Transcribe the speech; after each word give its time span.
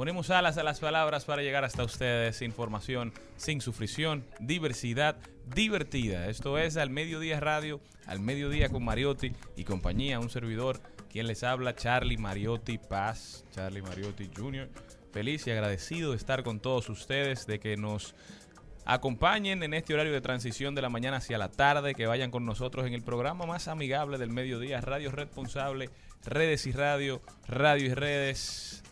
Ponemos 0.00 0.30
alas 0.30 0.56
a 0.56 0.62
las 0.62 0.80
palabras 0.80 1.26
para 1.26 1.42
llegar 1.42 1.62
hasta 1.62 1.84
ustedes. 1.84 2.40
Información 2.40 3.12
sin 3.36 3.60
sufrición, 3.60 4.24
diversidad 4.40 5.18
divertida. 5.54 6.28
Esto 6.28 6.56
es 6.56 6.78
al 6.78 6.88
mediodía 6.88 7.38
radio, 7.38 7.82
al 8.06 8.18
mediodía 8.18 8.70
con 8.70 8.82
Mariotti 8.82 9.32
y 9.56 9.64
compañía, 9.64 10.18
un 10.18 10.30
servidor 10.30 10.80
quien 11.10 11.26
les 11.26 11.42
habla, 11.42 11.74
Charlie 11.76 12.16
Mariotti 12.16 12.78
Paz, 12.78 13.44
Charlie 13.50 13.82
Mariotti 13.82 14.30
Jr. 14.34 14.70
Feliz 15.12 15.46
y 15.46 15.50
agradecido 15.50 16.12
de 16.12 16.16
estar 16.16 16.44
con 16.44 16.60
todos 16.60 16.88
ustedes, 16.88 17.46
de 17.46 17.60
que 17.60 17.76
nos 17.76 18.14
acompañen 18.86 19.62
en 19.62 19.74
este 19.74 19.92
horario 19.92 20.14
de 20.14 20.22
transición 20.22 20.74
de 20.74 20.80
la 20.80 20.88
mañana 20.88 21.18
hacia 21.18 21.36
la 21.36 21.50
tarde, 21.50 21.94
que 21.94 22.06
vayan 22.06 22.30
con 22.30 22.46
nosotros 22.46 22.86
en 22.86 22.94
el 22.94 23.02
programa 23.02 23.44
más 23.44 23.68
amigable 23.68 24.16
del 24.16 24.30
mediodía, 24.30 24.80
Radio 24.80 25.10
Responsable, 25.10 25.90
Redes 26.24 26.66
y 26.66 26.72
Radio, 26.72 27.20
Radio 27.46 27.84
y 27.84 27.92
Redes. 27.92 28.82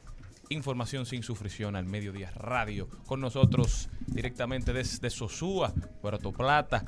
Información 0.51 1.05
sin 1.05 1.23
sufrición 1.23 1.77
al 1.77 1.85
mediodía 1.85 2.31
radio. 2.35 2.89
Con 3.07 3.21
nosotros 3.21 3.91
directamente 4.07 4.73
desde 4.73 5.11
Sosúa, 5.11 5.75
Puerto 6.01 6.33
Plata, 6.33 6.85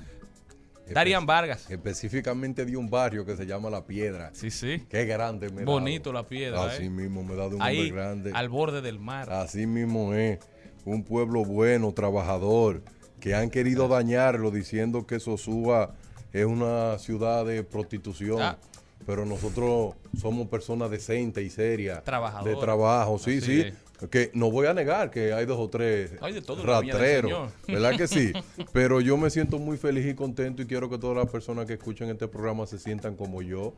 Darian 0.89 1.27
Vargas. 1.27 1.71
Específicamente 1.71 2.65
de 2.65 2.77
un 2.77 2.89
barrio 2.91 3.25
que 3.25 3.37
se 3.37 3.47
llama 3.47 3.71
La 3.71 3.85
Piedra. 3.85 4.31
Sí, 4.33 4.51
sí. 4.51 4.87
Qué 4.89 5.05
grande 5.05 5.51
me. 5.51 5.65
Bonito 5.65 6.13
La 6.13 6.27
Piedra. 6.27 6.65
Así 6.65 6.85
¿eh? 6.85 6.91
mismo 6.91 7.23
me 7.23 7.37
da 7.37 7.49
de 7.49 7.57
un 7.57 7.63
Ahí, 7.63 7.79
hombre 7.79 7.95
grande. 7.95 8.33
al 8.35 8.49
borde 8.49 8.81
del 8.81 8.99
mar. 8.99 9.31
Así 9.31 9.67
mismo 9.67 10.15
es. 10.15 10.39
Un 10.87 11.05
pueblo 11.05 11.45
bueno, 11.45 11.93
trabajador, 11.93 12.83
que 13.21 13.35
han 13.35 13.51
querido 13.51 13.87
dañarlo 13.87 14.51
diciendo 14.51 15.07
que 15.07 15.21
Sosúa 15.21 15.95
es 16.33 16.47
una 16.47 16.99
ciudad 16.99 17.45
de 17.45 17.63
prostitución. 17.63 18.41
Ah. 18.41 18.59
Pero 19.07 19.25
nosotros 19.25 19.95
somos 20.21 20.49
personas 20.49 20.91
decentes 20.91 21.45
y 21.45 21.51
serias. 21.51 22.05
Trabajadores. 22.05 22.55
De 22.55 22.61
trabajo, 22.61 23.19
sí, 23.19 23.39
Así 23.39 23.41
sí. 23.41 23.61
es. 23.63 24.09
Que 24.09 24.31
no 24.33 24.51
voy 24.51 24.67
a 24.67 24.73
negar 24.73 25.11
que 25.11 25.35
hay 25.35 25.45
dos 25.45 25.59
o 25.59 25.69
tres 25.69 26.13
Hay 26.23 26.33
de 26.33 26.41
todo 26.41 26.65
ratreros. 26.65 27.51
¿verdad 27.69 27.97
que 27.99 28.09
sí? 28.09 28.33
Pero 28.73 29.03
yo 29.03 29.19
me 29.19 29.29
siento 29.29 29.59
muy 29.59 29.77
feliz 29.77 30.07
y 30.07 30.15
contento 30.15 30.63
y 30.63 30.67
quiero 30.67 30.89
que 30.89 30.97
todas 30.97 31.19
las 31.19 31.29
personas 31.29 31.67
que 31.67 31.75
escuchen 31.75 32.09
este 32.09 32.27
programa 32.27 32.67
se 32.67 32.79
sientan 32.79 33.15
como 33.15 33.43
yo, 33.43 33.75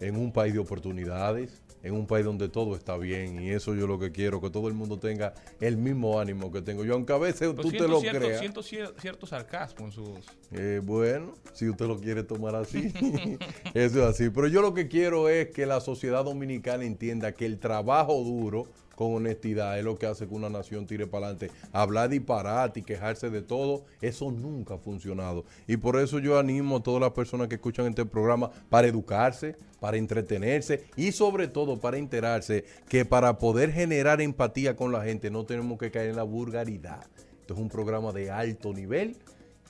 en 0.00 0.16
un 0.16 0.30
país 0.30 0.52
de 0.52 0.58
oportunidades, 0.58 1.61
en 1.82 1.94
un 1.94 2.06
país 2.06 2.24
donde 2.24 2.48
todo 2.48 2.76
está 2.76 2.96
bien 2.96 3.42
y 3.42 3.50
eso 3.50 3.74
yo 3.74 3.86
lo 3.86 3.98
que 3.98 4.12
quiero, 4.12 4.40
que 4.40 4.50
todo 4.50 4.68
el 4.68 4.74
mundo 4.74 4.98
tenga 4.98 5.34
el 5.60 5.76
mismo 5.76 6.20
ánimo 6.20 6.50
que 6.52 6.62
tengo 6.62 6.84
yo, 6.84 6.94
aunque 6.94 7.12
a 7.12 7.18
veces 7.18 7.50
Pero 7.50 7.62
tú 7.62 7.70
te 7.70 7.88
lo 7.88 8.00
cierto, 8.00 8.20
creas. 8.20 8.40
siento 8.40 8.60
cier- 8.62 8.92
cierto 9.00 9.26
sarcasmo 9.26 9.86
en 9.86 9.92
su 9.92 10.02
voz. 10.04 10.26
Eh, 10.52 10.80
bueno, 10.82 11.34
si 11.52 11.68
usted 11.68 11.86
lo 11.86 11.98
quiere 11.98 12.22
tomar 12.22 12.54
así, 12.54 12.92
eso 13.74 14.02
es 14.02 14.14
así. 14.14 14.30
Pero 14.30 14.46
yo 14.48 14.62
lo 14.62 14.74
que 14.74 14.88
quiero 14.88 15.28
es 15.28 15.48
que 15.50 15.66
la 15.66 15.80
sociedad 15.80 16.24
dominicana 16.24 16.84
entienda 16.84 17.32
que 17.32 17.46
el 17.46 17.58
trabajo 17.58 18.14
duro 18.22 18.66
con 19.02 19.14
honestidad 19.14 19.76
es 19.78 19.84
lo 19.84 19.98
que 19.98 20.06
hace 20.06 20.28
que 20.28 20.34
una 20.34 20.48
nación 20.48 20.86
tire 20.86 21.08
para 21.08 21.26
adelante. 21.26 21.50
Hablar 21.72 22.08
disparate 22.08 22.80
y 22.80 22.82
quejarse 22.84 23.30
de 23.30 23.42
todo, 23.42 23.84
eso 24.00 24.30
nunca 24.30 24.74
ha 24.74 24.78
funcionado. 24.78 25.44
Y 25.66 25.76
por 25.76 25.96
eso 25.96 26.20
yo 26.20 26.38
animo 26.38 26.76
a 26.76 26.82
todas 26.84 27.00
las 27.00 27.10
personas 27.10 27.48
que 27.48 27.56
escuchan 27.56 27.86
este 27.86 28.06
programa 28.06 28.50
para 28.70 28.86
educarse, 28.86 29.56
para 29.80 29.96
entretenerse 29.96 30.84
y 30.94 31.10
sobre 31.10 31.48
todo 31.48 31.80
para 31.80 31.98
enterarse 31.98 32.64
que 32.88 33.04
para 33.04 33.38
poder 33.38 33.72
generar 33.72 34.20
empatía 34.20 34.76
con 34.76 34.92
la 34.92 35.02
gente 35.02 35.30
no 35.30 35.44
tenemos 35.44 35.78
que 35.78 35.90
caer 35.90 36.10
en 36.10 36.16
la 36.16 36.22
vulgaridad. 36.22 37.04
Esto 37.40 37.54
es 37.54 37.60
un 37.60 37.68
programa 37.68 38.12
de 38.12 38.30
alto 38.30 38.72
nivel 38.72 39.16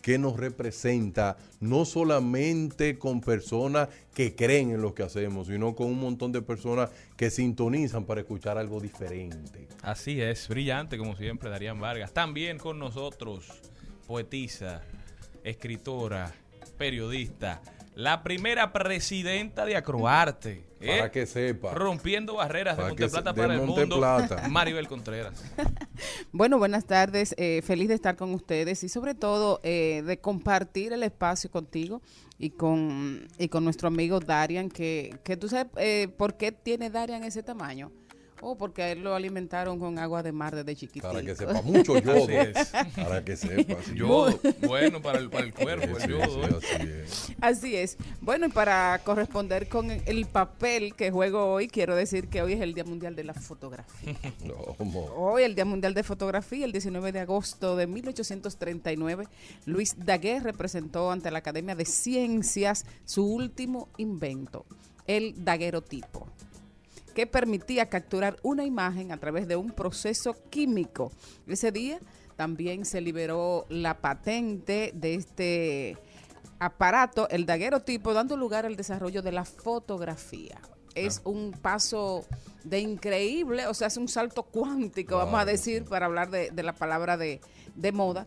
que 0.03 0.19
nos 0.19 0.37
representa 0.37 1.39
no 1.61 1.85
solamente 1.85 2.99
con 2.99 3.21
personas 3.21 3.89
que 4.15 4.35
creen 4.35 4.73
en 4.73 4.83
lo 4.83 4.95
que 4.95 5.05
hacemos, 5.05 5.47
sino 5.47 5.75
con 5.75 5.87
un 5.87 6.01
montón 6.01 6.33
de 6.33 6.43
personas 6.43 6.91
que 7.17 7.31
sintonizan 7.31 8.05
para 8.05 8.21
escuchar 8.21 8.59
algo 8.59 8.81
diferente. 8.81 9.69
Así 9.81 10.21
es, 10.21 10.49
brillante 10.49 10.99
como 10.99 11.17
siempre, 11.17 11.49
Darían 11.49 11.81
Vargas. 11.81 12.13
También 12.13 12.59
con 12.59 12.79
nosotros, 12.79 13.47
poetisa, 14.07 14.83
escritora, 15.45 16.33
periodista, 16.77 17.63
la 17.95 18.23
primera 18.23 18.73
presidenta 18.73 19.65
de 19.67 19.77
Acroarte. 19.77 20.65
¿eh? 20.81 20.99
Para 20.99 21.11
que 21.13 21.27
sepa. 21.27 21.75
Rompiendo 21.75 22.35
barreras 22.37 22.77
de 22.77 22.83
Para 22.83 22.95
que 22.97 23.03
Monteplata 23.05 23.31
se- 23.31 23.35
de 23.37 23.43
para 23.43 23.55
el 23.55 23.61
mundo. 23.67 23.97
Monteplata. 23.99 24.49
Maribel 24.51 24.89
Contreras. 24.89 25.45
Bueno, 26.33 26.59
buenas 26.59 26.87
tardes. 26.87 27.35
eh, 27.39 27.61
feliz 27.63 27.89
de 27.89 27.95
estar 27.95 28.17
con 28.17 28.33
ustedes 28.35 28.83
y 28.83 28.89
sobre 28.89 29.15
todo 29.15 29.61
eh, 29.63 30.03
de 30.05 30.19
compartir 30.19 30.93
el 30.95 31.03
espacio 31.03 31.51
contigo 31.51 32.01
y 32.39 32.51
con, 32.51 33.29
y 33.39 33.49
con 33.49 33.63
nuestro 33.65 33.87
amigo 33.89 34.19
Darian, 34.19 34.69
que, 34.71 35.15
que 35.25 35.37
tú 35.37 35.49
sabes 35.49 35.67
eh, 35.77 36.09
por 36.17 36.37
qué 36.39 36.51
tiene 36.51 36.89
Darian 36.91 37.23
ese 37.23 37.43
tamaño. 37.43 37.93
Oh, 38.45 38.57
porque 38.59 38.83
a 38.83 38.91
él 38.91 39.03
lo 39.05 39.15
alimentaron 39.15 39.79
con 39.79 39.99
agua 40.01 40.23
de 40.23 40.33
mar 40.33 40.55
desde 40.55 40.75
chiquitito. 40.75 41.09
Para 41.09 41.23
que 41.23 41.35
sepa 41.37 41.63
mucho 41.63 41.97
yodo. 42.03 42.25
Así 42.25 42.33
es. 42.35 42.73
Para 42.97 43.25
que 43.25 43.37
sepa. 43.37 43.77
sí. 43.85 43.95
Yodo, 43.95 44.39
bueno 44.67 45.01
para 45.01 45.19
el, 45.21 45.31
para 45.31 45.45
el 45.45 45.55
cuerpo, 45.55 45.97
Sí, 46.01 46.05
el 46.07 46.11
yodo. 46.11 46.61
sí, 46.61 46.67
¿eh? 46.81 47.05
así 47.07 47.25
es. 47.33 47.37
Así 47.41 47.77
es. 47.77 47.97
Bueno, 48.21 48.47
y 48.47 48.49
para 48.49 49.01
corresponder 49.05 49.69
con 49.69 49.91
el 49.93 50.27
papel 50.27 50.95
que 50.97 51.11
juego 51.13 51.53
hoy, 51.53 51.69
quiero 51.69 51.95
decir 51.95 52.29
que 52.29 52.43
hoy 52.43 52.55
es 52.55 52.61
el 52.61 52.75
Día 52.75 52.85
Mundial 52.85 53.15
de 53.15 53.25
la 53.25 53.35
Fotografía. 53.35 54.17
No, 54.45 54.55
Hoy, 55.17 55.45
el 55.45 55.55
Día 55.55 55.65
Mundial 55.65 55.95
de 55.95 56.03
Fotografía, 56.03 56.65
el 56.65 56.73
19 56.73 57.13
de 57.13 57.21
agosto 57.21 57.77
de 57.77 57.87
1839, 57.87 59.29
Luis 59.67 59.95
Daguerre 59.97 60.51
representó 60.51 61.11
ante 61.13 61.31
la 61.31 61.39
Academia 61.39 61.75
de 61.77 61.85
Ciencias 61.85 62.85
su 63.05 63.25
último 63.25 63.89
invento, 63.99 64.67
el 65.07 65.45
daguerrotipo, 65.45 66.27
que 67.13 67.27
permitía 67.27 67.89
capturar 67.89 68.37
una 68.43 68.65
imagen 68.65 69.13
a 69.13 69.19
través 69.19 69.47
de 69.49 69.57
un 69.57 69.71
proceso 69.71 70.37
químico. 70.51 71.13
Ese 71.47 71.73
día 71.73 71.99
también 72.37 72.85
se 72.85 73.01
liberó 73.01 73.67
la 73.69 74.01
patente 74.01 74.93
de 74.95 75.15
este 75.15 75.99
aparato, 76.59 77.29
el 77.29 77.47
daguerrotipo, 77.47 78.13
dando 78.13 78.37
lugar 78.37 78.67
al 78.67 78.77
desarrollo 78.77 79.23
de 79.23 79.33
la 79.33 79.45
fotografía. 79.45 80.61
Es 80.95 81.23
un 81.25 81.53
paso 81.53 82.25
de 82.65 82.81
increíble, 82.81 83.67
o 83.67 83.75
sea, 83.75 83.89
es 83.89 83.97
un 83.97 84.09
salto 84.09 84.43
cuántico, 84.43 85.17
vamos 85.17 85.41
a 85.41 85.45
decir, 85.45 85.85
para 85.85 86.07
hablar 86.07 86.31
de, 86.31 86.51
de 86.51 86.63
la 86.63 86.75
palabra 86.75 87.17
de, 87.17 87.41
de 87.75 87.93
moda. 87.93 88.27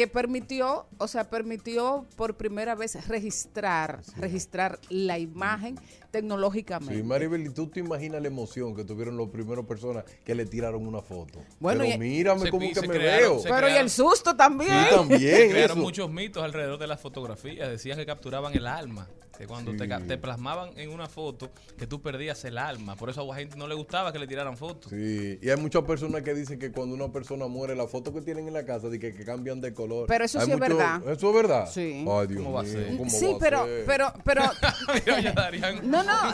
Que 0.00 0.06
permitió, 0.08 0.86
o 0.96 1.06
sea, 1.08 1.28
permitió 1.28 2.06
por 2.16 2.34
primera 2.34 2.74
vez 2.74 3.06
registrar, 3.06 4.00
registrar 4.16 4.78
la 4.88 5.18
imagen 5.18 5.78
tecnológicamente. 6.10 6.96
Sí, 6.96 7.02
Maribel, 7.02 7.46
¿y 7.46 7.50
tú 7.50 7.66
te 7.66 7.80
imaginas 7.80 8.22
la 8.22 8.28
emoción 8.28 8.74
que 8.74 8.82
tuvieron 8.82 9.18
las 9.18 9.28
primeras 9.28 9.66
personas 9.66 10.04
que 10.24 10.34
le 10.34 10.46
tiraron 10.46 10.86
una 10.86 11.02
foto? 11.02 11.38
Bueno, 11.58 11.82
Pero 11.84 11.94
y- 11.96 11.98
mírame 11.98 12.40
Se 12.44 12.50
como 12.50 12.60
pi- 12.66 12.72
que 12.72 12.80
se 12.80 12.88
me 12.88 12.94
crearon- 12.94 13.20
veo. 13.20 13.38
se 13.40 13.48
Pero 13.50 13.58
y 13.58 13.60
crearon- 13.72 13.82
el 13.82 13.90
susto 13.90 14.34
también. 14.34 14.70
Sí, 14.70 14.94
también 14.96 15.50
Crearon 15.50 15.76
eso. 15.76 15.84
muchos 15.84 16.10
mitos 16.10 16.42
alrededor 16.42 16.78
de 16.78 16.86
las 16.86 16.98
fotografías. 16.98 17.68
Decían 17.68 17.98
que 17.98 18.06
capturaban 18.06 18.54
el 18.54 18.66
alma. 18.66 19.06
Que 19.38 19.46
cuando 19.46 19.72
te, 19.74 20.18
plasmaban 20.18 20.78
en 20.78 20.90
una 20.90 21.08
foto, 21.08 21.50
que 21.78 21.86
tú 21.86 22.02
perdías 22.02 22.44
el 22.44 22.58
alma. 22.58 22.94
Por 22.96 23.08
eso 23.08 23.22
a 23.22 23.24
la 23.24 23.34
gente 23.36 23.56
no 23.56 23.66
le 23.66 23.74
gustaba 23.74 24.12
que 24.12 24.18
le 24.18 24.26
tiraran 24.26 24.54
fotos. 24.54 24.90
Sí, 24.90 25.38
y 25.40 25.48
hay 25.48 25.56
muchas 25.56 25.82
personas 25.84 26.20
que 26.20 26.34
dicen 26.34 26.58
que 26.58 26.70
cuando 26.70 26.94
una 26.94 27.10
persona 27.10 27.46
muere, 27.46 27.74
la 27.74 27.86
foto 27.86 28.12
que 28.12 28.20
tienen 28.20 28.48
en 28.48 28.52
la 28.52 28.66
casa, 28.66 28.90
de 28.90 28.98
que, 28.98 29.14
que 29.14 29.24
cambian 29.24 29.62
de 29.62 29.72
color. 29.72 29.89
Pero 30.06 30.24
eso 30.24 30.38
Hay 30.40 30.46
sí 30.46 30.52
es 30.52 30.58
verdad. 30.58 31.00
¿Eso 31.08 31.28
es 31.30 31.34
verdad? 31.34 31.68
Sí. 31.70 32.04
Ay, 32.08 32.26
Dios 32.26 32.42
¿Cómo 32.42 32.52
va 32.52 32.62
a 32.62 32.64
ser? 32.64 32.96
¿cómo 32.96 33.10
sí, 33.10 33.26
va 33.26 33.36
a 33.36 33.38
pero, 33.38 33.64
ser? 33.64 33.84
pero, 33.86 34.12
pero, 34.24 34.42
no, 35.82 36.02
no. 36.02 36.14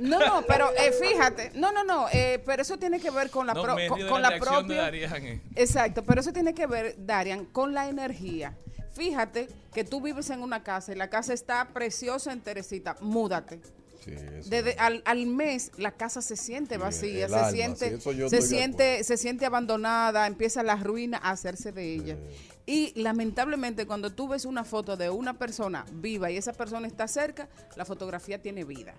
No, 0.00 0.18
no, 0.18 0.42
pero 0.46 0.70
eh, 0.76 0.90
fíjate, 0.90 1.52
no, 1.54 1.70
no, 1.70 1.84
no, 1.84 2.08
eh, 2.12 2.42
pero 2.44 2.62
eso 2.62 2.76
tiene 2.76 2.98
que 2.98 3.10
ver 3.10 3.30
con 3.30 3.46
la, 3.46 3.54
No, 3.54 3.62
pro- 3.62 3.76
con, 4.08 4.22
la 4.22 4.30
la 4.30 4.30
reacción 4.30 4.66
de 4.66 4.74
propia, 4.76 5.16
eh. 5.18 5.40
Exacto, 5.54 6.02
pero 6.04 6.20
eso 6.20 6.32
tiene 6.32 6.52
que 6.52 6.66
ver, 6.66 6.96
Darian, 6.98 7.44
con 7.44 7.74
la 7.74 7.88
energía. 7.88 8.56
Fíjate 8.92 9.48
que 9.72 9.84
tú 9.84 10.00
vives 10.00 10.30
en 10.30 10.42
una 10.42 10.64
casa 10.64 10.90
y 10.92 10.96
la 10.96 11.10
casa 11.10 11.32
está 11.32 11.68
preciosa 11.72 12.32
en 12.32 12.40
Teresita, 12.40 12.96
múdate. 13.00 13.60
Sí, 14.04 14.10
eso. 14.12 14.50
Desde 14.50 14.74
al, 14.78 15.02
al 15.06 15.26
mes 15.26 15.70
la 15.78 15.92
casa 15.92 16.20
se 16.20 16.36
siente 16.36 16.74
Sí, 16.74 16.80
vacía, 16.80 17.28
se 17.28 17.34
alma, 17.34 17.50
siente, 17.50 18.00
sí, 18.00 18.28
se 18.28 18.42
siente, 18.42 19.04
se 19.04 19.16
siente 19.16 19.46
abandonada, 19.46 20.26
empieza 20.26 20.62
la 20.62 20.76
ruina 20.76 21.18
a 21.22 21.30
hacerse 21.30 21.72
de 21.72 21.94
ella. 21.94 22.18
Y 22.66 22.92
lamentablemente 23.00 23.86
cuando 23.86 24.10
tú 24.12 24.28
ves 24.28 24.44
una 24.44 24.64
foto 24.64 24.96
de 24.96 25.10
una 25.10 25.38
persona 25.38 25.84
viva 25.94 26.30
y 26.30 26.36
esa 26.36 26.52
persona 26.52 26.86
está 26.86 27.08
cerca, 27.08 27.48
la 27.76 27.84
fotografía 27.84 28.40
tiene 28.42 28.64
vida. 28.64 28.94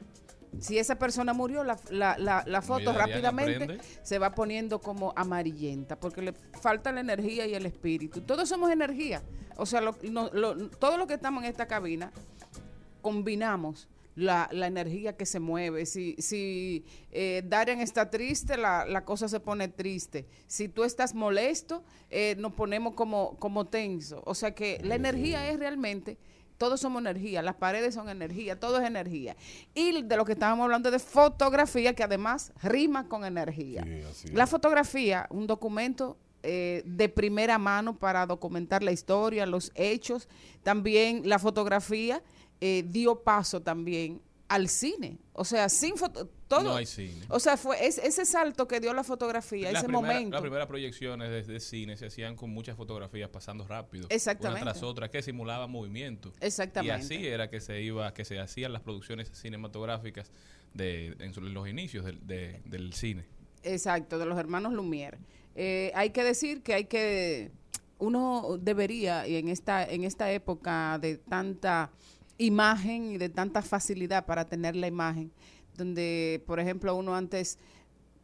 Si 0.60 0.80
esa 0.80 0.96
persona 0.98 1.34
murió, 1.34 1.64
la, 1.66 1.78
la, 1.90 2.18
la, 2.18 2.44
la 2.48 2.62
foto 2.62 2.94
rápidamente 2.94 3.66
se 4.04 4.20
va 4.20 4.34
poniendo 4.34 4.80
como 4.80 5.12
amarillenta 5.16 6.00
porque 6.00 6.22
le 6.22 6.34
falta 6.62 6.92
la 6.94 7.02
energía 7.02 7.46
y 7.46 7.54
el 7.56 7.66
espíritu. 7.66 8.22
Todos 8.22 8.48
somos 8.48 8.72
energía. 8.72 9.22
O 9.58 9.66
sea, 9.66 9.82
lo- 9.82 9.98
no- 10.10 10.30
lo- 10.32 10.70
todo 10.70 10.98
lo 10.98 11.08
que 11.08 11.14
estamos 11.16 11.44
en 11.44 11.50
esta 11.50 11.66
cabina 11.68 12.12
combinamos 13.02 13.88
la, 14.16 14.50
la 14.52 14.68
energía 14.68 15.16
que 15.16 15.26
se 15.26 15.40
mueve. 15.40 15.86
Si, 15.86 16.16
si 16.20 16.86
eh, 17.12 17.44
Darian 17.46 17.82
está 17.82 18.10
triste, 18.10 18.58
la, 18.58 18.86
la 18.86 19.06
cosa 19.06 19.28
se 19.28 19.40
pone 19.40 19.68
triste. 19.68 20.26
Si 20.48 20.70
tú 20.70 20.84
estás 20.84 21.14
molesto, 21.14 21.84
eh, 22.10 22.36
nos 22.40 22.54
ponemos 22.54 22.94
como, 22.94 23.38
como 23.38 23.66
tenso. 23.68 24.24
O 24.26 24.34
sea 24.34 24.56
que 24.56 24.80
la 24.84 24.96
energía 24.96 25.50
es 25.50 25.60
realmente, 25.60 26.18
todos 26.58 26.80
somos 26.80 27.02
energía, 27.02 27.42
las 27.42 27.56
paredes 27.56 27.94
son 27.94 28.08
energía, 28.08 28.60
todo 28.60 28.80
es 28.80 28.88
energía. 28.88 29.36
Y 29.74 30.02
de 30.04 30.18
lo 30.18 30.24
que 30.24 30.32
estábamos 30.32 30.64
hablando 30.64 30.90
de 30.90 31.00
fotografía, 31.00 31.94
que 31.94 32.04
además 32.04 32.54
rima 32.64 33.10
con 33.10 33.26
energía. 33.26 33.86
Sí, 34.14 34.30
La 34.30 34.48
fotografía, 34.48 35.28
un 35.30 35.48
documento 35.48 36.18
eh, 36.44 36.84
de 36.86 37.10
primera 37.10 37.58
mano 37.58 37.98
para 37.98 38.26
documentar 38.26 38.84
la 38.84 38.92
historia, 38.94 39.46
los 39.46 39.72
hechos. 39.76 40.30
También 40.64 41.28
la 41.28 41.40
fotografía 41.40 42.22
eh, 42.62 42.84
dio 42.88 43.22
paso 43.24 43.62
también 43.62 44.22
al 44.48 44.70
cine. 44.70 45.18
O 45.34 45.44
sea, 45.44 45.70
sin 45.70 45.98
foto, 45.98 46.30
todo. 46.48 46.64
No 46.64 46.76
hay 46.76 46.86
cine. 46.86 47.26
O 47.30 47.40
sea, 47.40 47.58
fue 47.58 47.86
es- 47.88 47.98
ese 47.98 48.26
salto 48.26 48.68
que 48.68 48.80
dio 48.80 48.94
la 48.94 49.04
fotografía, 49.04 49.72
ese 49.72 49.86
primera- 49.86 50.00
momento. 50.02 50.30
Las 50.32 50.42
primeras 50.42 50.68
proyecciones 50.68 51.30
de, 51.30 51.42
de 51.54 51.60
cine 51.60 51.98
se 51.98 52.06
hacían 52.06 52.36
con 52.36 52.52
muchas 52.52 52.78
fotografías 52.78 53.30
pasando 53.30 53.68
rápido. 53.68 54.06
Exactamente. 54.10 54.62
Una 54.62 54.72
tras 54.74 54.84
otra, 54.84 55.10
que 55.10 55.22
simulaban 55.24 55.72
movimiento. 55.72 56.32
Exactamente. 56.40 56.96
Y 57.16 57.18
así 57.18 57.28
era 57.28 57.50
que 57.50 57.60
se 57.60 57.82
iba, 57.82 58.14
que 58.14 58.24
se 58.24 58.40
hacían 58.40 58.72
las 58.72 58.84
producciones 58.84 59.32
cinematográficas 59.34 60.32
de, 60.76 61.16
en 61.20 61.54
los 61.54 61.68
inicios 61.68 62.06
del, 62.06 62.26
de- 62.28 62.62
del 62.66 62.94
cine. 62.94 63.26
Exacto, 63.64 64.20
de 64.20 64.28
los 64.28 64.38
hermanos 64.38 64.74
Lumière. 64.74 65.18
Eh, 65.56 65.92
hay 65.96 66.12
que 66.12 66.24
decir 66.24 66.62
que 66.62 66.76
hay 66.76 66.86
que, 66.86 67.50
uno 67.98 68.58
debería, 68.62 69.28
y 69.28 69.38
en 69.38 69.48
esta, 69.50 69.84
en 69.86 70.04
esta 70.04 70.32
época 70.32 71.00
de 71.02 71.18
tanta 71.18 71.90
imagen 72.38 73.12
y 73.12 73.18
de 73.18 73.30
tanta 73.30 73.62
facilidad 73.62 74.26
para 74.26 74.46
tener 74.46 74.76
la 74.76 74.88
imagen, 74.88 75.32
donde, 75.78 76.44
por 76.46 76.60
ejemplo, 76.60 76.96
uno 76.96 77.16
antes 77.16 77.60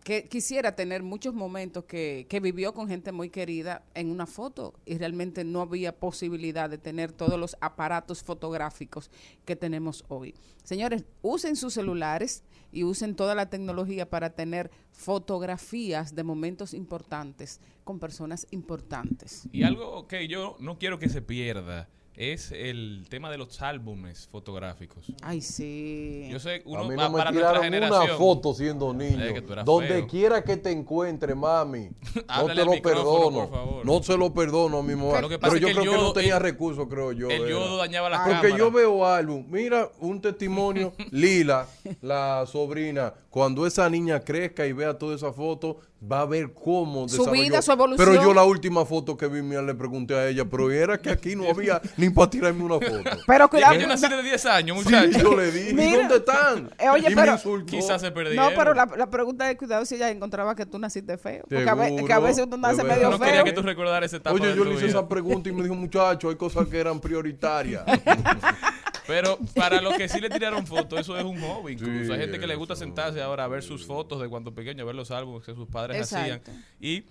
que 0.04 0.28
quisiera 0.28 0.76
tener 0.76 1.04
muchos 1.04 1.34
momentos 1.34 1.86
que, 1.86 2.26
que 2.28 2.40
vivió 2.40 2.74
con 2.74 2.88
gente 2.88 3.12
muy 3.12 3.30
querida 3.30 3.84
en 3.94 4.10
una 4.10 4.26
foto 4.26 4.74
y 4.86 4.98
realmente 4.98 5.44
no 5.44 5.62
había 5.62 5.96
posibilidad 5.96 6.70
de 6.70 6.80
tener 6.80 7.12
todos 7.12 7.40
los 7.40 7.56
aparatos 7.62 8.24
fotográficos 8.24 9.12
que 9.46 9.56
tenemos 9.56 10.04
hoy. 10.08 10.34
Señores, 10.64 11.06
usen 11.22 11.56
sus 11.56 11.76
celulares 11.76 12.44
y 12.72 12.84
usen 12.84 13.16
toda 13.16 13.36
la 13.36 13.50
tecnología 13.50 14.10
para 14.10 14.32
tener 14.32 14.72
fotografías 14.92 16.16
de 16.16 16.24
momentos 16.24 16.74
importantes 16.74 17.60
con 17.84 18.00
personas 18.00 18.48
importantes. 18.52 19.48
Y 19.52 19.64
algo 19.64 20.08
que 20.08 20.28
yo 20.28 20.58
no 20.60 20.80
quiero 20.80 20.98
que 20.98 21.10
se 21.10 21.22
pierda 21.22 21.90
es 22.16 22.52
el 22.52 23.06
tema 23.10 23.32
de 23.32 23.38
los 23.38 23.62
álbumes 23.62 24.28
fotográficos. 24.32 25.06
Ay, 25.24 25.42
sí. 25.42 26.28
Yo 26.30 26.40
sé, 26.40 26.58
A 26.58 26.62
uno 26.66 26.84
mí 26.86 26.96
va 26.96 27.04
no 27.06 27.12
me 27.12 27.18
para 27.18 27.32
tiraron 27.32 27.58
una 27.58 27.64
generación. 27.64 28.18
foto 28.18 28.54
siendo 28.54 28.94
niño. 28.94 29.24
Eh, 29.24 29.34
que 29.34 29.42
Donde 29.64 30.06
quiera 30.08 30.44
que 30.44 30.58
te 30.58 30.72
encuentre, 30.72 31.34
mami. 31.34 31.90
no 32.28 32.46
te 32.48 32.66
lo 32.66 32.82
perdono. 32.82 33.48
por 33.48 33.50
favor. 33.50 33.86
No 33.86 34.04
se 34.04 34.18
lo 34.18 34.34
perdono 34.34 34.80
a 34.80 34.84
mi 34.84 34.96
pasa 35.38 35.40
Pero 35.42 35.56
es 35.56 35.62
yo 35.62 35.68
que 35.68 35.74
creo 35.74 35.92
que 35.94 35.98
no 35.98 36.14
tenía 36.14 36.36
el- 36.36 36.42
recursos, 36.44 36.88
creo 36.90 37.12
yo. 37.14 37.30
El 37.30 37.48
yodo 37.48 37.78
dañaba 37.78 38.10
la 38.10 38.18
Porque 38.26 38.34
cámara. 38.50 38.58
yo 38.58 38.72
veo 38.72 39.06
álbum, 39.06 39.46
mira 39.50 39.90
un 40.00 40.22
testimonio, 40.22 40.94
Lila, 41.12 41.68
la 42.02 42.46
sobrina, 42.46 43.14
cuando 43.30 43.66
esa 43.66 43.90
niña 43.90 44.20
crezca 44.20 44.68
y 44.68 44.74
vea 44.74 44.98
toda 44.98 45.16
esa 45.16 45.32
foto, 45.32 45.78
va 46.12 46.22
a 46.22 46.26
ver 46.26 46.52
cómo 46.54 47.08
Su 47.08 47.30
vida, 47.30 47.62
su 47.62 47.72
evolución. 47.72 48.10
Pero 48.10 48.22
yo 48.22 48.34
la 48.34 48.44
última 48.44 48.86
foto 48.86 49.16
que 49.16 49.28
vi, 49.28 49.42
mira, 49.42 49.62
le 49.62 49.74
pregunté 49.76 50.16
a 50.16 50.28
ella, 50.28 50.46
pero 50.46 50.70
era 50.72 50.98
que 51.00 51.10
aquí 51.12 51.36
no 51.36 51.48
había 51.50 51.80
ni 52.02 52.10
para 52.10 52.30
tirarme 52.30 52.64
una 52.64 52.76
foto. 52.76 53.10
Pero 53.28 53.50
cuidado. 53.50 53.74
Yo 53.76 53.88
nací 53.88 54.08
de 54.10 54.22
10 54.24 54.46
años, 54.48 54.78
Sí, 54.80 54.84
muchachos. 54.84 55.22
yo 55.22 55.36
le 55.38 55.52
dije, 55.52 55.70
¿y 55.70 55.74
Mira. 55.74 55.98
dónde 56.00 56.16
están? 56.18 56.70
Eh, 56.80 56.90
oye, 56.90 57.12
y 57.12 57.16
pero-. 57.16 57.38
Quizás 57.66 58.02
se 58.02 58.12
perdieron. 58.12 58.44
No, 58.50 58.52
pero 58.58 58.74
la, 58.74 58.86
la 58.98 59.10
pregunta 59.10 59.50
es 59.50 59.58
cuidado 59.58 59.86
si 59.86 59.96
ella 59.96 60.10
encontraba 60.10 60.56
que 60.56 60.66
tú 60.66 60.80
naciste 60.80 61.18
feo. 61.18 61.44
Porque 61.50 61.70
a, 61.70 61.76
ve- 61.76 62.04
que 62.06 62.14
a 62.14 62.20
veces 62.20 62.46
uno 62.48 62.58
nace 62.58 62.84
medio 62.84 63.10
no 63.10 63.18
feo. 63.18 63.28
quería 63.28 63.44
que 63.44 63.54
tú 63.54 63.62
recordaras 63.62 64.08
esa 64.08 64.18
etapa 64.18 64.36
Oye, 64.36 64.48
de 64.48 64.56
yo 64.56 64.64
le 64.66 64.72
hice 64.72 64.86
vida. 64.88 65.00
esa 65.00 65.08
pregunta 65.08 65.50
y 65.50 65.54
me 65.54 65.64
dijo, 65.64 65.76
muchacho, 65.76 66.30
hay 66.30 66.36
cosas 66.36 66.68
que 66.68 66.80
eran 66.80 67.00
prioritarias. 67.00 67.84
Pero 69.08 69.38
para 69.56 69.82
los 69.82 69.96
que 69.96 70.08
sí 70.08 70.20
le 70.22 70.30
tiraron 70.30 70.66
fotos, 70.66 71.00
eso 71.02 71.18
es 71.18 71.24
un 71.24 71.40
hobby. 71.42 71.74
Incluso 71.74 72.06
Sí, 72.06 72.12
hay 72.12 72.20
gente 72.20 72.40
que 72.40 72.48
le 72.48 72.56
gusta 72.56 72.76
sentarse 72.76 73.22
ahora 73.22 73.44
a 73.44 73.48
ver 73.48 73.64
sus 73.64 73.86
fotos 73.86 74.22
de 74.22 74.30
cuando 74.30 74.54
pequeño, 74.54 74.84
a 74.84 74.86
ver 74.86 74.96
los 74.96 75.12
álbumes 75.12 75.44
que 75.46 75.54
sus 75.54 75.68
padres 75.68 75.98
Exacto. 75.98 76.24
hacían. 76.44 76.66
Y 76.80 77.04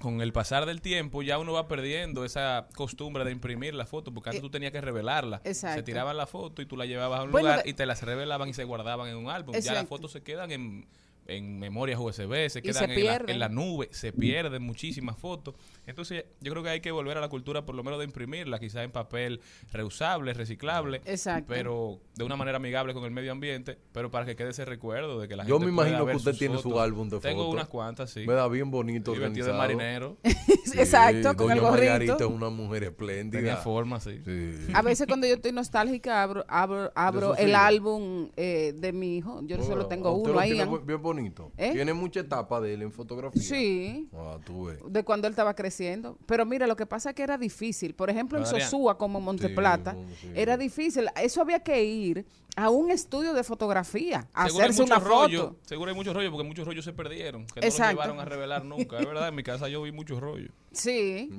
con 0.00 0.20
el 0.20 0.32
pasar 0.32 0.66
del 0.66 0.80
tiempo 0.80 1.22
ya 1.22 1.38
uno 1.38 1.52
va 1.52 1.68
perdiendo 1.68 2.24
esa 2.24 2.68
costumbre 2.74 3.24
de 3.24 3.32
imprimir 3.32 3.74
la 3.74 3.86
foto, 3.86 4.12
porque 4.12 4.30
antes 4.30 4.42
tú 4.42 4.50
tenías 4.50 4.72
que 4.72 4.80
revelarla. 4.80 5.38
Eh, 5.44 5.50
Exacto. 5.50 5.78
Se 5.78 5.82
tiraban 5.82 6.16
la 6.16 6.26
foto 6.26 6.62
y 6.62 6.66
tú 6.66 6.76
la 6.76 6.86
llevabas 6.86 7.20
a 7.20 7.22
un 7.24 7.32
Bueno, 7.32 7.48
lugar 7.48 7.66
y 7.66 7.74
te 7.74 7.86
las 7.86 8.02
revelaban 8.02 8.48
y 8.48 8.54
se 8.54 8.64
guardaban 8.64 9.08
en 9.08 9.16
un 9.16 9.28
álbum. 9.30 9.54
Ya 9.56 9.72
las 9.72 9.86
fotos 9.86 10.12
se 10.12 10.22
quedan 10.22 10.50
en, 10.52 10.86
en 11.26 11.58
memorias 11.58 11.98
USB, 12.00 12.48
se 12.50 12.58
Y 12.58 12.62
quedan 12.62 12.88
se 12.88 12.94
en, 13.00 13.06
la, 13.06 13.22
en 13.28 13.38
la 13.38 13.48
nube, 13.48 13.88
se 13.92 14.12
pierden 14.12 14.62
muchísimas 14.62 15.16
fotos. 15.16 15.54
Entonces 15.86 16.24
yo 16.40 16.52
creo 16.52 16.62
que 16.62 16.68
hay 16.70 16.80
que 16.80 16.90
volver 16.90 17.16
a 17.16 17.20
la 17.20 17.28
cultura 17.28 17.64
por 17.64 17.74
lo 17.74 17.82
menos 17.84 17.98
de 17.98 18.04
imprimirla, 18.06 18.58
quizás 18.58 18.84
en 18.84 18.90
papel 18.90 19.40
reusable, 19.72 20.34
reciclable, 20.34 21.00
Exacto. 21.04 21.46
pero 21.48 22.00
de 22.14 22.24
una 22.24 22.36
manera 22.36 22.56
amigable 22.56 22.94
con 22.94 23.04
el 23.04 23.10
medio 23.10 23.32
ambiente, 23.32 23.78
pero 23.92 24.10
para 24.10 24.26
que 24.26 24.36
quede 24.36 24.50
ese 24.50 24.64
recuerdo 24.64 25.20
de 25.20 25.28
que 25.28 25.36
la 25.36 25.44
Yo 25.44 25.58
gente 25.58 25.70
me 25.70 25.76
pueda 25.76 25.88
imagino 25.88 26.06
que 26.10 26.16
usted 26.16 26.34
tiene 26.36 26.58
su 26.58 26.78
álbum 26.78 27.08
de 27.08 27.20
Tengo 27.20 27.42
fotos. 27.42 27.54
unas 27.54 27.68
cuantas, 27.68 28.10
sí. 28.10 28.26
Me 28.26 28.32
da 28.34 28.48
bien 28.48 28.70
bonito. 28.70 29.14
Y 29.14 29.18
vestido 29.18 29.46
de 29.48 29.52
marinero. 29.54 30.16
Exacto, 30.74 31.28
con 31.36 31.48
doña 31.48 31.54
el 31.54 31.62
Margarita 31.62 32.12
gorrito. 32.14 32.28
es 32.30 32.36
una 32.36 32.48
mujer 32.50 32.84
espléndida. 32.84 33.40
Tenía 33.40 33.56
forma, 33.56 34.00
sí. 34.00 34.20
Sí. 34.24 34.52
A 34.74 34.82
veces 34.82 35.06
cuando 35.06 35.26
yo 35.26 35.34
estoy 35.34 35.52
nostálgica 35.52 36.22
abro, 36.22 36.44
abro, 36.48 36.90
abro 36.94 37.36
el 37.36 37.54
álbum 37.54 38.30
eh, 38.36 38.72
de 38.76 38.92
mi 38.92 39.16
hijo. 39.18 39.40
Yo 39.44 39.62
solo 39.62 39.86
tengo 39.86 40.12
¿Usted 40.12 40.30
uno 40.30 40.40
ahí. 40.40 40.58
¿ah? 40.60 40.66
bien 40.84 41.00
bonito. 41.02 41.11
¿Eh? 41.56 41.72
Tiene 41.72 41.92
mucha 41.94 42.20
etapa 42.20 42.60
de 42.60 42.74
él 42.74 42.82
en 42.82 42.92
fotografía. 42.92 43.42
Sí. 43.42 44.08
Ah, 44.14 44.38
tú 44.44 44.66
ves. 44.66 44.78
de 44.88 45.04
cuando 45.04 45.26
él 45.26 45.32
estaba 45.32 45.54
creciendo. 45.54 46.18
Pero 46.26 46.44
mira, 46.46 46.66
lo 46.66 46.76
que 46.76 46.86
pasa 46.86 47.10
es 47.10 47.14
que 47.16 47.22
era 47.22 47.38
difícil. 47.38 47.94
Por 47.94 48.10
ejemplo, 48.10 48.38
en 48.38 48.44
Adrián. 48.44 48.62
Sosúa, 48.70 48.98
como 48.98 49.18
en 49.18 49.24
Monteplata, 49.24 49.92
Sí, 49.92 50.16
sí. 50.22 50.30
era 50.34 50.56
difícil. 50.56 51.08
Eso 51.20 51.40
había 51.42 51.60
que 51.60 51.82
ir 51.84 52.24
a 52.54 52.68
un 52.68 52.90
estudio 52.90 53.32
de 53.32 53.44
fotografía, 53.44 54.28
a 54.34 54.46
Seguro 54.46 54.64
hay 54.64 54.70
hacerse 54.70 54.82
una 54.92 54.98
rollo, 54.98 55.42
foto. 55.48 55.56
seguro 55.64 55.88
hay 55.90 55.96
muchos 55.96 56.12
rollos 56.14 56.30
porque 56.30 56.46
muchos 56.46 56.66
rollos 56.66 56.84
se 56.84 56.92
perdieron, 56.92 57.46
que 57.46 57.60
no 57.60 57.66
los 57.66 57.78
llevaron 57.78 58.20
a 58.20 58.26
revelar 58.26 58.62
nunca. 58.66 58.98
Es 58.98 59.06
verdad, 59.06 59.28
en 59.28 59.34
mi 59.34 59.42
casa 59.42 59.68
yo 59.70 59.80
vi 59.80 59.90
muchos 59.90 60.20
rollos. 60.20 60.50
Sí. 60.70 61.30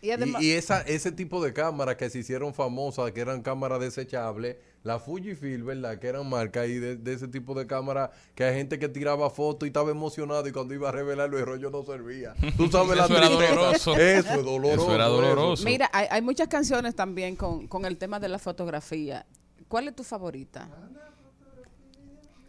Y, 0.00 0.06
Y 0.06 0.10
además- 0.12 0.40
y- 0.40 0.46
y 0.46 0.52
esa, 0.52 0.82
ese 0.82 1.10
tipo 1.10 1.42
de 1.42 1.52
cámaras 1.52 1.96
que 1.96 2.08
se 2.08 2.20
hicieron 2.20 2.54
famosas, 2.54 3.10
que 3.10 3.20
eran 3.20 3.42
cámaras 3.42 3.80
desechables, 3.80 4.56
la 4.84 4.98
Fujifilm, 4.98 5.66
¿verdad? 5.66 5.98
Que 5.98 6.06
eran 6.08 6.28
marcas 6.28 6.68
y 6.68 6.74
de, 6.74 6.96
de 6.96 7.12
ese 7.14 7.26
tipo 7.26 7.54
de 7.54 7.66
cámara 7.66 8.12
que 8.34 8.44
hay 8.44 8.54
gente 8.54 8.78
que 8.78 8.88
tiraba 8.88 9.30
fotos 9.30 9.66
y 9.66 9.70
estaba 9.70 9.90
emocionado 9.90 10.46
y 10.46 10.52
cuando 10.52 10.74
iba 10.74 10.90
a 10.90 10.92
revelarlo 10.92 11.38
el 11.38 11.46
rollo 11.46 11.70
no 11.70 11.82
servía. 11.82 12.34
Tú 12.56 12.68
sabes 12.68 12.96
la 12.96 13.06
Eso 13.06 13.16
era 13.16 13.28
doloroso. 13.30 13.96
Eso 13.96 14.34
es 14.34 14.44
doloroso. 14.44 14.74
Eso 14.74 14.94
era 14.94 15.06
doloroso. 15.06 15.64
Mira, 15.64 15.90
hay, 15.92 16.06
hay 16.10 16.20
muchas 16.20 16.48
canciones 16.48 16.94
también 16.94 17.34
con, 17.34 17.66
con 17.66 17.86
el 17.86 17.96
tema 17.96 18.20
de 18.20 18.28
la 18.28 18.38
fotografía. 18.38 19.26
¿Cuál 19.68 19.88
es 19.88 19.96
tu 19.96 20.04
favorita? 20.04 20.68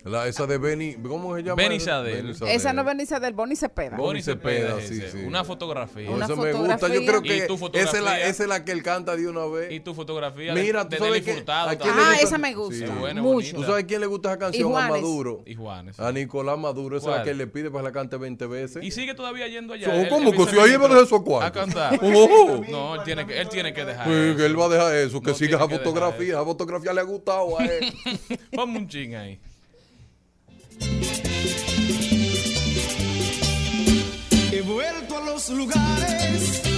La, 0.06 0.28
esa 0.28 0.46
de 0.46 0.60
Benny, 0.60 0.94
¿cómo 1.02 1.36
se 1.36 1.42
llama? 1.42 1.56
Benny 1.56 1.80
Sadel. 1.80 2.36
Esa 2.48 2.74
no 2.74 2.82
es 2.82 2.88
Benicia 2.88 3.20
del 3.20 3.34
Boni 3.34 3.56
Cepeda. 3.56 3.98
Bonnie 3.98 4.22
Cepeda, 4.22 4.80
sí, 4.80 5.02
sí. 5.12 5.24
Una 5.26 5.44
fotografía. 5.44 6.12
Una 6.12 6.26
Eso 6.26 6.36
me 6.36 6.54
gusta. 6.54 6.88
Yo 6.90 7.04
creo 7.04 7.24
que 7.24 7.38
esa 7.38 7.46
es, 7.46 7.50
la, 7.50 7.58
fotografía. 7.58 8.28
esa 8.28 8.44
es 8.44 8.50
la 8.50 8.64
que 8.64 8.72
él 8.72 8.84
canta 8.84 9.16
de 9.16 9.28
una 9.28 9.48
vez. 9.48 9.72
Y 9.72 9.80
tu 9.80 9.96
fotografía 9.96 10.54
Mira, 10.54 10.84
de, 10.84 10.90
tú 10.90 10.92
de 10.92 10.98
sabes 10.98 11.12
Nelly 11.14 11.26
que- 11.26 11.34
Furtado 11.34 11.70
¿a 11.70 11.76
quién 11.76 11.80
también. 11.90 12.06
Ah, 12.08 12.12
gusta? 12.12 12.28
esa 12.28 12.38
me 12.38 12.54
gusta. 12.54 12.86
Sí, 12.86 13.16
mucho. 13.16 13.56
¿Tú 13.56 13.64
sabes 13.64 13.86
quién 13.86 14.02
le 14.02 14.06
gusta 14.06 14.30
esa 14.30 14.38
canción? 14.38 14.76
A. 14.78 14.90
Maduro. 14.90 15.42
Y 15.44 15.56
Juanes. 15.56 16.00
A 16.00 16.12
Nicolás 16.12 16.60
Maduro. 16.60 16.98
Esa 16.98 17.10
es 17.10 17.18
la 17.18 17.24
que 17.24 17.34
le 17.34 17.48
pide 17.48 17.72
para 17.72 17.82
que 17.82 17.86
la 17.86 17.92
cante 17.92 18.18
20 18.18 18.46
veces. 18.46 18.84
Y 18.84 18.92
sigue 18.92 19.16
todavía 19.16 19.48
yendo 19.48 19.74
allá. 19.74 19.88
So, 19.88 19.92
Él- 19.94 20.10
¿cómo 20.10 20.30
él 20.30 20.38
que 20.38 20.46
si 20.52 20.60
ahí 20.60 20.78
va 20.78 20.86
a 20.86 20.90
dejar 20.90 21.04
esos 21.04 21.24
cuartos? 21.24 21.50
A 21.50 21.52
cantar. 21.52 22.00
Oh. 22.06 22.62
No, 22.70 22.96
él 22.96 23.02
tiene 23.04 23.26
que, 23.26 23.42
él 23.42 23.50
tiene 23.50 23.74
que 23.74 23.84
dejar. 23.84 24.06
Pues, 24.06 24.18
eso. 24.18 24.38
que 24.38 24.46
él 24.46 24.60
va 24.60 24.66
a 24.66 24.70
dejar 24.70 24.96
eso, 24.98 25.20
que 25.20 25.34
siga 25.34 25.58
esa 25.58 25.68
fotografía. 25.68 26.34
Esa 26.36 26.46
fotografía 26.46 26.94
le 26.94 27.02
ha 27.02 27.04
gustado 27.04 27.60
a 27.60 27.66
él. 27.66 27.92
Ponme 28.56 28.78
un 28.78 28.88
ching 28.88 29.16
ahí. 29.16 29.40
He 34.52 34.62
vuelto 34.62 35.18
a 35.18 35.26
los 35.26 35.50
lugares 35.50 36.75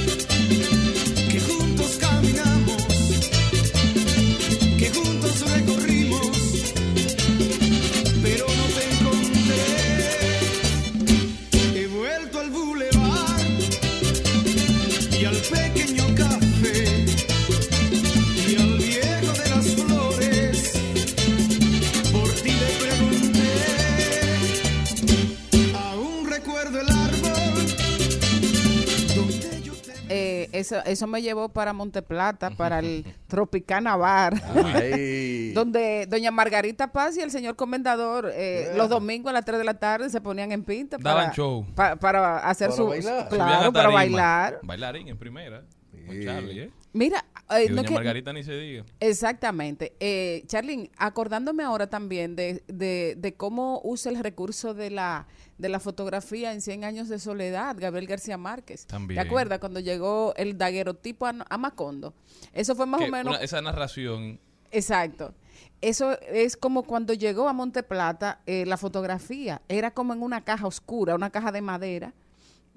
eso, 30.60 30.78
eso 30.86 31.08
me 31.08 31.22
llevó 31.22 31.50
para 31.50 31.74
Monteplata, 31.74 32.50
para 32.52 32.80
el 32.80 33.06
Tropicana 33.28 33.96
Bar. 33.96 34.34
Donde 35.54 36.06
doña 36.08 36.32
Margarita 36.32 36.92
Paz 36.92 37.18
y 37.18 37.22
el 37.22 37.32
señor 37.32 37.56
comendador 37.56 38.32
eh, 38.34 38.72
los 38.76 38.90
domingos 38.90 39.30
a 39.30 39.34
las 39.34 39.46
3 39.46 39.60
de 39.60 39.64
la 39.66 39.76
tarde 39.80 40.10
se 40.10 40.22
ponían 40.22 40.52
en 40.52 40.64
pinta 40.64 40.98
Daban 41.00 41.26
para, 41.26 41.36
show. 41.36 41.66
pa- 41.76 41.96
para 41.96 42.40
hacer 42.40 42.68
Para 42.70 42.78
su 42.78 42.88
bailar. 42.88 43.30
Claro, 43.30 43.74
para 43.74 43.90
bailar. 43.90 44.60
Bailarín 44.64 45.08
en 45.08 45.18
primera. 45.18 45.64
Con 46.06 46.16
Sí. 46.16 46.24
Charlie, 46.26 46.60
¿eh? 46.62 46.72
Mira, 46.94 47.26
eh, 47.50 47.70
no 47.70 47.78
doña 47.78 47.88
que- 47.88 47.94
Margarita 47.94 48.34
ni 48.34 48.44
se 48.44 48.54
diga. 48.58 48.84
exactamente. 49.00 49.94
Eh, 50.00 50.44
Charlene, 50.48 50.90
acordándome 50.98 51.64
ahora 51.64 51.88
también 51.88 52.36
de, 52.36 52.64
de, 52.68 53.16
de 53.18 53.34
cómo 53.36 53.82
usa 53.84 54.12
el 54.12 54.20
recurso 54.24 54.74
de 54.74 54.90
la 54.92 55.28
de 55.58 55.70
la 55.70 55.80
fotografía 55.80 56.54
en 56.54 56.62
100 56.62 56.84
años 56.84 57.10
de 57.10 57.18
soledad, 57.18 57.76
Gabriel 57.80 58.06
García 58.06 58.38
Márquez. 58.38 58.86
También. 58.86 59.20
¿Te 59.20 59.28
acuerdas 59.28 59.58
cuando 59.60 59.80
llegó 59.80 60.34
el 60.38 60.56
daguerotipo 60.58 61.26
a, 61.26 61.34
a 61.50 61.58
Macondo? 61.58 62.14
Eso 62.54 62.76
fue 62.76 62.86
más 62.86 63.00
Que 63.02 63.08
o 63.08 63.12
menos 63.12 63.34
una- 63.36 63.44
esa 63.44 63.60
narración. 63.62 64.40
Exacto. 64.70 65.34
Eso 65.82 66.20
es 66.22 66.58
como 66.58 66.84
cuando 66.84 67.14
llegó 67.14 67.48
a 67.50 67.54
Monteplata 67.54 68.42
eh, 68.46 68.66
la 68.68 68.78
fotografía. 68.78 69.62
Era 69.68 69.92
como 69.92 70.14
en 70.14 70.22
una 70.22 70.42
caja 70.44 70.68
oscura, 70.68 71.16
una 71.16 71.32
caja 71.32 71.52
de 71.52 71.62
madera, 71.62 72.14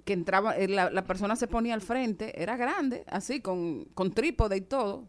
que 0.04 0.12
entraba, 0.12 0.56
eh, 0.56 0.68
la, 0.68 0.90
la 0.90 1.04
persona 1.04 1.36
se 1.36 1.46
ponía 1.46 1.74
al 1.74 1.80
frente, 1.80 2.40
era 2.42 2.56
grande, 2.56 3.04
así, 3.08 3.40
con, 3.40 3.84
con 3.94 4.12
trípode 4.12 4.56
y 4.56 4.60
todo. 4.62 5.04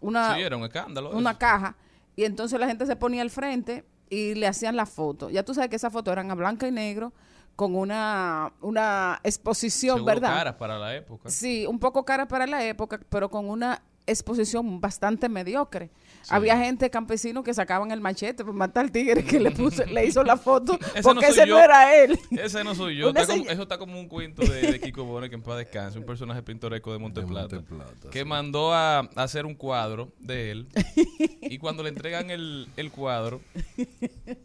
Una, 0.00 0.34
sí, 0.34 0.42
era 0.42 0.56
un 0.56 0.64
escándalo. 0.64 1.10
una 1.16 1.30
eso. 1.30 1.38
caja. 1.38 1.76
Y 2.16 2.24
entonces 2.24 2.58
la 2.60 2.66
gente 2.66 2.86
se 2.86 2.96
ponía 2.96 3.22
al 3.22 3.30
frente 3.30 3.84
y 4.10 4.34
le 4.34 4.46
hacían 4.46 4.76
la 4.76 4.86
foto. 4.86 5.30
Ya 5.30 5.42
tú 5.44 5.54
sabes 5.54 5.70
que 5.70 5.76
esas 5.76 5.92
fotos 5.92 6.12
eran 6.12 6.30
a 6.30 6.34
blanco 6.34 6.66
y 6.66 6.70
negro, 6.70 7.12
con 7.56 7.74
una, 7.74 8.52
una 8.60 9.20
exposición, 9.22 9.96
Seguro 9.98 10.14
¿verdad? 10.14 10.34
caras 10.36 10.54
para 10.54 10.78
la 10.78 10.94
época. 10.94 11.30
Sí, 11.30 11.66
un 11.66 11.78
poco 11.78 12.04
cara 12.04 12.26
para 12.28 12.46
la 12.46 12.64
época, 12.64 13.00
pero 13.08 13.30
con 13.30 13.48
una 13.48 13.82
exposición 14.06 14.80
bastante 14.80 15.28
mediocre. 15.28 15.90
Había 16.30 16.58
gente 16.58 16.90
campesino 16.90 17.42
que 17.42 17.52
sacaban 17.54 17.90
el 17.90 18.00
machete 18.00 18.44
para 18.44 18.56
matar 18.56 18.84
al 18.84 18.92
tigre 18.92 19.24
que 19.24 19.38
le 19.40 19.50
puso, 19.50 19.84
le 19.86 20.06
hizo 20.06 20.22
la 20.24 20.36
foto 20.36 20.78
Ese 20.94 21.02
porque 21.02 21.26
ese 21.26 21.46
yo. 21.46 21.56
no 21.56 21.62
era 21.62 21.96
él. 21.96 22.18
Ese 22.30 22.64
no 22.64 22.74
soy 22.74 22.96
yo. 22.98 23.08
Está 23.10 23.26
como- 23.26 23.44
eso 23.50 23.62
está 23.62 23.78
como 23.78 23.98
un 24.00 24.08
cuento 24.08 24.42
de, 24.42 24.72
de 24.72 24.80
Kiko 24.80 25.04
Bonet, 25.04 25.28
que 25.30 25.36
en 25.36 25.42
paz 25.42 25.58
descanse, 25.58 25.98
un 25.98 26.06
personaje 26.06 26.42
pintoresco 26.42 26.92
de 26.92 26.98
Monteplata. 26.98 27.56
Monteplata, 27.56 28.10
que 28.10 28.20
sí. 28.20 28.24
mandó 28.24 28.72
a, 28.72 29.00
a 29.00 29.08
hacer 29.16 29.46
un 29.46 29.54
cuadro 29.54 30.12
de 30.18 30.50
él. 30.50 30.66
y 31.42 31.58
cuando 31.58 31.82
le 31.82 31.88
entregan 31.90 32.30
el, 32.30 32.68
el 32.76 32.90
cuadro, 32.90 33.40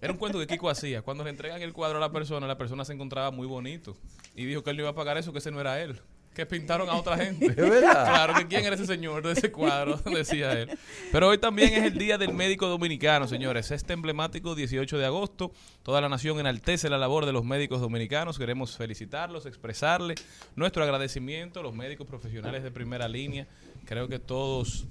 era 0.02 0.12
un 0.12 0.18
cuento 0.18 0.40
que 0.40 0.48
Kiko 0.48 0.70
hacía. 0.70 1.02
Cuando 1.02 1.24
le 1.24 1.30
entregan 1.30 1.62
el 1.62 1.74
cuadro 1.74 1.98
a 1.98 2.02
la 2.02 2.12
persona, 2.12 2.48
la 2.48 2.58
persona 2.58 2.86
se 2.86 2.94
encontraba 2.94 3.32
muy 3.32 3.48
bonito. 3.48 3.96
Y 4.36 4.46
dijo 4.46 4.64
que 4.64 4.70
él 4.72 4.78
no 4.78 4.84
iba 4.84 4.92
a 4.92 4.96
pagar 4.96 5.18
eso, 5.18 5.32
que 5.34 5.40
ese 5.40 5.52
no 5.52 5.60
era 5.62 5.82
él. 5.82 6.00
Que 6.40 6.46
pintaron 6.46 6.90
a 6.90 6.96
otra 6.96 7.18
gente. 7.18 7.48
¿Es 7.50 7.56
verdad? 7.58 8.06
Claro, 8.06 8.34
que 8.34 8.48
quién 8.48 8.64
era 8.64 8.74
ese 8.74 8.86
señor 8.86 9.22
de 9.28 9.34
ese 9.34 9.52
cuadro, 9.52 9.98
decía 10.06 10.54
él. 10.54 10.70
Pero 11.12 11.28
hoy 11.28 11.38
también 11.38 11.74
es 11.74 11.84
el 11.84 11.98
Día 11.98 12.18
del 12.18 12.34
Médico 12.34 12.68
Dominicano, 12.68 13.28
señores. 13.28 13.72
Este 13.72 13.92
emblemático 13.92 14.56
18 14.56 14.98
de 14.98 15.06
agosto, 15.06 15.52
toda 15.84 16.00
la 16.00 16.08
nación 16.08 16.40
enaltece 16.40 16.90
la 16.90 16.98
labor 16.98 17.26
de 17.26 17.34
los 17.34 17.44
médicos 17.44 17.82
dominicanos. 17.82 18.40
Queremos 18.40 18.78
felicitarlos, 18.78 19.48
expresarle 19.48 20.16
nuestro 20.56 20.82
agradecimiento 20.82 21.60
a 21.60 21.64
los 21.64 21.76
médicos 21.76 22.08
profesionales 22.08 22.64
de 22.64 22.72
primera 22.72 23.10
línea. 23.10 23.46
Creo 23.84 24.08
que 24.08 24.20
todos 24.20 24.86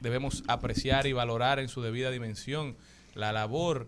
debemos 0.00 0.42
apreciar 0.48 1.06
y 1.06 1.12
valorar 1.12 1.60
en 1.60 1.68
su 1.68 1.80
debida 1.80 2.10
dimensión 2.10 2.74
la 3.14 3.32
labor 3.32 3.86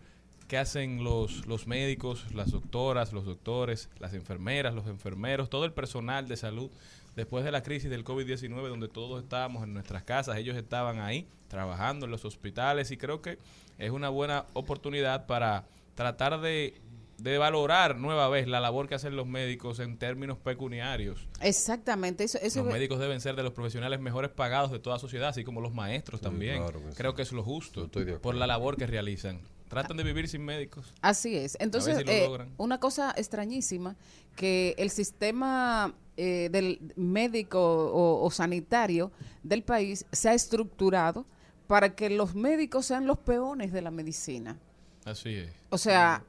que 0.49 0.57
hacen 0.57 1.05
los, 1.05 1.47
los 1.47 1.67
médicos, 1.67 2.25
las 2.35 2.51
doctoras, 2.51 3.13
los 3.13 3.27
doctores, 3.27 3.91
las 4.01 4.15
enfermeras, 4.15 4.75
los 4.75 4.87
enfermeros, 4.87 5.51
todo 5.51 5.67
el 5.67 5.73
personal 5.73 6.27
de 6.27 6.37
salud. 6.37 6.71
Después 7.15 7.45
de 7.45 7.53
la 7.53 7.63
crisis 7.63 7.91
del 7.91 8.05
COVID-19, 8.05 8.69
donde 8.69 8.89
todos 8.89 9.23
estábamos 9.23 9.65
en 9.65 9.75
nuestras 9.75 10.05
casas, 10.05 10.39
ellos 10.39 10.57
estaban 10.57 11.01
ahí 11.01 11.29
trabajando 11.49 12.07
en 12.07 12.13
los 12.13 12.25
hospitales 12.25 12.91
y 12.91 12.97
creo 12.97 13.21
que 13.21 13.39
es 13.77 13.91
una 13.91 14.09
buena 14.09 14.47
oportunidad 14.55 15.27
para 15.27 15.67
tratar 15.95 16.41
de, 16.41 16.81
de 17.19 17.37
valorar 17.37 17.99
nueva 17.99 18.29
vez 18.29 18.47
la 18.47 18.61
labor 18.61 18.89
que 18.89 18.95
hacen 18.95 19.17
los 19.17 19.27
médicos 19.27 19.81
en 19.81 19.99
términos 19.99 20.39
pecuniarios. 20.39 21.29
Exactamente, 21.41 22.25
eso, 22.25 22.39
eso 22.41 22.63
Los 22.63 22.73
médicos 22.73 23.01
deben 23.01 23.21
ser 23.21 23.37
de 23.37 23.43
los 23.43 23.53
profesionales 23.53 24.01
mejores 24.01 24.31
pagados 24.31 24.71
de 24.71 24.79
toda 24.79 24.99
sociedad, 24.99 25.29
así 25.29 25.45
como 25.45 25.61
los 25.61 25.75
maestros 25.75 26.21
también. 26.21 26.59
claro 26.59 26.81
que 26.81 26.91
sí. 26.91 26.97
Creo 26.97 27.15
que 27.15 27.23
es 27.23 27.33
lo 27.33 27.43
justo 27.43 27.91
por 28.23 28.35
la 28.35 28.47
labor 28.47 28.77
que 28.77 28.87
realizan. 28.87 29.41
Tratan 29.69 29.97
de 29.97 30.03
vivir 30.03 30.29
sin 30.29 30.45
médicos. 30.45 30.93
Así 31.01 31.37
es. 31.37 31.57
Entonces, 31.61 31.99
si 31.99 32.05
eh, 32.07 32.29
una 32.57 32.81
cosa 32.81 33.15
extrañísima, 33.17 33.97
que 34.35 34.75
el 34.79 34.91
sistema 34.91 35.95
eh, 36.17 36.49
del 36.51 36.93
médico 36.97 37.61
o, 37.61 38.25
o 38.25 38.31
sanitario 38.31 39.13
del 39.43 39.63
país 39.63 40.07
se 40.11 40.29
ha 40.29 40.35
estructurado 40.35 41.27
para 41.67 41.95
que 41.95 42.11
los 42.11 42.35
médicos 42.35 42.87
sean 42.87 43.07
los 43.07 43.19
peones 43.19 43.73
de 43.73 43.83
la 43.83 43.91
medicina. 43.91 44.59
Así 45.05 45.35
es. 45.35 45.53
O 45.71 45.79
sea, 45.79 46.25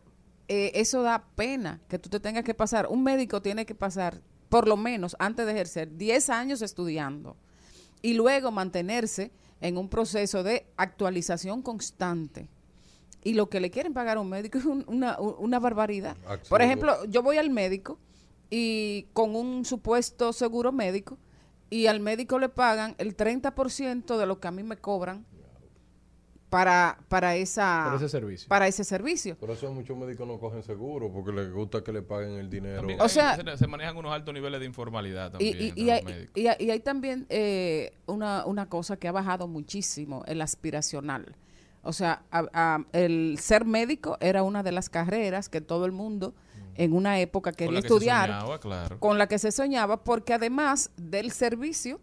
eh, 0.47 0.71
eso 0.73 1.01
da 1.03 1.23
pena 1.35 1.79
que 1.87 1.99
tú 1.99 2.09
te 2.09 2.19
tengas 2.19 2.43
que 2.43 2.53
pasar. 2.53 2.87
Un 2.87 3.03
médico 3.03 3.41
tiene 3.41 3.65
que 3.65 3.75
pasar, 3.75 4.19
por 4.49 4.67
lo 4.67 4.77
menos 4.77 5.15
antes 5.19 5.45
de 5.45 5.51
ejercer, 5.51 5.95
10 5.95 6.29
años 6.29 6.61
estudiando 6.61 7.37
y 8.01 8.13
luego 8.13 8.51
mantenerse 8.51 9.31
en 9.61 9.77
un 9.77 9.89
proceso 9.89 10.41
de 10.43 10.65
actualización 10.75 11.61
constante. 11.61 12.49
Y 13.23 13.33
lo 13.33 13.49
que 13.49 13.59
le 13.59 13.69
quieren 13.69 13.93
pagar 13.93 14.17
a 14.17 14.21
un 14.21 14.29
médico 14.29 14.57
es 14.57 14.65
un- 14.65 14.85
una, 14.87 15.19
una 15.19 15.59
barbaridad. 15.59 16.15
Por 16.47 16.61
ejemplo, 16.61 17.03
yo 17.05 17.21
voy 17.21 17.37
al 17.37 17.49
médico 17.49 17.99
y 18.49 19.07
con 19.13 19.35
un 19.35 19.65
supuesto 19.65 20.31
seguro 20.33 20.71
médico 20.71 21.17
y 21.69 21.87
al 21.87 21.99
médico 21.99 22.39
le 22.39 22.49
pagan 22.49 22.95
el 22.97 23.15
30% 23.15 24.17
de 24.17 24.25
lo 24.25 24.39
que 24.39 24.47
a 24.47 24.51
mí 24.51 24.63
me 24.63 24.77
cobran 24.77 25.25
para, 26.49 26.97
para, 27.09 27.35
esa, 27.35 27.85
Por 27.91 27.95
ese 27.97 28.09
servicio. 28.09 28.49
para 28.49 28.67
ese 28.67 28.83
servicio. 28.83 29.37
Por 29.37 29.51
eso 29.51 29.71
muchos 29.71 29.95
médicos 29.95 30.27
no 30.27 30.39
cogen 30.39 30.63
seguro, 30.63 31.11
porque 31.11 31.31
les 31.31 31.51
gusta 31.53 31.83
que 31.83 31.91
le 31.93 32.01
paguen 32.01 32.31
el 32.39 32.49
dinero. 32.49 32.77
También 32.77 32.99
O 33.01 33.07
sea- 33.07 33.35
se, 33.35 33.57
se 33.57 33.67
manejan 33.67 33.95
unos 33.97 34.11
altos 34.11 34.33
niveles 34.33 34.59
de 34.59 34.65
informalidad 34.65 35.29
también. 35.31 35.55
y, 35.59 35.73
y 35.79 35.85
los 35.85 35.93
hay, 35.95 36.03
médicos. 36.05 36.31
y 36.37 36.47
hay- 36.47 36.55
y 36.59 36.71
hay 36.71 36.79
también 36.79 37.27
eh, 37.29 37.93
una, 38.07 38.45
una 38.47 38.67
cosa 38.67 38.97
que 38.97 39.07
ha 39.07 39.11
bajado 39.11 39.47
muchísimo, 39.47 40.23
el 40.25 40.41
aspiracional. 40.41 41.35
O 41.83 41.93
sea, 41.93 42.23
a- 42.31 42.47
a- 42.53 42.85
el 42.93 43.37
ser 43.39 43.65
médico 43.65 44.17
era 44.19 44.43
una 44.43 44.63
de 44.63 44.71
las 44.71 44.89
carreras 44.89 45.49
que 45.49 45.61
todo 45.61 45.85
el 45.85 45.91
mundo 45.91 46.33
en 46.75 46.93
una 46.93 47.19
época 47.19 47.51
Con 47.51 47.57
quería 47.57 47.73
la 47.73 47.81
que 47.81 47.87
se 47.87 47.93
estudiar, 47.93 48.29
soñaba, 48.29 48.59
claro. 48.59 48.99
con 48.99 49.17
la 49.17 49.27
que 49.27 49.39
se 49.39 49.51
soñaba, 49.51 50.03
porque 50.03 50.33
además 50.33 50.91
del 50.97 51.31
servicio 51.31 51.99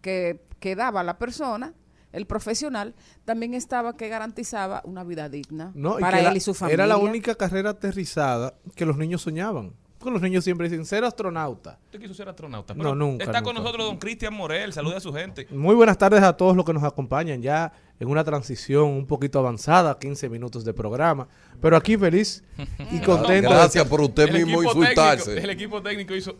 que, 0.00 0.40
que 0.58 0.74
daba 0.76 1.02
la 1.02 1.18
persona, 1.18 1.74
el 2.12 2.26
profesional, 2.26 2.94
también 3.24 3.54
estaba 3.54 3.96
que 3.96 4.08
garantizaba 4.08 4.80
una 4.84 5.04
vida 5.04 5.28
digna 5.28 5.70
No, 5.74 5.96
para 5.98 6.20
él 6.20 6.36
y 6.36 6.40
su 6.40 6.54
familia. 6.54 6.74
Era 6.74 6.86
la 6.88 6.96
única 6.96 7.36
carrera 7.36 7.70
aterrizada 7.70 8.54
que 8.74 8.84
los 8.84 8.96
niños 8.96 9.22
soñaban. 9.22 9.74
Porque 10.00 10.12
los 10.14 10.22
niños 10.22 10.42
siempre 10.44 10.66
dicen 10.66 10.86
ser 10.86 11.04
astronauta. 11.04 11.78
Usted 11.84 12.00
quiso 12.00 12.14
ser 12.14 12.26
astronauta. 12.26 12.72
No, 12.72 12.78
pero 12.82 12.94
nunca, 12.94 13.22
Está 13.24 13.42
con 13.42 13.54
nosotros 13.54 13.84
don 13.84 13.98
Cristian 13.98 14.32
Morel. 14.32 14.72
Saluda 14.72 14.96
a 14.96 15.00
su 15.00 15.12
gente. 15.12 15.46
Muy 15.50 15.74
buenas 15.74 15.98
tardes 15.98 16.22
a 16.22 16.34
todos 16.34 16.56
los 16.56 16.64
que 16.64 16.72
nos 16.72 16.82
acompañan 16.84 17.42
ya 17.42 17.70
en 18.00 18.08
una 18.08 18.24
transición 18.24 18.88
un 18.88 19.06
poquito 19.06 19.38
avanzada, 19.38 19.98
15 19.98 20.30
minutos 20.30 20.64
de 20.64 20.72
programa. 20.72 21.28
Pero 21.60 21.76
aquí 21.76 21.98
feliz 21.98 22.42
y 22.90 22.98
contento. 23.04 23.50
Gracias 23.50 23.86
por 23.86 24.00
usted 24.00 24.28
El 24.34 24.46
mismo 24.46 24.62
insultarse. 24.62 25.34
técnico- 25.34 25.44
el 25.44 25.50
equipo 25.50 25.82
técnico 25.82 26.14
hizo. 26.14 26.36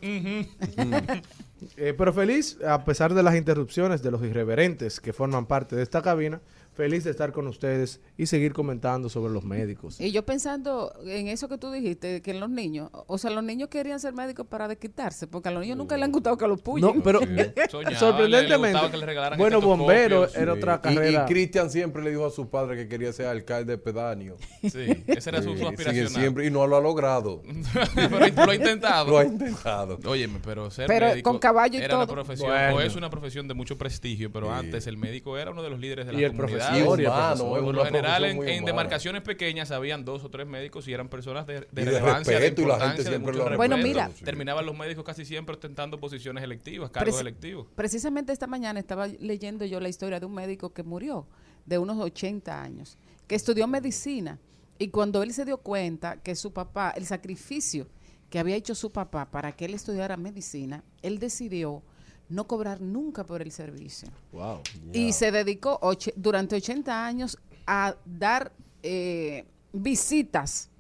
Eh, 1.77 1.95
pero 1.97 2.13
feliz, 2.15 2.57
a 2.67 2.83
pesar 2.85 3.13
de 3.13 3.23
las 3.23 3.37
interrupciones 3.37 4.03
de 4.03 4.11
los 4.11 4.23
irreverentes 4.23 5.01
que 5.01 5.13
forman 5.13 5.45
parte 5.45 5.77
de 5.77 5.83
esta 5.83 6.01
cabina, 6.01 6.41
feliz 6.73 7.05
de 7.05 7.11
estar 7.11 7.33
con 7.33 7.47
ustedes 7.47 8.01
y 8.17 8.27
seguir 8.27 8.53
comentando 8.53 9.09
sobre 9.09 9.33
los 9.33 9.45
médicos. 9.45 10.01
Y 10.01 10.13
yo 10.13 10.25
pensando 10.25 10.93
en 11.05 11.29
eso 11.29 11.49
que 11.49 11.59
tú 11.59 11.71
dijiste, 11.71 12.23
que 12.23 12.31
en 12.31 12.41
los 12.41 12.49
niños, 12.49 12.91
o 12.93 13.19
sea, 13.19 13.31
los 13.31 13.45
niños 13.45 13.69
querían 13.69 14.01
ser 14.01 14.15
médicos 14.15 14.47
para 14.47 14.67
desquitarse, 14.69 15.27
porque 15.27 15.49
a 15.49 15.53
los 15.53 15.61
niños 15.63 15.77
nunca 15.77 15.97
les 15.97 16.05
han 16.05 16.13
gustado 16.13 16.37
que 16.39 16.47
los 16.49 16.61
puyen. 16.63 16.97
No, 16.97 17.03
pero 17.03 17.21
Soñaba, 17.71 17.83
le- 17.83 17.91
le 17.91 17.97
sorprendentemente, 17.97 18.91
que 18.91 18.97
le 18.97 19.07
regalaran 19.07 19.39
bueno, 19.39 19.61
bombero 19.61 20.29
era 20.35 20.53
otra 20.55 20.77
Y- 20.77 20.81
carrera. 20.95 21.25
Y, 21.29 21.33
Cristian 21.33 21.71
siempre 21.71 22.03
le 22.03 22.11
dijo 22.11 22.25
a 22.27 22.31
su 22.31 22.49
padre 22.49 22.77
que 22.77 22.89
quería 22.89 23.13
ser 23.13 23.27
alcalde 23.27 23.77
pedáneo. 23.79 24.37
Sí, 24.63 25.03
ese 25.07 25.31
era 25.31 25.43
su, 25.43 25.57
su 25.57 25.67
aspiración. 25.69 26.09
siempre 26.09 26.47
y 26.47 26.51
no 26.51 26.67
lo 26.67 26.77
ha 26.77 26.81
logrado. 26.81 27.43
pero 27.95 28.19
lo 28.47 28.51
ha 28.53 28.55
intentado. 28.55 29.11
Lo 29.11 29.19
ha 29.19 29.25
intentado. 29.25 29.99
Óyeme, 30.07 30.39
pero 30.45 30.71
ser 30.71 30.87
Pero 30.87 31.07
médico 31.09 31.31
con 31.31 31.39
caballo 31.39 31.79
y 31.79 31.83
era 31.83 31.97
una 31.97 32.07
todo. 32.07 32.15
profesión, 32.15 32.49
Bueno. 32.51 32.77
o 32.77 32.81
es 32.81 32.95
una 32.97 33.11
profesión 33.11 33.49
de 33.49 33.55
mucho 33.55 33.77
prestigio, 33.77 34.31
pero 34.33 34.51
antes 34.53 34.87
el 34.87 34.97
médico 34.97 35.37
era 35.39 35.51
uno 35.51 35.63
de 35.63 35.71
los 35.71 35.81
líderes 35.81 36.07
de 36.07 36.13
Y 36.15 36.17
la 36.21 36.27
el 36.27 36.33
comunidad. 36.33 36.59
profesor, 36.59 36.60
y 36.60 36.60
el 36.60 36.60
Por 36.85 37.75
lo 37.75 37.85
general, 37.85 38.25
en, 38.25 38.65
demarcaciones 38.65 39.23
pequeñas 39.23 39.71
habían 39.71 40.05
dos 40.05 40.25
o 40.25 40.31
tres 40.31 40.47
médicos 40.47 40.87
y 40.89 40.93
eran 40.93 41.09
personas 41.09 41.47
de, 41.47 41.61
de 41.61 41.83
Y 41.83 41.85
de 41.85 41.85
relevancia, 41.85 42.39
respeto, 42.39 42.63
y 42.63 42.67
la 42.67 42.81
gente 42.81 43.05
de 43.05 43.19
mucho 43.19 43.57
Bueno, 43.57 43.77
mira. 43.77 44.11
Terminaban 44.25 44.67
los 44.67 44.77
médicos 44.77 45.05
casi 45.05 45.25
siempre 45.25 45.55
ostentando 45.55 45.99
posiciones 45.99 46.45
electivas, 46.45 46.91
cargos 46.91 47.21
electivos. 47.21 47.67
Precisamente 47.75 48.33
esta 48.33 48.47
mañana 48.47 48.81
estaba 48.81 49.07
leyendo 49.07 49.65
yo 49.65 49.81
la 49.81 49.89
historia 49.89 50.21
de 50.21 50.27
un 50.27 50.35
médico 50.35 50.73
que 50.73 50.83
murió 50.83 51.27
de 51.67 51.79
unos 51.79 51.99
80 51.99 52.63
años, 52.63 52.99
que 53.27 53.35
estudió 53.35 53.67
medicina 53.67 54.39
y 54.79 54.89
cuando 54.89 55.23
él 55.23 55.33
se 55.35 55.45
dio 55.45 55.59
cuenta 55.59 56.23
que 56.23 56.35
su 56.35 56.53
papá, 56.53 56.93
el 56.97 57.07
sacrificio 57.07 57.87
que 58.31 58.39
había 58.39 58.57
hecho 58.57 58.75
su 58.75 58.91
papá 58.91 59.31
para 59.31 59.53
que 59.53 59.67
él 59.67 59.75
estudiara 59.75 60.17
medicina, 60.17 60.85
él 61.03 61.19
decidió 61.19 61.83
no 62.31 62.47
cobrar 62.47 62.81
nunca 62.81 63.25
por 63.25 63.43
el 63.43 63.53
servicio. 63.53 64.09
Wow. 64.33 64.61
Y 64.93 65.13
se 65.13 65.31
dedicó 65.31 65.79
durante 66.17 66.57
80 66.57 67.05
años 67.07 67.37
a 67.67 67.97
dar 68.07 68.53
eh, 68.83 69.45
visitas 69.73 70.71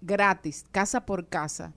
gratis, 0.00 0.64
casa 0.70 1.04
por 1.04 1.26
casa. 1.26 1.72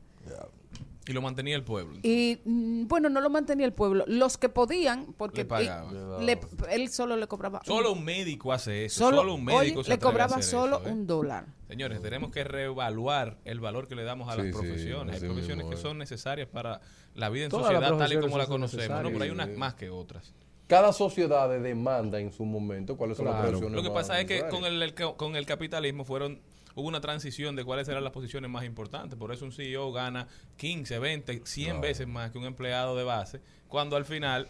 Y 1.09 1.13
lo 1.13 1.23
mantenía 1.23 1.55
el 1.55 1.63
pueblo. 1.63 1.97
Y 2.03 2.39
mm, 2.45 2.87
bueno, 2.87 3.09
no 3.09 3.19
lo 3.19 3.31
mantenía 3.31 3.65
el 3.65 3.73
pueblo. 3.73 4.03
Los 4.07 4.37
que 4.37 4.47
podían, 4.47 5.11
porque 5.17 5.37
Le 5.41 5.45
pagaban. 5.45 6.21
y- 6.21 6.25
le- 6.25 6.39
él 6.69 6.89
solo 6.89 7.17
le 7.17 7.25
cobraba. 7.25 7.61
Solo 7.65 7.93
un- 7.93 8.05
médico 8.05 8.53
hace 8.53 8.85
eso. 8.85 9.05
solo, 9.05 9.17
Solo, 9.17 9.33
un 9.33 9.43
médico 9.43 9.83
se 9.83 9.89
le 9.89 9.97
cobraba 9.97 10.35
hacer 10.35 10.43
solo 10.43 10.77
eso, 10.81 10.87
¿eh? 10.87 10.91
un 10.91 11.07
dólar. 11.07 11.47
Señores, 11.67 11.99
tenemos 12.03 12.29
que 12.31 12.43
reevaluar 12.43 13.37
el 13.43 13.59
valor 13.59 13.87
que 13.87 13.95
le 13.95 14.03
damos 14.03 14.29
a 14.29 14.33
Sí, 14.33 14.37
las 14.37 14.47
sí, 14.47 14.51
profesiones. 14.53 15.15
hay 15.15 15.19
profesiones 15.27 15.65
mismo 15.65 15.71
que 15.71 15.77
son 15.77 15.97
necesarias 15.97 16.47
para 16.47 16.79
la 17.15 17.29
vida 17.29 17.45
en 17.45 17.49
Todas 17.49 17.65
sociedad 17.65 17.97
tal 17.97 18.13
y 18.13 18.19
como 18.19 18.37
la 18.37 18.45
conocemos, 18.45 19.01
¿no? 19.01 19.09
pero 19.09 19.23
hay 19.23 19.29
unas 19.31 19.49
más 19.49 19.73
que 19.73 19.89
otras. 19.89 20.31
Cada 20.67 20.93
sociedad 20.93 21.49
demanda 21.59 22.19
en 22.19 22.31
su 22.31 22.45
momento 22.45 22.95
cuáles 22.95 23.17
son 23.17 23.25
las 23.25 23.41
profesiones 23.41 23.75
Lo 23.75 23.81
que 23.81 23.89
pasa 23.89 24.19
es 24.21 24.27
que 24.27 24.47
con 24.47 24.63
el, 24.65 24.79
el- 24.83 24.93
con 24.93 25.35
el 25.35 25.47
capitalismo 25.47 26.05
fueron 26.05 26.39
hubo 26.79 26.87
una 26.87 27.01
transición 27.01 27.55
de 27.55 27.63
cuáles 27.63 27.87
eran 27.87 28.03
las 28.03 28.13
posiciones 28.13 28.49
más 28.49 28.63
importantes. 28.65 29.17
Por 29.17 29.31
eso 29.31 29.45
un 29.45 29.51
CEO 29.51 29.91
gana 29.91 30.27
15, 30.57 30.99
20, 30.99 31.41
100 31.45 31.81
veces 31.81 32.07
más 32.07 32.31
que 32.31 32.37
un 32.37 32.45
empleado 32.45 32.95
de 32.97 33.03
base, 33.03 33.41
cuando 33.67 33.95
al 33.95 34.05
final 34.05 34.47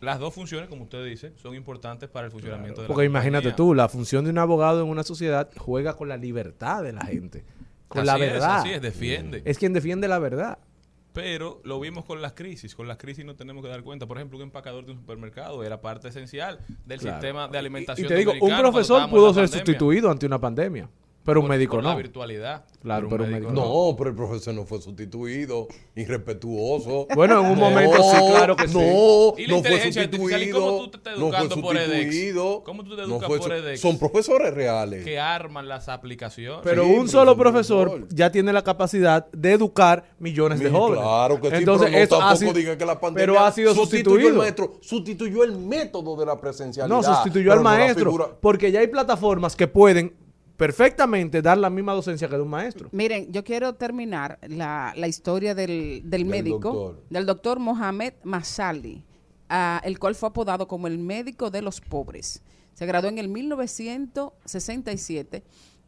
las 0.00 0.18
dos 0.18 0.32
funciones, 0.34 0.68
como 0.68 0.84
usted 0.84 1.04
dice, 1.04 1.32
son 1.42 1.54
importantes 1.54 2.08
para 2.08 2.26
el 2.26 2.32
funcionamiento 2.32 2.80
de 2.80 2.88
la 2.88 2.94
Porque 2.94 3.04
imagínate 3.06 3.52
tú, 3.52 3.74
la 3.74 3.88
función 3.88 4.24
de 4.24 4.30
un 4.30 4.38
abogado 4.38 4.82
en 4.82 4.88
una 4.88 5.02
sociedad 5.02 5.50
juega 5.58 5.94
con 5.94 6.08
la 6.08 6.16
libertad 6.16 6.82
de 6.82 6.92
la 6.92 7.02
gente, 7.04 7.44
con 7.86 8.06
la 8.06 8.14
Así 8.14 8.22
es, 8.22 8.32
verdad. 8.32 8.56
así 8.60 8.70
es, 8.70 8.80
defiende. 8.82 9.42
Es 9.44 9.58
quien 9.58 9.72
defiende 9.74 10.08
la 10.08 10.18
verdad. 10.18 10.58
Pero 11.12 11.60
lo 11.64 11.80
vimos 11.80 12.04
con 12.04 12.22
las 12.22 12.34
crisis. 12.34 12.76
Con 12.76 12.86
las 12.86 12.96
crisis 12.96 13.24
no 13.24 13.34
tenemos 13.34 13.64
que 13.64 13.68
dar 13.68 13.82
cuenta. 13.82 14.06
Por 14.06 14.16
ejemplo, 14.16 14.38
un 14.38 14.44
empacador 14.44 14.86
de 14.86 14.92
un 14.92 14.98
supermercado 14.98 15.64
era 15.64 15.80
parte 15.80 16.06
esencial 16.06 16.60
del 16.86 17.00
Claro. 17.00 17.16
sistema 17.20 17.48
de 17.48 17.58
alimentación. 17.58 18.06
y 18.06 18.08
te 18.08 18.14
digo, 18.14 18.32
un 18.40 18.56
profesor 18.56 19.10
pudo 19.10 19.34
ser 19.34 19.42
pandemia. 19.42 19.48
sustituido 19.66 20.08
ante 20.10 20.24
una 20.26 20.38
pandemia, 20.38 20.88
pero 21.30 21.40
un 21.40 21.46
Por- 21.46 21.56
médico 21.56 21.76
por 21.76 21.84
la 21.84 21.90
no. 21.92 21.96
virtualidad. 21.96 22.64
Claro, 22.82 23.08
pero 23.10 23.24
un 23.24 23.30
médico 23.30 23.52
No, 23.52 23.94
pero 23.96 24.10
el 24.10 24.16
profesor 24.16 24.54
no 24.54 24.64
fue 24.64 24.80
sustituido, 24.80 25.68
irrespetuoso. 25.94 27.06
Bueno, 27.14 27.40
en 27.40 27.46
un 27.46 27.58
No, 27.58 27.70
momento 27.70 27.96
sí, 28.02 28.16
claro 28.30 28.56
que 28.56 28.68
sí. 28.68 28.74
no, 28.74 29.34
¿Y 29.38 29.46
la 29.46 29.56
no 29.56 29.60
fue 29.62 29.70
inteligencia 29.70 30.02
artificial? 30.02 30.42
¿Y 30.42 30.44
sustituido. 30.46 30.60
cómo 30.76 30.78
tú 30.84 30.90
te 30.90 30.96
estás 30.98 31.12
no 31.18 31.28
fue 31.28 31.28
educando 31.38 31.62
por 31.62 31.76
edX? 31.76 31.90
sustituido. 32.04 32.62
¿Cómo 32.64 32.84
tú 32.84 32.90
te 32.90 32.96
no 32.96 33.02
educas 33.08 33.28
fue 33.28 33.38
por 33.38 33.52
edX? 33.52 33.80
Son 33.80 33.98
profesores 33.98 34.54
reales. 34.54 35.04
Que 35.04 35.18
arman 35.18 35.68
las 35.68 35.88
aplicaciones. 35.88 36.60
Pero 36.64 36.84
Sí, 36.84 36.90
un 36.90 36.96
pero 37.00 37.08
solo 37.08 37.36
profesor 37.36 37.88
profesor. 37.90 38.08
ya 38.16 38.30
tiene 38.32 38.52
la 38.52 38.62
capacidad 38.62 39.26
de 39.32 39.52
educar 39.52 40.04
millones 40.18 40.60
de 40.60 40.70
jóvenes. 40.70 41.02
Claro 41.04 41.40
que 41.40 41.50
sí, 41.50 41.56
Entonces, 41.56 41.86
pero 41.88 41.98
no 41.98 42.04
eso 42.04 42.18
tampoco 42.18 42.36
sido- 42.38 42.52
diga 42.54 42.78
que 42.78 42.86
la 42.86 43.00
pandemia 43.00 43.26
pero 43.32 43.40
ha 43.44 43.52
sido 43.52 43.74
sustituyó 43.74 44.16
el 44.16 44.22
sustituido. 44.34 44.42
maestro, 44.42 44.72
sustituyó 44.80 45.44
el 45.44 45.52
método 45.58 46.16
de 46.16 46.26
la 46.26 46.40
presencialidad. 46.40 46.96
No, 46.96 47.02
sustituyó 47.02 47.52
al 47.52 47.58
no 47.58 47.64
maestro, 47.64 48.38
porque 48.40 48.72
ya 48.72 48.80
hay 48.80 48.86
plataformas 48.88 49.54
que 49.56 49.66
pueden 49.68 50.14
perfectamente 50.60 51.40
dar 51.40 51.56
la 51.56 51.70
misma 51.70 51.94
docencia 51.94 52.28
que 52.28 52.36
de 52.36 52.42
un 52.42 52.50
maestro. 52.50 52.90
Miren, 52.92 53.32
yo 53.32 53.42
quiero 53.42 53.76
terminar 53.76 54.38
la, 54.46 54.92
la 54.94 55.08
historia 55.08 55.54
del, 55.54 56.02
del 56.04 56.26
médico, 56.26 56.72
doctor. 56.72 57.02
del 57.08 57.24
doctor 57.24 57.58
Mohamed 57.58 58.12
Masali, 58.24 59.02
ah, 59.48 59.80
el 59.82 59.98
cual 59.98 60.14
fue 60.14 60.28
apodado 60.28 60.68
como 60.68 60.86
el 60.86 60.98
médico 60.98 61.50
de 61.50 61.62
los 61.62 61.80
pobres. 61.80 62.42
Se 62.74 62.84
graduó 62.84 63.08
en 63.08 63.16
el 63.16 63.28
1967 63.28 65.42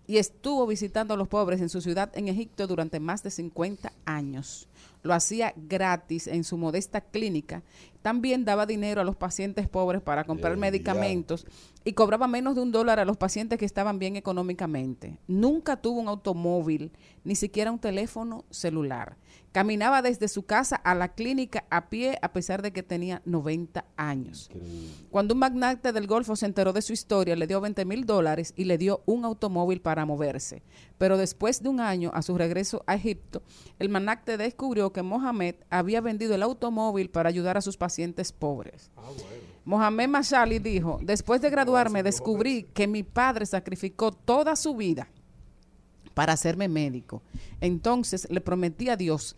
y 0.07 0.19
estuvo 0.19 0.67
visitando 0.67 1.15
a 1.15 1.17
los 1.17 1.29
pobres 1.29 1.61
en 1.61 1.69
su 1.69 1.81
ciudad 1.81 2.11
en 2.15 2.29
Egipto 2.29 2.67
durante 2.67 3.01
más 3.01 3.23
de 3.23 3.31
50 3.31 3.93
años. 4.05 4.69
Lo 5.03 5.15
hacía 5.15 5.53
gratis 5.57 6.27
en 6.27 6.45
su 6.45 6.57
modesta 6.57 7.01
clínica. 7.01 7.63
También 8.03 8.45
daba 8.45 8.67
dinero 8.67 9.01
a 9.01 9.05
los 9.05 9.17
pacientes 9.17 9.69
pobres 9.69 10.01
para 10.01 10.25
comprar 10.25 10.55
Eh, 10.55 10.57
medicamentos 10.57 11.47
y 11.85 11.93
cobraba 11.93 12.27
menos 12.29 12.55
de 12.55 12.63
un 12.63 12.73
dólar 12.73 13.01
a 13.01 13.05
los 13.05 13.17
pacientes 13.17 13.59
que 13.59 13.65
estaban 13.65 13.99
bien 13.99 14.17
económicamente. 14.17 15.19
Nunca 15.27 15.77
tuvo 15.77 16.01
un 16.01 16.09
automóvil, 16.09 16.93
ni 17.25 17.35
siquiera 17.35 17.73
un 17.73 17.79
teléfono 17.79 18.45
celular. 18.51 19.17
Caminaba 19.53 20.01
desde 20.01 20.29
su 20.29 20.45
casa 20.45 20.77
a 20.77 20.95
la 20.95 21.09
clínica 21.09 21.65
a 21.69 21.91
pie 21.91 22.19
a 22.23 22.33
pesar 22.33 22.63
de 22.63 22.73
que 22.73 22.83
tenía 22.83 23.21
90 23.27 23.85
años. 23.97 24.51
Cuando 25.11 25.35
un 25.35 25.41
magnate 25.41 25.93
del 25.93 26.07
Golfo 26.07 26.37
se 26.37 26.47
enteró 26.47 26.73
de 26.73 26.81
su 26.81 26.95
historia, 26.95 27.37
le 27.37 27.47
dio 27.47 27.61
20 27.61 27.85
mil 27.85 28.07
dólares 28.07 28.55
y 28.57 28.65
le 28.65 28.79
dio 28.79 29.03
un 29.05 29.27
automóvil 29.27 29.83
para 29.83 30.07
moverse. 30.07 30.63
Pero 30.97 31.19
después 31.19 31.63
de 31.63 31.69
un 31.69 31.81
año, 31.81 32.11
a 32.15 32.23
su 32.23 32.39
regreso 32.39 32.83
a 32.87 32.95
Egipto, 32.95 33.43
el 33.79 33.91
magnate 33.91 34.39
descubrió 34.39 34.91
que 34.91 35.03
Mohamed 35.03 35.57
había 35.69 36.01
vendido 36.01 36.35
el 36.35 36.43
automóvil 36.43 37.11
para 37.11 37.29
ayudar 37.29 37.59
a 37.59 37.63
sus 37.63 37.77
pacientes 37.77 38.33
pobres. 38.33 38.91
Mohamed 39.65 40.09
Mashali 40.09 40.61
dijo, 40.61 40.99
después 41.03 41.43
de 41.43 41.51
graduarme 41.51 42.03
descubrí 42.03 42.65
que 42.73 42.87
mi 42.87 43.03
padre 43.03 43.45
sacrificó 43.45 44.13
toda 44.13 44.57
su 44.57 44.75
vida 44.75 45.09
para 46.15 46.33
hacerme 46.33 46.69
médico. 46.69 47.23
Entonces 47.61 48.27
le 48.31 48.41
prometí 48.41 48.89
a 48.89 48.97
Dios 48.97 49.37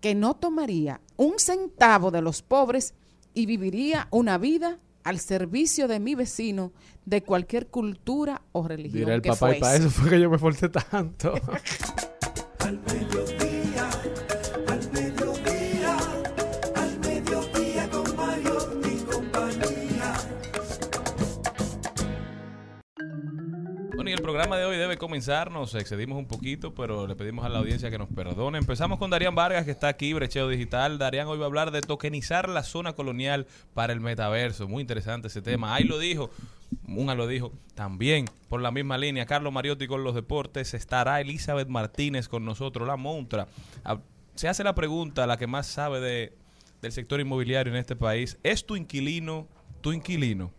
que 0.00 0.14
no 0.14 0.34
tomaría 0.34 1.00
un 1.16 1.38
centavo 1.38 2.10
de 2.10 2.20
los 2.22 2.42
pobres 2.42 2.94
y 3.32 3.46
viviría 3.46 4.08
una 4.10 4.38
vida 4.38 4.78
al 5.02 5.18
servicio 5.18 5.88
de 5.88 6.00
mi 6.00 6.14
vecino 6.14 6.72
de 7.04 7.22
cualquier 7.22 7.66
cultura 7.68 8.42
o 8.52 8.66
religión 8.66 9.04
Dirá 9.04 9.14
el 9.14 9.22
que 9.22 9.30
papá, 9.30 9.56
y 9.56 9.60
para 9.60 9.72
fuese". 9.72 9.86
eso 9.86 9.90
fue 9.90 10.10
que 10.10 10.20
yo 10.20 10.30
me 10.30 10.36
esforcé 10.36 10.68
tanto. 10.68 11.34
programa 24.24 24.56
de 24.56 24.64
hoy 24.64 24.78
debe 24.78 24.96
comenzar. 24.96 25.50
Nos 25.50 25.74
excedimos 25.74 26.16
un 26.16 26.24
poquito, 26.24 26.74
pero 26.74 27.06
le 27.06 27.14
pedimos 27.14 27.44
a 27.44 27.50
la 27.50 27.58
audiencia 27.58 27.90
que 27.90 27.98
nos 27.98 28.08
perdone. 28.08 28.56
Empezamos 28.56 28.98
con 28.98 29.10
Darían 29.10 29.34
Vargas, 29.34 29.66
que 29.66 29.70
está 29.70 29.88
aquí, 29.88 30.14
Brecheo 30.14 30.48
Digital. 30.48 30.96
Darían 30.96 31.28
hoy 31.28 31.36
va 31.36 31.44
a 31.44 31.48
hablar 31.48 31.70
de 31.72 31.82
tokenizar 31.82 32.48
la 32.48 32.62
zona 32.62 32.94
colonial 32.94 33.46
para 33.74 33.92
el 33.92 34.00
metaverso. 34.00 34.66
Muy 34.66 34.80
interesante 34.80 35.28
ese 35.28 35.42
tema. 35.42 35.74
Ahí 35.74 35.84
lo 35.84 35.98
dijo. 35.98 36.30
Una 36.88 37.14
lo 37.14 37.26
dijo 37.26 37.52
también 37.74 38.24
por 38.48 38.62
la 38.62 38.70
misma 38.70 38.96
línea. 38.96 39.26
Carlos 39.26 39.52
Mariotti 39.52 39.86
con 39.86 40.04
los 40.04 40.14
deportes. 40.14 40.72
Estará 40.72 41.20
Elizabeth 41.20 41.68
Martínez 41.68 42.26
con 42.26 42.46
nosotros, 42.46 42.88
la 42.88 42.96
montra. 42.96 43.46
Se 44.36 44.48
hace 44.48 44.64
la 44.64 44.74
pregunta, 44.74 45.26
la 45.26 45.36
que 45.36 45.46
más 45.46 45.66
sabe 45.66 46.00
de, 46.00 46.32
del 46.80 46.92
sector 46.92 47.20
inmobiliario 47.20 47.74
en 47.74 47.78
este 47.78 47.94
país. 47.94 48.38
¿Es 48.42 48.64
tu 48.64 48.74
inquilino 48.74 49.48
tu 49.82 49.92
inquilino? 49.92 50.50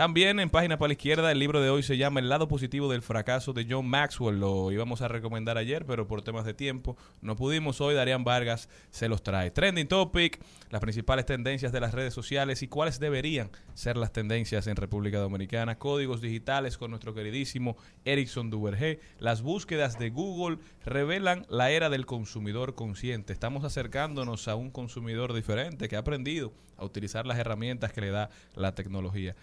También 0.00 0.40
en 0.40 0.48
página 0.48 0.78
para 0.78 0.88
la 0.88 0.92
izquierda, 0.94 1.30
el 1.30 1.38
libro 1.38 1.60
de 1.60 1.68
hoy 1.68 1.82
se 1.82 1.98
llama 1.98 2.20
El 2.20 2.30
lado 2.30 2.48
positivo 2.48 2.90
del 2.90 3.02
fracaso 3.02 3.52
de 3.52 3.66
John 3.68 3.86
Maxwell. 3.86 4.40
Lo 4.40 4.72
íbamos 4.72 5.02
a 5.02 5.08
recomendar 5.08 5.58
ayer, 5.58 5.84
pero 5.84 6.06
por 6.06 6.22
temas 6.22 6.46
de 6.46 6.54
tiempo 6.54 6.96
no 7.20 7.36
pudimos. 7.36 7.82
Hoy 7.82 7.94
Darían 7.94 8.24
Vargas 8.24 8.70
se 8.88 9.10
los 9.10 9.22
trae. 9.22 9.50
Trending 9.50 9.88
Topic, 9.88 10.42
las 10.70 10.80
principales 10.80 11.26
tendencias 11.26 11.70
de 11.70 11.80
las 11.80 11.92
redes 11.92 12.14
sociales 12.14 12.62
y 12.62 12.68
cuáles 12.68 12.98
deberían 12.98 13.50
ser 13.74 13.98
las 13.98 14.10
tendencias 14.10 14.66
en 14.68 14.76
República 14.76 15.18
Dominicana. 15.18 15.76
Códigos 15.76 16.22
digitales 16.22 16.78
con 16.78 16.92
nuestro 16.92 17.12
queridísimo 17.12 17.76
Erickson 18.06 18.48
Duvergé. 18.48 19.00
Las 19.18 19.42
búsquedas 19.42 19.98
de 19.98 20.08
Google 20.08 20.60
revelan 20.82 21.44
la 21.50 21.72
era 21.72 21.90
del 21.90 22.06
consumidor 22.06 22.74
consciente. 22.74 23.34
Estamos 23.34 23.64
acercándonos 23.64 24.48
a 24.48 24.54
un 24.54 24.70
consumidor 24.70 25.34
diferente 25.34 25.90
que 25.90 25.96
ha 25.96 25.98
aprendido 25.98 26.54
a 26.78 26.86
utilizar 26.86 27.26
las 27.26 27.38
herramientas 27.38 27.92
que 27.92 28.00
le 28.00 28.08
da 28.08 28.30
la 28.54 28.74
tecnología 28.74 29.36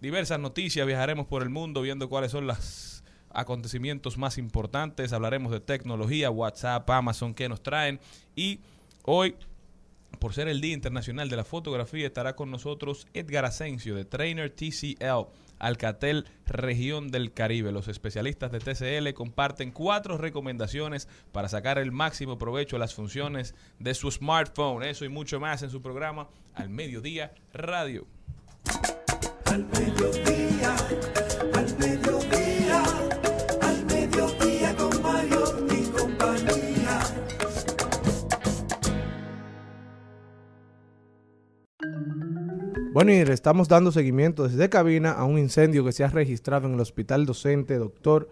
diversas 0.00 0.38
noticias, 0.38 0.86
viajaremos 0.86 1.26
por 1.26 1.42
el 1.42 1.50
mundo 1.50 1.82
viendo 1.82 2.08
cuáles 2.08 2.32
son 2.32 2.46
los 2.46 3.04
acontecimientos 3.30 4.16
más 4.16 4.38
importantes, 4.38 5.12
hablaremos 5.12 5.52
de 5.52 5.60
tecnología, 5.60 6.30
WhatsApp, 6.30 6.88
Amazon, 6.90 7.34
que 7.34 7.48
nos 7.48 7.62
traen 7.62 8.00
y 8.34 8.60
hoy 9.02 9.36
por 10.18 10.34
ser 10.34 10.48
el 10.48 10.60
Día 10.60 10.74
Internacional 10.74 11.28
de 11.28 11.36
la 11.36 11.44
Fotografía, 11.44 12.06
estará 12.06 12.34
con 12.34 12.50
nosotros 12.50 13.06
Edgar 13.14 13.44
Asensio 13.44 13.94
de 13.94 14.04
Trainer 14.04 14.50
TCL, 14.50 15.28
Alcatel 15.58 16.26
Región 16.46 17.08
del 17.10 17.32
Caribe. 17.32 17.72
Los 17.72 17.88
especialistas 17.88 18.52
de 18.52 18.60
TCL 18.60 19.12
comparten 19.14 19.72
cuatro 19.72 20.18
recomendaciones 20.18 21.08
para 21.32 21.48
sacar 21.48 21.78
el 21.78 21.92
máximo 21.92 22.38
provecho 22.38 22.76
a 22.76 22.78
las 22.78 22.94
funciones 22.94 23.54
de 23.78 23.94
su 23.94 24.10
smartphone. 24.10 24.82
Eso 24.82 25.04
y 25.04 25.08
mucho 25.08 25.40
más 25.40 25.62
en 25.62 25.70
su 25.70 25.82
programa 25.82 26.28
Al 26.54 26.68
Mediodía 26.68 27.34
Radio. 27.52 28.06
Al 29.56 29.62
al 29.62 29.86
al 34.66 34.76
con. 34.76 34.96
Bueno, 42.92 43.12
y 43.12 43.24
le 43.24 43.32
estamos 43.32 43.68
dando 43.68 43.92
seguimiento 43.92 44.46
desde 44.46 44.68
cabina 44.68 45.12
a 45.12 45.24
un 45.24 45.38
incendio 45.38 45.86
que 45.86 45.92
se 45.92 46.04
ha 46.04 46.08
registrado 46.08 46.66
en 46.66 46.74
el 46.74 46.80
hospital 46.80 47.24
docente 47.24 47.76
doctor 47.76 48.28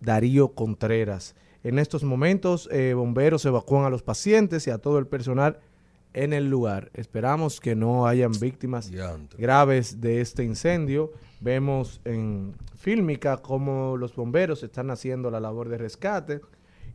Darío 0.00 0.54
Contreras. 0.54 1.34
En 1.64 1.80
estos 1.80 2.04
momentos, 2.04 2.68
eh, 2.70 2.94
bomberos 2.94 3.44
evacúan 3.44 3.84
a 3.84 3.90
los 3.90 4.04
pacientes 4.04 4.68
y 4.68 4.70
a 4.70 4.78
todo 4.78 5.00
el 5.00 5.08
personal 5.08 5.58
en 6.24 6.32
el 6.32 6.48
lugar. 6.50 6.90
Esperamos 6.94 7.60
que 7.60 7.74
no 7.76 8.06
hayan 8.06 8.32
víctimas 8.32 8.90
graves 9.38 10.00
de 10.00 10.20
este 10.20 10.42
incendio. 10.44 11.12
Vemos 11.40 12.00
en 12.04 12.54
fílmica 12.76 13.36
cómo 13.38 13.96
los 13.96 14.14
bomberos 14.16 14.62
están 14.62 14.90
haciendo 14.90 15.30
la 15.30 15.40
labor 15.40 15.68
de 15.68 15.78
rescate 15.78 16.40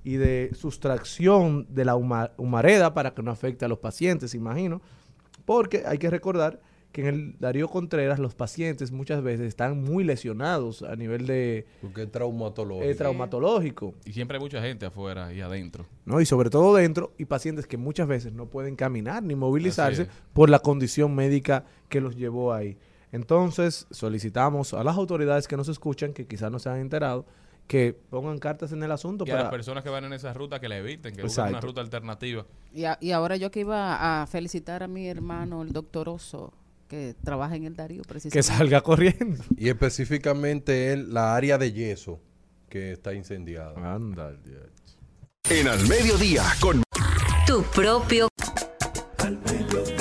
y 0.03 0.15
de 0.15 0.51
sustracción 0.53 1.65
de 1.69 1.85
la 1.85 1.95
huma- 1.95 2.31
humareda 2.37 2.93
para 2.93 3.13
que 3.13 3.23
no 3.23 3.31
afecte 3.31 3.63
a 3.65 3.67
los 3.69 3.79
pacientes, 3.79 4.35
imagino. 4.35 4.81
Porque 5.45 5.83
hay 5.85 5.97
que 5.97 6.09
recordar 6.09 6.59
que 6.93 7.01
en 7.01 7.07
el 7.07 7.35
Darío 7.39 7.67
Contreras 7.67 8.19
los 8.19 8.35
pacientes 8.35 8.91
muchas 8.91 9.21
veces 9.21 9.47
están 9.47 9.83
muy 9.83 10.03
lesionados 10.05 10.83
a 10.83 10.95
nivel 10.95 11.25
de 11.27 11.65
Porque 11.81 12.03
es 12.03 12.11
traumatológico. 12.11 12.95
traumatológico. 12.97 13.93
Y 14.05 14.13
siempre 14.13 14.37
hay 14.37 14.41
mucha 14.43 14.61
gente 14.61 14.85
afuera 14.85 15.33
y 15.33 15.41
adentro. 15.41 15.85
¿no? 16.05 16.21
Y 16.21 16.25
sobre 16.25 16.49
todo 16.49 16.75
dentro, 16.75 17.11
y 17.17 17.25
pacientes 17.25 17.67
que 17.67 17.77
muchas 17.77 18.07
veces 18.07 18.31
no 18.33 18.45
pueden 18.45 18.75
caminar 18.77 19.23
ni 19.23 19.35
movilizarse 19.35 20.07
por 20.33 20.49
la 20.49 20.59
condición 20.59 21.13
médica 21.15 21.65
que 21.89 21.99
los 21.99 22.15
llevó 22.15 22.53
ahí. 22.53 22.77
Entonces, 23.11 23.85
solicitamos 23.91 24.73
a 24.73 24.83
las 24.83 24.95
autoridades 24.97 25.47
que 25.47 25.57
nos 25.57 25.67
escuchan, 25.69 26.13
que 26.13 26.25
quizás 26.25 26.51
no 26.51 26.57
se 26.59 26.69
han 26.69 26.77
enterado, 26.79 27.25
que 27.67 27.93
pongan 28.09 28.39
cartas 28.39 28.71
en 28.71 28.83
el 28.83 28.91
asunto 28.91 29.23
Y 29.25 29.31
a 29.31 29.35
las 29.35 29.43
para... 29.45 29.51
personas 29.51 29.83
que 29.83 29.89
van 29.89 30.03
en 30.05 30.13
esa 30.13 30.33
ruta 30.33 30.59
que 30.59 30.67
la 30.67 30.77
eviten, 30.77 31.15
que 31.15 31.21
busquen 31.23 31.45
una 31.47 31.61
ruta 31.61 31.81
alternativa. 31.81 32.45
Y, 32.73 32.85
a- 32.85 32.97
y 33.01 33.11
ahora 33.11 33.35
yo 33.37 33.51
que 33.51 33.61
iba 33.61 34.21
a 34.21 34.27
felicitar 34.27 34.83
a 34.83 34.87
mi 34.87 35.07
hermano, 35.07 35.61
el 35.61 35.71
doctor 35.73 36.09
Oso, 36.09 36.53
que 36.93 37.15
trabaja 37.23 37.55
en 37.55 37.63
el 37.65 37.75
Darío, 37.75 38.03
Que 38.03 38.07
precisamente. 38.09 38.43
salga 38.43 38.81
corriendo. 38.81 39.43
Y 39.57 39.67
específicamente 39.69 40.93
el, 40.93 41.11
la 41.11 41.35
área 41.35 41.57
de 41.57 41.71
yeso 41.71 42.21
que 42.69 42.91
está 42.91 43.15
incendiada. 43.15 43.73
Anda, 43.95 44.35
En 45.49 45.67
Al 45.67 45.87
Mediodía, 45.87 46.43
con 46.61 46.83
Tu 47.47 47.63
propio 47.73 48.27
Al 49.17 49.39
mediodía, 49.39 49.92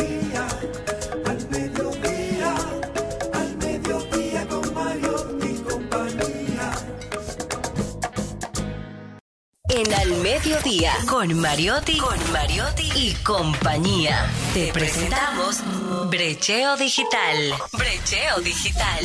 en 9.75 9.93
Al 9.95 10.21
Mediodía 10.23 10.93
con 11.09 11.33
Mariotti, 11.41 11.99
con 11.99 12.17
Mariotti 12.33 12.89
y 12.95 13.15
compañía. 13.25 14.31
Te 14.53 14.73
presentamos 14.73 15.63
Brecheo 16.11 16.77
Digital. 16.77 17.37
Brecheo 17.73 18.41
Digital. 18.43 19.05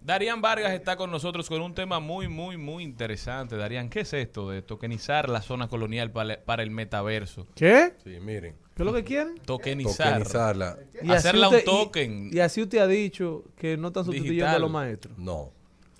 Darían 0.00 0.42
Vargas 0.42 0.72
está 0.72 0.96
con 0.96 1.10
nosotros 1.10 1.48
con 1.48 1.62
un 1.62 1.74
tema 1.74 1.98
muy, 2.00 2.28
muy, 2.28 2.56
muy 2.58 2.82
interesante. 2.82 3.56
Darían, 3.56 3.88
¿qué 3.88 4.00
es 4.00 4.12
esto 4.12 4.50
de 4.50 4.60
tokenizar 4.60 5.30
la 5.30 5.40
zona 5.40 5.68
colonial 5.68 6.10
para, 6.10 6.44
para 6.44 6.62
el 6.62 6.70
metaverso? 6.70 7.46
¿Qué? 7.54 7.94
Sí, 8.04 8.18
miren. 8.20 8.54
¿Qué 8.74 8.82
es 8.82 8.86
lo 8.86 8.92
que 8.92 9.04
quieren? 9.04 9.38
Tokenizar. 9.46 10.18
Tokenizarla. 10.18 10.76
Y 11.02 11.10
Hacerla 11.10 11.48
un 11.48 11.56
y- 11.58 11.64
token. 11.64 12.30
Y, 12.32 12.40
así 12.40 12.60
usted 12.62 12.78
ha 12.78 12.86
dicho 12.86 13.44
que 13.56 13.76
no 13.78 13.88
están 13.88 14.04
sustituyendo 14.04 14.44
Digital. 14.44 14.56
a 14.56 14.58
los 14.58 14.70
maestros. 14.70 15.16
No. 15.16 15.52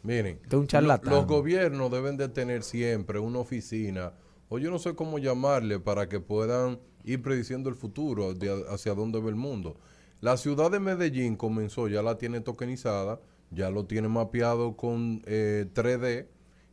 Miren. 0.05 0.39
Un 0.53 0.67
charlatán. 0.67 1.13
Los 1.13 1.27
gobiernos 1.27 1.91
deben 1.91 2.17
de 2.17 2.29
tener 2.29 2.63
siempre 2.63 3.19
una 3.19 3.39
oficina, 3.39 4.13
o 4.51 4.59
yo 4.59 4.71
no 4.71 4.79
sé 4.79 4.95
cómo 4.95 5.19
llamarle, 5.19 5.81
para 5.81 6.09
que 6.09 6.21
puedan 6.21 6.79
ir 7.05 7.23
prediciendo 7.23 7.71
el 7.71 7.75
futuro, 7.75 8.35
de 8.35 8.65
hacia 8.71 8.95
dónde 8.95 9.19
va 9.19 9.31
el 9.31 9.35
mundo. 9.35 9.77
La 10.21 10.37
ciudad 10.37 10.71
de 10.71 10.79
Medellín 10.79 11.37
comenzó, 11.37 11.89
ya 11.89 12.03
la 12.03 12.19
tiene 12.19 12.41
tokenizada, 12.41 13.21
ya 13.51 13.71
lo 13.71 13.87
tiene 13.87 14.09
mapeado 14.09 14.77
con 14.77 15.23
eh, 15.25 15.67
3D. 15.73 16.27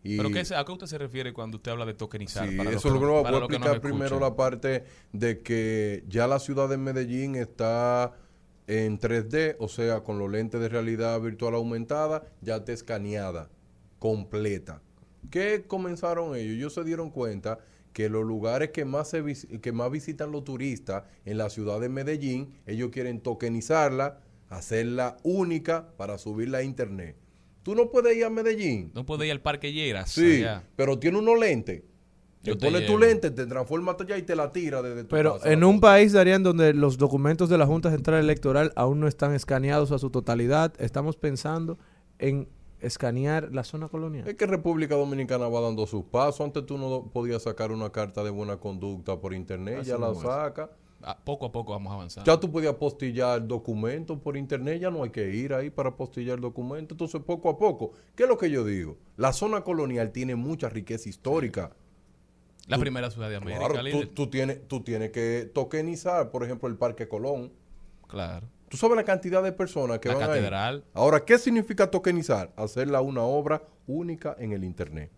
Y 0.04 0.18
¿Pero 0.18 0.32
qué, 0.32 0.44
a 0.54 0.66
qué 0.66 0.72
usted 0.72 0.88
se 0.88 0.98
refiere 0.98 1.32
cuando 1.32 1.58
usted 1.58 1.72
habla 1.72 1.86
de 1.86 1.94
tokenizar? 1.94 2.50
Sí, 2.50 2.58
Para 2.58 2.72
eso 2.72 2.88
es 2.88 2.94
lo 2.94 3.00
que 3.00 3.06
voy 3.06 3.24
a 3.24 3.38
explicar 3.38 3.80
primero 3.82 4.20
la 4.20 4.36
parte 4.36 4.84
de 5.14 5.42
que 5.42 6.04
ya 6.08 6.28
la 6.28 6.40
ciudad 6.40 6.68
de 6.68 6.78
Medellín 6.78 7.36
está 7.36 8.14
en 8.72 8.98
3D, 9.00 9.58
o 9.60 9.68
sea, 9.68 10.02
con 10.02 10.18
los 10.18 10.32
lentes 10.32 10.62
de 10.62 10.70
realidad 10.70 11.20
virtual 11.20 11.56
aumentada, 11.56 12.24
ya 12.42 12.56
está 12.58 12.72
escaneada, 12.72 13.50
completa. 14.00 14.82
¿Qué 15.30 15.64
comenzaron 15.68 16.36
ellos? 16.36 16.56
Ellos 16.56 16.74
se 16.74 16.84
dieron 16.84 17.10
cuenta 17.12 17.60
que 17.94 18.08
los 18.08 18.24
lugares 18.26 18.70
que 18.72 18.86
más, 18.86 19.10
se 19.10 19.22
vis- 19.22 19.48
que 19.62 19.72
más 19.74 19.92
visitan 19.92 20.32
los 20.32 20.44
turistas 20.46 21.04
en 21.26 21.38
la 21.38 21.50
ciudad 21.50 21.80
de 21.82 21.90
Medellín, 21.90 22.54
ellos 22.66 22.90
quieren 22.92 23.20
tokenizarla, 23.20 24.20
hacerla 24.50 25.18
única 25.24 25.90
para 25.98 26.18
subirla 26.18 26.60
a 26.60 26.64
internet. 26.64 27.18
Tú 27.64 27.76
no 27.76 27.92
puedes 27.92 28.16
ir 28.18 28.24
a 28.26 28.30
Medellín. 28.30 28.92
No 28.96 29.06
puede 29.06 29.26
ir 29.28 29.32
al 29.34 29.42
Parque 29.42 29.72
Lleras. 29.74 30.10
Sí, 30.12 30.38
allá. 30.38 30.64
pero 30.76 30.98
tiene 30.98 31.20
unos 31.20 31.38
lentes. 31.40 31.84
Yo 32.44 32.58
Te 32.58 32.66
pones 32.66 32.88
tu 32.88 32.98
lente, 32.98 33.30
te 33.30 33.46
transforma 33.46 33.96
allá 34.00 34.18
y 34.18 34.24
te 34.24 34.36
la 34.36 34.52
tira 34.52 34.82
desde 34.82 35.04
tu 35.04 35.10
Pero 35.10 35.36
casa. 35.36 35.52
en 35.52 35.64
un 35.64 35.76
cosa. 35.80 35.82
país, 35.92 36.14
Darían, 36.14 36.42
donde 36.42 36.74
los 36.74 36.98
documentos 36.98 37.50
de 37.50 37.58
la 37.58 37.68
Junta 37.68 37.92
Central 37.92 38.20
Electoral 38.20 38.74
aún 38.76 39.00
no 39.00 39.08
están 39.08 39.34
escaneados 39.36 39.92
a 39.92 40.00
su 40.00 40.10
totalidad, 40.10 40.74
estamos 40.80 41.18
pensando 41.18 41.78
en 42.18 42.48
escanear 42.80 43.54
la 43.54 43.64
zona 43.64 43.90
colonial. 43.90 44.28
Es 44.28 44.36
que 44.36 44.48
República 44.48 44.96
Dominicana 44.96 45.48
va 45.48 45.62
dando 45.62 45.86
sus 45.86 46.04
pasos. 46.06 46.42
Antes 46.42 46.66
tú 46.66 46.80
no 46.80 47.12
podías 47.14 47.44
sacar 47.44 47.72
una 47.72 47.92
carta 47.92 48.24
de 48.24 48.32
buena 48.32 48.58
conducta 48.58 49.20
por 49.20 49.34
internet, 49.36 49.80
Así 49.82 49.90
ya 49.90 49.98
la 50.00 50.14
saca. 50.16 50.72
Ah, 51.04 51.18
poco 51.24 51.48
a 51.48 51.52
poco 51.52 51.72
vamos 51.72 51.92
avanzando. 51.94 52.32
Ya 52.32 52.40
tú 52.40 52.52
podías 52.52 52.76
postillar 52.76 53.48
documentos 53.48 54.20
por 54.20 54.38
internet, 54.38 54.82
ya 54.82 54.92
no 54.92 55.04
hay 55.04 55.10
que 55.10 55.34
ir 55.34 55.54
ahí 55.54 55.70
para 55.72 55.96
postillar 55.96 56.40
documentos. 56.40 56.96
Entonces, 56.96 57.22
poco 57.22 57.50
a 57.50 57.58
poco, 57.58 57.92
¿qué 58.16 58.24
es 58.24 58.30
lo 58.30 58.38
que 58.38 58.52
yo 58.52 58.64
digo? 58.64 58.98
La 59.18 59.34
zona 59.34 59.64
colonial 59.64 60.12
tiene 60.12 60.36
mucha 60.36 60.70
riqueza 60.70 61.10
histórica. 61.10 61.72
La 62.68 62.78
primera 62.78 63.10
ciudad 63.12 63.30
de 63.30 63.36
América, 63.38 63.68
Claro, 63.68 64.08
tú, 64.14 64.28
tienes, 64.28 64.68
tú 64.68 64.82
tienes 64.82 65.12
que 65.12 65.50
tokenizar, 65.54 66.30
por 66.32 66.44
ejemplo, 66.44 66.68
el 66.70 66.76
Parque 66.76 67.08
Colón. 67.08 67.52
Claro. 68.08 68.48
Tú 68.70 68.78
sabes 68.78 68.96
la 68.96 69.04
cantidad 69.04 69.44
de 69.44 69.52
personas 69.52 70.00
que 70.00 70.08
La 70.10 70.16
van 70.16 70.24
ahí? 70.24 70.30
catedral. 70.38 70.86
Ahora, 70.94 71.26
¿qué 71.26 71.38
significa 71.38 71.92
tokenizar? 71.92 72.54
Hacerla 72.56 73.02
una 73.02 73.22
obra 73.24 73.64
única 73.88 74.36
en 74.40 74.54
el 74.54 74.64
Internet. 74.64 75.12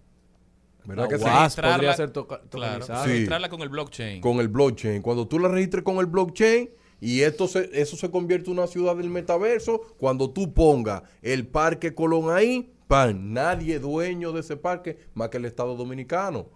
¿Verdad 0.86 1.04
La 1.04 1.10
que 1.10 1.18
sí? 1.18 1.62
Podría 1.62 1.94
ser 1.96 2.12
Claro. 2.50 2.86
Sí. 2.86 2.92
Registrarla 3.06 3.50
con 3.50 3.62
el 3.62 3.70
blockchain. 3.70 4.22
Con 4.22 4.40
el 4.40 4.48
blockchain. 4.48 5.02
Cuando 5.02 5.28
tú 5.28 5.40
la 5.40 5.48
registres 5.50 5.84
con 5.84 5.98
el 5.98 6.08
blockchain 6.08 6.70
y 7.00 7.22
esto 7.22 7.48
se, 7.48 7.70
eso 7.74 7.96
se 7.96 8.10
convierte 8.10 8.50
en 8.50 8.58
una 8.58 8.68
ciudad 8.68 8.96
del 8.96 9.10
metaverso, 9.10 9.82
cuando 9.98 10.32
tú 10.32 10.54
pongas 10.54 11.04
el 11.22 11.48
Parque 11.48 11.94
Colón 11.94 12.36
ahí, 12.36 12.74
pan, 12.88 13.34
nadie 13.34 13.76
es 13.76 13.82
dueño 13.82 14.32
de 14.32 14.40
ese 14.42 14.58
parque 14.58 14.98
más 15.14 15.30
que 15.30 15.38
el 15.38 15.46
Estado 15.46 15.76
Dominicano. 15.76 16.48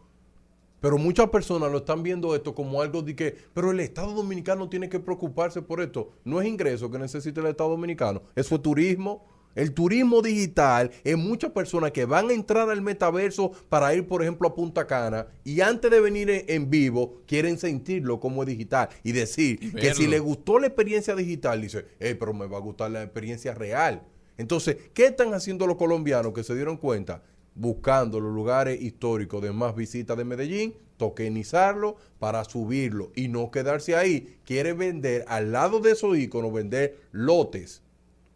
Pero 0.79 0.97
muchas 0.97 1.29
personas 1.29 1.71
lo 1.71 1.79
están 1.79 2.03
viendo 2.03 2.35
esto 2.35 2.53
como 2.53 2.81
algo 2.81 3.01
de 3.01 3.15
que, 3.15 3.35
pero 3.53 3.71
el 3.71 3.79
Estado 3.79 4.13
Dominicano 4.13 4.69
tiene 4.69 4.89
que 4.89 4.99
preocuparse 4.99 5.61
por 5.61 5.81
esto. 5.81 6.11
No 6.23 6.39
es 6.41 6.47
ingreso 6.47 6.91
que 6.91 6.99
necesita 6.99 7.41
el 7.41 7.47
Estado 7.47 7.71
Dominicano, 7.71 8.21
eso 8.35 8.55
es 8.55 8.61
turismo. 8.61 9.25
El 9.55 9.73
turismo 9.73 10.21
digital 10.21 10.91
es 11.03 11.17
muchas 11.17 11.49
personas 11.49 11.89
que 11.89 12.05
van 12.05 12.29
a 12.29 12.33
entrar 12.33 12.69
al 12.69 12.83
metaverso 12.83 13.51
para 13.69 13.91
ir, 13.95 14.07
por 14.07 14.21
ejemplo, 14.21 14.47
a 14.47 14.53
Punta 14.53 14.85
Cana 14.85 15.25
y 15.43 15.61
antes 15.61 15.89
de 15.89 15.99
venir 15.99 16.45
en, 16.47 16.69
vivo 16.69 17.23
quieren 17.25 17.57
sentirlo 17.57 18.19
como 18.19 18.45
digital 18.45 18.89
y 19.03 19.13
decir 19.13 19.57
Y 19.59 19.71
que 19.71 19.95
si 19.95 20.05
le 20.05 20.19
gustó 20.19 20.59
la 20.59 20.67
experiencia 20.67 21.15
digital, 21.15 21.59
dice, 21.59 21.85
hey, 21.99 22.15
pero 22.19 22.35
me 22.35 22.45
va 22.45 22.57
a 22.57 22.61
gustar 22.61 22.91
la 22.91 23.01
experiencia 23.01 23.55
real. 23.55 24.03
Entonces, 24.37 24.77
¿qué 24.93 25.07
están 25.07 25.33
haciendo 25.33 25.65
los 25.65 25.77
colombianos 25.77 26.33
que 26.33 26.43
se 26.43 26.53
dieron 26.53 26.77
cuenta? 26.77 27.23
Buscando 27.59 28.19
los 28.19 28.33
lugares 28.33 28.81
históricos 28.81 29.41
de 29.41 29.51
más 29.51 29.75
visitas 29.75 30.15
de 30.15 30.23
Medellín, 30.25 30.75
tokenizarlo 30.97 31.95
para 32.19 32.43
subirlo 32.43 33.11
y 33.15 33.27
no 33.27 33.51
quedarse 33.51 33.95
ahí. 33.95 34.37
Quiere 34.45 34.73
vender 34.73 35.25
al 35.27 35.51
lado 35.51 35.79
de 35.79 35.91
esos 35.91 36.17
iconos, 36.17 36.53
vender 36.53 36.99
lotes 37.11 37.81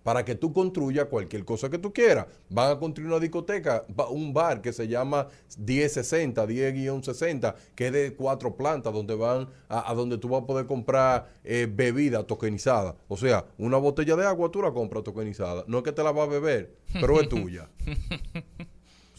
para 0.03 0.25
que 0.25 0.35
tú 0.35 0.51
construyas 0.53 1.05
cualquier 1.05 1.45
cosa 1.45 1.69
que 1.69 1.77
tú 1.77 1.93
quieras. 1.93 2.25
Van 2.49 2.71
a 2.71 2.79
construir 2.79 3.09
una 3.09 3.19
discoteca, 3.19 3.85
un 4.09 4.33
bar 4.33 4.61
que 4.61 4.73
se 4.73 4.87
llama 4.87 5.27
1060, 5.57 6.47
10-60, 6.47 7.55
que 7.75 7.87
es 7.87 7.93
de 7.93 8.15
cuatro 8.15 8.55
plantas, 8.55 8.93
donde 8.93 9.15
van 9.15 9.47
a, 9.69 9.89
a 9.89 9.93
donde 9.93 10.17
tú 10.17 10.29
vas 10.29 10.43
a 10.43 10.45
poder 10.45 10.65
comprar 10.65 11.29
eh, 11.43 11.67
bebida 11.71 12.23
tokenizada. 12.23 12.95
O 13.07 13.17
sea, 13.17 13.45
una 13.57 13.77
botella 13.77 14.15
de 14.15 14.25
agua 14.25 14.51
tú 14.51 14.61
la 14.61 14.71
compras 14.71 15.03
tokenizada. 15.03 15.63
No 15.67 15.79
es 15.79 15.83
que 15.83 15.91
te 15.91 16.03
la 16.03 16.11
vas 16.11 16.27
a 16.27 16.31
beber, 16.31 16.75
pero 16.93 17.19
es 17.21 17.29
tuya. 17.29 17.69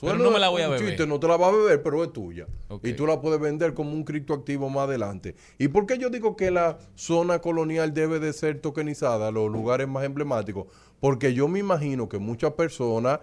Pero 0.02 0.18
no 0.18 0.30
me 0.32 0.38
la 0.40 0.48
voy 0.48 0.62
a 0.62 0.68
beber. 0.68 0.86
chiste, 0.88 1.06
no 1.06 1.18
te 1.20 1.28
la 1.28 1.36
vas 1.36 1.52
a 1.52 1.56
beber, 1.56 1.82
pero 1.82 2.02
es 2.04 2.12
tuya. 2.12 2.46
Y 2.82 2.92
tú 2.94 3.06
la 3.06 3.20
puedes 3.20 3.40
vender 3.40 3.72
como 3.72 3.92
un 3.92 4.04
criptoactivo 4.04 4.68
más 4.68 4.84
adelante. 4.88 5.36
¿Y 5.58 5.68
por 5.68 5.86
qué 5.86 5.96
yo 5.96 6.10
digo 6.10 6.36
que 6.36 6.50
la 6.50 6.78
zona 6.96 7.38
colonial 7.40 7.94
debe 7.94 8.18
de 8.18 8.32
ser 8.32 8.60
tokenizada, 8.60 9.30
los 9.30 9.50
lugares 9.50 9.86
más 9.88 10.04
emblemáticos? 10.04 10.66
Porque 11.00 11.32
yo 11.34 11.46
me 11.48 11.60
imagino 11.60 12.08
que 12.08 12.18
muchas 12.18 12.52
personas 12.52 13.20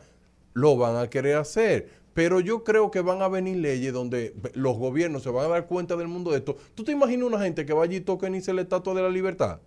lo 0.53 0.77
van 0.77 0.95
a 0.95 1.09
querer 1.09 1.35
hacer. 1.37 1.89
Pero 2.13 2.39
yo 2.39 2.63
creo 2.63 2.91
que 2.91 3.01
van 3.01 3.21
a 3.21 3.27
venir 3.27 3.57
leyes 3.57 3.93
donde 3.93 4.33
los 4.53 4.75
gobiernos 4.77 5.21
se 5.23 5.29
van 5.29 5.45
a 5.45 5.49
dar 5.49 5.67
cuenta 5.67 5.95
del 5.95 6.07
mundo 6.07 6.31
de 6.31 6.37
esto. 6.37 6.57
¿Tú 6.75 6.83
te 6.83 6.91
imaginas 6.91 7.27
una 7.27 7.39
gente 7.39 7.65
que 7.65 7.73
vaya 7.73 7.95
y 7.95 8.01
tokenice 8.01 8.51
la 8.53 8.61
estatua 8.61 8.93
de 8.93 9.01
la 9.03 9.09
libertad? 9.09 9.59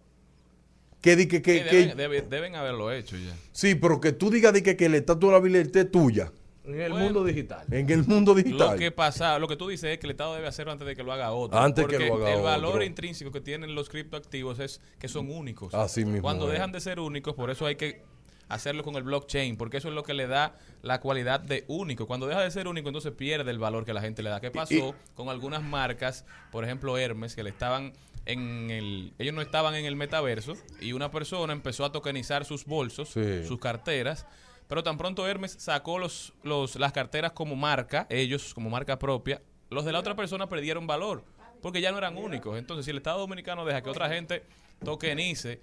Que, 1.01 1.17
di 1.17 1.27
que, 1.29 1.41
que, 1.43 1.59
Sí, 1.59 1.65
que- 1.69 1.77
deben, 1.77 1.97
debe- 1.97 2.23
deben 2.23 2.55
haberlo 2.57 2.91
hecho 2.93 3.17
ya. 3.17 3.35
sí, 3.53 3.75
pero 3.75 4.01
que 4.01 4.13
tú 4.13 4.31
digas 4.31 4.53
di 4.53 4.63
que, 4.63 4.77
que 4.77 4.89
la 4.89 4.99
estatua 4.99 5.33
de 5.35 5.39
la 5.41 5.45
libertad 5.47 5.83
es 5.83 5.91
tuya 5.91 6.33
En 6.65 6.81
el 6.81 6.93
Bueno. 6.93 7.05
mundo 7.07 7.25
digital. 7.25 7.67
en 7.73 7.91
el 7.91 8.05
mundo 8.07 8.33
Lo 8.35 8.43
digital. 8.43 8.79
que 8.79 8.91
pasa, 8.93 9.39
lo 9.41 9.49
que 9.49 9.57
tú 9.57 9.69
dices 9.69 9.91
es 9.91 9.99
que 9.99 10.07
el 10.07 10.13
Estado 10.13 10.35
debe 10.37 10.47
hacerlo 10.47 10.71
antes 10.73 10.87
de 10.87 10.95
que 10.95 11.03
lo 11.03 11.13
haga 11.13 11.33
otro. 11.33 11.59
Antes 11.59 11.87
que 11.87 11.95
porque 11.97 12.07
lo 12.09 12.15
haga 12.17 12.35
el 12.35 12.43
valor 12.43 12.83
intrínseco 12.85 13.33
que 13.33 13.41
tienen 13.41 13.75
los 13.75 13.89
criptoactivos 13.89 14.59
es 14.61 14.81
que 15.01 15.09
son 15.09 15.31
únicos. 15.31 15.75
Así 15.75 16.05
mismo 16.05 16.23
Cuando 16.23 16.47
es. 16.47 16.53
dejan 16.53 16.71
de 16.71 16.81
ser 16.81 17.01
únicos, 17.01 17.35
por 17.35 17.51
eso 17.51 17.67
hay 17.67 17.75
que 17.77 18.03
hacerlo 18.49 18.85
con 18.85 18.95
el 18.97 19.03
blockchain, 19.03 19.57
porque 19.57 19.79
eso 19.79 19.89
es 19.89 19.95
lo 19.95 20.03
que 20.05 20.15
le 20.15 20.27
da 20.27 20.55
la 20.83 21.01
cualidad 21.01 21.41
de 21.41 21.65
único. 21.69 22.07
Cuando 22.07 22.27
deja 22.27 22.43
de 22.43 22.51
ser 22.51 22.69
único, 22.69 22.89
entonces 22.91 23.13
pierde 23.13 23.51
el 23.51 23.59
valor 23.59 23.85
que 23.85 23.95
la 23.95 24.01
gente 24.03 24.23
le 24.23 24.31
da. 24.31 24.41
¿Qué 24.41 24.51
pasó 24.51 24.95
con 25.15 25.31
algunas 25.31 25.63
marcas, 25.63 26.25
por 26.53 26.63
ejemplo 26.65 26.97
Hermes, 26.99 27.35
que 27.35 27.43
le 27.43 27.51
estaban 27.51 27.93
en 28.25 28.71
el, 28.71 29.15
ellos 29.19 29.35
no 29.35 29.43
estaban 29.43 29.75
en 29.75 29.85
el 29.85 29.97
metaverso 29.97 30.55
y 30.81 30.93
una 30.93 31.11
persona 31.11 31.53
empezó 31.53 31.85
a 31.85 31.91
tokenizar 31.91 32.45
sus 32.45 32.67
bolsos, 32.67 33.09
Sí. 33.09 33.45
sus 33.47 33.59
carteras, 33.59 34.27
pero 34.73 34.83
tan 34.83 34.97
pronto 34.97 35.29
Hermes 35.29 35.55
sacó 35.59 35.99
los, 35.99 36.33
los, 36.43 36.77
las 36.77 36.93
carteras 36.93 37.33
como 37.33 37.57
marca, 37.57 38.07
ellos 38.09 38.55
como 38.55 38.71
marca 38.71 38.99
propia, 38.99 39.43
los 39.69 39.85
de 39.85 39.93
la 39.93 39.99
otra 39.99 40.17
persona 40.17 40.49
perdieron 40.49 40.87
valor, 40.87 41.25
porque 41.61 41.83
ya 41.83 41.93
no 41.93 41.99
eran 41.99 42.17
únicos. 42.17 42.59
Entonces, 42.59 42.87
si 42.87 42.91
el 42.91 42.97
Estado 42.97 43.19
Dominicano 43.19 43.67
deja 43.67 43.83
que 43.83 43.91
otra 43.91 44.09
gente 44.09 44.45
tokenice 44.83 45.61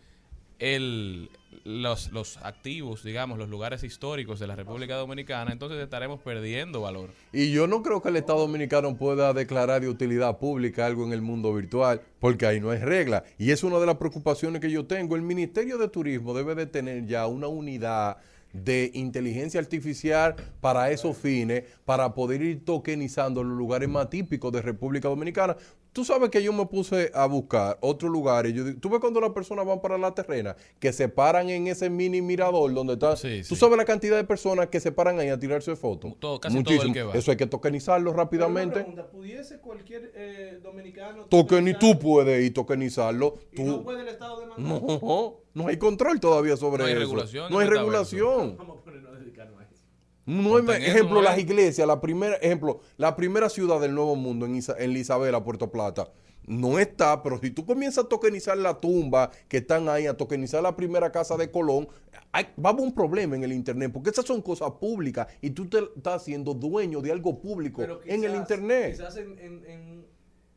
el, 0.60 1.32
los, 1.64 2.12
los 2.12 2.38
activos, 2.38 3.04
digamos, 3.04 3.40
los 3.40 3.50
lugares 3.50 3.84
históricos 3.84 4.40
de 4.40 4.46
la 4.46 4.56
República 4.56 4.96
Dominicana, 4.96 5.52
entonces 5.54 5.80
estaremos 5.80 6.22
perdiendo 6.22 6.82
valor. 6.82 7.10
Y 7.34 7.52
yo 7.52 7.66
no 7.66 7.82
creo 7.82 8.04
que 8.04 8.10
el 8.10 8.16
Estado 8.18 8.42
Dominicano 8.42 8.96
pueda 8.96 9.34
declarar 9.34 9.82
de 9.82 9.90
utilidad 9.90 10.38
pública 10.38 10.86
algo 10.86 11.04
en 11.04 11.14
el 11.14 11.24
mundo 11.24 11.52
virtual, 11.52 12.00
porque 12.20 12.46
ahí 12.46 12.60
no 12.60 12.70
hay 12.70 12.78
regla. 12.78 13.24
Y 13.40 13.50
es 13.50 13.64
una 13.64 13.80
de 13.80 13.88
las 13.88 13.98
preocupaciones 13.98 14.62
que 14.62 14.70
yo 14.70 14.86
tengo. 14.86 15.16
El 15.16 15.24
Ministerio 15.24 15.80
de 15.80 15.88
Turismo 15.88 16.36
debe 16.36 16.54
de 16.54 16.68
tener 16.68 17.08
ya 17.08 17.26
una 17.26 17.48
unidad 17.48 18.18
de 18.54 18.92
inteligencia 18.94 19.60
artificial 19.60 20.36
para 20.62 20.92
esos 20.92 21.18
fines, 21.18 21.64
para 21.86 22.14
poder 22.14 22.42
ir 22.42 22.66
tokenizando 22.66 23.44
los 23.44 23.58
lugares 23.58 23.88
más 23.90 24.10
típicos 24.10 24.52
de 24.52 24.62
República 24.62 25.08
Dominicana. 25.08 25.56
Tú 25.92 26.06
sabes 26.06 26.30
que 26.30 26.44
yo 26.44 26.54
me 26.54 26.68
puse 26.68 27.10
a 27.16 27.26
buscar 27.26 27.80
otros 27.82 28.12
lugares. 28.12 28.54
Yo, 28.54 28.78
tú 28.80 28.90
ves 28.92 29.00
cuando 29.00 29.20
las 29.20 29.32
personas 29.32 29.66
van 29.66 29.82
para 29.82 29.98
la 29.98 30.14
terrena, 30.14 30.56
que 30.80 30.94
se 30.94 31.10
paran 31.10 31.50
en 31.50 31.66
ese 31.66 31.90
mini 31.90 32.22
mirador 32.22 32.72
donde 32.76 32.94
está. 32.94 33.16
Sí, 33.18 33.40
Tú 33.48 33.56
sí. 33.56 33.60
sabes 33.60 33.76
la 33.76 33.86
cantidad 33.86 34.16
de 34.16 34.24
personas 34.24 34.68
que 34.68 34.80
se 34.80 34.92
paran 34.92 35.18
ahí 35.20 35.30
a 35.30 35.40
tirarse 35.40 35.76
fotos. 35.76 36.14
Todo- 36.20 36.40
casi 36.40 36.64
todo 36.64 36.84
el 36.84 36.94
que 36.94 37.02
va. 37.04 37.14
Eso 37.16 37.32
hay 37.32 37.38
que 37.38 37.48
tokenizarlo 37.48 38.14
rápidamente. 38.14 38.86
¿Pudiese 39.12 39.58
cualquier 39.60 40.12
eh, 40.16 40.60
dominicano 40.62 41.26
Token 41.26 41.68
y 41.68 41.74
tú 41.74 41.98
puedes 41.98 42.44
ir 42.46 42.54
tokenizarlo. 42.54 43.34
y 43.52 43.64
no 43.64 43.78
Tú. 43.78 43.84
puede 43.84 44.02
el 44.02 44.10
Estado 44.10 44.42
demandar? 44.42 44.82
No, 45.02 45.34
no 45.64 45.68
hay 45.70 45.78
control 45.78 46.20
todavía 46.20 46.58
sobre 46.58 46.80
No 46.84 46.86
hay 46.88 46.94
eso. 46.94 47.00
regulación 47.02 47.52
No 47.52 47.60
hay 47.60 47.68
regulación. 47.68 48.56
Vamos 48.58 48.80
a 48.80 48.84
ponernos 48.84 49.14
a 49.16 49.20
dedicarnos 49.20 49.60
a 49.60 49.64
eso. 49.64 49.84
No 50.26 50.58
hay, 50.58 50.84
ejemplo, 50.84 51.16
¿no 51.16 51.22
las 51.22 51.38
es? 51.38 51.44
iglesias, 51.44 51.88
la 51.88 52.00
primera, 52.02 52.36
ejemplo, 52.36 52.82
la 52.98 53.16
primera 53.16 53.50
ciudad 53.50 53.80
del 53.80 53.96
Nuevo 53.96 54.16
Mundo 54.16 54.46
en, 54.46 54.56
Isa- 54.56 54.76
en 54.78 54.96
Isabela, 54.96 55.44
Puerto 55.44 55.72
Plata, 55.72 56.12
no 56.46 56.80
está, 56.80 57.22
pero 57.24 57.40
si 57.40 57.52
tú 57.52 57.66
comienzas 57.66 58.06
a 58.06 58.08
tokenizar 58.08 58.58
la 58.58 58.80
tumba 58.80 59.30
que 59.48 59.58
están 59.58 59.88
ahí, 59.90 60.08
a 60.08 60.16
tokenizar 60.18 60.64
la 60.64 60.76
primera 60.76 61.12
casa 61.12 61.36
de 61.38 61.52
Colón, 61.52 61.88
hay, 62.32 62.46
va 62.64 62.70
a 62.70 62.74
haber 62.74 62.84
un 62.86 62.94
problema 62.94 63.36
en 63.36 63.44
el 63.44 63.52
Internet, 63.54 63.92
porque 63.94 64.10
esas 64.12 64.26
son 64.26 64.42
cosas 64.42 64.72
públicas 64.80 65.28
y 65.42 65.50
tú 65.52 65.68
te 65.68 65.80
estás 65.96 66.22
haciendo 66.22 66.54
dueño 66.54 67.02
de 67.02 67.12
algo 67.12 67.40
público 67.40 67.84
en 68.06 68.24
el 68.24 68.36
Internet. 68.36 68.92
Quizás 68.98 69.18
en, 69.18 69.38
en, 69.40 69.66
en, 69.66 70.06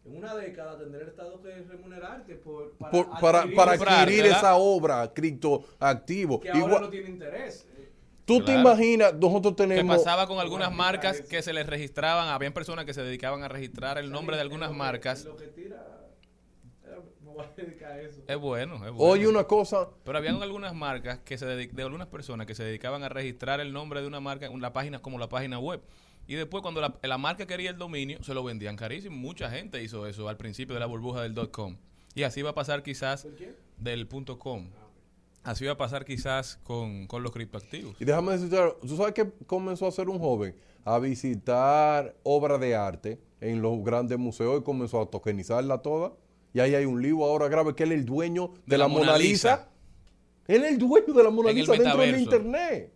en 0.04 0.16
una 0.16 0.34
década 0.34 0.78
tendrá 0.78 1.00
el 1.02 1.08
Estado 1.08 1.40
que 1.42 1.54
remunerarte 1.62 2.34
por, 2.36 2.72
para, 2.72 2.90
Por- 2.90 3.20
para, 3.20 3.38
adquirir 3.40 3.56
para 3.56 3.74
esa- 3.74 3.78
comprar, 3.84 4.00
adquirir 4.02 4.22
¿verdad? 4.24 4.38
esa 4.38 4.54
obra 4.56 5.12
criptoactivo. 5.14 6.40
que 6.40 6.50
ahora 6.50 6.60
Igual- 6.64 6.82
no 6.82 6.90
tiene 6.90 7.08
interés. 7.10 7.66
Eh, 7.76 7.88
tú 8.24 8.44
te 8.44 8.52
imaginas, 8.58 9.14
nosotros 9.14 9.54
¿Qué 9.54 9.62
tenemos... 9.68 9.96
pasaba 9.96 10.26
con 10.26 10.38
algunas 10.40 10.68
Bueno, 10.68 10.82
marcas 10.82 11.20
que 11.22 11.40
se 11.42 11.52
les 11.52 11.66
registraban? 11.66 12.28
Habían 12.28 12.52
personas 12.52 12.84
que 12.84 12.94
se 12.94 13.02
dedicaban 13.02 13.42
a 13.44 13.48
registrar 13.48 13.98
el 13.98 14.10
nombre 14.10 14.36
de 14.36 14.42
algunas 14.42 14.70
que- 14.70 14.76
marcas. 14.76 15.24
Lo 15.24 15.36
que 15.36 15.46
tira, 15.48 15.86
eh, 16.84 16.98
me 17.22 17.30
voy 17.30 17.44
a 17.44 17.50
dedicar 17.62 17.92
a 17.92 18.00
eso. 18.00 18.22
Es 18.26 18.36
bueno, 18.38 18.74
es 18.74 18.80
bueno. 18.92 18.96
Oye, 18.98 19.28
una 19.28 19.44
cosa, 19.44 19.88
Pero 20.04 20.18
habían 20.18 20.42
algunas 20.42 20.74
marcas 20.74 21.20
que 21.20 21.38
se 21.38 21.46
de 21.46 21.82
algunas 21.82 22.08
personas 22.08 22.46
que 22.46 22.54
se 22.56 22.64
dedicaban 22.64 23.04
a 23.04 23.08
registrar 23.08 23.60
el 23.60 23.72
nombre 23.72 24.00
de 24.00 24.08
una 24.08 24.18
marca 24.20 24.46
en 24.46 24.60
la 24.60 24.72
página 24.72 25.00
como 25.00 25.18
la 25.20 25.28
página 25.28 25.58
web. 25.60 25.80
Y 26.26 26.35
después 26.35 26.62
cuando 26.62 26.80
la, 26.80 26.98
la 27.02 27.18
marca 27.18 27.46
quería 27.46 27.70
el 27.70 27.78
dominio, 27.78 28.22
se 28.22 28.35
lo 28.35 28.44
vendían 28.44 28.76
carísimo. 28.76 29.16
Mucha 29.16 29.50
gente 29.50 29.82
hizo 29.82 30.06
eso 30.06 30.28
al 30.28 30.37
principio 30.37 30.74
de 30.74 30.80
la 30.80 30.87
burbuja 30.87 31.22
del 31.22 31.50
com. 31.50 31.76
Y 32.14 32.22
así 32.22 32.42
va 32.42 32.50
a 32.50 32.54
pasar 32.54 32.82
quizás 32.82 33.26
del 33.78 34.06
punto 34.06 34.38
.com. 34.38 34.68
Así 35.42 35.64
va 35.64 35.72
a 35.72 35.76
pasar 35.76 36.04
quizás 36.04 36.61
con, 36.62 37.06
con 37.08 37.22
los 37.22 37.32
criptoactivos. 37.32 37.96
Y 38.00 38.04
déjame 38.04 38.32
decirte, 38.32 38.56
¿tú 38.87 38.96
sabes 38.96 39.12
qué 39.12 39.28
comenzó 39.46 39.87
a 39.87 39.88
hacer 39.88 40.08
un 40.08 40.18
joven? 40.18 40.54
A 40.85 40.98
visitar 41.00 42.14
obras 42.22 42.61
de 42.61 42.76
arte 42.76 43.20
en 43.40 43.61
los 43.61 43.82
grandes 43.82 44.18
museos 44.18 44.61
y 44.61 44.62
comenzó 44.62 45.00
a 45.00 45.06
tokenizarla 45.06 45.78
toda. 45.78 46.12
Y 46.54 46.61
ahí 46.61 46.74
hay 46.74 46.85
un 46.85 47.02
libro 47.02 47.24
ahora 47.24 47.48
grave 47.48 47.74
que 47.74 47.82
él 47.82 47.92
es 47.92 47.98
el 47.98 48.04
dueño 48.04 48.54
de, 48.66 48.78
la, 48.78 48.87
Mona 48.87 49.16
Lisa. 49.16 49.68
Él 50.46 50.64
es 50.64 50.72
el 50.72 50.78
dueño 50.78 51.12
de 51.12 51.22
la 51.24 51.30
Mona 51.30 51.50
En 51.50 51.56
Lisa 51.56 51.72
dentro 51.72 51.98
del 51.98 52.20
internet. 52.20 52.92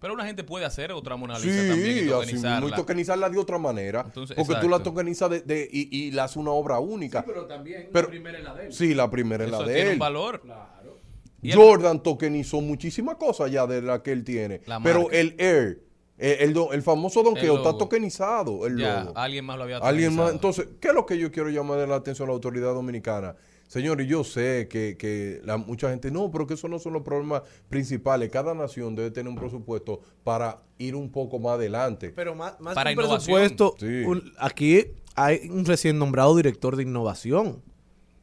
Pero 0.00 0.12
una 0.14 0.26
gente 0.26 0.44
puede 0.44 0.64
hacer 0.66 0.92
otra 0.92 1.16
Mona 1.16 1.38
Lisa 1.38 1.50
Sí, 1.62 1.68
también 1.68 1.86
y 1.86 1.90
así 1.90 2.00
mismo, 2.02 2.06
y 2.06 2.10
tokenizarla. 2.20 2.76
tokenizarla 2.76 3.30
de 3.30 3.38
otra 3.38 3.58
manera. 3.58 4.02
Entonces, 4.04 4.36
porque 4.36 4.54
tú 4.60 4.68
la 4.68 4.76
exacto. 4.76 4.90
tokenizas 4.90 5.30
de, 5.30 5.40
de- 5.40 5.68
y, 5.72 5.96
y 5.96 6.10
la 6.10 6.24
haces 6.24 6.36
una 6.36 6.50
obra 6.50 6.78
única. 6.80 7.24
Pero 7.24 7.46
también 7.46 7.88
Pero- 7.92 8.06
la 8.08 8.10
primera 8.10 8.38
es 8.38 8.44
la 8.44 8.54
de 8.54 8.66
él. 8.66 8.72
Sí, 8.72 8.94
la 8.94 9.10
primera 9.10 9.44
es 9.44 9.50
la 9.50 9.58
de 9.62 9.74
tiene 9.74 9.80
él. 9.88 9.92
un 9.94 9.98
valor. 9.98 10.40
Claro. 10.42 10.98
El- 11.42 11.54
Jordan 11.54 12.02
tokenizó 12.02 12.60
muchísimas 12.60 13.16
cosas 13.16 13.50
ya 13.50 13.66
de 13.66 13.80
la 13.80 14.02
que 14.02 14.12
él 14.12 14.22
tiene. 14.24 14.60
La 14.66 14.80
Pero 14.80 15.02
marca. 15.04 15.16
el 15.16 15.34
Air, 15.38 15.82
el, 16.18 16.52
do- 16.52 16.72
el 16.72 16.82
famoso 16.82 17.20
El 17.20 17.26
donqueo 17.26 17.56
está 17.56 17.76
tokenizado. 17.78 18.66
El 18.66 18.78
Ya, 18.78 19.04
logo. 19.04 19.16
alguien 19.18 19.44
más 19.46 19.56
lo 19.56 19.62
había 19.64 19.78
Alguien 19.78 20.14
más. 20.14 20.32
tokenizado. 20.32 20.32
Entonces, 20.34 20.68
¿qué 20.80 20.88
es 20.88 20.94
lo 20.94 21.06
que 21.06 21.18
yo 21.18 21.30
quiero 21.32 21.48
llamar 21.48 21.78
de 21.78 21.86
la 21.86 21.96
atención 21.96 22.26
a 22.28 22.30
la 22.30 22.34
autoridad 22.34 22.74
dominicana? 22.74 23.34
Señores, 23.68 24.06
yo 24.06 24.22
sé 24.24 24.68
que, 24.70 24.96
que 24.96 25.40
la, 25.44 25.56
mucha 25.56 25.90
gente, 25.90 26.10
no, 26.10 26.30
pero 26.30 26.46
que 26.46 26.54
esos 26.54 26.70
no 26.70 26.78
son 26.78 26.92
los 26.92 27.02
problemas 27.02 27.42
principales. 27.68 28.30
Cada 28.30 28.54
nación 28.54 28.94
debe 28.94 29.10
tener 29.10 29.28
un 29.28 29.36
presupuesto 29.36 30.00
para 30.24 30.62
ir 30.78 30.94
un 30.94 31.10
poco 31.10 31.38
más 31.38 31.54
adelante. 31.54 32.12
Pero 32.14 32.34
más, 32.34 32.58
más 32.60 32.74
Para 32.74 32.90
que 32.92 32.98
un 32.98 33.04
innovación. 33.04 33.36
presupuesto, 33.40 33.74
Sí. 33.78 34.04
un- 34.06 34.32
aquí 34.38 34.86
hay 35.16 35.48
un 35.50 35.64
recién 35.64 35.98
nombrado 35.98 36.36
director 36.36 36.76
de 36.76 36.84
innovación, 36.84 37.62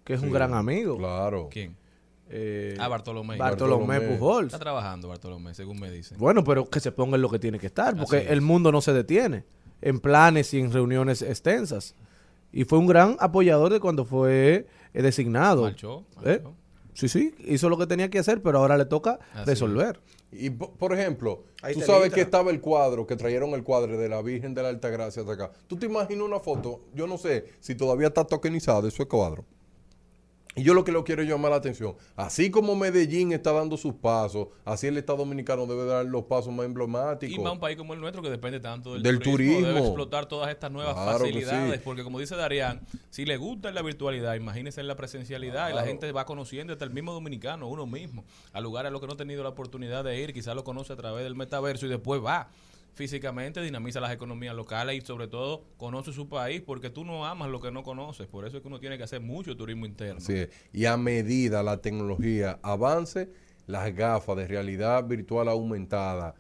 que 0.06 0.14
es 0.14 0.22
un 0.22 0.32
gran 0.32 0.54
amigo. 0.54 0.98
Claro. 0.98 1.50
¿Quién? 1.52 1.76
Eh, 2.30 2.76
Ah, 2.80 2.88
Bartolomé. 2.88 3.38
Bartolomé 3.38 3.86
Bartolomé. 4.00 4.18
Pujols. 4.18 4.48
Está 4.48 4.60
trabajando 4.60 5.10
Bartolomé, 5.10 5.54
según 5.54 5.80
me 5.80 5.92
dicen. 5.92 6.18
Bueno, 6.18 6.44
pero 6.44 6.70
que 6.70 6.80
se 6.80 6.92
ponga 6.92 7.16
en 7.18 7.22
lo 7.22 7.30
que 7.30 7.38
tiene 7.38 7.60
que 7.60 7.68
estar, 7.68 7.96
porque 7.98 8.18
es. 8.20 8.32
el 8.32 8.42
mundo 8.42 8.72
no 8.72 8.82
se 8.82 8.94
detiene. 8.94 9.44
en 9.86 10.00
planes 10.00 10.54
y 10.54 10.62
en 10.62 10.72
reuniones 10.72 11.22
extensas. 11.22 11.94
Y 12.54 12.63
fue 12.66 12.78
un 12.80 12.88
gran 12.88 13.18
apoyador 13.20 13.74
de 13.74 13.80
cuando 13.82 14.06
fue 14.06 14.68
eh, 14.94 15.02
designado. 15.02 15.63
Marchó, 15.63 16.06
¿Eh? 16.24 16.39
marchó. 16.44 16.56
Sí, 16.94 17.10
sí, 17.10 17.34
hizo 17.39 17.70
lo 17.70 17.78
que 17.80 17.88
tenía 17.88 18.10
que 18.12 18.20
hacer, 18.20 18.44
pero 18.44 18.60
ahora 18.60 18.78
le 18.78 18.86
toca 18.86 19.18
Así 19.34 19.46
resolver. 19.46 20.00
Y 20.32 20.52
po- 20.52 20.72
por 20.76 20.94
ejemplo, 20.94 21.44
Ahí 21.63 21.74
tú 21.74 21.82
sabes 21.82 22.13
que 22.13 22.22
estaba 22.22 22.52
el 22.52 22.62
cuadro, 22.62 23.08
que 23.08 23.16
trajeron 23.16 23.50
el 23.52 23.63
cuadro 23.63 23.98
de 23.98 24.08
la 24.10 24.22
Virgen 24.22 24.54
de 24.54 24.62
la 24.62 24.70
Altagracia 24.70 25.22
hasta 25.24 25.34
acá. 25.34 25.52
¿Tú 25.68 25.76
te 25.76 25.88
imaginas 25.88 26.24
una 26.24 26.39
foto? 26.39 26.82
Yo 26.94 27.08
no 27.08 27.18
sé 27.18 27.46
si 27.60 27.74
todavía 27.74 28.08
está 28.08 28.24
tokenizado 28.26 28.88
ese 28.88 29.06
cuadro. 29.08 29.44
Y 30.56 30.62
yo 30.63 30.76
lo 30.76 30.84
que 30.84 30.92
lo 30.92 31.04
quiero 31.04 31.24
llamar 31.24 31.50
la 31.52 31.58
atención, 31.58 31.96
así 32.16 32.52
como 32.52 32.76
Medellín 32.76 33.32
está 33.32 33.52
dando 33.52 33.76
sus 33.76 33.96
pasos, 33.96 34.50
así 34.66 34.86
el 34.86 34.98
Estado 34.98 35.20
Dominicano 35.20 35.66
debe 35.66 35.86
dar 35.86 36.06
los 36.06 36.26
pasos 36.26 36.54
más 36.54 36.66
emblemáticos. 36.68 37.36
Y 37.36 37.39
más 37.39 37.54
un 37.54 37.60
país 37.60 37.76
como 37.76 37.96
el 37.96 38.00
nuestro 38.00 38.22
que 38.22 38.30
depende 38.30 38.60
tanto 38.60 38.94
del, 38.94 39.02
Del 39.02 39.20
turismo. 39.20 39.66
Debe 39.66 39.80
explotar 39.80 40.28
todas 40.28 40.52
estas 40.52 40.72
nuevas 40.72 40.94
Claro 40.94 41.20
facilidades. 41.20 41.76
sí. 41.76 41.82
Porque 41.84 42.04
como 42.04 42.20
dice 42.20 42.36
Darían, 42.36 42.82
si 43.10 43.26
le 43.26 43.38
gusta 43.38 43.72
la 43.72 43.82
virtualidad, 43.82 44.36
imagínese 44.36 44.82
en 44.82 44.88
la 44.88 44.96
presencialidad 44.96 45.72
y 45.72 45.74
la 45.74 45.84
gente 45.86 46.12
va 46.12 46.26
conociendo 46.26 46.74
hasta 46.74 46.86
el 46.86 46.92
mismo 46.92 47.13
dominicano, 47.13 47.68
uno 47.68 47.88
mismo, 47.88 48.24
a 48.52 48.62
lugares 48.62 48.89
a 48.89 48.92
los 48.92 49.02
que 49.02 49.08
no 49.08 49.13
ha 49.13 49.18
tenido 49.18 49.42
la 49.42 49.50
oportunidad 49.50 50.04
de 50.04 50.20
ir, 50.22 50.34
quizás 50.34 50.56
lo 50.56 50.63
conoce 50.63 50.94
a 50.94 50.96
través 50.96 51.24
del 51.24 51.36
metaverso 51.36 51.88
y 51.88 51.89
después 51.89 52.24
va 52.24 52.50
físicamente, 52.94 53.62
dinamiza 53.62 54.00
las 54.00 54.12
economías 54.12 54.56
locales 54.56 54.96
y 54.96 55.02
sobre 55.02 55.28
todo 55.28 55.64
conoce 55.78 56.14
su 56.14 56.30
país 56.30 56.62
porque 56.62 56.90
tú 56.90 57.04
no 57.04 57.26
amas 57.26 57.50
lo 57.50 57.60
que 57.60 57.72
no 57.72 57.84
conoces. 57.84 58.28
Por 58.28 58.46
eso 58.46 58.58
es 58.58 58.62
que 58.62 58.68
uno 58.68 58.80
tiene 58.80 58.98
que 58.98 59.04
hacer 59.04 59.22
mucho 59.22 59.56
turismo 59.58 59.86
interno. 59.86 60.20
Es. 60.28 60.50
Y 60.72 60.86
a 60.86 60.98
medida 60.98 61.64
la 61.64 61.78
tecnología 61.78 62.60
avance, 62.62 63.30
las 63.68 63.94
gafas 63.96 64.38
de 64.38 64.48
realidad 64.48 65.06
virtual 65.08 65.48
aumentada 65.50 66.36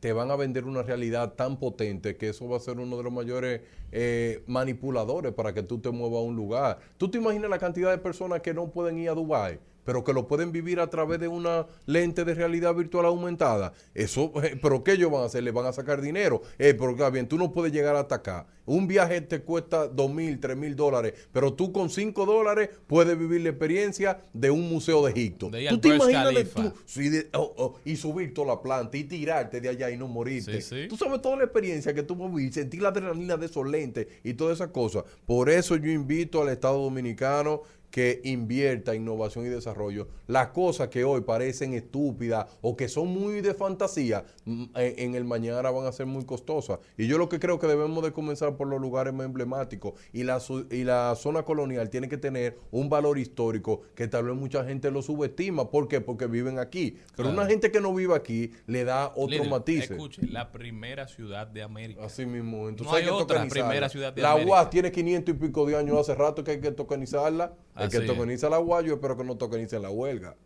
te 0.00 0.12
van 0.12 0.30
a 0.30 0.36
vender 0.36 0.64
una 0.64 0.82
realidad 0.82 1.32
tan 1.32 1.58
potente 1.58 2.16
que 2.16 2.28
eso 2.28 2.48
va 2.48 2.58
a 2.58 2.60
ser 2.60 2.78
uno 2.78 2.96
de 2.98 3.02
los 3.02 3.12
mayores 3.12 3.62
eh, 3.92 4.42
manipuladores 4.46 5.32
para 5.32 5.54
que 5.54 5.62
tú 5.62 5.78
te 5.78 5.90
muevas 5.90 6.18
a 6.18 6.22
un 6.22 6.36
lugar. 6.36 6.78
¿Tú 6.98 7.10
te 7.10 7.18
imaginas 7.18 7.48
la 7.48 7.58
cantidad 7.58 7.90
de 7.90 7.98
personas 7.98 8.40
que 8.40 8.52
no 8.52 8.70
pueden 8.70 8.98
ir 8.98 9.08
a 9.08 9.14
Dubái? 9.14 9.58
Pero 9.84 10.02
que 10.04 10.12
lo 10.12 10.26
pueden 10.26 10.52
vivir 10.52 10.80
a 10.80 10.88
través 10.90 11.20
de 11.20 11.28
una 11.28 11.66
lente 11.86 12.24
de 12.24 12.34
realidad 12.34 12.74
virtual 12.74 13.06
aumentada. 13.06 13.72
Eso, 13.94 14.32
eh, 14.42 14.58
pero 14.60 14.82
¿qué 14.82 14.92
ellos 14.92 15.10
van 15.10 15.22
a 15.22 15.26
hacer? 15.26 15.42
Le 15.42 15.50
van 15.50 15.66
a 15.66 15.72
sacar 15.72 16.00
dinero. 16.00 16.42
Eh, 16.58 16.74
pero 16.74 16.90
está 16.92 17.10
bien, 17.10 17.28
tú 17.28 17.36
no 17.38 17.52
puedes 17.52 17.72
llegar 17.72 17.94
hasta 17.96 18.16
acá. 18.16 18.46
Un 18.66 18.86
viaje 18.86 19.20
te 19.20 19.42
cuesta 19.42 19.88
dos 19.88 20.10
mil, 20.10 20.40
tres 20.40 20.56
mil 20.56 20.74
dólares, 20.74 21.12
pero 21.32 21.52
tú 21.52 21.70
con 21.70 21.90
cinco 21.90 22.24
dólares 22.24 22.70
puedes 22.86 23.18
vivir 23.18 23.42
la 23.42 23.50
experiencia 23.50 24.22
de 24.32 24.50
un 24.50 24.68
museo 24.70 25.04
de 25.04 25.12
Egipto. 25.12 25.50
De 25.50 25.68
¿Tú 25.68 25.78
te 25.78 25.88
imaginas 25.88 26.28
de 26.28 26.34
Khalifa. 26.34 26.62
tú- 26.62 26.72
sí, 26.86 27.10
de- 27.10 27.28
oh, 27.34 27.52
oh, 27.58 27.74
y 27.84 27.96
subir 27.96 28.32
toda 28.32 28.54
la 28.54 28.62
planta 28.62 28.96
y 28.96 29.04
tirarte 29.04 29.60
de 29.60 29.68
allá 29.68 29.90
y 29.90 29.98
no 29.98 30.08
morirte? 30.08 30.62
Sí, 30.62 30.82
sí. 30.82 30.88
Tú 30.88 30.96
sabes 30.96 31.20
toda 31.20 31.36
la 31.36 31.44
experiencia 31.44 31.92
que 31.92 32.02
tú 32.02 32.16
vivir, 32.16 32.52
sentir 32.54 32.80
la 32.80 32.88
adrenalina 32.88 33.36
de 33.36 33.46
esos 33.46 33.68
lentes 33.68 34.06
y 34.22 34.32
todas 34.32 34.54
esas 34.56 34.68
cosas. 34.68 35.04
Por 35.26 35.50
eso 35.50 35.76
yo 35.76 35.90
invito 35.90 36.40
al 36.40 36.48
Estado 36.48 36.78
Dominicano 36.82 37.62
que 37.94 38.20
invierta 38.24 38.92
en 38.92 39.02
innovación 39.02 39.46
y 39.46 39.50
desarrollo. 39.50 40.08
Las 40.26 40.48
cosas 40.48 40.88
que 40.88 41.04
hoy 41.04 41.20
parecen 41.20 41.74
estúpidas 41.74 42.46
o 42.60 42.76
que 42.76 42.88
son 42.88 43.06
muy 43.06 43.40
de 43.40 43.54
fantasía, 43.54 44.24
mm, 44.46 44.64
en, 44.74 44.98
en 44.98 45.14
el 45.14 45.22
mañana 45.24 45.70
van 45.70 45.86
a 45.86 45.92
ser 45.92 46.06
muy 46.06 46.24
costosas. 46.24 46.80
Y 46.98 47.06
yo 47.06 47.18
lo 47.18 47.28
que 47.28 47.38
creo 47.38 47.60
que 47.60 47.68
debemos 47.68 48.02
de 48.02 48.10
comenzar 48.12 48.56
por 48.56 48.66
los 48.66 48.80
lugares 48.80 49.14
más 49.14 49.26
emblemáticos. 49.26 49.92
Y 50.12 50.24
la, 50.24 50.42
y 50.72 50.82
la 50.82 51.14
zona 51.14 51.44
colonial 51.44 51.88
tiene 51.88 52.08
que 52.08 52.16
tener 52.16 52.58
un 52.72 52.88
valor 52.88 53.16
histórico 53.16 53.82
que 53.94 54.08
tal 54.08 54.24
vez 54.24 54.34
mucha 54.34 54.64
gente 54.64 54.90
lo 54.90 55.00
subestima. 55.00 55.70
¿Por 55.70 55.86
qué? 55.86 56.00
Porque 56.00 56.26
viven 56.26 56.58
aquí. 56.58 56.96
Pero 57.14 57.28
Claro. 57.28 57.42
una 57.42 57.46
gente 57.46 57.70
que 57.70 57.80
no 57.80 57.94
vive 57.94 58.16
aquí 58.16 58.50
le 58.66 58.82
da 58.82 59.12
otro 59.14 59.28
Líder, 59.28 59.48
matiz. 59.48 59.88
Escuche, 59.88 60.26
la 60.26 60.50
primera 60.50 61.06
ciudad 61.06 61.46
de 61.46 61.62
América. 61.62 62.04
Así 62.04 62.26
mismo. 62.26 62.68
Entonces 62.68 62.90
No 62.90 62.96
hay, 62.96 63.04
hay 63.04 63.08
que 63.08 63.14
otra 63.14 63.46
primera 63.46 63.88
ciudad 63.88 64.12
de 64.12 64.20
La 64.20 64.32
América. 64.32 64.50
UAS 64.50 64.70
tiene 64.70 64.90
500 64.90 65.32
y 65.32 65.38
pico 65.38 65.64
de 65.64 65.76
años 65.76 65.96
hace 65.96 66.16
rato 66.16 66.42
que 66.42 66.50
hay 66.50 66.60
que 66.60 66.72
tokenizarla. 66.72 67.54
El 67.76 67.88
Así 67.88 67.98
que 67.98 68.06
tokeniza 68.06 68.48
la 68.48 68.60
UAS, 68.60 68.84
yo 68.84 68.94
espero 68.94 69.16
que 69.16 69.24
no 69.24 69.36
tokenicen 69.36 69.82
la 69.82 69.90
huelga. 69.90 70.36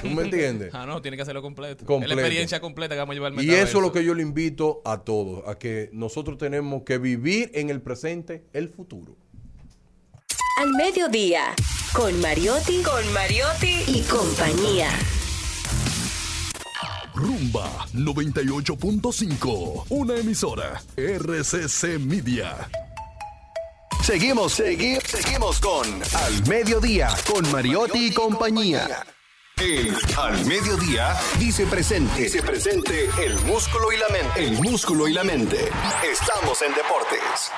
¿Tú 0.00 0.08
me 0.08 0.22
entiendes? 0.22 0.72
Ah, 0.80 0.86
no, 0.86 1.02
tiene 1.02 1.16
que 1.16 1.22
hacerlo 1.22 1.42
completo. 1.42 1.84
Completo. 1.84 2.12
Es 2.12 2.16
la 2.16 2.22
experiencia 2.22 2.60
completa 2.60 2.94
que 2.94 3.00
vamos 3.00 3.12
a 3.12 3.14
llevar 3.14 3.32
al 3.32 3.44
Y 3.44 3.50
eso 3.50 3.78
es 3.78 3.84
lo 3.84 3.92
que 3.92 4.02
yo 4.02 4.14
le 4.14 4.22
invito 4.22 4.80
a 4.84 5.02
todos, 5.04 5.46
a 5.46 5.58
que 5.58 5.90
nosotros 5.92 6.38
tenemos 6.38 6.84
que 6.84 6.96
vivir 6.96 7.50
en 7.54 7.68
el 7.68 7.82
presente 7.82 8.44
el 8.54 8.70
futuro. 8.70 9.16
Al 10.58 10.70
mediodía, 10.72 11.54
con 11.92 12.18
Mariotti, 12.20 12.82
con 12.82 13.12
Mariotti 13.12 13.84
y 13.86 14.02
compañía. 14.02 14.88
Rumba 17.14 17.86
98.5. 17.92 19.84
Una 19.90 20.16
emisora. 20.16 20.82
RCC 20.96 21.98
Media. 21.98 22.70
Seguimos, 24.02 24.54
seguimos, 24.54 25.04
seguimos 25.04 25.60
con 25.60 25.86
Al 25.86 26.48
Mediodía, 26.48 27.08
con 27.30 27.48
Mariotti 27.52 28.06
y 28.06 28.10
compañía. 28.12 29.04
El 29.60 29.94
Al 30.16 30.44
Mediodía 30.46 31.14
dice 31.38 31.66
presente. 31.66 32.22
Dice 32.22 32.42
presente 32.42 33.10
el 33.22 33.34
músculo 33.40 33.92
y 33.92 33.98
la 33.98 34.08
mente. 34.08 34.44
El 34.44 34.52
músculo 34.62 35.06
y 35.06 35.12
la 35.12 35.22
mente. 35.22 35.68
Estamos 36.10 36.62
en 36.62 36.72
deportes. 36.74 37.52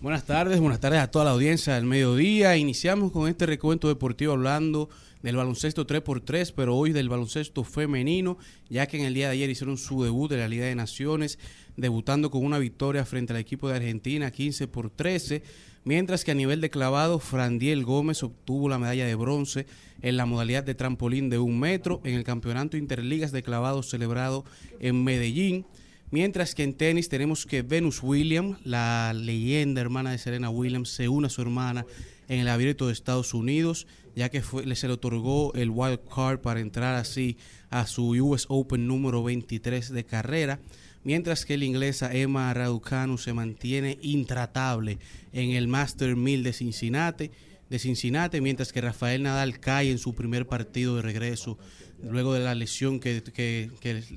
Buenas 0.00 0.24
tardes, 0.24 0.58
buenas 0.58 0.80
tardes 0.80 1.00
a 1.00 1.10
toda 1.10 1.26
la 1.26 1.32
audiencia 1.32 1.74
del 1.74 1.84
mediodía. 1.84 2.56
Iniciamos 2.56 3.12
con 3.12 3.28
este 3.28 3.44
recuento 3.44 3.88
deportivo 3.88 4.32
hablando 4.32 4.88
del 5.22 5.36
baloncesto 5.36 5.86
3x3, 5.86 6.52
pero 6.54 6.76
hoy 6.76 6.92
del 6.92 7.08
baloncesto 7.08 7.64
femenino, 7.64 8.38
ya 8.68 8.86
que 8.86 8.98
en 8.98 9.04
el 9.04 9.14
día 9.14 9.26
de 9.26 9.34
ayer 9.34 9.50
hicieron 9.50 9.78
su 9.78 10.02
debut 10.02 10.30
de 10.30 10.38
la 10.38 10.48
Liga 10.48 10.66
de 10.66 10.74
Naciones, 10.74 11.38
debutando 11.76 12.30
con 12.30 12.44
una 12.44 12.58
victoria 12.58 13.04
frente 13.04 13.32
al 13.32 13.38
equipo 13.38 13.68
de 13.68 13.76
Argentina 13.76 14.30
15 14.30 14.68
por 14.68 14.90
13, 14.90 15.42
mientras 15.84 16.24
que 16.24 16.30
a 16.30 16.34
nivel 16.34 16.60
de 16.60 16.70
clavado, 16.70 17.18
Frandiel 17.18 17.84
Gómez 17.84 18.22
obtuvo 18.22 18.68
la 18.68 18.78
medalla 18.78 19.06
de 19.06 19.14
bronce 19.14 19.66
en 20.02 20.16
la 20.16 20.26
modalidad 20.26 20.64
de 20.64 20.74
trampolín 20.74 21.30
de 21.30 21.38
un 21.38 21.58
metro 21.58 22.00
en 22.04 22.14
el 22.14 22.24
Campeonato 22.24 22.76
Interligas 22.76 23.32
de 23.32 23.42
Clavado 23.42 23.82
celebrado 23.82 24.44
en 24.80 25.02
Medellín. 25.04 25.66
Mientras 26.10 26.54
que 26.54 26.62
en 26.62 26.74
tenis 26.74 27.08
tenemos 27.08 27.46
que 27.46 27.62
Venus 27.62 28.00
Williams, 28.00 28.58
la 28.64 29.12
leyenda 29.12 29.80
hermana 29.80 30.12
de 30.12 30.18
Serena 30.18 30.50
Williams, 30.50 30.90
se 30.90 31.08
une 31.08 31.26
a 31.26 31.30
su 31.30 31.42
hermana 31.42 31.84
en 32.28 32.40
el 32.40 32.48
abierto 32.48 32.86
de 32.86 32.92
Estados 32.92 33.34
Unidos, 33.34 33.86
ya 34.14 34.28
que 34.30 34.42
fue, 34.42 34.74
se 34.76 34.86
le 34.88 34.94
otorgó 34.94 35.52
el 35.54 35.70
wild 35.70 36.00
card 36.14 36.38
para 36.40 36.60
entrar 36.60 36.94
así 36.94 37.36
a 37.70 37.86
su 37.86 38.08
US 38.24 38.46
Open 38.48 38.86
número 38.86 39.22
23 39.22 39.90
de 39.92 40.04
carrera. 40.04 40.58
Mientras 41.04 41.44
que 41.44 41.56
la 41.56 41.64
inglesa 41.66 42.12
Emma 42.12 42.52
Raducanu 42.52 43.16
se 43.18 43.32
mantiene 43.32 43.98
intratable 44.02 44.98
en 45.32 45.50
el 45.52 45.68
Master 45.68 46.16
1000 46.16 46.42
de 46.42 46.52
Cincinnati, 46.52 47.30
de 47.70 47.78
Cincinnati, 47.78 48.40
mientras 48.40 48.72
que 48.72 48.80
Rafael 48.80 49.22
Nadal 49.22 49.60
cae 49.60 49.90
en 49.90 49.98
su 49.98 50.14
primer 50.14 50.46
partido 50.46 50.96
de 50.96 51.02
regreso 51.02 51.58
luego 52.02 52.34
de 52.34 52.40
la 52.40 52.54
lesión 52.54 53.00
que- 53.00 53.22
que- 53.32 53.70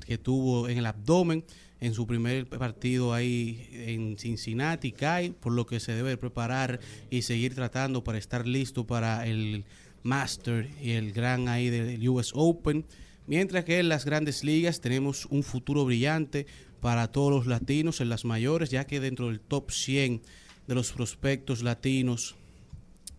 que 0.06 0.18
tuvo 0.18 0.68
en 0.68 0.78
el 0.78 0.86
abdomen 0.86 1.44
en 1.80 1.94
su 1.94 2.06
primer 2.06 2.46
partido 2.46 3.14
ahí 3.14 3.68
en 3.72 4.18
Cincinnati, 4.18 4.92
cae, 4.92 5.32
por 5.32 5.52
lo 5.52 5.66
que 5.66 5.80
se 5.80 5.92
debe 5.92 6.16
preparar 6.16 6.80
y 7.10 7.22
seguir 7.22 7.54
tratando 7.54 8.04
para 8.04 8.18
estar 8.18 8.46
listo 8.46 8.86
para 8.86 9.26
el 9.26 9.64
Master 10.02 10.68
y 10.82 10.92
el 10.92 11.12
gran 11.12 11.48
ahí 11.48 11.70
del 11.70 12.06
US 12.08 12.32
Open. 12.34 12.84
Mientras 13.26 13.64
que 13.64 13.78
en 13.78 13.88
las 13.88 14.04
grandes 14.04 14.44
ligas 14.44 14.80
tenemos 14.80 15.26
un 15.26 15.42
futuro 15.42 15.84
brillante 15.84 16.46
para 16.80 17.08
todos 17.08 17.30
los 17.32 17.46
latinos 17.46 18.00
en 18.00 18.08
las 18.08 18.24
mayores, 18.24 18.70
ya 18.70 18.86
que 18.86 19.00
dentro 19.00 19.28
del 19.28 19.40
top 19.40 19.70
100 19.70 20.22
de 20.66 20.74
los 20.74 20.92
prospectos 20.92 21.62
latinos 21.62 22.36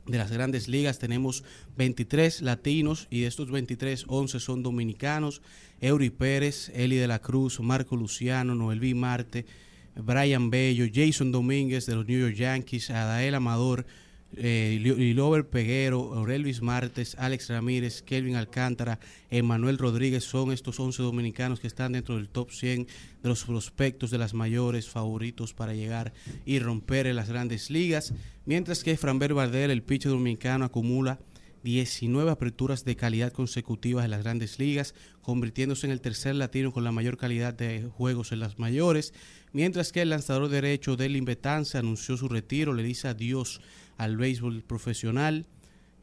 de 0.08 0.18
las 0.18 0.32
grandes 0.32 0.68
ligas 0.68 1.00
tenemos 1.00 1.44
23 1.78 2.42
latinos 2.42 3.08
y 3.10 3.22
de 3.22 3.28
estos 3.28 3.52
23, 3.52 4.06
11 4.08 4.40
son 4.40 4.64
dominicanos. 4.64 5.42
Eury 5.80 6.10
Pérez, 6.10 6.70
Eli 6.74 6.98
de 6.98 7.08
la 7.08 7.20
Cruz, 7.20 7.60
Marco 7.60 7.96
Luciano, 7.96 8.56
Noelvi 8.56 8.94
Marte, 8.94 9.46
Brian 9.96 10.50
Bello, 10.50 10.86
Jason 10.94 11.32
Domínguez 11.32 11.86
de 11.86 11.96
los 11.96 12.08
New 12.08 12.20
York 12.20 12.36
Yankees, 12.36 12.90
Adael 12.90 13.36
Amador, 13.36 13.86
eh, 14.38 14.78
Lilover 14.82 15.48
Peguero, 15.48 16.14
Aurelvis 16.14 16.62
Martes, 16.62 17.16
Alex 17.18 17.50
Ramírez, 17.50 18.02
Kelvin 18.02 18.36
Alcántara, 18.36 19.00
Emanuel 19.30 19.78
Rodríguez 19.78 20.24
son 20.24 20.52
estos 20.52 20.80
11 20.80 21.04
dominicanos 21.04 21.60
que 21.60 21.68
están 21.68 21.94
dentro 21.94 22.16
del 22.16 22.30
top 22.30 22.52
100 22.52 22.88
de 23.22 23.30
los 23.30 23.44
prospectos 23.44 24.12
de 24.12 24.18
las 24.18 24.34
mayores 24.34 24.90
favoritos 24.90 25.54
para 25.54 25.74
llegar 25.74 26.14
y 26.46 26.60
romper 26.60 27.08
en 27.08 27.16
las 27.16 27.30
grandes 27.30 27.70
ligas, 27.70 28.14
mientras 28.46 28.84
que 28.84 28.98
Franber 28.98 29.34
Bardel, 29.34 29.72
el 29.72 29.84
pitcher 29.84 30.12
dominicano, 30.12 30.66
acumula 30.66 31.20
19 31.64 32.32
aperturas 32.32 32.86
de 32.86 32.96
calidad 32.96 33.32
consecutivas 33.32 34.06
en 34.06 34.12
las 34.12 34.24
grandes 34.24 34.58
ligas, 34.60 34.96
convirtiéndose 35.22 35.86
en 35.86 35.92
el 35.92 36.02
tercer 36.02 36.36
latino 36.36 36.72
con 36.72 36.84
la 36.84 36.92
mayor 36.92 37.18
calidad 37.18 37.54
de 37.54 37.84
juegos 37.84 38.32
en 38.32 38.40
las 38.40 38.58
mayores, 38.58 39.14
mientras 39.54 39.92
que 39.92 40.02
el 40.02 40.10
lanzador 40.10 40.50
derecho 40.50 40.96
del 40.96 41.16
Invetanza 41.16 41.80
anunció 41.80 42.18
su 42.18 42.28
retiro, 42.28 42.74
le 42.74 42.84
dice 42.84 43.08
adiós 43.08 43.62
al 44.02 44.18
béisbol 44.18 44.64
profesional, 44.64 45.46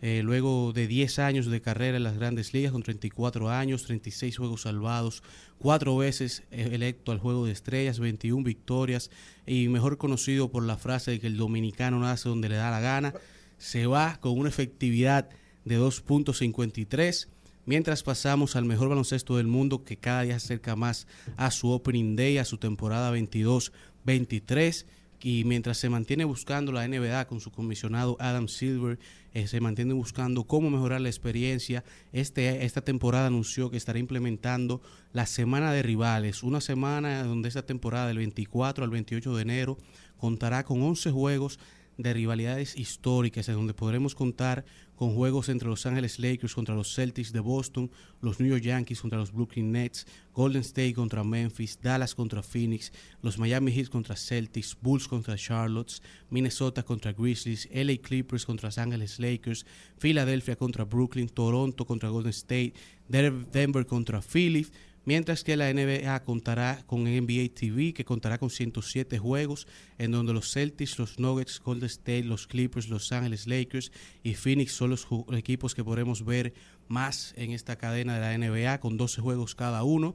eh, 0.03 0.23
luego 0.23 0.73
de 0.73 0.87
10 0.87 1.19
años 1.19 1.47
de 1.47 1.61
carrera 1.61 1.97
en 1.97 2.05
las 2.05 2.17
grandes 2.17 2.55
ligas, 2.55 2.71
con 2.71 2.85
34 2.85 3.51
años, 3.51 3.83
36 3.83 4.37
juegos 4.37 4.63
salvados, 4.63 5.25
cuatro 5.59 5.97
veces 5.97 6.45
eh, 6.53 6.71
electo 6.71 7.11
al 7.11 7.19
Juego 7.19 7.47
de 7.47 7.51
Estrellas, 7.51 7.99
21 7.99 8.45
victorias 8.45 9.11
y 9.49 9.67
mejor 9.67 9.99
conocido 9.99 10.49
por 10.49 10.63
la 10.63 10.77
frase 10.77 11.11
de 11.11 11.19
que 11.19 11.27
el 11.27 11.37
dominicano 11.37 11.99
nace 11.99 12.29
donde 12.29 12.49
le 12.49 12.55
da 12.55 12.71
la 12.71 12.79
gana, 12.79 13.15
se 13.59 13.87
va 13.87 14.19
con 14.21 14.39
una 14.39 14.49
efectividad 14.49 15.29
de 15.65 15.81
2.53 15.81 17.27
mientras 17.67 18.05
pasamos 18.05 18.55
al 18.55 18.65
mejor 18.65 18.91
baloncesto 18.91 19.39
del 19.39 19.49
mundo 19.49 19.83
que 19.83 19.97
cada 19.97 20.23
día 20.23 20.39
se 20.39 20.47
acerca 20.47 20.77
más 20.77 21.09
a 21.37 21.51
su 21.51 21.71
opening 21.71 22.15
day, 22.15 22.39
a 22.39 22.45
su 22.45 22.59
temporada 22.59 23.13
22-23 23.13 24.87
y 25.23 25.45
mientras 25.45 25.79
se 25.79 25.89
mantiene 25.89 26.25
buscando 26.25 26.73
la 26.73 26.87
NBA 26.87 27.27
con 27.27 27.41
su 27.41 27.51
comisionado 27.51 28.17
Adam 28.21 28.49
Silver, 28.49 28.99
eh, 29.35 29.47
se 29.47 29.61
mantiene 29.61 29.93
buscando 29.93 30.45
cómo 30.45 30.71
mejorar 30.71 31.01
la 31.01 31.09
experiencia. 31.09 31.85
Este, 32.13 32.65
esta 32.65 32.83
temporada 32.83 33.27
anunció 33.27 33.71
que 33.71 33.77
estará 33.77 33.99
implementando 33.99 34.81
la 35.13 35.27
semana 35.27 35.73
de 35.73 35.83
rivales, 35.83 36.43
una 36.43 36.61
semana 36.61 37.25
donde 37.25 37.49
esta 37.49 37.67
temporada 37.67 38.09
del 38.09 38.19
24 38.19 38.85
al 38.85 38.91
28 38.91 39.37
de 39.37 39.43
enero 39.43 39.79
contará 40.19 40.65
con 40.65 40.83
11 40.83 41.11
juegos 41.11 41.59
de 41.99 42.15
rivalidades 42.15 42.77
históricas 42.77 43.49
en 43.49 43.57
donde 43.57 43.75
podremos 43.75 44.15
contar 44.15 44.65
con 44.95 45.15
juegos 45.15 45.49
entre 45.49 45.69
Los 45.69 45.85
Ángeles 45.85 46.19
Lakers 46.19 46.55
contra 46.55 46.75
los 46.75 46.95
Celtics 46.95 47.33
de 47.33 47.41
Boston, 47.41 47.91
los 48.21 48.41
New 48.41 48.49
York 48.49 48.63
Yankees 48.63 49.01
contra 49.01 49.19
los 49.19 49.33
Brooklyn 49.33 49.71
Nets, 49.71 50.07
Golden 50.33 50.63
State 50.63 50.95
contra 50.95 51.25
Memphis, 51.25 51.79
Dallas 51.81 52.15
contra 52.15 52.43
Phoenix, 52.43 52.93
los 53.21 53.39
Miami 53.39 53.73
Heat 53.73 53.89
contra 53.89 54.17
Celtics, 54.17 54.77
Bulls 54.81 55.07
contra 55.09 55.37
Charlotte, 55.37 56.01
Minnesota 56.31 56.85
contra 56.85 57.13
Grizzlies, 57.13 57.69
LA 57.73 57.99
Clippers 58.01 58.47
contra 58.47 58.69
Los 58.69 58.79
Ángeles 58.79 59.19
Lakers, 59.19 59.67
Philadelphia 59.99 60.57
contra 60.57 60.85
Brooklyn, 60.85 61.29
Toronto 61.29 61.85
contra 61.85 62.09
Golden 62.09 62.31
State, 62.31 62.75
Denver 63.09 63.87
contra 63.87 64.23
Philly, 64.23 64.67
mientras 65.09 65.43
que 65.43 65.57
la 65.57 65.73
NBA 65.73 66.23
contará 66.23 66.83
con 66.85 67.05
NBA 67.05 67.49
TV, 67.55 67.95
que 67.95 68.05
contará 68.05 68.37
con 68.37 68.51
107 68.51 69.19
juegos, 69.19 69.67
en 69.97 70.11
donde 70.11 70.35
los 70.35 70.53
Celtics, 70.53 70.99
los 70.99 71.19
Nuggets, 71.19 71.61
Golden 71.61 71.87
State, 71.87 72.25
los 72.25 72.47
Clippers, 72.47 72.91
Los 72.91 73.11
Ángeles 73.11 73.47
Lakers 73.47 73.91
y 74.23 74.35
Phoenix 74.35 74.73
son 74.73 74.91
los 74.91 75.07
equipos 75.33 75.75
que 75.75 75.83
podremos 75.83 76.27
ver 76.27 76.53
más 76.89 77.33
en 77.39 77.53
esta 77.53 77.77
cadena 77.77 78.19
de 78.19 78.21
la 78.21 78.37
NBA, 78.37 78.81
con 78.81 78.99
12 78.99 79.23
juegos 79.23 79.55
cada 79.55 79.83
uno. 79.83 80.15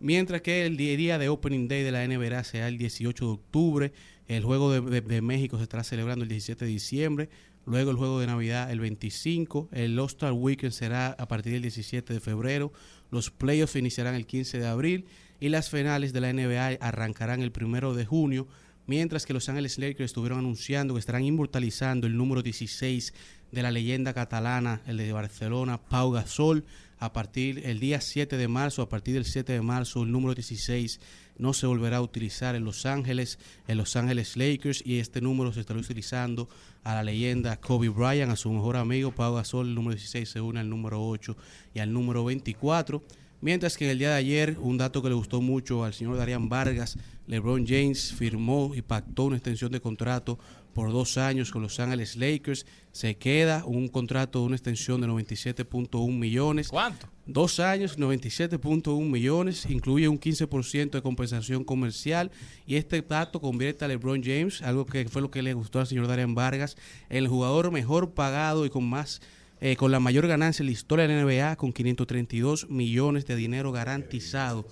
Mientras 0.00 0.42
que 0.42 0.66
el 0.66 0.76
día 0.76 1.16
de 1.18 1.28
Opening 1.28 1.68
Day 1.68 1.84
de 1.84 1.92
la 1.92 2.04
NBA 2.04 2.42
será 2.42 2.66
el 2.66 2.78
18 2.78 3.24
de 3.24 3.30
octubre, 3.30 3.92
el 4.26 4.42
Juego 4.42 4.72
de, 4.72 5.00
de- 5.00 5.22
México 5.22 5.56
se 5.56 5.62
estará 5.62 5.84
celebrando 5.84 6.24
el 6.24 6.28
17 6.28 6.64
de 6.64 6.70
diciembre, 6.70 7.28
luego 7.64 7.92
el 7.92 7.96
Juego 7.96 8.18
de 8.18 8.26
Navidad 8.26 8.72
el 8.72 8.80
25, 8.80 9.68
el 9.70 9.96
All-Star 9.96 10.32
Weekend 10.32 10.72
será 10.72 11.08
a 11.16 11.28
partir 11.28 11.52
del 11.52 11.62
17 11.62 12.12
de 12.14 12.20
febrero, 12.20 12.72
los 13.10 13.30
playoffs 13.30 13.76
iniciarán 13.76 14.14
el 14.14 14.26
15 14.26 14.58
de 14.58 14.66
abril 14.66 15.06
y 15.40 15.48
las 15.48 15.70
finales 15.70 16.12
de 16.12 16.20
la 16.20 16.32
NBA 16.32 16.78
arrancarán 16.80 17.42
el 17.42 17.52
1 17.58 17.94
de 17.94 18.06
junio, 18.06 18.46
mientras 18.86 19.26
que 19.26 19.32
Los 19.32 19.48
Ángeles 19.48 19.78
Lakers 19.78 20.06
estuvieron 20.06 20.40
anunciando 20.40 20.94
que 20.94 21.00
estarán 21.00 21.24
inmortalizando 21.24 22.06
el 22.06 22.16
número 22.16 22.42
16 22.42 23.14
de 23.50 23.62
la 23.62 23.70
leyenda 23.70 24.14
catalana, 24.14 24.82
el 24.86 24.98
de 24.98 25.12
Barcelona, 25.12 25.80
Pau 25.80 26.12
Gasol, 26.12 26.64
a 26.98 27.12
partir 27.12 27.62
el 27.64 27.80
día 27.80 28.00
7 28.00 28.36
de 28.36 28.48
marzo, 28.48 28.82
a 28.82 28.88
partir 28.88 29.14
del 29.14 29.24
7 29.24 29.54
de 29.54 29.62
marzo, 29.62 30.02
el 30.02 30.12
número 30.12 30.34
16 30.34 31.00
no 31.40 31.54
se 31.54 31.66
volverá 31.66 31.96
a 31.96 32.02
utilizar 32.02 32.54
en 32.54 32.64
Los 32.64 32.86
Ángeles, 32.86 33.38
en 33.66 33.78
Los 33.78 33.96
Ángeles 33.96 34.36
Lakers, 34.36 34.82
y 34.84 34.98
este 34.98 35.20
número 35.20 35.52
se 35.52 35.60
estará 35.60 35.80
utilizando 35.80 36.48
a 36.84 36.94
la 36.94 37.02
leyenda 37.02 37.56
Kobe 37.56 37.88
Bryant, 37.88 38.30
a 38.30 38.36
su 38.36 38.50
mejor 38.52 38.76
amigo 38.76 39.12
Pau 39.12 39.34
Gasol, 39.34 39.68
el 39.68 39.74
número 39.74 39.96
16 39.96 40.28
se 40.28 40.40
une 40.40 40.60
al 40.60 40.68
número 40.68 41.04
8 41.04 41.36
y 41.74 41.80
al 41.80 41.92
número 41.92 42.24
24. 42.24 43.02
Mientras 43.42 43.78
que 43.78 43.86
en 43.86 43.92
el 43.92 43.98
día 43.98 44.10
de 44.10 44.16
ayer, 44.16 44.56
un 44.60 44.76
dato 44.76 45.02
que 45.02 45.08
le 45.08 45.14
gustó 45.14 45.40
mucho 45.40 45.84
al 45.84 45.94
señor 45.94 46.18
Darían 46.18 46.50
Vargas, 46.50 46.98
LeBron 47.26 47.66
James 47.66 48.12
firmó 48.12 48.72
y 48.74 48.82
pactó 48.82 49.24
una 49.24 49.36
extensión 49.36 49.72
de 49.72 49.80
contrato 49.80 50.38
por 50.74 50.92
dos 50.92 51.16
años 51.16 51.50
con 51.50 51.62
Los 51.62 51.80
Ángeles 51.80 52.16
Lakers. 52.16 52.66
Se 52.92 53.16
queda 53.16 53.64
un 53.64 53.88
contrato 53.88 54.40
de 54.40 54.46
una 54.46 54.56
extensión 54.56 55.00
de 55.00 55.08
97.1 55.08 56.12
millones. 56.12 56.68
¿Cuánto? 56.68 57.08
Dos 57.32 57.60
años, 57.60 57.96
97.1 57.96 59.08
millones, 59.08 59.64
incluye 59.70 60.08
un 60.08 60.18
15% 60.18 60.90
de 60.90 61.00
compensación 61.00 61.62
comercial 61.62 62.32
y 62.66 62.74
este 62.74 63.02
dato 63.02 63.40
convierte 63.40 63.84
a 63.84 63.88
LeBron 63.88 64.20
James, 64.20 64.62
algo 64.62 64.84
que 64.84 65.08
fue 65.08 65.22
lo 65.22 65.30
que 65.30 65.40
le 65.40 65.54
gustó 65.54 65.78
al 65.78 65.86
señor 65.86 66.08
Darian 66.08 66.34
Vargas, 66.34 66.76
el 67.08 67.28
jugador 67.28 67.70
mejor 67.70 68.14
pagado 68.14 68.66
y 68.66 68.70
con 68.70 68.84
más 68.84 69.22
eh, 69.60 69.76
con 69.76 69.92
la 69.92 70.00
mayor 70.00 70.26
ganancia 70.26 70.64
en 70.64 70.66
la 70.66 70.72
historia 70.72 71.06
de 71.06 71.14
la 71.14 71.24
NBA, 71.24 71.54
con 71.54 71.72
532 71.72 72.68
millones 72.68 73.26
de 73.26 73.36
dinero 73.36 73.70
garantizado 73.70 74.66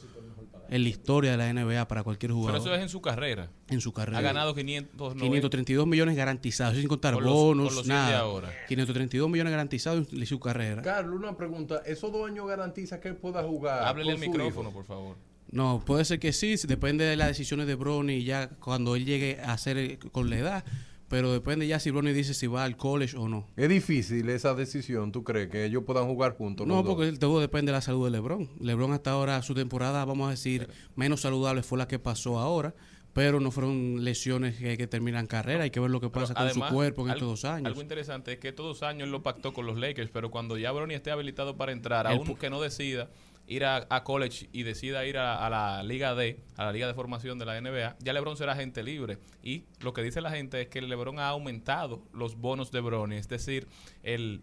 en 0.68 0.82
la 0.82 0.88
historia 0.88 1.30
de 1.32 1.36
la 1.38 1.52
NBA 1.52 1.88
para 1.88 2.02
cualquier 2.02 2.30
Pero 2.30 2.36
jugador 2.40 2.60
eso 2.60 2.74
es 2.74 2.82
en 2.82 2.88
su 2.88 3.00
carrera. 3.00 3.48
en 3.68 3.80
su 3.80 3.92
carrera. 3.92 4.18
Ha 4.18 4.22
ganado 4.22 4.54
590. 4.54 5.20
532 5.24 5.86
millones 5.86 6.16
garantizados, 6.16 6.76
sin 6.76 6.88
contar 6.88 7.14
Con 7.14 7.24
los- 7.24 7.32
bonos, 7.32 7.66
con 7.68 7.76
los 7.76 7.84
cien 7.86 7.96
de 7.96 8.02
nada. 8.02 8.18
ahora. 8.20 8.50
532 8.68 9.28
millones 9.30 9.50
garantizados 9.50 10.12
en 10.12 10.26
su 10.26 10.38
carrera. 10.40 10.82
Carlos, 10.82 11.16
una 11.18 11.36
pregunta. 11.36 11.82
¿Esos 11.86 12.12
dos 12.12 12.28
años 12.28 12.46
garantiza 12.46 13.00
que 13.00 13.08
él 13.08 13.16
pueda 13.16 13.42
jugar? 13.42 13.84
Háblele 13.84 14.12
su 14.14 14.18
micrófono, 14.20 14.68
hijo? 14.70 14.78
por 14.78 14.84
favor. 14.84 15.16
No, 15.50 15.82
puede 15.86 16.04
ser 16.04 16.18
que 16.18 16.32
sí, 16.34 16.56
depende 16.66 17.04
de 17.06 17.16
las 17.16 17.28
decisiones 17.28 17.66
de 17.66 17.74
Bronny 17.74 18.22
ya 18.22 18.50
cuando 18.60 18.94
él 18.96 19.06
llegue 19.06 19.40
a 19.42 19.52
hacer 19.54 19.78
eh, 19.78 19.98
con 20.12 20.28
la 20.28 20.36
edad, 20.36 20.64
pero 21.08 21.32
depende 21.32 21.66
ya 21.66 21.78
si 21.80 21.90
Bronny 21.90 22.12
dice 22.12 22.34
si 22.34 22.46
va 22.46 22.64
al 22.64 22.76
college 22.76 23.16
o 23.16 23.28
no. 23.28 23.46
Es 23.56 23.68
difícil 23.68 24.28
esa 24.28 24.54
decisión, 24.54 25.10
¿tú 25.12 25.24
crees? 25.24 25.48
Que 25.48 25.64
ellos 25.64 25.84
puedan 25.84 26.06
jugar 26.06 26.36
juntos. 26.36 26.66
No, 26.66 26.76
los 26.76 26.84
dos? 26.84 26.94
porque 26.96 27.12
todo 27.18 27.40
depende 27.40 27.72
de 27.72 27.76
la 27.76 27.80
salud 27.82 28.04
de 28.04 28.10
LeBron. 28.10 28.48
LeBron 28.60 28.92
hasta 28.92 29.12
ahora, 29.12 29.40
su 29.42 29.54
temporada, 29.54 30.04
vamos 30.04 30.28
a 30.28 30.30
decir, 30.32 30.68
menos 30.96 31.22
saludable 31.22 31.62
fue 31.62 31.78
la 31.78 31.88
que 31.88 31.98
pasó 31.98 32.38
ahora, 32.38 32.74
pero 33.14 33.40
no 33.40 33.50
fueron 33.50 34.04
lesiones 34.04 34.56
que, 34.58 34.76
que 34.76 34.86
terminan 34.86 35.26
carrera. 35.26 35.64
Hay 35.64 35.70
que 35.70 35.80
ver 35.80 35.90
lo 35.90 36.00
que 36.00 36.10
pasa 36.10 36.34
con 36.34 36.44
Además, 36.44 36.68
su 36.68 36.74
cuerpo 36.74 37.02
en 37.02 37.10
algo- 37.10 37.16
estos 37.32 37.42
dos 37.42 37.44
años. 37.50 37.66
Algo 37.66 37.80
interesante 37.82 38.34
es 38.34 38.38
que 38.38 38.48
estos 38.48 38.66
dos 38.66 38.82
años 38.82 39.04
él 39.06 39.10
lo 39.10 39.22
pactó 39.22 39.52
con 39.52 39.66
los 39.66 39.78
Lakers, 39.78 40.10
pero 40.12 40.30
cuando 40.30 40.56
ya 40.58 40.70
Bronny 40.72 40.94
esté 40.94 41.10
habilitado 41.10 41.56
para 41.56 41.72
entrar, 41.72 42.06
El 42.06 42.18
aún 42.18 42.36
que 42.36 42.50
no 42.50 42.60
decida 42.60 43.08
ir 43.48 43.64
a, 43.64 43.86
a 43.88 44.04
college 44.04 44.48
y 44.52 44.62
decida 44.62 45.04
ir 45.06 45.16
a, 45.18 45.44
a 45.44 45.50
la 45.50 45.82
Liga 45.82 46.14
D, 46.14 46.38
a 46.56 46.66
la 46.66 46.72
Liga 46.72 46.86
de 46.86 46.94
Formación 46.94 47.38
de 47.38 47.46
la 47.46 47.60
NBA, 47.60 47.96
ya 47.98 48.12
LeBron 48.12 48.36
será 48.36 48.52
agente 48.52 48.82
libre. 48.82 49.18
Y 49.42 49.64
lo 49.80 49.92
que 49.92 50.02
dice 50.02 50.20
la 50.20 50.30
gente 50.30 50.60
es 50.60 50.68
que 50.68 50.82
LeBron 50.82 51.18
ha 51.18 51.28
aumentado 51.28 52.02
los 52.12 52.36
bonos 52.36 52.70
de 52.70 52.80
Bronny, 52.80 53.16
es 53.16 53.28
decir, 53.28 53.66
el 54.02 54.42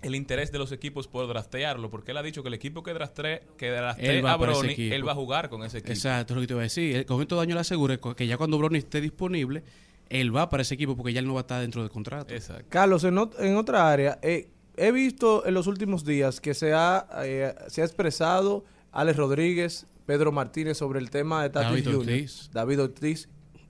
el 0.00 0.14
interés 0.14 0.52
de 0.52 0.58
los 0.60 0.70
equipos 0.70 1.08
por 1.08 1.26
draftearlo, 1.26 1.90
porque 1.90 2.12
él 2.12 2.18
ha 2.18 2.22
dicho 2.22 2.42
que 2.42 2.48
el 2.48 2.54
equipo 2.54 2.84
que 2.84 2.94
draftee, 2.94 3.42
que 3.56 3.68
va 3.72 3.90
a 3.90 4.34
equipo. 4.70 4.94
él 4.94 5.08
va 5.08 5.10
a 5.10 5.14
jugar 5.16 5.48
con 5.48 5.64
ese 5.64 5.78
equipo. 5.78 5.92
Exacto, 5.92 6.34
es 6.34 6.36
lo 6.36 6.40
que 6.42 6.46
te 6.46 6.52
iba 6.52 6.60
a 6.60 6.62
decir. 6.62 6.96
Él- 6.98 7.04
Con 7.06 7.20
estos 7.20 7.42
años 7.42 7.54
le 7.56 7.60
asegura 7.62 7.98
que 7.98 8.26
ya 8.28 8.36
cuando 8.36 8.58
Bronny 8.58 8.78
esté 8.78 9.00
disponible, 9.00 9.64
él 10.08 10.34
va 10.34 10.48
para 10.48 10.62
ese 10.62 10.74
equipo 10.74 10.96
porque 10.96 11.12
ya 11.12 11.18
él 11.18 11.26
no 11.26 11.34
va 11.34 11.40
a 11.40 11.42
estar 11.42 11.60
dentro 11.60 11.82
del 11.82 11.90
contrato. 11.90 12.32
Exacto. 12.32 12.66
Carlos, 12.68 13.02
en, 13.02 13.16
ot- 13.16 13.40
en 13.40 13.56
otra 13.56 13.90
área, 13.90 14.20
eh, 14.22 14.48
he 14.78 14.92
visto 14.92 15.46
en 15.46 15.54
los 15.54 15.66
últimos 15.66 16.04
días 16.04 16.40
que 16.40 16.54
se 16.54 16.72
ha, 16.72 17.06
eh, 17.24 17.54
se 17.68 17.82
ha 17.82 17.84
expresado 17.84 18.64
Alex 18.92 19.16
Rodríguez, 19.16 19.86
Pedro 20.06 20.32
Martínez 20.32 20.78
sobre 20.78 21.00
el 21.00 21.10
tema 21.10 21.42
de 21.42 21.50
Tatis 21.50 21.84
David 21.84 21.98
Ortiz. 21.98 22.50
David 22.52 22.82
Ortiz, 22.82 23.28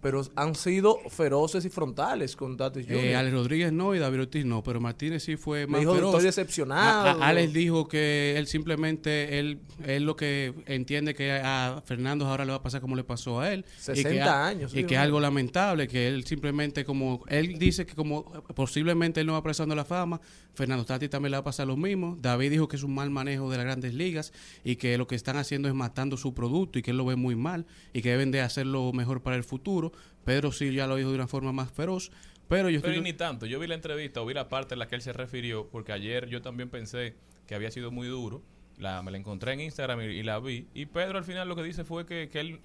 pero 0.08 0.22
han 0.36 0.54
sido 0.54 0.98
feroces 1.10 1.66
y 1.66 1.68
frontales 1.68 2.34
con 2.34 2.56
Tatis 2.56 2.86
Jr. 2.86 3.04
Eh, 3.04 3.14
Alex 3.14 3.34
Rodríguez 3.34 3.72
no 3.74 3.94
y 3.94 3.98
David 3.98 4.20
Ortiz 4.20 4.46
no, 4.46 4.62
pero 4.62 4.80
Martínez 4.80 5.22
sí 5.22 5.36
fue 5.36 5.66
más 5.66 5.80
dijo, 5.80 5.94
feroz. 5.94 6.10
"Estoy 6.14 6.24
decepcionado". 6.24 7.08
A- 7.20 7.24
a- 7.24 7.28
Alex 7.28 7.52
dijo 7.52 7.88
que 7.88 8.34
él 8.38 8.46
simplemente, 8.46 9.38
él, 9.38 9.58
él 9.84 10.04
lo 10.04 10.16
que 10.16 10.54
entiende 10.64 11.14
que 11.14 11.30
a 11.32 11.82
Fernando 11.84 12.26
ahora 12.26 12.46
le 12.46 12.52
va 12.52 12.56
a 12.56 12.62
pasar 12.62 12.80
como 12.80 12.96
le 12.96 13.04
pasó 13.04 13.38
a 13.40 13.52
él. 13.52 13.66
y 13.76 13.80
60 13.82 14.08
que 14.10 14.20
a- 14.22 14.46
años, 14.46 14.74
Y 14.74 14.84
que 14.84 14.94
es 14.94 15.00
algo 15.00 15.20
lamentable, 15.20 15.86
que 15.88 16.08
él 16.08 16.24
simplemente 16.24 16.86
como, 16.86 17.22
él 17.28 17.58
dice 17.58 17.84
que 17.84 17.94
como 17.94 18.24
posiblemente 18.54 19.20
él 19.20 19.26
no 19.26 19.34
va 19.34 19.42
pasando 19.42 19.74
la 19.74 19.84
fama, 19.84 20.20
Fernando 20.54 20.84
Tati 20.86 21.08
también 21.10 21.32
le 21.32 21.36
va 21.36 21.40
a 21.40 21.44
pasar 21.44 21.66
lo 21.66 21.76
mismo. 21.76 22.16
David 22.20 22.50
dijo 22.50 22.66
que 22.66 22.76
es 22.76 22.82
un 22.82 22.94
mal 22.94 23.10
manejo 23.10 23.50
de 23.50 23.58
las 23.58 23.66
grandes 23.66 23.92
ligas 23.94 24.32
y 24.64 24.76
que 24.76 24.96
lo 24.96 25.06
que 25.06 25.14
están 25.16 25.36
haciendo 25.36 25.68
es 25.68 25.74
matando 25.74 26.16
su 26.16 26.32
producto 26.34 26.78
y 26.78 26.82
que 26.82 26.92
él 26.92 26.96
lo 26.96 27.04
ve 27.04 27.14
muy 27.16 27.36
mal 27.36 27.66
y 27.92 28.00
que 28.02 28.10
deben 28.10 28.30
de 28.30 28.40
hacerlo 28.40 28.90
mejor 28.92 29.22
para 29.22 29.36
el 29.36 29.44
futuro. 29.44 29.92
Pedro 30.24 30.52
sí 30.52 30.72
ya 30.72 30.86
lo 30.86 30.96
dijo 30.96 31.10
de 31.10 31.14
una 31.16 31.28
forma 31.28 31.52
más 31.52 31.70
feroz. 31.70 32.10
Pero 32.48 32.70
yo 32.70 32.80
Pero 32.80 32.94
estoy 32.94 33.08
y 33.08 33.12
ni 33.12 33.16
tanto. 33.16 33.44
Yo 33.46 33.58
vi 33.58 33.66
la 33.66 33.74
entrevista 33.74 34.22
o 34.22 34.26
vi 34.26 34.34
la 34.34 34.48
parte 34.48 34.74
en 34.74 34.78
la 34.78 34.88
que 34.88 34.94
él 34.94 35.02
se 35.02 35.12
refirió, 35.12 35.68
porque 35.68 35.92
ayer 35.92 36.28
yo 36.28 36.40
también 36.40 36.70
pensé 36.70 37.14
que 37.46 37.54
había 37.54 37.70
sido 37.70 37.90
muy 37.90 38.08
duro. 38.08 38.42
La, 38.78 39.02
me 39.02 39.10
la 39.10 39.18
encontré 39.18 39.52
en 39.52 39.60
Instagram 39.60 40.00
y, 40.02 40.04
y 40.04 40.22
la 40.22 40.38
vi. 40.38 40.66
Y 40.72 40.86
Pedro 40.86 41.18
al 41.18 41.24
final 41.24 41.48
lo 41.48 41.56
que 41.56 41.62
dice 41.62 41.84
fue 41.84 42.06
que, 42.06 42.28
que 42.28 42.40
él 42.40 42.60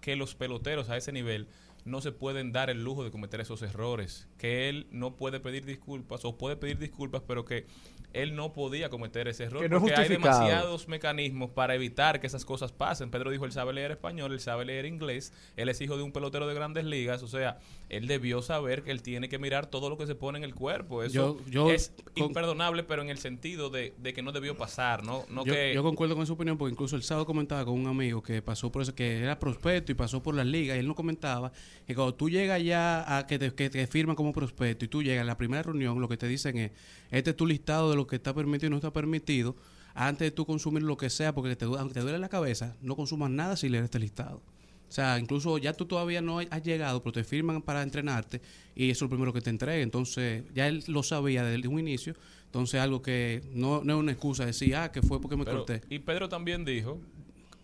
que 0.00 0.16
los 0.16 0.34
peloteros 0.34 0.88
a 0.90 0.96
ese 0.96 1.12
nivel 1.12 1.48
no 1.84 2.00
se 2.00 2.12
pueden 2.12 2.52
dar 2.52 2.70
el 2.70 2.84
lujo 2.84 3.04
de 3.04 3.10
cometer 3.10 3.40
esos 3.40 3.62
errores, 3.62 4.28
que 4.36 4.68
él 4.68 4.86
no 4.90 5.16
puede 5.16 5.40
pedir 5.40 5.64
disculpas 5.64 6.24
o 6.24 6.36
puede 6.36 6.56
pedir 6.56 6.78
disculpas, 6.78 7.22
pero 7.26 7.44
que 7.44 7.66
él 8.12 8.34
no 8.34 8.52
podía 8.52 8.88
cometer 8.88 9.28
ese 9.28 9.44
error 9.44 9.62
Que 9.62 9.68
no 9.68 9.80
porque 9.80 9.96
hay 9.96 10.08
demasiados 10.08 10.88
mecanismos 10.88 11.50
para 11.50 11.74
evitar 11.74 12.20
que 12.20 12.26
esas 12.26 12.44
cosas 12.44 12.72
pasen. 12.72 13.10
Pedro 13.10 13.30
dijo, 13.30 13.44
él 13.44 13.52
sabe 13.52 13.72
leer 13.72 13.92
español, 13.92 14.32
él 14.32 14.40
sabe 14.40 14.64
leer 14.64 14.86
inglés, 14.86 15.32
él 15.56 15.68
es 15.68 15.80
hijo 15.80 15.96
de 15.96 16.02
un 16.02 16.12
pelotero 16.12 16.46
de 16.46 16.54
grandes 16.54 16.84
ligas, 16.84 17.22
o 17.22 17.28
sea, 17.28 17.58
él 17.88 18.06
debió 18.06 18.42
saber 18.42 18.82
que 18.82 18.90
él 18.90 19.02
tiene 19.02 19.28
que 19.28 19.38
mirar 19.38 19.66
todo 19.66 19.88
lo 19.88 19.96
que 19.96 20.06
se 20.06 20.14
pone 20.14 20.38
en 20.38 20.44
el 20.44 20.54
cuerpo. 20.54 21.02
Eso 21.02 21.38
Yo- 21.38 21.50
yo 21.50 21.70
es 21.70 21.92
con- 22.14 22.24
imperdonable, 22.28 22.82
pero 22.84 23.02
en 23.02 23.08
el 23.08 23.18
sentido 23.18 23.70
de, 23.70 23.94
de 23.98 24.12
que 24.12 24.20
no 24.22 24.32
debió 24.32 24.56
pasar, 24.56 25.04
¿no? 25.04 25.24
no 25.30 25.44
yo, 25.44 25.52
que, 25.54 25.72
yo 25.74 25.82
concuerdo 25.82 26.14
con 26.14 26.26
su 26.26 26.34
opinión 26.34 26.58
porque 26.58 26.72
incluso 26.72 26.96
el 26.96 27.02
sábado 27.02 27.24
comentaba 27.26 27.64
con 27.64 27.74
un 27.74 27.86
amigo 27.86 28.22
que 28.22 28.42
pasó 28.42 28.70
por 28.70 28.82
eso, 28.82 28.94
que 28.94 29.18
era 29.22 29.38
prospecto 29.38 29.90
y 29.92 29.94
pasó 29.94 30.22
por 30.22 30.34
las 30.34 30.46
ligas 30.46 30.76
y 30.76 30.80
él 30.80 30.86
no 30.86 30.94
comentaba 30.94 31.50
que 31.86 31.94
cuando 31.94 32.14
tú 32.14 32.28
llegas 32.28 32.62
ya 32.62 33.16
a 33.18 33.26
que 33.26 33.38
te, 33.38 33.54
que 33.54 33.70
te 33.70 33.86
firman 33.86 34.16
como 34.16 34.32
prospecto 34.32 34.84
y 34.84 34.88
tú 34.88 35.02
llegas 35.02 35.22
a 35.22 35.26
la 35.26 35.36
primera 35.38 35.62
reunión, 35.62 36.00
lo 36.00 36.08
que 36.08 36.16
te 36.16 36.28
dicen 36.28 36.56
es, 36.58 36.72
este 37.10 37.30
es 37.30 37.36
tu 37.36 37.46
listado 37.46 37.90
de 37.90 37.96
lo 37.96 38.06
que 38.06 38.16
está 38.16 38.34
permitido 38.34 38.66
y 38.66 38.70
no 38.70 38.76
está 38.76 38.92
permitido, 38.92 39.56
antes 39.94 40.26
de 40.26 40.30
tú 40.30 40.44
consumir 40.46 40.82
lo 40.82 40.96
que 40.96 41.10
sea, 41.10 41.34
porque 41.34 41.56
te, 41.56 41.64
aunque 41.64 41.94
te 41.94 42.00
duele 42.00 42.18
la 42.18 42.28
cabeza, 42.28 42.76
no 42.82 42.94
consumas 42.96 43.30
nada 43.30 43.56
si 43.56 43.68
lees 43.68 43.84
este 43.84 43.98
listado. 43.98 44.42
O 44.88 44.92
sea, 44.92 45.18
incluso 45.18 45.58
ya 45.58 45.74
tú 45.74 45.84
todavía 45.84 46.22
no 46.22 46.38
has 46.38 46.62
llegado, 46.62 47.02
pero 47.02 47.12
te 47.12 47.24
firman 47.24 47.60
para 47.60 47.82
entrenarte 47.82 48.40
y 48.74 48.90
eso 48.90 49.04
es 49.04 49.10
lo 49.10 49.10
primero 49.10 49.32
que 49.34 49.40
te 49.42 49.50
entrega. 49.50 49.82
Entonces, 49.82 50.44
ya 50.54 50.66
él 50.66 50.82
lo 50.88 51.02
sabía 51.02 51.44
desde 51.44 51.68
un 51.68 51.78
inicio. 51.78 52.14
Entonces, 52.46 52.80
algo 52.80 53.02
que 53.02 53.42
no, 53.52 53.82
no 53.84 53.94
es 53.94 53.98
una 54.00 54.12
excusa 54.12 54.46
decir, 54.46 54.74
ah, 54.76 54.90
que 54.90 55.02
fue 55.02 55.20
porque 55.20 55.36
me 55.36 55.44
Pero- 55.44 55.58
corté. 55.66 55.82
y 55.90 55.98
Pedro 55.98 56.30
también 56.30 56.64
dijo, 56.64 56.98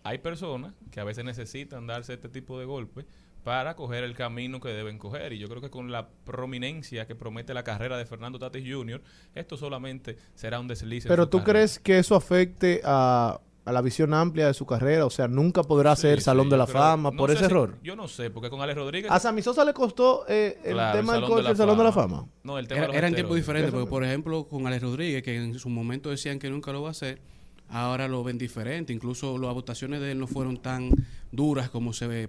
hay 0.02 0.18
personas 0.18 0.74
que 0.90 1.00
a 1.00 1.04
veces 1.04 1.24
necesitan 1.24 1.86
darse 1.86 2.12
este 2.12 2.28
tipo 2.28 2.58
de 2.58 2.66
golpes 2.66 3.06
para 3.42 3.74
coger 3.76 4.04
el 4.04 4.14
camino 4.14 4.60
que 4.60 4.68
deben 4.68 4.98
coger. 4.98 5.32
Y 5.32 5.38
yo 5.38 5.48
creo 5.48 5.62
que 5.62 5.70
con 5.70 5.90
la 5.92 6.08
prominencia 6.08 7.06
que 7.06 7.14
promete 7.14 7.54
la 7.54 7.62
carrera 7.64 7.96
de 7.96 8.04
Fernando 8.06 8.38
Tatis 8.38 8.64
Jr., 8.70 9.02
esto 9.34 9.56
solamente 9.56 10.16
será 10.34 10.60
un 10.60 10.68
desliz. 10.68 11.04
Pero 11.06 11.28
tú 11.28 11.38
carrera. 11.38 11.52
crees 11.60 11.78
que 11.78 11.98
eso 11.98 12.14
afecte 12.16 12.80
a, 12.84 13.40
a 13.64 13.72
la 13.72 13.80
visión 13.80 14.12
amplia 14.12 14.46
de 14.48 14.54
su 14.54 14.66
carrera, 14.66 15.06
o 15.06 15.10
sea, 15.10 15.26
nunca 15.28 15.62
podrá 15.62 15.96
Sí, 15.96 16.02
ser 16.02 16.18
sí, 16.18 16.24
Salón 16.24 16.50
de 16.50 16.56
la 16.58 16.66
Fama 16.66 17.10
no 17.10 17.16
por 17.16 17.30
ese 17.30 17.40
si- 17.40 17.44
error. 17.46 17.78
Yo 17.82 17.96
no 17.96 18.08
sé, 18.08 18.30
porque 18.30 18.50
con 18.50 18.60
Alex 18.60 18.76
Rodríguez... 18.76 19.10
A 19.10 19.18
Sammy 19.18 19.40
Sosa 19.42 19.64
le 19.64 19.72
costó 19.72 20.24
eh, 20.28 20.58
el 20.64 20.74
claro, 20.74 20.98
tema 20.98 21.12
del 21.14 21.22
Salón 21.22 21.36
de 21.38 21.42
coche 21.44 21.56
Salón 21.56 21.78
de 21.78 21.84
la 21.84 21.92
Fama. 21.92 22.26
No, 22.42 22.58
el 22.58 22.68
tema 22.68 22.78
Era, 22.78 22.86
de 22.86 22.88
los 22.92 22.96
era 22.98 23.08
en 23.08 23.14
tiempos 23.14 23.36
diferentes, 23.36 23.70
porque 23.72 23.88
por 23.88 24.04
ejemplo 24.04 24.46
con 24.48 24.66
Alex 24.66 24.82
Rodríguez, 24.82 25.22
que 25.22 25.36
en 25.36 25.58
su 25.58 25.68
momento 25.70 26.10
decían 26.10 26.38
que 26.38 26.50
nunca 26.50 26.72
lo 26.72 26.82
va 26.82 26.88
a 26.88 26.90
hacer, 26.90 27.20
ahora 27.68 28.08
lo 28.08 28.22
ven 28.22 28.38
diferente. 28.38 28.92
Incluso 28.92 29.38
las 29.38 29.54
votaciones 29.54 30.00
de 30.00 30.12
él 30.12 30.18
no 30.18 30.26
fueron 30.26 30.58
tan 30.58 30.90
duras 31.32 31.68
como 31.68 31.92
se, 31.92 32.28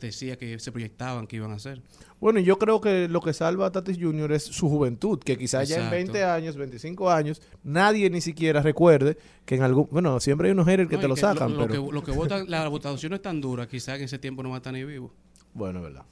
decía 0.00 0.36
que 0.36 0.58
se 0.58 0.72
proyectaban 0.72 1.26
que 1.26 1.36
iban 1.36 1.52
a 1.52 1.58
ser. 1.58 1.82
Bueno, 2.20 2.38
y 2.38 2.44
yo 2.44 2.58
creo 2.58 2.80
que 2.80 3.08
lo 3.08 3.20
que 3.20 3.32
salva 3.32 3.66
a 3.66 3.72
Tatis 3.72 3.98
Jr. 4.00 4.32
es 4.32 4.44
su 4.44 4.68
juventud, 4.68 5.18
que 5.18 5.36
quizás 5.36 5.68
ya 5.68 5.76
en 5.76 5.82
Exacto. 5.82 5.96
20 5.96 6.24
años, 6.24 6.56
25 6.56 7.10
años, 7.10 7.42
nadie 7.62 8.08
ni 8.10 8.20
siquiera 8.20 8.62
recuerde 8.62 9.18
que 9.44 9.56
en 9.56 9.62
algún... 9.62 9.88
Bueno, 9.90 10.20
siempre 10.20 10.48
hay 10.48 10.52
unos 10.52 10.66
haters 10.66 10.88
que 10.88 10.96
No, 10.96 11.02
te 11.02 11.08
lo 11.08 11.16
sacan, 11.16 11.52
lo, 11.52 11.66
pero... 11.66 11.86
que, 11.86 11.92
lo 11.92 12.04
que 12.04 12.12
votan, 12.12 12.48
la 12.48 12.66
votación 12.68 13.12
es 13.14 13.22
tan 13.22 13.40
dura, 13.40 13.68
quizás 13.68 13.98
en 13.98 14.04
ese 14.04 14.18
tiempo 14.18 14.42
no 14.42 14.50
va 14.50 14.56
a 14.56 14.58
estar 14.58 14.72
ni 14.72 14.84
vivo. 14.84 15.12
Bueno, 15.52 15.80
es 15.80 15.84
verdad. 15.84 16.04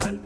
Al 0.00 0.20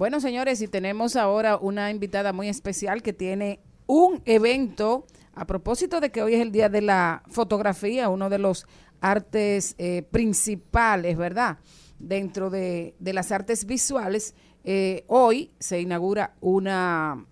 Bueno, 0.00 0.18
señores, 0.18 0.62
y 0.62 0.66
tenemos 0.66 1.14
ahora 1.14 1.58
una 1.58 1.90
invitada 1.90 2.32
muy 2.32 2.48
especial 2.48 3.02
que 3.02 3.12
tiene 3.12 3.60
un 3.86 4.22
evento 4.24 5.04
a 5.34 5.46
propósito 5.46 6.00
de 6.00 6.10
que 6.10 6.22
hoy 6.22 6.32
es 6.32 6.40
el 6.40 6.52
Día 6.52 6.70
de 6.70 6.80
la 6.80 7.22
Fotografía, 7.28 8.08
uno 8.08 8.30
de 8.30 8.38
los 8.38 8.66
artes 9.02 9.74
eh, 9.76 10.02
principales, 10.10 11.18
¿verdad? 11.18 11.58
Dentro 11.98 12.48
de, 12.48 12.94
las 12.98 13.30
artes 13.30 13.66
visuales, 13.66 14.34
eh, 14.64 15.04
hoy 15.06 15.50
se 15.58 15.82
inaugura 15.82 16.32
una 16.40 17.26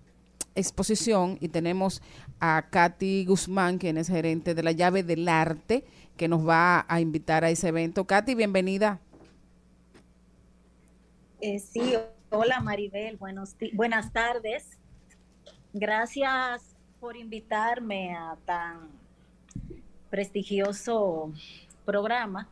exposición 0.53 1.39
y 1.41 1.47
tenemos 1.47 2.03
a 2.39 2.67
Katy 2.69 3.25
Guzmán, 3.25 3.79
quien 3.79 3.97
es 3.97 4.09
gerente 4.09 4.53
de 4.53 4.61
la 4.61 4.73
llave 4.73 5.01
del 5.01 5.27
arte, 5.27 5.85
que 6.15 6.27
nos 6.27 6.47
va 6.47 6.85
a 6.87 7.01
invitar 7.01 7.43
a 7.43 7.49
ese 7.49 7.69
evento. 7.69 8.05
Katy, 8.05 8.35
bienvenida. 8.35 8.99
Eh, 11.41 11.57
sí, 11.57 11.95
hola 12.31 12.59
Maribel, 12.59 13.17
buenos 13.17 13.55
buenas 13.73 14.13
tardes. 14.13 14.77
Gracias 15.73 16.75
por 16.99 17.17
invitarme 17.17 18.15
a 18.15 18.37
tan 18.45 18.89
prestigioso 20.09 21.31
programa 21.85 22.49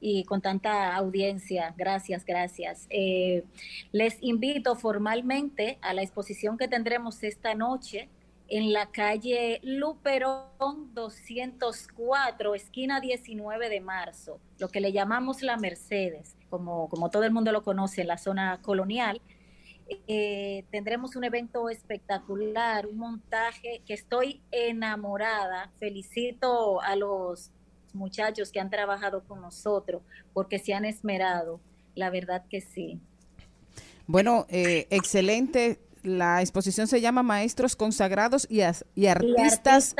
y 0.00 0.24
con 0.24 0.40
tanta 0.40 0.94
audiencia. 0.94 1.74
Gracias, 1.76 2.24
gracias. 2.24 2.86
Eh, 2.90 3.44
les 3.92 4.22
invito 4.22 4.76
formalmente 4.76 5.78
a 5.80 5.94
la 5.94 6.02
exposición 6.02 6.56
que 6.56 6.68
tendremos 6.68 7.22
esta 7.22 7.54
noche 7.54 8.08
en 8.48 8.72
la 8.72 8.86
calle 8.86 9.60
Luperón 9.62 10.94
204, 10.94 12.54
esquina 12.54 13.00
19 13.00 13.68
de 13.68 13.80
marzo, 13.80 14.40
lo 14.58 14.68
que 14.68 14.80
le 14.80 14.92
llamamos 14.92 15.42
la 15.42 15.56
Mercedes, 15.56 16.37
como, 16.48 16.88
como 16.88 17.10
todo 17.10 17.24
el 17.24 17.32
mundo 17.32 17.52
lo 17.52 17.62
conoce 17.62 18.02
en 18.02 18.08
la 18.08 18.18
zona 18.18 18.60
colonial. 18.62 19.20
Eh, 20.06 20.64
tendremos 20.70 21.16
un 21.16 21.24
evento 21.24 21.70
espectacular, 21.70 22.86
un 22.86 22.98
montaje 22.98 23.82
que 23.86 23.94
estoy 23.94 24.42
enamorada. 24.50 25.70
Felicito 25.78 26.80
a 26.82 26.94
los 26.96 27.50
muchachos 27.94 28.52
que 28.52 28.60
han 28.60 28.70
trabajado 28.70 29.24
con 29.24 29.40
nosotros 29.40 30.02
porque 30.32 30.58
se 30.58 30.74
han 30.74 30.84
esmerado. 30.84 31.60
La 31.94 32.10
verdad 32.10 32.44
que 32.48 32.60
sí. 32.60 33.00
Bueno, 34.06 34.46
eh, 34.48 34.86
excelente. 34.90 35.80
La 36.02 36.40
exposición 36.40 36.86
se 36.86 37.00
llama 37.00 37.22
Maestros 37.22 37.76
Consagrados 37.76 38.46
y, 38.50 38.60
Y 38.94 39.06
Artistas. 39.06 39.94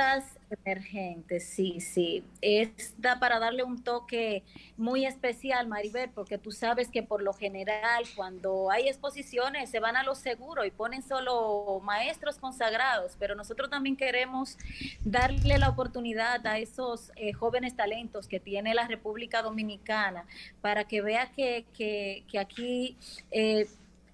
Artistas 0.49 0.59
emergentes, 0.65 1.45
sí, 1.45 1.81
sí. 1.81 2.25
Es 2.41 2.95
da 2.99 3.19
para 3.19 3.39
darle 3.39 3.63
un 3.63 3.83
toque 3.83 4.43
muy 4.77 5.07
especial, 5.07 5.67
Maribel, 5.67 6.11
porque 6.11 6.39
tú 6.39 6.51
sabes 6.53 6.89
que 6.91 7.03
por 7.03 7.23
lo 7.23 7.33
general 7.33 8.05
cuando 8.17 8.71
hay 8.71 8.89
exposiciones 8.89 9.71
se 9.71 9.81
van 9.81 9.97
a 9.97 10.03
lo 10.03 10.15
seguro 10.15 10.65
y 10.65 10.71
ponen 10.71 11.03
solo 11.03 11.81
maestros 11.85 12.39
consagrados, 12.39 13.17
pero 13.19 13.35
nosotros 13.35 13.71
también 13.71 13.97
queremos 13.97 14.57
darle 15.05 15.59
la 15.59 15.69
oportunidad 15.69 16.47
a 16.47 16.59
esos 16.59 17.13
eh, 17.17 17.33
jóvenes 17.33 17.77
talentos 17.77 18.29
que 18.29 18.41
tiene 18.41 18.75
la 18.75 18.87
República 18.87 19.43
Dominicana 19.43 20.27
para 20.61 20.85
que 20.85 21.03
vea 21.03 21.31
que, 21.33 21.67
que, 21.77 22.25
que 22.31 22.39
aquí... 22.39 22.97
eh, 23.31 23.67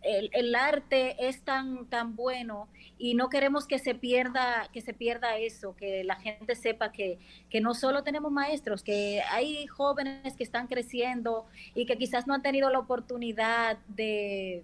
el, 0.05 0.31
el 0.33 0.55
arte 0.55 1.29
es 1.29 1.43
tan 1.43 1.87
tan 1.87 2.15
bueno 2.15 2.69
y 2.99 3.15
no 3.15 3.29
queremos 3.29 3.67
que 3.67 3.79
se 3.79 3.95
pierda 3.95 4.69
que 4.73 4.81
se 4.81 4.93
pierda 4.93 5.37
eso 5.37 5.75
que 5.77 6.05
la 6.05 6.17
gente 6.17 6.55
sepa 6.55 6.93
que, 6.93 7.19
que 7.51 7.61
no 7.61 7.75
solo 7.75 8.03
tenemos 8.03 8.31
maestros 8.31 8.83
que 8.83 9.23
hay 9.31 9.67
jóvenes 9.67 10.37
que 10.37 10.45
están 10.45 10.67
creciendo 10.67 11.47
y 11.75 11.87
que 11.87 11.97
quizás 11.97 12.27
no 12.27 12.35
han 12.35 12.43
tenido 12.43 12.71
la 12.71 12.79
oportunidad 12.79 13.79
de, 13.89 14.63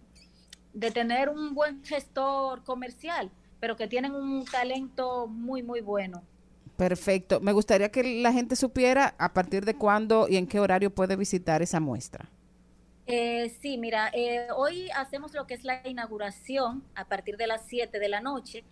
de 0.74 0.90
tener 0.90 1.28
un 1.28 1.54
buen 1.54 1.82
gestor 1.84 2.62
comercial 2.62 3.30
pero 3.60 3.76
que 3.76 3.88
tienen 3.88 4.14
un 4.14 4.44
talento 4.44 5.26
muy 5.26 5.62
muy 5.62 5.80
bueno 5.80 6.22
Perfecto. 6.76 7.40
Me 7.40 7.52
gustaría 7.52 7.90
que 7.90 8.02
la 8.22 8.32
gente 8.32 8.56
supiera 8.56 9.14
a 9.18 9.34
partir 9.34 9.66
de 9.66 9.74
cuándo 9.74 10.28
y 10.30 10.38
en 10.38 10.46
qué 10.46 10.60
horario 10.60 10.88
puede 10.88 11.14
visitar 11.14 11.60
esa 11.60 11.78
muestra. 11.78 12.30
Eh, 13.10 13.52
sí, 13.60 13.76
mira, 13.78 14.10
eh, 14.12 14.46
hoy 14.56 14.88
hacemos 14.94 15.34
lo 15.34 15.46
que 15.46 15.54
es 15.54 15.64
la 15.64 15.80
inauguración 15.86 16.84
a 16.94 17.04
partir 17.06 17.36
de 17.36 17.46
las 17.46 17.62
7 17.66 17.98
de 17.98 18.08
la 18.08 18.20
noche. 18.20 18.64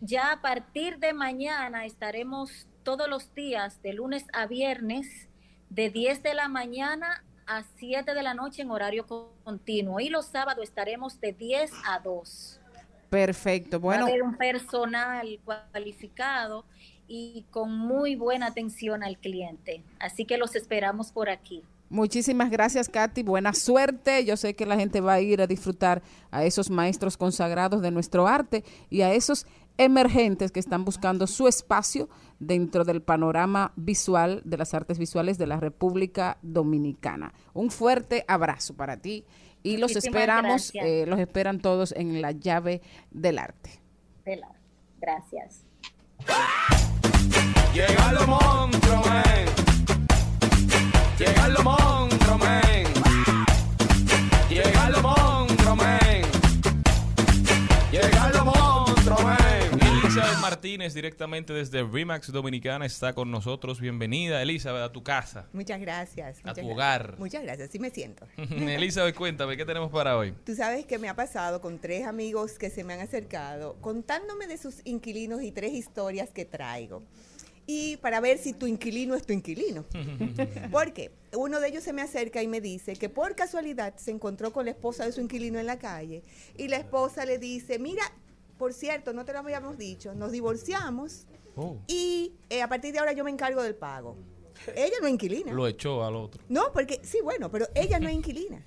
Ya 0.00 0.32
a 0.32 0.42
partir 0.42 0.98
de 0.98 1.12
mañana 1.14 1.86
estaremos 1.86 2.66
todos 2.82 3.08
los 3.08 3.32
días, 3.34 3.80
de 3.82 3.94
lunes 3.94 4.26
a 4.32 4.46
viernes, 4.46 5.28
de 5.70 5.90
10 5.90 6.22
de 6.22 6.34
la 6.34 6.48
mañana 6.48 7.24
a 7.46 7.62
7 7.78 8.12
de 8.14 8.22
la 8.22 8.34
noche 8.34 8.62
en 8.62 8.70
horario 8.70 9.06
co- 9.06 9.32
continuo. 9.44 9.98
Y 10.00 10.08
los 10.10 10.26
sábados 10.26 10.64
estaremos 10.64 11.18
de 11.20 11.32
10 11.32 11.72
a 11.86 11.98
2. 12.00 12.60
Perfecto. 13.08 13.80
Bueno, 13.80 14.02
Va 14.04 14.08
a 14.08 14.10
haber 14.10 14.22
un 14.22 14.36
personal 14.36 15.38
cualificado 15.44 16.64
y 17.08 17.44
con 17.50 17.72
muy 17.76 18.16
buena 18.16 18.46
atención 18.48 19.02
al 19.02 19.16
cliente. 19.16 19.82
Así 20.00 20.24
que 20.24 20.36
los 20.38 20.54
esperamos 20.56 21.12
por 21.12 21.30
aquí. 21.30 21.62
Muchísimas 21.88 22.50
gracias, 22.50 22.88
Katy. 22.88 23.22
Buena 23.22 23.52
suerte. 23.52 24.24
Yo 24.24 24.36
sé 24.36 24.54
que 24.54 24.66
la 24.66 24.76
gente 24.76 25.00
va 25.00 25.14
a 25.14 25.20
ir 25.20 25.40
a 25.40 25.46
disfrutar 25.46 26.02
a 26.30 26.44
esos 26.44 26.70
maestros 26.70 27.16
consagrados 27.16 27.82
de 27.82 27.90
nuestro 27.90 28.26
arte 28.26 28.64
y 28.90 29.02
a 29.02 29.12
esos 29.12 29.46
emergentes 29.78 30.52
que 30.52 30.60
están 30.60 30.84
buscando 30.84 31.26
su 31.26 31.48
espacio 31.48 32.08
dentro 32.38 32.84
del 32.84 33.02
panorama 33.02 33.72
visual 33.76 34.42
de 34.44 34.56
las 34.56 34.74
artes 34.74 34.98
visuales 34.98 35.38
de 35.38 35.46
la 35.46 35.60
República 35.60 36.38
Dominicana. 36.42 37.34
Un 37.52 37.70
fuerte 37.70 38.24
abrazo 38.26 38.74
para 38.74 38.96
ti 38.96 39.24
y 39.62 39.76
los 39.76 39.92
Muchísimas 39.92 40.14
esperamos, 40.14 40.72
eh, 40.74 41.04
los 41.06 41.18
esperan 41.18 41.60
todos 41.60 41.92
en 41.92 42.20
la 42.22 42.32
llave 42.32 42.82
del 43.10 43.38
arte. 43.38 43.80
Gracias. 45.00 45.64
Men. 46.26 47.74
Llegan 47.74 48.14
los 48.14 48.26
monstruos, 48.26 49.06
men. 49.06 49.46
Llegan 51.18 51.52
los 51.52 51.64
monstruos, 51.64 51.75
Martínez, 60.40 60.94
directamente 60.94 61.52
desde 61.52 61.82
Remax 61.82 62.30
Dominicana, 62.30 62.86
está 62.86 63.12
con 63.14 63.30
nosotros. 63.30 63.80
Bienvenida, 63.80 64.40
Elizabeth, 64.42 64.82
a 64.82 64.92
tu 64.92 65.02
casa. 65.02 65.46
Muchas 65.52 65.80
gracias. 65.80 66.38
A 66.38 66.48
muchas 66.48 66.54
tu 66.54 66.60
gracias. 66.60 66.74
hogar. 66.74 67.14
Muchas 67.18 67.42
gracias, 67.42 67.70
sí 67.70 67.78
me 67.78 67.90
siento. 67.90 68.26
Elizabeth, 68.36 69.14
cuéntame, 69.14 69.56
¿qué 69.56 69.64
tenemos 69.64 69.90
para 69.90 70.16
hoy? 70.16 70.32
Tú 70.44 70.54
sabes 70.54 70.86
que 70.86 70.98
me 70.98 71.08
ha 71.08 71.14
pasado 71.14 71.60
con 71.60 71.78
tres 71.78 72.06
amigos 72.06 72.58
que 72.58 72.70
se 72.70 72.84
me 72.84 72.94
han 72.94 73.00
acercado 73.00 73.76
contándome 73.80 74.46
de 74.46 74.56
sus 74.56 74.80
inquilinos 74.84 75.42
y 75.42 75.50
tres 75.52 75.72
historias 75.72 76.30
que 76.30 76.44
traigo. 76.44 77.02
Y 77.66 77.96
para 77.96 78.20
ver 78.20 78.38
si 78.38 78.52
tu 78.52 78.66
inquilino 78.66 79.14
es 79.14 79.24
tu 79.24 79.32
inquilino. 79.32 79.84
Porque 80.70 81.10
uno 81.36 81.58
de 81.60 81.68
ellos 81.68 81.82
se 81.82 81.92
me 81.92 82.02
acerca 82.02 82.42
y 82.42 82.46
me 82.48 82.60
dice 82.60 82.94
que 82.94 83.08
por 83.08 83.34
casualidad 83.34 83.96
se 83.96 84.12
encontró 84.12 84.52
con 84.52 84.66
la 84.66 84.70
esposa 84.70 85.04
de 85.04 85.12
su 85.12 85.20
inquilino 85.20 85.58
en 85.58 85.66
la 85.66 85.78
calle 85.78 86.22
y 86.56 86.68
la 86.68 86.76
esposa 86.76 87.24
le 87.24 87.38
dice, 87.38 87.78
mira, 87.78 88.02
por 88.56 88.72
cierto, 88.72 89.12
no 89.12 89.24
te 89.24 89.32
lo 89.32 89.40
habíamos 89.40 89.76
dicho, 89.78 90.14
nos 90.14 90.30
divorciamos 90.32 91.26
Oh, 91.58 91.78
y 91.86 92.32
eh, 92.50 92.60
a 92.60 92.68
partir 92.68 92.92
de 92.92 92.98
ahora 92.98 93.12
yo 93.12 93.24
me 93.24 93.30
encargo 93.30 93.62
del 93.62 93.74
pago. 93.74 94.14
Ella 94.74 94.96
no 95.00 95.06
es 95.06 95.12
inquilina. 95.14 95.52
lo 95.52 95.66
echó 95.66 96.04
al 96.04 96.14
otro. 96.14 96.42
No, 96.48 96.70
porque 96.72 97.00
sí, 97.02 97.18
bueno, 97.22 97.50
pero 97.50 97.66
ella 97.74 97.98
no 97.98 98.08
es 98.08 98.14
inquilina. 98.14 98.62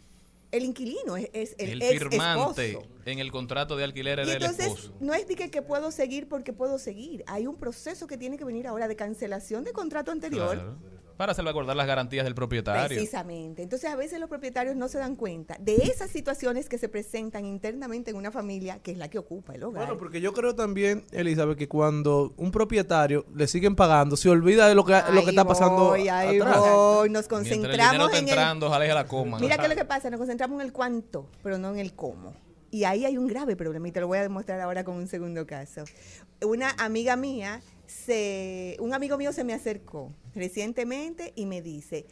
El 0.52 0.64
inquilino 0.64 1.16
es, 1.16 1.30
es 1.34 1.56
el, 1.60 1.70
El, 1.70 1.82
ex 1.84 2.00
firmante 2.00 2.72
esposo. 2.72 2.88
en 3.06 3.20
el 3.20 3.32
contrato 3.32 3.76
de 3.76 3.84
alquiler 3.84 4.18
Y 4.20 4.30
era 4.30 4.34
el 4.34 4.44
esposo. 4.44 4.94
no 5.00 5.14
es 5.14 5.28
de 5.28 5.36
que, 5.36 5.52
que 5.52 5.62
puedo 5.62 5.92
seguir 5.92 6.28
porque 6.28 6.54
puedo 6.54 6.80
seguir. 6.80 7.24
Hay 7.28 7.46
un 7.46 7.56
proceso 7.56 8.08
que 8.08 8.18
tiene 8.18 8.38
que 8.38 8.46
venir 8.46 8.66
ahora 8.68 8.88
de 8.88 8.96
cancelación 8.96 9.64
de 9.64 9.74
contrato 9.74 10.12
anterior. 10.12 10.56
Claro. 10.56 10.78
Para 11.20 11.34
salvaguardar 11.34 11.76
las 11.76 11.86
garantías 11.86 12.24
del 12.24 12.34
propietario. 12.34 12.88
Precisamente. 12.88 13.62
Entonces, 13.62 13.90
a 13.90 13.98
veces 13.98 14.22
los 14.22 14.30
propietarios 14.30 14.78
no 14.78 14.88
se 14.88 15.00
dan 15.00 15.18
cuenta 15.18 15.58
de 15.60 15.76
esas 15.76 16.10
situaciones 16.10 16.70
que 16.70 16.78
se 16.78 16.88
presentan 16.88 17.44
internamente 17.44 18.12
en 18.12 18.16
una 18.16 18.32
familia, 18.32 18.80
que 18.82 18.92
es 18.92 18.98
la 18.98 19.10
que 19.10 19.18
ocupa 19.18 19.54
el 19.54 19.66
hogar. 19.66 19.84
Bueno, 19.84 20.00
porque 20.00 20.22
yo 20.22 20.32
creo 20.32 20.56
también, 20.56 21.04
Elizabeth, 21.12 21.58
que 21.58 21.68
cuando 21.68 22.34
un 22.38 22.52
propietario 22.52 23.26
le 23.36 23.48
siguen 23.48 23.76
pagando, 23.76 24.16
se 24.16 24.30
olvida 24.30 24.70
de 24.70 24.76
lo 24.76 24.86
que, 24.86 24.94
lo 25.12 25.26
que 25.26 25.32
está 25.32 25.44
pasando 25.44 25.92
ahí 25.92 26.08
atrás. 26.08 26.58
voy. 26.58 27.10
Nos 27.10 27.26
el 27.26 27.30
concentramos 27.30 28.14
en 28.14 28.30
el 28.30 28.64
ojalá 28.64 28.86
la 28.86 29.06
coma. 29.06 29.40
Mira 29.40 29.58
qué 29.58 29.64
es 29.64 29.70
lo 29.70 29.76
que 29.76 29.84
pasa, 29.84 30.10
nos 30.10 30.20
concentramos 30.20 30.62
en 30.62 30.68
el 30.68 30.72
cuánto, 30.72 31.28
pero 31.44 31.58
no 31.58 31.72
en 31.72 31.80
el 31.80 31.96
cómo. 31.96 32.34
Y 32.72 32.86
ahí 32.86 33.04
hay 33.04 33.18
un 33.18 33.28
grave 33.28 33.58
problema 33.58 33.90
y 33.90 33.92
te 33.92 34.00
lo 34.00 34.08
voy 34.08 34.20
a 34.20 34.22
demostrar 34.22 34.62
ahora 34.62 34.86
con 34.86 34.96
un 34.96 35.08
segundo 35.08 35.46
caso. 35.46 35.84
Una 36.42 36.70
amiga 36.78 37.18
mía, 37.18 37.62
se, 37.90 38.78
un 38.80 38.94
amigo 38.94 39.18
mío 39.18 39.34
se 39.34 39.44
me 39.44 39.54
acercó 39.54 40.14
recientemente 40.36 41.34
y 41.36 41.48
me 41.48 41.62
dice, 41.64 42.06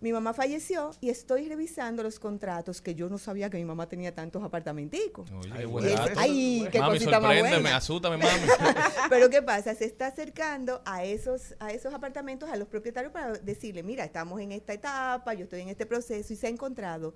mi 0.00 0.12
mamá 0.12 0.34
falleció 0.34 0.90
y 1.00 1.10
estoy 1.10 1.48
revisando 1.48 2.02
los 2.02 2.18
contratos 2.18 2.82
que 2.82 2.96
yo 2.96 3.08
no 3.08 3.18
sabía 3.18 3.48
que 3.48 3.56
mi 3.56 3.64
mamá 3.64 3.88
tenía 3.88 4.12
tantos 4.12 4.42
apartamenticos. 4.42 5.30
Oye, 5.30 5.48
Ay, 5.52 5.60
qué 5.60 5.66
bueno. 5.66 5.70
buen 5.70 5.84
Y 5.88 5.96
dato. 5.96 6.10
ese- 6.10 6.20
ay, 6.20 6.68
qué 6.72 6.80
mami, 6.80 6.94
cosita 6.98 7.20
más 7.20 7.38
buena. 7.38 7.76
asústame, 7.76 8.16
mami. 8.16 8.30
Pero 9.10 9.30
¿qué 9.30 9.42
pasa? 9.42 9.76
Se 9.76 9.84
está 9.84 10.08
acercando 10.08 10.82
a 10.84 11.04
esos, 11.04 11.54
a 11.60 11.70
esos 11.70 11.94
apartamentos, 11.94 12.50
a 12.50 12.56
los 12.56 12.66
propietarios 12.66 13.12
para 13.12 13.32
decirle, 13.34 13.84
mira, 13.84 14.04
estamos 14.04 14.40
en 14.40 14.50
esta 14.50 14.72
etapa, 14.72 15.34
yo 15.34 15.44
estoy 15.44 15.60
en 15.60 15.68
este 15.68 15.86
proceso 15.86 16.32
y 16.32 16.36
se 16.36 16.48
ha 16.48 16.50
encontrado 16.50 17.14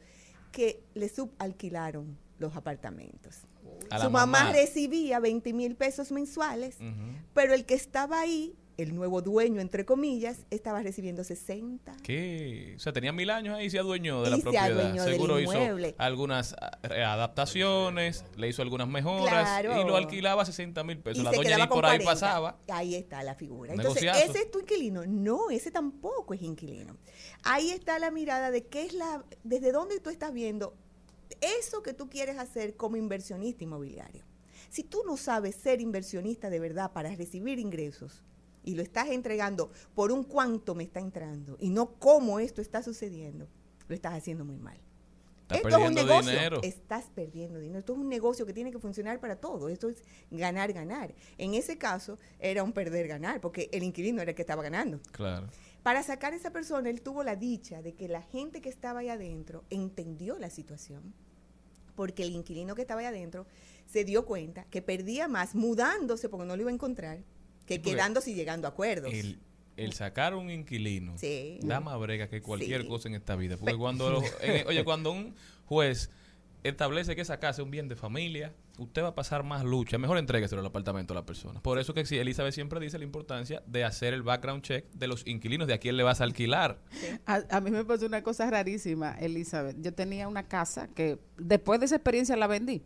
que 0.53 0.85
le 0.95 1.09
subalquilaron 1.09 2.17
los 2.39 2.55
apartamentos. 2.55 3.39
A 3.91 3.99
Su 3.99 4.11
mamá, 4.11 4.27
mamá. 4.45 4.53
recibía 4.53 5.21
20 5.21 5.53
mil 5.53 5.77
pesos 5.77 6.11
mensuales, 6.13 6.77
pero 7.35 7.55
el 7.55 7.65
que 7.65 7.75
estaba 7.75 8.21
ahí, 8.21 8.55
el 8.79 8.95
nuevo 8.95 9.23
dueño, 9.23 9.61
entre 9.63 9.87
comillas, 9.87 10.45
estaba 10.51 10.83
recibiendo 10.83 11.25
60. 11.25 11.97
¿Qué? 12.03 12.75
O 12.77 12.79
sea, 12.79 12.93
tenía 12.93 13.11
mil 13.11 13.31
años 13.31 13.57
ahí 13.57 13.67
y 13.67 13.71
se 13.71 13.79
adueñó 13.79 14.21
de 14.23 14.29
Y 14.29 14.31
la 14.33 14.37
se 14.37 14.43
propiedad. 14.43 15.05
Seguro 15.05 15.41
hizo 15.41 15.53
algunas 15.97 16.55
eh, 16.91 17.03
adaptaciones, 17.03 18.25
le 18.37 18.49
hizo 18.49 18.61
algunas 18.63 18.89
mejoras 18.89 19.61
Claro. 19.61 19.81
y 19.81 19.85
lo 19.87 19.97
alquilaba 19.97 20.43
a 20.43 20.45
60 20.45 20.83
mil 20.85 20.99
pesos. 20.99 21.21
y 21.21 21.25
La 21.25 21.31
se 21.31 21.37
doña 21.37 21.57
ni 21.59 21.67
por 21.69 21.87
ahí 21.87 21.99
40. 21.99 22.05
pasaba. 22.05 22.59
Ahí 22.69 22.95
está 22.97 23.23
la 23.23 23.35
figura. 23.35 23.73
Entonces, 23.73 24.03
Negociazo. 24.03 24.31
¿ese 24.33 24.43
es 24.45 24.51
tu 24.51 24.61
inquilino? 24.61 25.07
No, 25.07 25.49
ese 25.51 25.71
tampoco 25.71 26.35
es 26.35 26.43
inquilino. 26.43 26.97
Ahí 27.45 27.71
está 27.71 27.99
la 27.99 28.11
mirada 28.11 28.51
de 28.51 28.67
qué 28.67 28.83
es 28.85 28.93
la, 28.93 29.25
desde 29.45 29.73
dónde 29.73 30.01
tú 30.01 30.11
estás 30.11 30.33
viendo 30.33 30.75
eso 31.41 31.83
que 31.83 31.93
tú 31.95 32.09
quieres 32.09 32.39
hacer 32.39 32.77
como 32.77 32.97
inversionista 32.97 33.65
inmobiliario. 33.65 34.25
Si 34.71 34.83
tú 34.83 35.03
no 35.07 35.17
sabes 35.17 35.55
ser 35.57 35.81
inversionista 35.81 36.51
de 36.51 36.61
verdad 36.61 36.93
para 36.93 37.15
recibir 37.15 37.59
ingresos 37.59 38.23
y 38.65 38.75
lo 38.75 38.83
estás 38.83 39.09
entregando 39.09 39.71
por 39.95 40.13
un 40.13 40.25
cuánto 40.25 40.75
me 40.75 40.85
está 40.85 41.01
entrando 41.01 41.57
y 41.61 41.71
no 41.71 41.95
cómo 41.99 42.41
esto 42.41 42.61
está 42.61 42.83
sucediendo, 42.83 43.49
lo 43.89 43.95
estás 43.95 44.15
haciendo 44.15 44.45
muy 44.45 44.59
mal. 44.59 44.79
Está 45.43 45.55
Esto 45.57 45.69
es 45.69 45.75
un 45.77 45.81
perdiendo 45.81 46.03
negocio. 46.03 46.33
dinero. 46.33 46.61
Estás 46.65 47.05
perdiendo 47.15 47.61
dinero. 47.61 47.79
Esto 47.79 47.93
es 47.93 47.99
un 48.01 48.09
negocio 48.09 48.45
que 48.47 48.53
tiene 48.53 48.73
que 48.73 48.81
funcionar 48.81 49.21
para 49.21 49.37
todo. 49.37 49.69
Esto 49.69 49.89
es 49.89 50.03
ganar, 50.33 50.73
ganar. 50.73 51.15
En 51.39 51.55
ese 51.55 51.79
caso 51.79 52.19
era 52.41 52.65
un 52.65 52.73
perder, 52.73 53.07
ganar, 53.07 53.41
porque 53.41 53.69
el 53.71 53.85
inquilino 53.85 54.21
era 54.21 54.33
el 54.33 54.35
que 54.35 54.43
estaba 54.43 54.65
ganando. 54.65 54.99
Claro. 55.13 55.47
Para 55.87 56.03
sacar 56.03 56.33
a 56.33 56.37
esa 56.37 56.51
persona, 56.51 56.91
él 56.91 57.01
tuvo 57.01 57.23
la 57.23 57.37
dicha 57.37 57.81
de 57.81 57.95
que 57.95 58.09
la 58.09 58.21
gente 58.21 58.61
que 58.61 58.69
estaba 58.69 58.99
ahí 58.99 59.09
adentro 59.09 59.63
entendió 59.71 60.37
la 60.37 60.51
situación, 60.51 61.15
porque 61.95 62.25
el 62.25 62.31
inquilino 62.31 62.75
que 62.75 62.81
estaba 62.83 63.03
ahí 63.03 63.07
adentro 63.07 63.47
se 63.87 64.05
dio 64.05 64.27
cuenta 64.27 64.65
que 64.65 64.83
perdía 64.83 65.29
más 65.29 65.55
mudándose 65.55 66.29
porque 66.29 66.45
no 66.45 66.57
lo 66.57 66.63
iba 66.63 66.73
a 66.73 66.75
encontrar 66.75 67.21
que 67.67 67.75
Sí, 67.77 67.83
quedándose 67.83 68.33
y 68.33 68.35
llegando 68.35 68.67
a 68.67 68.71
acuerdos. 68.71 69.15
El, 69.15 69.39
el 69.77 69.93
sacar 69.93 70.35
un 70.35 70.51
inquilino 70.51 71.17
Sí. 71.19 71.61
da 71.63 71.79
más 71.79 72.01
brega 72.01 72.29
que 72.29 72.43
cualquier 72.43 72.83
Sí. 72.83 72.89
cosa 72.89 73.07
en 73.07 73.15
esta 73.15 73.37
vida. 73.37 73.57
Porque 73.57 73.77
cuando, 73.77 74.11
los- 74.11 74.25
oye, 74.67 74.85
cuando 74.85 75.13
un 75.13 75.37
juez 75.67 76.11
establece 76.69 77.15
que 77.17 77.23
esa 77.23 77.39
casa 77.39 77.61
es 77.61 77.65
un 77.65 77.71
bien 77.71 77.89
de 77.89 77.97
familia, 77.97 78.55
usted 78.79 79.03
va 79.03 79.09
a 79.09 79.15
pasar 79.15 79.43
más 79.43 79.65
lucha. 79.65 79.99
Mejor 79.99 80.19
entrégueselo 80.19 80.61
al 80.61 80.67
apartamento 80.67 81.13
a 81.15 81.17
la 81.17 81.27
persona. 81.27 81.61
Por 81.63 81.79
eso 81.79 81.95
que 81.95 82.05
sí, 82.07 82.19
Elizabeth 82.19 82.53
siempre 82.55 82.79
dice 82.81 82.99
la 82.99 83.05
importancia 83.05 83.63
de 83.67 83.85
hacer 83.85 84.13
el 84.15 84.23
background 84.23 84.63
check 84.63 84.85
de 84.93 85.07
los 85.07 85.27
inquilinos, 85.27 85.67
de 85.69 85.75
a 85.75 85.79
quién 85.79 85.97
le 85.97 86.03
vas 86.03 86.21
a 86.21 86.25
alquilar. 86.25 86.79
A, 87.27 87.43
a 87.51 87.61
mí 87.61 87.71
me 87.71 87.85
pasó 87.85 88.07
una 88.07 88.23
cosa 88.23 88.49
rarísima, 88.51 89.13
Elizabeth. 89.19 89.77
Yo 89.81 89.93
tenía 89.93 90.29
una 90.29 90.47
casa 90.49 90.89
que 90.89 91.19
después 91.39 91.81
de 91.81 91.87
esa 91.87 91.97
experiencia 91.97 92.37
la 92.37 92.47
vendí. 92.47 92.83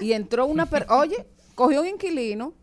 Y 0.00 0.12
entró 0.12 0.46
una... 0.46 0.66
per- 0.66 0.86
Oye, 0.90 1.26
cogió 1.54 1.82
un 1.82 1.86
inquilino, 1.88 2.54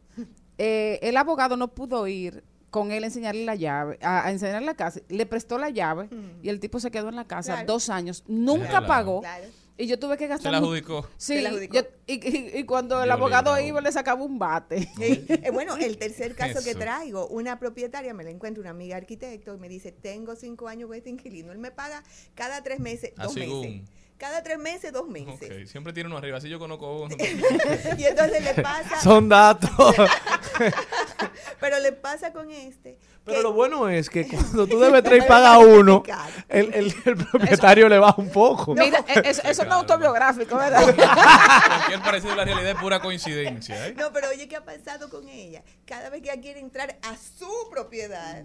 eh, 0.57 0.99
el 1.01 1.16
abogado 1.18 1.57
no 1.57 1.70
pudo 1.74 2.07
ir 2.07 2.43
con 2.70 2.91
él 2.91 3.03
a 3.03 3.07
enseñarle 3.07 3.45
la 3.45 3.55
llave, 3.55 3.97
a, 4.01 4.28
a 4.28 4.32
enseñarle 4.32 4.66
la 4.68 4.76
casa, 4.76 4.99
le 5.10 5.26
prestó 5.26 5.57
la 5.57 5.70
llave 5.72 6.07
y 6.43 6.49
el 6.49 6.60
tipo 6.60 6.80
se 6.80 6.91
quedó 6.91 7.10
en 7.10 7.16
la 7.16 7.26
casa 7.26 7.53
Claro. 7.53 7.68
dos 7.74 7.89
años, 7.89 8.24
nunca 8.28 8.66
Déjala. 8.68 8.88
pagó 8.88 9.22
Claro. 9.22 9.45
Y 9.80 9.88
yo 9.88 9.97
tuve 9.97 10.17
que 10.17 10.25
Se 10.25 10.27
gastar... 10.27 10.51
la 10.51 10.59
mu- 10.59 10.67
adjudicó. 10.67 11.07
Sí, 11.17 11.36
Se 11.36 11.41
la 11.41 11.49
adjudicó. 11.49 11.75
yo- 11.75 11.88
y, 12.05 12.13
y- 12.27 12.57
y 12.59 12.63
cuando 12.65 13.01
el 13.01 13.09
abogado 13.09 13.59
iba 13.59 13.82
le 13.82 13.91
sacaba 13.91 14.21
un 14.23 14.38
bate. 14.38 14.89
Sí. 14.97 15.25
Eh, 15.30 15.51
bueno, 15.51 15.77
el 15.77 15.97
tercer 15.97 16.36
caso 16.36 16.63
que 16.63 16.75
traigo, 16.75 17.27
una 17.27 17.57
propietaria, 17.59 18.13
me 18.13 18.23
la 18.23 18.30
encuentro 18.30 18.61
una 18.61 18.71
amiga 18.71 18.97
arquitecto 18.97 19.55
y 19.55 19.57
me 19.57 19.69
dice, 19.69 19.91
tengo 19.91 20.36
cinco 20.36 20.67
años 20.67 20.88
con 20.88 20.97
este 20.97 21.09
inquilino. 21.09 21.51
Él 21.51 21.57
me 21.59 21.71
paga 21.71 22.03
cada 22.36 22.61
tres 22.61 22.80
meses, 22.80 23.13
Ah, 23.17 23.23
dos 23.23 23.36
meses. 23.36 23.82
Cada 24.20 24.43
tres 24.43 24.59
meses, 24.59 24.91
dos 24.91 25.07
meses. 25.07 25.72
Siempre 25.72 25.93
tiene 25.93 26.07
uno 26.09 26.17
arriba. 26.17 26.38
Así 26.38 26.49
yo 26.49 26.59
conozco 26.59 27.03
uno. 27.03 27.15
y 27.97 28.03
entonces 28.03 28.43
le 28.43 28.61
pasa, 28.61 28.99
Son 29.01 29.30
datos. 29.30 29.72
pero 31.59 31.80
le 31.80 31.93
pasa 31.93 32.34
con 32.34 32.51
este. 32.51 32.97
Pero 33.24 33.38
que- 33.38 33.43
lo 33.43 33.53
bueno 33.53 33.88
es 33.88 34.09
que 34.09 34.28
cuando 34.28 34.67
tú 34.67 34.78
debes 34.80 35.03
tres 35.03 35.24
y 35.24 35.28
paga 35.28 35.57
uno, 35.59 36.03
el, 36.49 36.74
el- 36.74 36.95
el 37.05 37.15
propietario 37.15 37.88
le 37.88 37.97
baja 37.97 38.15
un 38.22 38.30
poco. 38.30 38.76
Mira, 38.76 38.99
eh, 39.07 39.22
eso, 39.24 39.41
eso 39.43 39.63
no 39.63 39.70
es 39.70 39.76
autobiográfico, 39.78 40.57
¿verdad? 40.57 40.84
Cualquier 40.93 42.01
parecido 42.01 42.34
a 42.34 42.36
la 42.36 42.43
realidad 42.45 42.72
es 42.72 42.78
pura 42.78 42.99
coincidencia. 42.99 43.88
¿eh? 43.88 43.93
No, 43.97 44.11
pero 44.11 44.28
oye, 44.30 44.49
¿qué 44.49 44.57
ha 44.57 44.65
pasado 44.65 45.09
con 45.09 45.30
ella? 45.30 45.63
Cada 45.86 46.09
vez 46.09 46.22
que 46.22 46.30
ella 46.30 46.41
quiere 46.41 46.59
entrar 46.59 46.97
a 47.03 47.15
su 47.15 47.49
propiedad, 47.72 48.43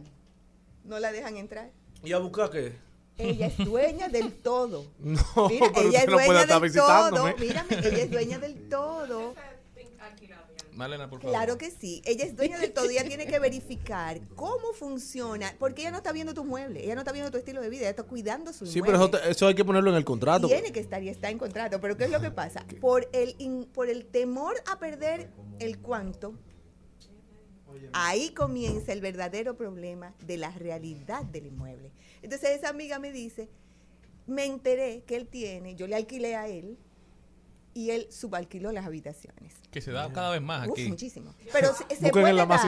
no 0.84 1.00
la 1.00 1.10
dejan 1.10 1.36
entrar. 1.36 1.70
¿Y 2.04 2.12
a 2.12 2.18
buscar 2.18 2.50
qué? 2.50 2.76
Ella 3.16 3.46
es 3.46 3.56
dueña 3.58 4.08
del 4.08 4.32
todo. 4.32 4.86
No, 4.98 5.48
Mira, 5.48 5.70
pero 5.74 5.88
ella 5.88 5.98
es 5.98 6.04
usted 6.04 6.10
no 6.10 6.16
puede 6.16 6.26
dueña 6.26 6.40
estar 6.42 6.60
del 6.60 6.72
todo. 6.74 7.36
Mírame, 7.38 7.78
ella 7.78 8.02
es 8.04 8.10
dueña 8.10 8.38
del 8.38 8.68
todo. 8.68 9.34
Marlena, 10.72 11.08
por 11.08 11.20
favor. 11.20 11.32
Claro 11.36 11.56
que 11.56 11.70
sí. 11.70 12.02
Ella 12.04 12.24
es 12.24 12.34
dueña 12.34 12.58
del 12.58 12.72
todo. 12.72 12.90
Ella 12.90 13.04
tiene 13.06 13.28
que 13.28 13.38
verificar 13.38 14.20
cómo 14.34 14.72
funciona. 14.72 15.54
Porque 15.60 15.82
ella 15.82 15.92
no 15.92 15.98
está 15.98 16.10
viendo 16.10 16.34
tu 16.34 16.44
mueble. 16.44 16.82
Ella 16.82 16.96
no 16.96 17.02
está 17.02 17.12
viendo 17.12 17.30
tu 17.30 17.38
estilo 17.38 17.60
de 17.60 17.68
vida. 17.70 17.82
Ella 17.82 17.90
está 17.90 18.02
cuidando 18.02 18.52
su 18.52 18.66
Sí, 18.66 18.82
pero 18.82 18.96
eso, 18.96 19.22
eso 19.22 19.46
hay 19.46 19.54
que 19.54 19.64
ponerlo 19.64 19.90
en 19.90 19.96
el 19.96 20.04
contrato. 20.04 20.48
Tiene 20.48 20.72
que 20.72 20.80
estar 20.80 21.00
y 21.00 21.08
está 21.08 21.30
en 21.30 21.38
contrato. 21.38 21.80
Pero 21.80 21.96
¿qué 21.96 22.04
es 22.06 22.10
lo 22.10 22.20
que 22.20 22.32
pasa? 22.32 22.66
Por 22.80 23.08
el, 23.12 23.36
in- 23.38 23.66
por 23.72 23.88
el 23.88 24.04
temor 24.06 24.56
a 24.66 24.80
perder 24.80 25.30
el 25.60 25.78
cuánto, 25.78 26.34
ahí 27.92 28.30
comienza 28.30 28.92
el 28.92 29.00
verdadero 29.00 29.56
problema 29.56 30.12
de 30.26 30.38
la 30.38 30.50
realidad 30.50 31.22
del 31.24 31.46
inmueble. 31.46 31.92
Entonces 32.24 32.50
esa 32.50 32.70
amiga 32.70 32.98
me 32.98 33.12
dice, 33.12 33.48
me 34.26 34.44
enteré 34.46 35.04
que 35.06 35.16
él 35.16 35.28
tiene, 35.28 35.74
yo 35.76 35.86
le 35.86 35.94
alquilé 35.96 36.34
a 36.36 36.48
él 36.48 36.78
y 37.74 37.90
él 37.90 38.06
subalquiló 38.10 38.72
las 38.72 38.86
habitaciones. 38.86 39.54
Que 39.70 39.80
se 39.80 39.92
da 39.92 40.12
cada 40.12 40.30
vez 40.30 40.40
más 40.42 40.66
Uf, 40.66 40.72
aquí. 40.72 40.88
muchísimo. 40.88 41.34
Pero 41.52 41.72
se, 41.74 41.96
se 41.96 42.10
puede 42.10 42.32
la 42.32 42.46
dar, 42.46 42.60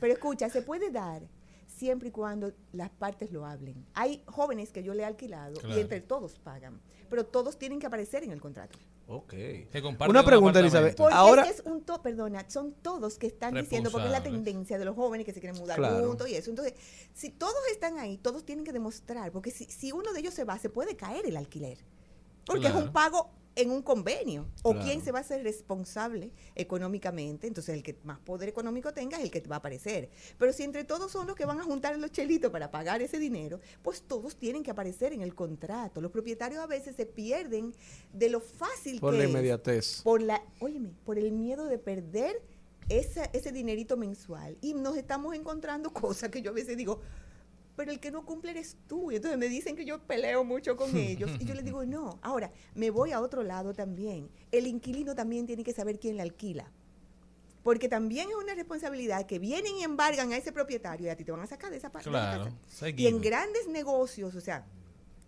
pero 0.00 0.12
escucha, 0.12 0.48
se 0.50 0.62
puede 0.62 0.90
dar 0.90 1.22
siempre 1.66 2.08
y 2.08 2.10
cuando 2.10 2.52
las 2.72 2.90
partes 2.90 3.30
lo 3.32 3.44
hablen. 3.46 3.86
Hay 3.94 4.22
jóvenes 4.26 4.70
que 4.72 4.82
yo 4.82 4.94
le 4.94 5.02
he 5.02 5.06
alquilado 5.06 5.60
Claro. 5.60 5.76
y 5.76 5.80
entre 5.80 6.00
todos 6.00 6.38
pagan, 6.38 6.80
pero 7.10 7.24
todos 7.26 7.58
tienen 7.58 7.78
que 7.78 7.86
aparecer 7.86 8.24
en 8.24 8.32
el 8.32 8.40
contrato. 8.40 8.78
Ok. 9.08 9.34
Comparten 9.82 10.10
Una 10.10 10.20
un 10.20 10.26
pregunta. 10.26 10.58
Elizabeth. 10.60 10.96
Porque 10.96 11.14
Ahora, 11.14 11.42
es, 11.44 11.62
un 11.64 11.82
to, 11.82 12.02
perdona, 12.02 12.44
son 12.50 12.72
todos 12.72 13.18
que 13.18 13.28
están 13.28 13.54
diciendo, 13.54 13.90
porque 13.90 14.06
es 14.06 14.12
la 14.12 14.22
tendencia 14.22 14.78
de 14.78 14.84
los 14.84 14.96
jóvenes 14.96 15.24
que 15.24 15.32
se 15.32 15.40
quieren 15.40 15.58
mudar 15.60 15.76
Claro. 15.76 16.08
juntos 16.08 16.28
y 16.28 16.34
eso. 16.34 16.50
Entonces, 16.50 16.74
si 17.14 17.30
todos 17.30 17.54
están 17.70 17.98
ahí, 17.98 18.18
todos 18.18 18.44
tienen 18.44 18.64
que 18.64 18.72
demostrar, 18.72 19.30
porque 19.30 19.50
si, 19.52 19.66
si 19.66 19.92
uno 19.92 20.12
de 20.12 20.20
ellos 20.20 20.34
se 20.34 20.44
va, 20.44 20.58
se 20.58 20.70
puede 20.70 20.96
caer 20.96 21.24
el 21.26 21.36
alquiler. 21.36 21.78
Porque 22.44 22.66
es 22.66 22.74
un 22.74 22.92
pago 22.92 23.30
en 23.56 23.70
un 23.70 23.82
convenio. 23.82 24.46
O 24.62 24.72
Claro. 24.72 24.86
quién 24.86 25.02
se 25.02 25.10
va 25.12 25.18
a 25.18 25.22
hacer 25.22 25.42
responsable 25.42 26.30
económicamente. 26.54 27.46
Entonces, 27.46 27.74
el 27.74 27.82
que 27.82 27.96
más 28.04 28.18
poder 28.20 28.48
económico 28.48 28.92
tenga 28.92 29.16
es 29.18 29.24
el 29.24 29.30
que 29.30 29.40
va 29.40 29.56
a 29.56 29.58
aparecer. 29.58 30.10
Pero 30.38 30.52
si 30.52 30.62
entre 30.62 30.84
todos 30.84 31.10
son 31.10 31.26
los 31.26 31.34
que 31.36 31.44
van 31.46 31.58
a 31.58 31.64
juntar 31.64 31.98
los 31.98 32.12
chelitos 32.12 32.50
para 32.52 32.70
pagar 32.70 33.00
ese 33.02 33.18
dinero, 33.18 33.60
pues 33.82 34.02
todos 34.02 34.36
tienen 34.36 34.62
que 34.62 34.70
aparecer 34.70 35.12
en 35.12 35.22
el 35.22 35.34
contrato. 35.34 36.00
Los 36.00 36.12
propietarios 36.12 36.62
a 36.62 36.66
veces 36.66 36.94
se 36.96 37.06
pierden 37.06 37.74
de 38.12 38.28
lo 38.30 38.40
fácil 38.40 39.00
por 39.00 39.12
que 39.12 39.18
la 39.18 39.24
es 39.24 39.30
inmediatez. 39.30 40.02
por 40.02 40.20
la, 40.22 40.42
óyeme, 40.60 40.90
por 41.04 41.18
el 41.18 41.32
miedo 41.32 41.64
de 41.66 41.78
perder 41.78 42.42
esa, 42.88 43.24
ese 43.32 43.52
dinerito 43.52 43.96
mensual. 43.96 44.56
Y 44.60 44.74
nos 44.74 44.96
estamos 44.96 45.34
encontrando 45.34 45.90
cosas 45.92 46.30
que 46.30 46.42
yo 46.42 46.50
a 46.50 46.54
veces 46.54 46.76
digo, 46.76 47.00
pero 47.76 47.92
el 47.92 48.00
que 48.00 48.10
no 48.10 48.24
cumple 48.24 48.52
eres 48.52 48.76
tú. 48.88 49.12
Y 49.12 49.16
entonces 49.16 49.38
me 49.38 49.48
dicen 49.48 49.76
que 49.76 49.84
yo 49.84 50.00
peleo 50.00 50.42
mucho 50.44 50.76
con 50.76 50.96
ellos. 50.96 51.30
Y 51.38 51.44
yo 51.44 51.54
les 51.54 51.64
digo, 51.64 51.84
no. 51.84 52.18
Ahora, 52.22 52.50
me 52.74 52.90
voy 52.90 53.12
a 53.12 53.20
otro 53.20 53.42
lado 53.42 53.74
también. 53.74 54.28
El 54.50 54.66
inquilino 54.66 55.14
también 55.14 55.46
tiene 55.46 55.62
que 55.62 55.72
saber 55.72 55.98
quién 55.98 56.16
le 56.16 56.22
alquila. 56.22 56.70
Porque 57.62 57.88
también 57.88 58.30
es 58.30 58.36
una 58.36 58.54
responsabilidad 58.54 59.26
que 59.26 59.38
vienen 59.38 59.76
y 59.76 59.82
embargan 59.82 60.32
a 60.32 60.36
ese 60.36 60.52
propietario 60.52 61.08
y 61.08 61.10
a 61.10 61.16
ti 61.16 61.24
te 61.24 61.32
van 61.32 61.40
a 61.40 61.46
sacar 61.46 61.70
de 61.70 61.76
esa 61.76 61.90
parte. 61.90 62.08
Claro. 62.08 62.48
Y 62.96 63.06
en 63.08 63.20
grandes 63.20 63.66
negocios, 63.66 64.36
o 64.36 64.40
sea, 64.40 64.64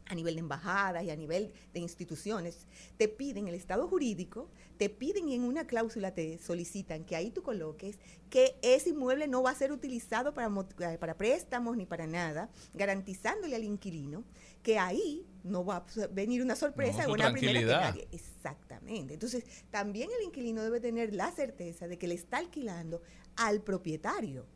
a 0.09 0.15
nivel 0.15 0.35
de 0.35 0.41
embajadas 0.41 1.05
y 1.05 1.11
a 1.11 1.17
nivel 1.17 1.53
de 1.73 1.81
instituciones, 1.81 2.67
te 2.97 3.09
piden 3.09 3.49
el 3.49 3.55
estado 3.55 3.87
jurídico, 3.89 4.51
te 4.77 4.89
piden 4.89 5.29
y 5.29 5.35
en 5.35 5.45
una 5.45 5.67
cláusula 5.67 6.15
te 6.15 6.39
solicitan 6.39 7.05
que 7.05 7.17
ahí 7.17 7.31
tú 7.31 7.43
coloques 7.43 7.99
que 8.31 8.57
ese 8.63 8.91
inmueble 8.91 9.29
no 9.29 9.43
va 9.43 9.51
a 9.51 9.55
ser 9.55 9.73
utilizado 9.73 10.35
para, 10.35 10.49
eh, 10.49 10.99
para 10.99 11.17
préstamos 11.17 11.77
ni 11.77 11.87
para 11.87 12.07
nada, 12.07 12.51
garantizándole 12.75 13.57
al 13.57 13.65
inquilino 13.65 14.25
que 14.63 14.79
ahí 14.79 15.27
no 15.45 15.65
va 15.65 15.77
a 15.77 16.07
venir 16.11 16.43
una 16.43 16.57
sorpresa 16.57 17.05
No, 17.05 17.11
o 17.11 17.15
una 17.15 17.33
primera 17.33 17.61
que 17.61 17.67
nadie. 17.67 18.09
Exactamente. 18.13 19.15
Entonces, 19.15 19.45
también 19.71 20.11
el 20.19 20.27
inquilino 20.27 20.63
debe 20.63 20.81
tener 20.81 21.15
la 21.15 21.31
certeza 21.33 21.89
de 21.89 21.99
que 21.99 22.09
le 22.09 22.15
está 22.15 22.39
alquilando 22.39 23.03
al 23.37 23.63
propietario, 23.63 24.47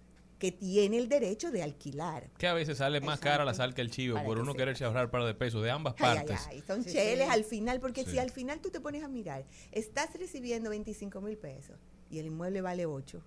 que 0.43 0.51
tiene 0.51 0.99
el 0.99 1.09
derecho 1.09 1.53
de 1.53 1.63
alquilar. 1.63 2.29
Que 2.37 2.49
a 2.49 2.53
veces 2.53 2.79
sale 2.79 3.01
más 3.01 3.21
cara 3.21 3.45
la 3.45 3.55
sal 3.55 3.75
que 3.77 3.81
el 3.81 3.93
chivo 3.93 4.15
Para 4.15 4.27
por 4.27 4.41
uno 4.41 4.55
quererse 4.55 4.85
ahorrar 4.85 5.09
par 5.09 5.23
de 5.25 5.35
pesos 5.35 5.63
de 5.63 5.71
ambas 5.71 5.95
Ay, 5.99 6.05
ay, 6.05 6.17
partes. 6.17 6.47
ay, 6.49 6.65
son 6.67 6.83
Sí, 6.83 6.91
cheles 6.95 7.27
sí. 7.29 7.33
al 7.33 7.45
final, 7.45 7.79
porque 7.79 8.03
Sí. 8.03 8.11
si 8.11 8.19
al 8.19 8.31
final 8.31 8.59
tú 8.61 8.69
te 8.69 8.81
pones 8.81 9.05
a 9.05 9.09
mirar, 9.09 9.45
estás 9.71 10.09
recibiendo 10.19 10.71
25 10.71 11.21
mil 11.21 11.37
pesos 11.39 11.77
y 12.11 12.19
el 12.19 12.27
inmueble 12.27 12.61
vale 12.61 12.87
8, 12.87 13.23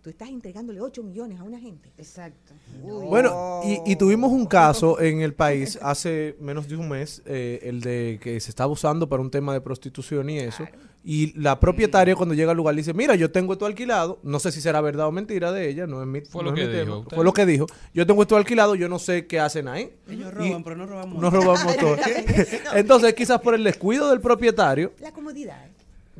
tú 0.00 0.08
estás 0.08 0.30
entregándole 0.30 0.80
8 0.80 1.02
millones 1.02 1.38
a 1.38 1.42
una 1.42 1.60
gente. 1.60 1.92
Exacto. 1.98 2.54
Bueno, 2.82 3.60
y, 3.62 3.92
y 3.92 3.96
tuvimos 3.96 4.32
un 4.32 4.46
caso 4.46 4.98
en 5.02 5.20
el 5.20 5.34
país 5.34 5.78
hace 5.82 6.34
menos 6.40 6.66
de 6.66 6.76
un 6.76 6.88
mes, 6.88 7.20
eh, 7.26 7.60
el 7.62 7.82
de 7.82 8.18
que 8.22 8.40
se 8.40 8.48
estaba 8.48 8.72
usando 8.72 9.06
para 9.06 9.20
un 9.20 9.30
tema 9.30 9.52
de 9.52 9.60
prostitución 9.60 10.30
y 10.30 10.38
eso. 10.38 10.64
Y 11.08 11.38
la 11.38 11.60
propietaria 11.60 12.16
cuando 12.16 12.34
llega 12.34 12.50
al 12.50 12.56
lugar 12.56 12.74
dice, 12.74 12.92
mira, 12.92 13.14
yo 13.14 13.30
tengo 13.30 13.52
esto 13.52 13.64
alquilado, 13.64 14.18
no 14.24 14.40
sé 14.40 14.50
si 14.50 14.60
será 14.60 14.80
verdad 14.80 15.06
o 15.06 15.12
mentira 15.12 15.52
de 15.52 15.68
ella, 15.68 15.86
no 15.86 16.00
es 16.02 16.08
mi, 16.08 16.20
Fue 16.22 16.42
no 16.42 16.50
lo 16.50 16.56
es 16.56 16.60
que 16.60 16.66
mi 16.66 16.72
dijo 16.72 16.84
tema, 16.84 16.96
usted. 16.98 17.14
fue 17.14 17.24
lo 17.24 17.32
que 17.32 17.46
dijo. 17.46 17.66
Yo 17.94 18.04
tengo 18.04 18.22
esto 18.22 18.36
alquilado, 18.36 18.74
yo 18.74 18.88
no 18.88 18.98
sé 18.98 19.24
qué 19.28 19.38
hacen 19.38 19.68
ahí. 19.68 19.92
Ellos 20.08 20.32
Y 20.32 20.50
roban, 20.50 20.64
pero 20.64 20.74
no 20.74 20.84
robamos. 20.84 21.22
No 21.22 21.30
robamos 21.30 21.76
todo. 21.80 21.96
Entonces, 22.74 23.14
quizás 23.14 23.40
por 23.40 23.54
el 23.54 23.62
descuido 23.62 24.10
del 24.10 24.20
propietario, 24.20 24.92
La 24.98 25.12
comodidad. 25.12 25.68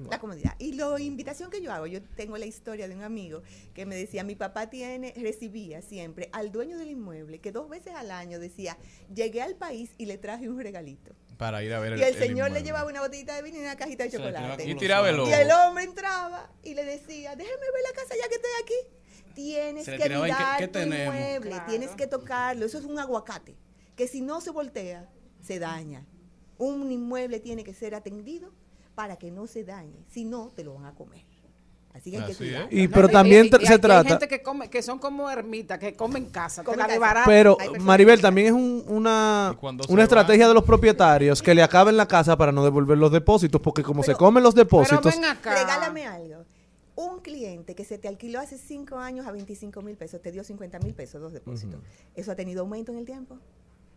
La 0.08 0.20
comodidad. 0.20 0.54
Y 0.60 0.74
la 0.74 1.00
invitación 1.00 1.50
que 1.50 1.60
yo 1.60 1.72
hago, 1.72 1.86
yo 1.88 2.00
tengo 2.16 2.36
la 2.38 2.46
historia 2.46 2.86
de 2.86 2.94
un 2.94 3.02
amigo 3.02 3.42
que 3.74 3.86
me 3.86 3.96
decía, 3.96 4.22
mi 4.22 4.36
papá 4.36 4.68
tiene, 4.70 5.14
recibía 5.16 5.82
siempre 5.82 6.28
al 6.32 6.52
dueño 6.52 6.78
del 6.78 6.90
inmueble 6.90 7.38
que 7.40 7.50
dos 7.50 7.68
veces 7.68 7.94
al 7.96 8.10
año 8.12 8.38
decía, 8.38 8.76
llegué 9.12 9.40
al 9.42 9.56
país 9.56 9.90
y 9.98 10.04
le 10.06 10.18
traje 10.18 10.48
un 10.48 10.60
regalito. 10.60 11.12
Para 11.36 11.62
ir 11.62 11.72
a 11.74 11.80
ver 11.80 11.98
Y 11.98 12.02
el, 12.02 12.14
señor 12.16 12.50
le 12.50 12.62
llevaba 12.62 12.88
una 12.88 13.00
botellita 13.02 13.34
de 13.36 13.42
vino 13.42 13.58
y 13.58 13.60
una 13.60 13.76
cajita 13.76 14.04
de 14.04 14.10
chocolate. 14.10 14.64
Y 14.68 14.74
tiraba 14.76 15.10
el. 15.10 15.20
Y 15.20 15.32
el 15.32 15.50
hombre 15.50 15.84
entraba 15.84 16.50
y 16.62 16.74
le 16.74 16.84
decía, 16.84 17.36
déjeme 17.36 17.56
ver 17.60 17.82
la 17.90 17.94
casa 18.00 18.14
ya 18.20 18.28
que 18.28 18.36
estoy 18.36 18.50
aquí. 18.62 19.32
Tienes 19.34 19.84
que 19.84 19.98
tiraba, 19.98 20.26
¿y 20.28 20.30
qué- 20.30 20.36
mirar 20.38 20.58
qué 20.60 20.66
tu 20.68 20.72
tenemos? 20.78 21.14
inmueble, 21.14 21.50
Claro. 21.50 21.64
tienes 21.68 21.90
que 21.90 22.06
tocarlo. 22.06 22.64
Eso 22.64 22.78
es 22.78 22.84
un 22.86 22.98
aguacate, 22.98 23.54
que 23.94 24.08
si 24.08 24.22
no 24.22 24.40
se 24.40 24.50
voltea, 24.50 25.10
se 25.42 25.58
daña. 25.58 26.06
Un 26.56 26.90
inmueble 26.90 27.38
tiene 27.40 27.62
que 27.62 27.74
ser 27.74 27.94
atendido 27.94 28.54
para 28.94 29.16
que 29.16 29.30
no 29.30 29.46
se 29.46 29.62
dañe, 29.62 30.06
si 30.08 30.24
no, 30.24 30.52
te 30.56 30.64
lo 30.64 30.72
van 30.72 30.86
a 30.86 30.94
comer. 30.94 31.25
Así 31.96 32.10
que 32.10 32.18
hay 32.18 32.24
que 32.26 32.34
cuidar. 32.34 32.68
y, 32.72 32.86
No, 32.86 32.94
pero 32.94 33.08
también 33.08 33.44
y- 33.46 33.62
y 33.62 33.66
se 33.66 33.74
y 33.74 33.78
trata... 33.78 34.00
Hay 34.00 34.06
gente 34.06 34.28
que 34.28 34.42
come, 34.42 34.68
que 34.70 34.82
son 34.82 34.98
como 34.98 35.30
ermitas, 35.30 35.78
que 35.78 35.94
comen 35.94 36.24
en 36.24 36.30
casa, 36.30 36.62
te 36.62 36.66
Comen 36.66 36.78
la 36.78 36.84
casa. 36.86 36.92
desbaratan. 36.94 37.24
Pero, 37.26 37.56
Maribel, 37.80 38.20
también 38.20 38.48
es 38.48 38.52
un- 38.52 38.84
una, 38.88 39.56
una 39.88 40.02
estrategia 40.02 40.44
van- 40.46 40.50
de 40.50 40.54
los 40.54 40.64
propietarios 40.64 41.42
que 41.42 41.54
le 41.54 41.62
acaben 41.62 41.96
la 41.96 42.06
casa 42.06 42.36
para 42.36 42.52
no 42.52 42.62
devolver 42.64 42.98
los 42.98 43.10
depósitos, 43.12 43.60
porque 43.60 43.82
como 43.82 44.02
se 44.02 44.08
Pero- 44.08 44.18
comen 44.18 44.42
los 44.42 44.54
Pero 44.54 44.64
depósitos, 44.64 45.14
ven 45.14 45.24
acá. 45.24 45.54
Regálame 45.54 46.06
algo. 46.06 46.44
Un 46.94 47.20
cliente 47.20 47.74
que 47.74 47.84
se 47.84 47.98
te 47.98 48.08
alquiló 48.08 48.40
hace 48.40 48.56
cinco 48.56 48.96
años 48.98 49.26
a 49.26 49.30
25 49.32 49.82
mil 49.82 49.96
pesos, 49.96 50.22
te 50.22 50.32
dio 50.32 50.42
50 50.44 50.78
mil 50.78 50.94
pesos, 50.94 51.20
dos 51.20 51.32
depósitos. 51.32 51.80
¿Eso 52.14 52.32
ha 52.32 52.36
tenido 52.36 52.62
aumento 52.62 52.90
en 52.92 52.98
el 52.98 53.04
tiempo? 53.04 53.38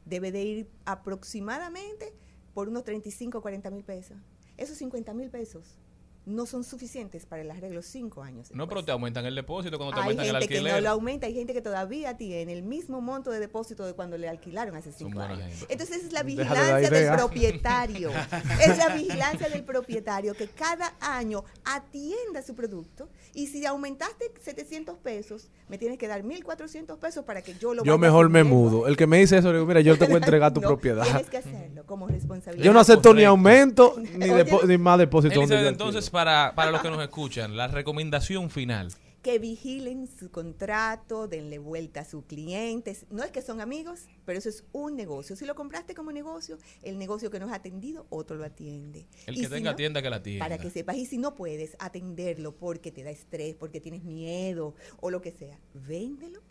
Debe 0.06 0.32
de 0.34 0.44
ir 0.44 0.70
aproximadamente 0.86 2.14
por 2.54 2.68
unos 2.70 2.84
35 2.84 3.38
o 3.38 3.42
40 3.42 3.70
mil 3.70 3.84
pesos. 3.84 4.18
Esos 4.58 4.78
50 4.78 5.14
mil 5.14 5.30
pesos 5.30 5.78
no 6.26 6.46
son 6.46 6.64
suficientes 6.64 7.26
para 7.26 7.42
el 7.42 7.50
arreglo 7.50 7.82
cinco 7.82 8.22
años. 8.22 8.52
No, 8.54 8.68
pero 8.68 8.84
te 8.86 8.92
aumentan 8.92 9.26
el 9.26 9.34
depósito 9.36 9.78
cuando 9.78 9.96
te 9.96 10.02
Hay 10.02 10.04
aumentan 10.04 10.26
el 10.28 10.32
gente 10.34 10.48
que 10.48 10.54
alquiler. 10.58 10.74
no 10.76 10.82
lo 10.82 10.90
aumenta, 10.90 11.26
hay 11.28 11.34
gente 11.34 11.54
que 11.54 11.62
todavía 11.62 12.18
tiene 12.18 12.54
el 12.54 12.62
mismo 12.64 13.02
monto 13.02 13.32
de 13.32 13.40
depósito 13.40 13.86
de 13.86 13.94
cuando 13.94 14.18
le 14.18 14.30
alquilaron 14.30 14.76
hace 14.76 14.92
cinco 14.92 15.22
años. 15.22 15.40
gente. 15.40 15.66
Entonces 15.70 15.98
esa 15.98 16.08
es 16.08 16.14
la 16.14 16.24
vigilancia 16.24 16.90
del 16.90 17.16
propietario. 17.16 18.12
es 18.62 18.78
la 18.78 18.90
vigilancia 18.96 19.50
del 19.50 19.64
propietario 19.64 20.34
que 20.36 20.48
cada 20.48 20.94
año 21.02 21.44
atienda 21.66 22.42
su 22.44 22.56
producto 22.56 23.10
y 23.34 23.48
si 23.48 23.66
aumentaste 23.66 24.32
700 24.42 24.98
pesos, 24.98 25.50
me 25.68 25.78
tienes 25.78 25.98
que 25.98 26.08
dar 26.08 26.24
1.400 26.24 26.98
pesos 27.00 27.26
para 27.26 27.42
que 27.42 27.56
yo 27.56 27.74
lo 27.74 27.84
yo 27.84 27.98
mejor 27.98 28.30
me 28.30 28.44
mudo. 28.44 28.88
El 28.88 28.98
que 28.98 29.08
me 29.08 29.20
dice 29.20 29.38
eso, 29.38 29.48
le 29.50 29.56
digo, 29.60 29.66
mira, 29.68 29.82
yo 29.82 29.98
te 29.98 30.06
voy 30.06 30.16
a 30.16 30.18
entregar 30.18 30.54
tu 30.54 30.60
No, 30.62 30.68
propiedad. 30.68 31.04
Tienes 31.04 31.30
que 31.30 31.38
hacerlo 31.38 31.86
como 31.86 32.08
responsabilidad. 32.08 32.66
Yo 32.66 32.74
no 32.74 32.80
acepto 32.80 33.14
ni 33.14 33.24
aumento 33.24 33.96
ni, 33.98 34.28
ni 34.68 34.78
más 34.78 35.00
depósito. 35.00 35.40
Elizabeth, 35.40 35.68
entonces, 35.68 36.09
para, 36.12 36.54
para 36.56 36.72
los 36.72 36.82
que 36.82 36.90
nos 36.90 37.02
escuchan, 37.02 37.56
la 37.58 37.68
recomendación 37.68 38.50
final. 38.50 38.92
que 39.22 39.38
vigilen 39.38 40.08
su 40.08 40.32
contrato, 40.32 41.28
denle 41.28 41.60
vuelta 41.60 42.00
a 42.02 42.06
sus 42.06 42.24
clientes. 42.24 43.06
No 43.10 43.22
es 43.24 43.32
que 43.32 43.42
son 43.42 43.60
amigos, 43.60 44.08
pero 44.26 44.40
eso 44.40 44.48
es 44.48 44.64
un 44.72 44.96
negocio. 44.96 45.36
Si 45.36 45.46
lo 45.46 45.56
compraste 45.56 45.94
como 45.94 46.14
negocio, 46.14 46.58
el 46.84 46.98
negocio 46.98 47.30
que 47.30 47.38
no 47.40 47.48
es 47.48 47.52
atendido, 47.54 48.08
otro 48.10 48.38
lo 48.38 48.46
atiende. 48.46 49.08
El 49.26 49.36
Y 49.36 49.42
que 49.42 49.50
si 49.50 49.50
tenga 49.50 49.72
no, 49.72 49.76
tienda 49.76 50.02
que 50.02 50.10
la 50.10 50.24
tienda. 50.24 50.46
Para 50.46 50.58
que 50.58 50.70
sepas, 50.70 50.96
y 50.96 51.06
si 51.06 51.18
no 51.18 51.36
puedes 51.36 51.76
atenderlo 51.80 52.56
porque 52.56 52.92
te 52.94 53.04
da 53.04 53.10
estrés, 53.12 53.56
porque 53.56 53.82
tienes 53.82 54.04
miedo 54.06 54.74
o 55.02 55.12
lo 55.12 55.22
que 55.22 55.32
sea, 55.34 55.60
véndelo 55.74 56.42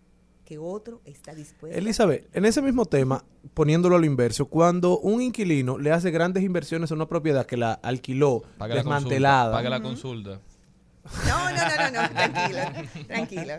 que 0.48 0.56
otro 0.56 1.02
está 1.04 1.34
dispuesto. 1.34 1.76
Elizabeth, 1.78 2.34
en 2.34 2.46
ese 2.46 2.62
mismo 2.62 2.86
tema, 2.86 3.22
poniéndolo 3.52 3.96
a 3.96 3.98
lo 3.98 4.06
inverso, 4.06 4.46
cuando 4.46 4.98
un 4.98 5.20
inquilino 5.20 5.76
le 5.76 5.92
hace 5.92 6.10
grandes 6.10 6.42
inversiones 6.42 6.90
a 6.90 6.94
una 6.94 7.06
propiedad 7.06 7.44
que 7.44 7.58
la 7.58 7.74
alquiló 7.74 8.44
Pague 8.56 8.74
la 8.74 8.82
consulta. 8.82 8.94
desmantelada, 8.98 9.52
Pague 9.52 9.68
la 9.68 9.82
consulta. 9.82 10.40
No, 11.26 11.50
no, 11.50 11.56
no, 11.56 11.90
no, 11.92 12.00
no, 12.00 12.08
tranquilo, 12.14 12.60
tranquilo. 13.06 13.52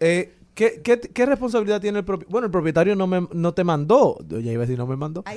eh, 0.00 0.34
¿qué, 0.54 0.82
qué, 0.84 1.00
qué 1.00 1.24
responsabilidad 1.24 1.80
tiene 1.80 2.00
el 2.00 2.04
propietario? 2.04 2.30
Bueno, 2.30 2.44
el 2.44 2.50
propietario 2.50 2.94
no, 2.94 3.06
me, 3.06 3.26
no 3.32 3.54
te 3.54 3.64
mandó, 3.64 4.18
ya 4.28 4.52
iba 4.52 4.64
a 4.64 4.66
decir 4.66 4.76
no 4.76 4.86
me 4.86 4.96
mandó, 4.96 5.24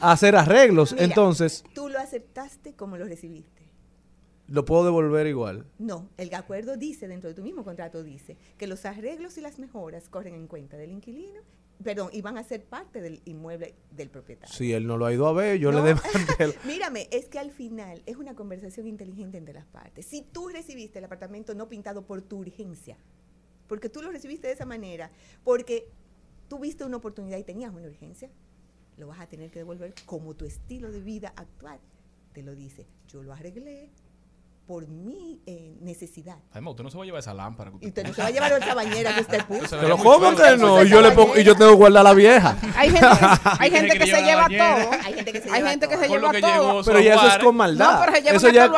a 0.00 0.12
hacer 0.12 0.36
arreglos. 0.36 0.92
Mira, 0.92 1.04
Entonces, 1.04 1.64
Tú 1.74 1.88
lo 1.88 1.98
aceptaste 1.98 2.74
como 2.74 2.96
lo 2.96 3.06
recibiste. 3.06 3.53
Lo 4.46 4.64
puedo 4.64 4.84
devolver 4.84 5.26
igual. 5.26 5.66
No, 5.78 6.10
el 6.16 6.32
acuerdo 6.34 6.76
dice, 6.76 7.08
dentro 7.08 7.28
de 7.30 7.34
tu 7.34 7.42
mismo 7.42 7.64
contrato 7.64 8.02
dice, 8.02 8.36
que 8.58 8.66
los 8.66 8.84
arreglos 8.84 9.38
y 9.38 9.40
las 9.40 9.58
mejoras 9.58 10.08
corren 10.08 10.34
en 10.34 10.46
cuenta 10.46 10.76
del 10.76 10.90
inquilino, 10.92 11.40
perdón, 11.82 12.10
y 12.12 12.20
van 12.20 12.36
a 12.38 12.44
ser 12.44 12.64
parte 12.64 13.00
del 13.00 13.20
inmueble 13.24 13.74
del 13.90 14.10
propietario. 14.10 14.54
Si 14.54 14.72
él 14.72 14.86
no 14.86 14.96
lo 14.96 15.06
ha 15.06 15.12
ido 15.12 15.26
a 15.26 15.32
ver, 15.32 15.58
yo 15.58 15.72
No. 15.72 15.78
le 15.82 15.94
demandé. 15.94 16.58
Mírame, 16.66 17.08
es 17.10 17.26
que 17.28 17.38
al 17.38 17.50
final 17.50 18.02
es 18.06 18.16
una 18.16 18.34
conversación 18.34 18.86
inteligente 18.86 19.38
entre 19.38 19.54
las 19.54 19.66
partes. 19.66 20.06
Si 20.06 20.22
tú 20.22 20.48
recibiste 20.48 20.98
el 20.98 21.04
apartamento 21.06 21.54
no 21.54 21.68
pintado 21.68 22.06
por 22.06 22.22
tu 22.22 22.38
urgencia, 22.38 22.96
porque 23.66 23.88
tú 23.88 24.02
lo 24.02 24.10
recibiste 24.12 24.46
de 24.46 24.52
esa 24.52 24.66
manera, 24.66 25.10
porque 25.42 25.88
tuviste 26.48 26.84
una 26.84 26.98
oportunidad 26.98 27.38
y 27.38 27.44
tenías 27.44 27.72
una 27.74 27.86
urgencia, 27.88 28.30
lo 28.98 29.08
vas 29.08 29.20
a 29.20 29.26
tener 29.26 29.50
que 29.50 29.58
devolver 29.60 29.94
como 30.06 30.34
tu 30.34 30.44
estilo 30.44 30.92
de 30.92 31.00
vida 31.00 31.32
actual 31.36 31.80
te 32.34 32.42
lo 32.42 32.54
dice. 32.56 32.86
Yo 33.08 33.22
lo 33.22 33.32
arreglé 33.32 33.90
por 34.66 34.88
mi 34.88 35.42
eh, 35.46 35.76
necesidad. 35.80 36.38
Además, 36.50 36.72
usted 36.72 36.84
no 36.84 36.90
se 36.90 36.96
va 36.96 37.02
a 37.02 37.06
llevar 37.06 37.20
esa 37.20 37.34
lámpara. 37.34 37.70
que 37.70 37.84
Y 37.84 37.88
usted 37.88 38.06
no 38.06 38.14
se 38.14 38.22
va 38.22 38.28
a 38.28 38.30
llevar 38.30 38.52
esa 38.52 38.74
bañera 38.74 39.14
que 39.14 39.20
usted 39.20 39.44
puso. 39.44 39.78
Pero 39.78 39.96
¿cómo 39.98 40.34
que 40.34 40.56
no? 40.56 40.82
Y 40.82 40.88
yo 40.88 41.02
le 41.02 41.10
pongo, 41.10 41.38
y 41.38 41.44
yo 41.44 41.54
tengo 41.54 41.72
que 41.72 41.76
guardar 41.76 42.04
la 42.04 42.14
vieja. 42.14 42.56
Hay 42.76 42.90
gente, 42.90 43.06
hay 43.60 43.70
gente 43.70 43.92
que 43.92 43.98
que 43.98 44.06
se 44.06 44.22
lleva 44.22 44.48
todo. 44.48 44.90
Hay 45.04 45.14
gente 45.14 45.32
que 45.32 45.40
se 45.40 45.50
Hay 45.50 45.56
lleva 45.58 45.70
gente 45.70 45.88
que 45.88 45.94
todo. 45.94 46.02
se 46.04 46.08
lleva 46.08 46.32
que 46.32 46.40
todo. 46.40 46.52
llegó 46.52 46.82
Pero 46.84 47.00
ya 47.00 47.14
eso 47.14 47.28
es 47.28 47.38
con 47.38 47.56
maldad. 47.56 47.92
No, 47.92 48.00
pero 48.00 48.12
se 48.12 48.22
llevan 48.22 48.36
eso 48.36 48.48
ya 48.48 48.68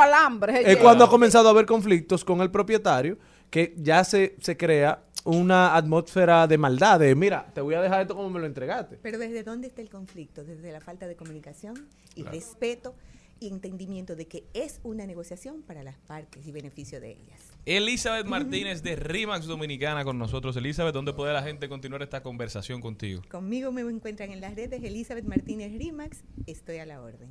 se 0.47 0.73
es 0.73 0.77
cuando 0.79 1.05
ha 1.05 1.09
comenzado 1.11 1.49
a 1.49 1.51
haber 1.53 1.67
conflictos 1.67 2.25
con 2.25 2.41
el 2.41 2.51
propietario 2.51 3.19
que 3.51 3.75
ya 3.77 4.03
se, 4.05 4.37
se 4.41 4.57
crea 4.57 5.03
una 5.25 5.75
atmósfera 5.75 6.47
de 6.47 6.59
maldad, 6.59 7.01
de 7.01 7.15
mira, 7.15 7.47
te 7.53 7.61
voy 7.61 7.75
a 7.75 7.81
dejar 7.81 8.03
esto 8.03 8.15
como 8.15 8.31
me 8.31 8.39
lo 8.41 8.47
entregaste. 8.47 8.99
Pero 9.03 9.19
¿desde 9.19 9.43
dónde 9.43 9.69
está 9.69 9.83
el 9.83 9.91
conflicto? 9.91 10.45
Desde 10.45 10.71
la 10.73 10.81
falta 10.81 11.07
de 11.07 11.17
comunicación 11.17 11.89
y 12.15 12.23
respeto 12.23 12.95
y 13.41 13.49
entendimiento 13.49 14.17
de 14.17 14.27
que 14.27 14.45
es 14.55 14.81
una 14.83 15.07
negociación 15.07 15.63
para 15.63 15.83
las 15.83 15.97
partes 15.97 16.47
y 16.47 16.53
beneficio 16.53 17.01
de 17.01 17.13
ellas. 17.13 17.41
Elizabeth 17.65 18.27
Martínez 18.27 18.83
de 18.83 18.97
RIMAX 18.97 19.47
Dominicana 19.47 20.05
con 20.05 20.19
nosotros. 20.19 20.57
Elizabeth, 20.57 20.95
¿dónde 20.95 21.13
puede 21.13 21.33
la 21.33 21.43
gente 21.43 21.69
continuar 21.69 22.03
esta 22.03 22.23
conversación 22.23 22.81
contigo? 22.81 23.23
Conmigo 23.29 23.73
me 23.73 23.83
encuentran 23.83 24.31
en 24.31 24.41
las 24.41 24.55
redes 24.55 24.83
Elizabeth 24.83 25.25
Martínez 25.25 25.73
Rimax. 25.77 26.25
Estoy 26.47 26.79
a 26.79 26.87
la 26.87 27.03
orden. 27.03 27.29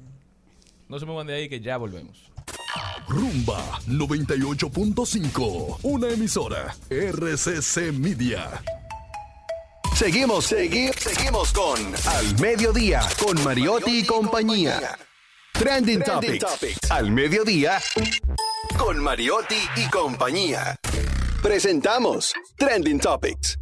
No 0.87 0.99
se 0.99 1.05
muevan 1.05 1.27
de 1.27 1.35
ahí 1.35 1.49
que 1.49 1.61
ya 1.61 1.77
volvemos. 1.77 2.31
Rumba 3.07 3.79
98.5. 3.87 5.79
Una 5.83 6.09
emisora. 6.09 6.75
RCC 6.89 7.93
Media. 7.93 8.61
Seguimos, 9.95 10.45
seguimos, 10.47 10.95
seguimos 10.97 11.53
con 11.53 11.79
Al 12.07 12.39
Mediodía, 12.41 13.01
con 13.17 13.41
Mariotti 13.43 13.99
y 13.99 14.05
compañía. 14.05 14.97
Trending, 15.59 16.01
Topics. 16.01 16.91
Al 16.91 17.11
Mediodía, 17.11 17.79
con 18.77 19.01
Mariotti 19.01 19.55
y 19.77 19.89
compañía. 19.89 20.75
Presentamos 21.41 22.33
Trending 22.57 22.99
Topics. 22.99 23.57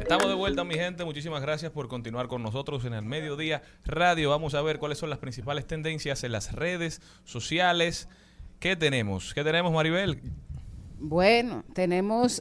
Estamos 0.00 0.28
de 0.28 0.34
vuelta, 0.34 0.64
mi 0.64 0.76
gente. 0.76 1.04
Muchísimas 1.04 1.42
gracias 1.42 1.70
por 1.72 1.88
continuar 1.88 2.26
con 2.26 2.42
nosotros 2.42 2.86
en 2.86 2.94
el 2.94 3.02
Mediodía 3.02 3.62
Radio. 3.84 4.30
Vamos 4.30 4.54
a 4.54 4.62
ver 4.62 4.78
cuáles 4.78 4.96
son 4.96 5.10
las 5.10 5.18
principales 5.18 5.66
tendencias 5.66 6.24
en 6.24 6.32
las 6.32 6.52
redes 6.52 7.02
sociales. 7.24 8.08
¿Qué 8.60 8.76
tenemos? 8.76 9.34
¿Qué 9.34 9.44
tenemos, 9.44 9.72
Maribel? 9.72 10.22
Bueno, 11.04 11.64
tenemos. 11.74 12.40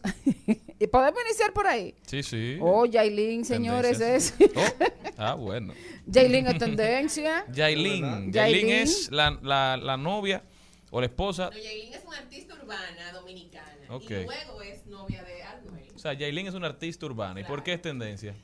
¿Y 0.80 0.88
podemos 0.92 1.20
iniciar 1.26 1.52
por 1.52 1.66
ahí? 1.66 1.96
Sí, 2.06 2.22
sí. 2.22 2.60
Oh, 2.62 2.86
Yailin, 2.86 3.44
señores, 3.44 4.00
es. 4.00 4.36
Oh, 4.56 4.86
ah, 5.18 5.34
bueno. 5.34 5.74
Yailin 6.06 6.46
es 6.46 6.58
tendencia. 6.60 7.46
Yailin. 7.54 8.32
Yailin. 8.32 8.70
Es 8.70 9.12
la, 9.12 9.32
la, 9.42 9.78
la 9.78 9.98
novia 9.98 10.44
o 10.92 11.00
la 11.00 11.08
esposa. 11.08 11.50
Yailin 11.52 11.94
es 11.96 12.04
una 12.06 12.18
artista 12.20 12.54
urbana 12.54 13.12
dominicana. 13.12 13.66
Ok. 13.90 14.12
Y 14.12 14.26
luego 14.26 14.62
es 14.62 14.86
novia 14.86 15.24
de 15.24 15.42
Arnold. 15.42 15.96
O 15.96 16.00
sea, 16.00 16.14
Yailin 16.14 16.48
es 16.48 16.54
una 16.54 16.68
artista 16.68 17.08
urbana. 17.08 17.42
¿Y 17.42 17.44
por 17.44 17.64
qué 17.64 17.74
es 17.74 17.82
tendencia? 17.82 18.36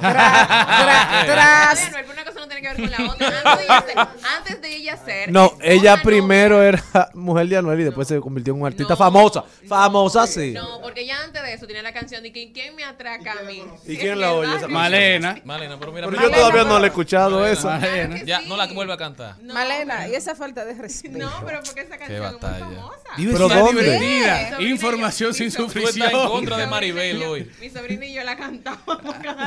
Tra- 0.00 1.26
tras- 1.26 1.94
alguna 1.94 2.24
cosa 2.24 2.40
no 2.40 2.48
tiene 2.48 2.60
que 2.62 2.68
ver 2.68 2.76
con 2.76 2.90
la 2.90 3.12
otra. 3.12 3.42
Antes 3.44 3.58
de 3.58 3.64
ella 3.66 3.82
ser, 3.86 3.98
antes 4.36 4.62
de 4.62 4.76
ella 4.76 4.96
ser 5.04 5.32
No, 5.32 5.52
ella 5.62 5.90
novia- 5.96 6.02
primero 6.02 6.62
era 6.62 6.82
mujer 7.14 7.46
de 7.48 7.56
Anuel 7.56 7.80
y 7.80 7.84
después 7.84 8.08
se 8.08 8.18
convirtió 8.20 8.52
en 8.54 8.60
una 8.60 8.68
artista 8.68 8.94
No, 8.94 8.96
famosa. 8.96 9.44
no, 9.62 9.68
famosa, 9.68 10.26
sí. 10.26 10.52
No, 10.52 10.80
porque 10.82 11.06
ya 11.06 11.22
antes 11.22 11.42
de 11.42 11.52
eso 11.54 11.66
tenía 11.66 11.82
la 11.82 11.92
canción 11.92 12.22
de 12.22 12.32
que 12.32 12.52
¿Quién 12.52 12.74
me 12.74 12.82
atraca 12.84 13.32
a 13.40 13.42
mí? 13.44 13.62
¿Y 13.86 13.96
quién 13.96 14.18
la 14.20 14.32
oye 14.32 14.56
esa. 14.56 14.66
Malena. 14.68 15.40
Malena, 15.44 15.76
pero 15.78 15.92
mira. 15.92 16.08
Pero 16.08 16.20
yo 16.22 16.30
todavía 16.30 16.64
no 16.64 16.78
le 16.78 16.86
he 16.86 16.88
escuchado. 16.88 17.40
Malena. 17.64 18.22
Ya, 18.24 18.40
no 18.42 18.56
la 18.56 18.66
vuelve 18.66 18.92
a 18.92 18.96
cantar. 18.96 19.36
No, 19.40 19.54
Malena, 19.54 20.08
y 20.08 20.14
esa 20.14 20.34
falta 20.34 20.64
de 20.64 20.74
respeto. 20.74 21.18
No, 21.18 21.30
pero 21.46 21.60
porque 21.64 21.82
esa 21.82 21.96
canción 21.96 22.24
es 22.24 22.32
muy 22.32 22.40
famosa. 22.40 22.96
¿Pero 23.16 23.48
dónde? 23.48 24.56
Información 24.60 25.32
sin 25.34 25.46
estás 25.48 25.60
en 25.64 25.70
sufrición. 25.70 26.28
contra 26.28 26.56
de 26.56 26.66
Maribel 26.66 27.22
hoy. 27.22 27.50
Mi 27.60 27.70
sobrina 27.70 28.04
y 28.06 28.14
yo 28.14 28.24
la 28.24 28.36
cantamos. 28.36 28.59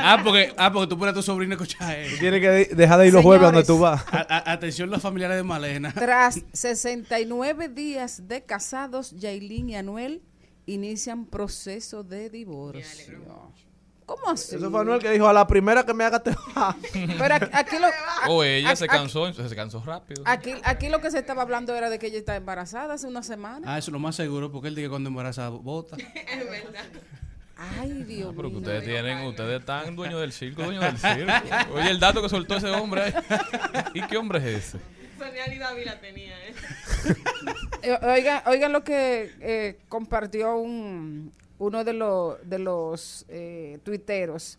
Ah, 0.06 0.20
porque, 0.22 0.52
ah, 0.56 0.72
porque 0.72 0.88
tú 0.88 0.98
pones 0.98 1.12
a 1.12 1.14
tu 1.14 1.22
sobrino 1.22 1.52
a 1.52 1.54
escuchar 1.56 1.98
eso. 1.98 2.16
Tienes 2.20 2.40
que 2.40 2.48
de- 2.48 2.64
dejar 2.74 2.98
de 3.00 3.06
ir 3.08 3.12
los 3.12 3.22
jueves 3.22 3.42
donde 3.46 3.64
tú 3.64 3.78
vas. 3.78 4.04
A- 4.12 4.26
a- 4.28 4.52
atención 4.52 4.90
los 4.90 5.00
familiares 5.02 5.36
de 5.36 5.42
Malena. 5.42 5.92
Tras 5.92 6.40
69 6.52 7.68
días 7.68 8.26
de 8.28 8.42
casados, 8.44 9.12
Yailin 9.12 9.70
y 9.70 9.76
Anuel 9.76 10.22
inician 10.66 11.26
proceso 11.26 12.02
de 12.04 12.30
divorcio. 12.30 13.18
¿Cómo 14.06 14.28
así? 14.28 14.56
Eso 14.56 14.70
fue 14.70 14.80
Anuel 14.82 15.00
que 15.00 15.10
dijo, 15.10 15.26
a 15.26 15.32
la 15.32 15.46
primera 15.46 15.84
que 15.84 15.94
me 15.94 16.04
haga 16.04 16.22
te 16.22 16.30
va. 16.54 16.76
Pero 16.92 17.34
aquí, 17.36 17.48
aquí 17.52 17.76
lo, 17.78 17.86
O 18.34 18.44
ella 18.44 18.68
aquí- 18.70 18.76
se 18.78 18.86
cansó, 18.86 19.32
se 19.32 19.56
cansó 19.56 19.82
rápido. 19.82 20.22
Aquí, 20.26 20.52
aquí 20.62 20.88
lo 20.90 21.00
que 21.00 21.10
se 21.10 21.18
estaba 21.18 21.40
hablando 21.42 21.74
era 21.74 21.88
de 21.88 21.98
que 21.98 22.08
ella 22.08 22.18
está 22.18 22.36
embarazada 22.36 22.94
hace 22.94 23.06
una 23.06 23.22
semana. 23.22 23.66
Ah, 23.74 23.78
eso 23.78 23.90
es 23.90 23.92
lo 23.94 23.98
más 23.98 24.14
seguro, 24.14 24.52
porque 24.52 24.68
él 24.68 24.74
dice 24.74 24.86
que 24.86 24.90
cuando 24.90 25.08
embaraza 25.08 25.48
bota. 25.48 25.96
es 25.96 26.50
verdad. 26.50 26.84
Ay, 27.56 28.02
Dios 28.04 28.30
Ah, 28.30 28.34
Pero 28.36 28.48
que 28.48 28.54
mío. 28.56 28.58
ustedes 28.58 28.84
tienen, 28.84 29.18
ustedes 29.26 29.60
están 29.60 29.94
dueños 29.96 30.20
del 30.20 30.32
circo, 30.32 30.62
dueños 30.64 30.82
del 30.84 30.98
circo. 30.98 31.32
Oye, 31.74 31.90
el 31.90 32.00
dato 32.00 32.20
que 32.22 32.28
soltó 32.28 32.56
ese 32.56 32.68
hombre. 32.70 33.02
ahí. 33.02 33.12
¿Y 33.94 34.02
qué 34.02 34.16
hombre 34.16 34.38
es 34.40 34.44
ese? 34.74 34.78
Sonia 35.18 35.54
y 35.54 35.58
David 35.58 35.84
la 35.86 36.00
tenía, 36.00 36.34
¿eh? 36.48 36.54
Eh, 37.82 37.98
Oigan, 38.02 38.42
oigan 38.46 38.72
lo 38.72 38.82
que 38.82 39.30
eh, 39.40 39.78
compartió 39.88 40.56
un, 40.56 41.32
uno 41.58 41.84
de, 41.84 41.92
los 41.92 42.36
de 42.48 42.58
los 42.58 43.24
eh, 43.28 43.78
tuiteros. 43.84 44.58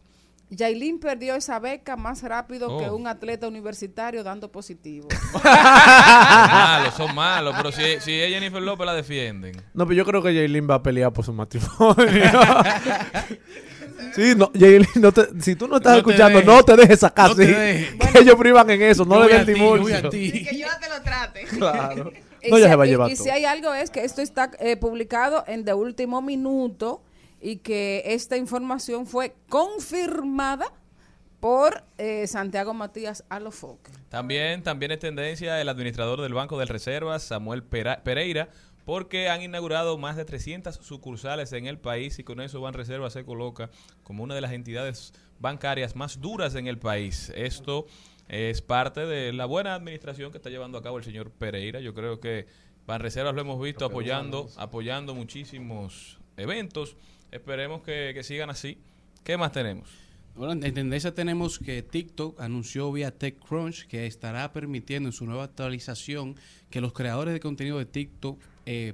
Yailin 0.52 1.00
perdió 1.00 1.36
esa 1.36 1.60
beca 1.60 1.96
más 1.96 2.22
rápido 2.24 2.70
Oh. 2.72 2.80
que 2.80 2.90
un 2.90 3.08
atleta 3.08 3.48
universitario 3.48 4.24
dando 4.24 4.52
positivo. 4.52 5.08
Malos, 5.44 6.94
son 6.96 7.14
malos. 7.16 7.56
Pero 7.58 7.72
si, 7.72 8.00
si 8.00 8.12
ella 8.14 8.28
y 8.28 8.34
Jennifer 8.40 8.62
López 8.62 8.86
la 8.86 8.94
defienden. 8.94 9.62
No, 9.74 9.86
pero 9.86 9.98
yo 9.98 10.06
creo 10.06 10.22
que 10.22 10.34
Jaylin 10.34 10.68
va 10.70 10.76
a 10.76 10.84
pelear 10.84 11.12
por 11.12 11.26
su 11.26 11.34
matrimonio. 11.34 11.96
sí, 14.16 14.34
no, 14.36 14.52
no 14.96 15.12
te, 15.12 15.42
si 15.42 15.56
tú 15.56 15.68
no 15.68 15.78
estás 15.78 15.94
No 15.94 15.98
escuchando, 16.00 16.42
no 16.44 16.64
te 16.64 16.76
dejes 16.76 17.00
sacar. 17.00 17.30
No 17.32 17.36
sí. 17.36 17.46
Que 18.14 18.20
ellos 18.22 18.36
privan 18.36 18.70
en 18.70 18.82
eso, 18.84 19.06
no 19.06 19.24
le 19.24 19.38
den 19.38 19.46
divorcio. 19.46 20.08
a 20.08 20.10
ti. 20.10 20.32
Y 20.34 20.44
que 20.46 20.58
yo 20.58 20.68
te 20.80 20.90
lo 20.90 21.02
trate. 21.02 21.44
Claro. 21.46 22.12
Y 22.42 22.50
No, 22.50 22.56
si- 22.58 22.62
ya 22.62 22.70
se 22.70 22.76
va 22.76 22.84
a 22.84 22.88
y- 22.88 22.90
llevar 22.92 23.12
y 23.12 23.16
todo. 23.16 23.24
si 23.24 23.30
hay 23.30 23.46
algo 23.46 23.74
es 23.74 23.90
que 23.90 24.04
esto 24.06 24.22
está 24.22 24.52
eh, 24.60 24.78
publicado 24.78 25.44
en 25.48 25.66
de 25.66 25.74
último 25.74 26.22
minuto 26.22 27.02
y 27.42 27.58
que 27.58 28.04
esta 28.06 28.38
información 28.38 29.06
fue 29.06 29.36
confirmada 29.50 30.72
por 31.40 31.84
eh, 31.98 32.26
Santiago 32.28 32.74
Matías 32.74 33.24
Alofoque. 33.30 33.92
También, 34.10 34.64
también 34.64 34.92
es 34.92 35.00
tendencia 35.00 35.62
el 35.62 35.70
administrador 35.70 36.22
del 36.22 36.34
Banco 36.34 36.58
de 36.58 36.66
Reservas, 36.66 37.24
Samuel 37.24 37.64
Pereira, 37.64 38.50
porque 38.86 39.30
han 39.30 39.42
inaugurado 39.42 39.98
más 39.98 40.16
de 40.16 40.26
300 40.26 40.76
sucursales 40.76 41.52
en 41.54 41.68
el 41.68 41.78
país 41.78 42.18
y 42.20 42.24
con 42.24 42.40
eso 42.40 42.62
Banreservas 42.62 43.14
se 43.14 43.26
coloca 43.26 43.70
como 44.04 44.24
una 44.24 44.36
de 44.36 44.42
las 44.42 44.54
entidades 44.54 45.14
bancarias 45.40 45.96
más 45.96 46.22
duras 46.22 46.56
en 46.56 46.68
el 46.68 46.78
país. 46.78 47.32
Esto 47.36 47.86
es 48.28 48.62
parte 48.62 49.06
de 49.06 49.34
la 49.34 49.46
buena 49.46 49.76
administración 49.76 50.32
que 50.32 50.38
está 50.38 50.50
llevando 50.50 50.78
a 50.78 50.84
cabo 50.84 50.98
el 50.98 51.04
señor 51.04 51.32
Pereira. 51.32 51.80
Yo 51.80 51.94
creo 51.94 52.20
que 52.20 52.48
Banreservas 52.86 53.34
lo 53.34 53.42
hemos 53.42 53.62
visto 53.62 53.86
apoyando, 53.86 54.48
apoyando 54.58 55.16
muchísimos 55.16 56.20
eventos. 56.38 56.96
Esperemos 57.36 57.82
que, 57.84 58.18
sigan 58.24 58.50
así. 58.50 58.78
¿Qué 59.26 59.36
más 59.38 59.52
tenemos? 59.52 59.90
Bueno, 60.36 60.66
en 60.66 60.74
tendencia 60.74 61.14
tenemos 61.14 61.60
que 61.60 61.82
TikTok 61.82 62.40
anunció 62.40 62.90
vía 62.94 63.12
TechCrunch 63.12 63.88
que 63.88 64.06
estará 64.06 64.54
permitiendo 64.54 65.10
en 65.10 65.14
su 65.14 65.26
nueva 65.26 65.44
actualización 65.44 66.36
que 66.70 66.80
los 66.80 66.94
creadores 66.94 67.34
de 67.34 67.40
contenido 67.42 67.78
de 67.78 67.86
TikTok 67.86 68.42
eh, 68.66 68.94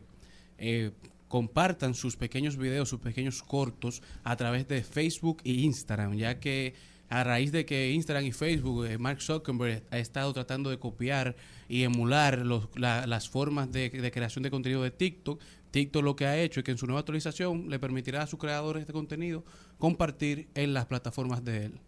eh, 0.58 0.92
compartan 1.28 1.94
sus 1.94 2.16
pequeños 2.16 2.58
videos, 2.58 2.90
sus 2.90 3.00
pequeños 3.00 3.44
cortos 3.44 4.02
a 4.24 4.36
través 4.36 4.68
de 4.68 4.84
Facebook 4.84 5.42
e 5.44 5.52
Instagram, 5.52 6.16
ya 6.16 6.40
que 6.40 6.74
a 7.10 7.24
raíz 7.24 7.52
de 7.52 7.66
que 7.66 7.92
Instagram 7.92 8.26
y 8.26 8.32
Facebook, 8.32 8.86
eh, 8.86 8.98
Mark 8.98 9.22
Zuckerberg 9.22 9.84
ha 9.92 10.00
estado 10.00 10.32
tratando 10.34 10.70
de 10.70 10.80
copiar 10.80 11.36
y 11.68 11.84
emular 11.84 12.40
los- 12.40 12.70
la- 12.76 13.06
las 13.06 13.30
formas 13.30 13.72
de 13.72 13.92
creación 14.12 14.44
de 14.44 14.50
contenido 14.52 14.82
de 14.84 14.92
TikTok, 14.92 15.42
TikTok 15.72 16.04
lo 16.04 16.16
que 16.16 16.26
ha 16.26 16.38
hecho 16.38 16.60
es 16.60 16.64
que 16.64 16.72
en 16.72 16.78
su 16.78 16.86
nueva 16.86 17.00
actualización 17.00 17.70
le 17.70 17.80
permitirá 17.80 18.22
a 18.22 18.28
sus 18.28 18.40
creadores 18.40 18.86
de 18.86 18.94
contenido 18.94 19.44
compartir 19.78 20.48
en 20.54 20.74
las 20.74 20.86
plataformas 20.86 21.44
de 21.44 21.66
él. 21.66 21.80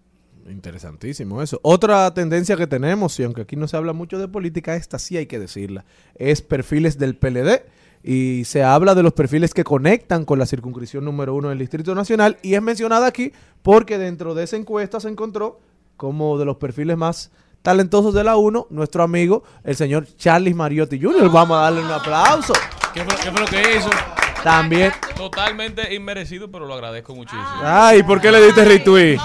Interesantísimo 0.49 1.41
eso. 1.41 1.59
Otra 1.63 2.13
tendencia 2.13 2.57
que 2.57 2.67
tenemos, 2.67 3.19
y 3.19 3.23
aunque 3.23 3.41
aquí 3.41 3.55
no 3.55 3.67
se 3.67 3.77
habla 3.77 3.93
mucho 3.93 4.17
de 4.19 4.27
política, 4.27 4.75
esta 4.75 4.99
sí 4.99 5.17
hay 5.17 5.25
que 5.25 5.39
decirla, 5.39 5.85
es 6.15 6.41
perfiles 6.41 6.97
del 6.97 7.15
PLD. 7.15 7.63
Y 8.05 8.43
se 8.43 8.63
habla 8.63 8.95
de 8.95 9.03
los 9.03 9.13
perfiles 9.13 9.53
que 9.53 9.63
conectan 9.63 10.25
con 10.25 10.37
la 10.37 10.45
circunscripción 10.45 11.05
número 11.05 11.33
uno 11.33 11.47
del 11.47 11.59
Distrito 11.59 11.95
Nacional. 11.95 12.37
Y 12.41 12.55
es 12.55 12.61
mencionada 12.61 13.07
aquí 13.07 13.31
porque 13.61 13.97
dentro 13.97 14.35
de 14.35 14.43
esa 14.43 14.57
encuesta 14.57 14.99
se 14.99 15.07
encontró 15.07 15.61
como 15.95 16.37
de 16.37 16.43
los 16.43 16.57
perfiles 16.57 16.97
más 16.97 17.31
talentosos 17.61 18.13
de 18.13 18.25
la 18.25 18.35
1, 18.35 18.67
nuestro 18.71 19.03
amigo, 19.03 19.43
el 19.63 19.77
señor 19.77 20.05
Charles 20.17 20.53
Mariotti 20.53 21.01
Jr. 21.01 21.31
Vamos 21.31 21.57
a 21.57 21.61
darle 21.61 21.79
un 21.79 21.91
aplauso. 21.91 22.53
¿Qué 22.93 23.03
fue, 23.03 23.15
qué 23.23 23.31
fue 23.31 23.39
lo 23.41 23.47
que 23.47 23.77
hizo? 23.77 23.89
También. 24.43 24.91
Totalmente 25.15 25.93
inmerecido, 25.95 26.51
pero 26.51 26.67
lo 26.67 26.73
agradezco 26.73 27.15
muchísimo. 27.15 27.43
Ay, 27.63 28.03
¿por 28.03 28.19
qué 28.19 28.31
le 28.31 28.43
diste 28.45 28.65
retweet? 28.65 29.17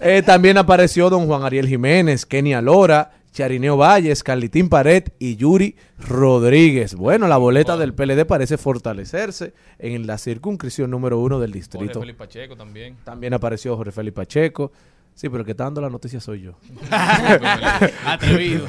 Eh, 0.00 0.22
también 0.24 0.56
apareció 0.56 1.10
don 1.10 1.26
Juan 1.26 1.42
Ariel 1.42 1.66
Jiménez, 1.66 2.24
Kenia 2.24 2.60
Lora, 2.62 3.10
Charineo 3.32 3.76
Valles, 3.76 4.22
Carlitín 4.22 4.68
Pared 4.68 5.04
y 5.18 5.36
Yuri 5.36 5.76
Rodríguez. 5.98 6.94
Bueno, 6.94 7.26
la 7.28 7.36
boleta 7.36 7.76
del 7.76 7.92
PLD 7.92 8.24
parece 8.24 8.56
fortalecerse 8.56 9.52
en 9.78 10.06
la 10.06 10.16
circunscripción 10.16 10.90
número 10.90 11.18
uno 11.18 11.38
del 11.38 11.50
Jorge 11.50 11.58
distrito. 11.58 12.00
Felipe 12.00 12.18
Pacheco 12.18 12.56
también. 12.56 12.96
También 13.04 13.34
apareció 13.34 13.76
Jorge 13.76 13.92
Félix 13.92 14.14
Pacheco. 14.14 14.72
Sí, 15.14 15.28
pero 15.28 15.40
el 15.40 15.44
que 15.44 15.52
está 15.52 15.64
dando 15.64 15.80
la 15.80 15.90
noticia 15.90 16.20
soy 16.20 16.42
yo. 16.42 16.52
Atrevido. 18.06 18.66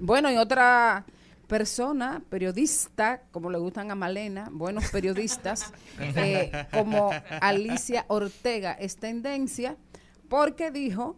Bueno, 0.00 0.32
y 0.32 0.36
otra 0.36 1.04
persona, 1.46 2.22
periodista, 2.28 3.22
como 3.30 3.50
le 3.50 3.58
gustan 3.58 3.90
a 3.90 3.94
Malena, 3.94 4.48
buenos 4.52 4.90
periodistas, 4.90 5.72
eh, 6.00 6.66
como 6.72 7.10
Alicia 7.40 8.04
Ortega, 8.08 8.72
es 8.72 8.96
tendencia 8.96 9.76
porque 10.28 10.70
dijo 10.70 11.16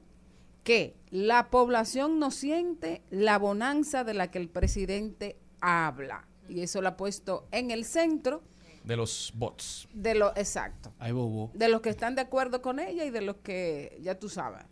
que 0.65 0.97
la 1.11 1.49
población 1.51 2.19
no 2.19 2.31
siente 2.31 3.03
la 3.11 3.39
bonanza 3.39 4.03
de 4.05 4.15
la 4.15 4.31
que 4.31 4.39
el 4.39 4.49
presidente 4.49 5.37
habla. 5.61 6.27
Y 6.49 6.61
eso 6.61 6.83
lo 6.83 6.89
ha 6.89 6.97
puesto 6.97 7.47
en 7.53 7.71
el 7.71 7.85
centro 7.85 8.43
De 8.85 8.97
los 8.97 9.33
bots. 9.35 9.89
de 9.93 10.15
lo 10.15 10.31
exacto. 10.37 10.93
Ay, 10.99 11.13
bobo. 11.13 11.51
De 11.55 11.69
los 11.69 11.81
que 11.81 11.89
están 11.89 12.15
de 12.15 12.23
acuerdo 12.23 12.63
con 12.63 12.79
ella 12.79 13.05
y 13.05 13.11
de 13.11 13.21
los 13.21 13.37
que 13.37 13.99
ya 14.03 14.19
tú 14.19 14.29
sabes. 14.29 14.65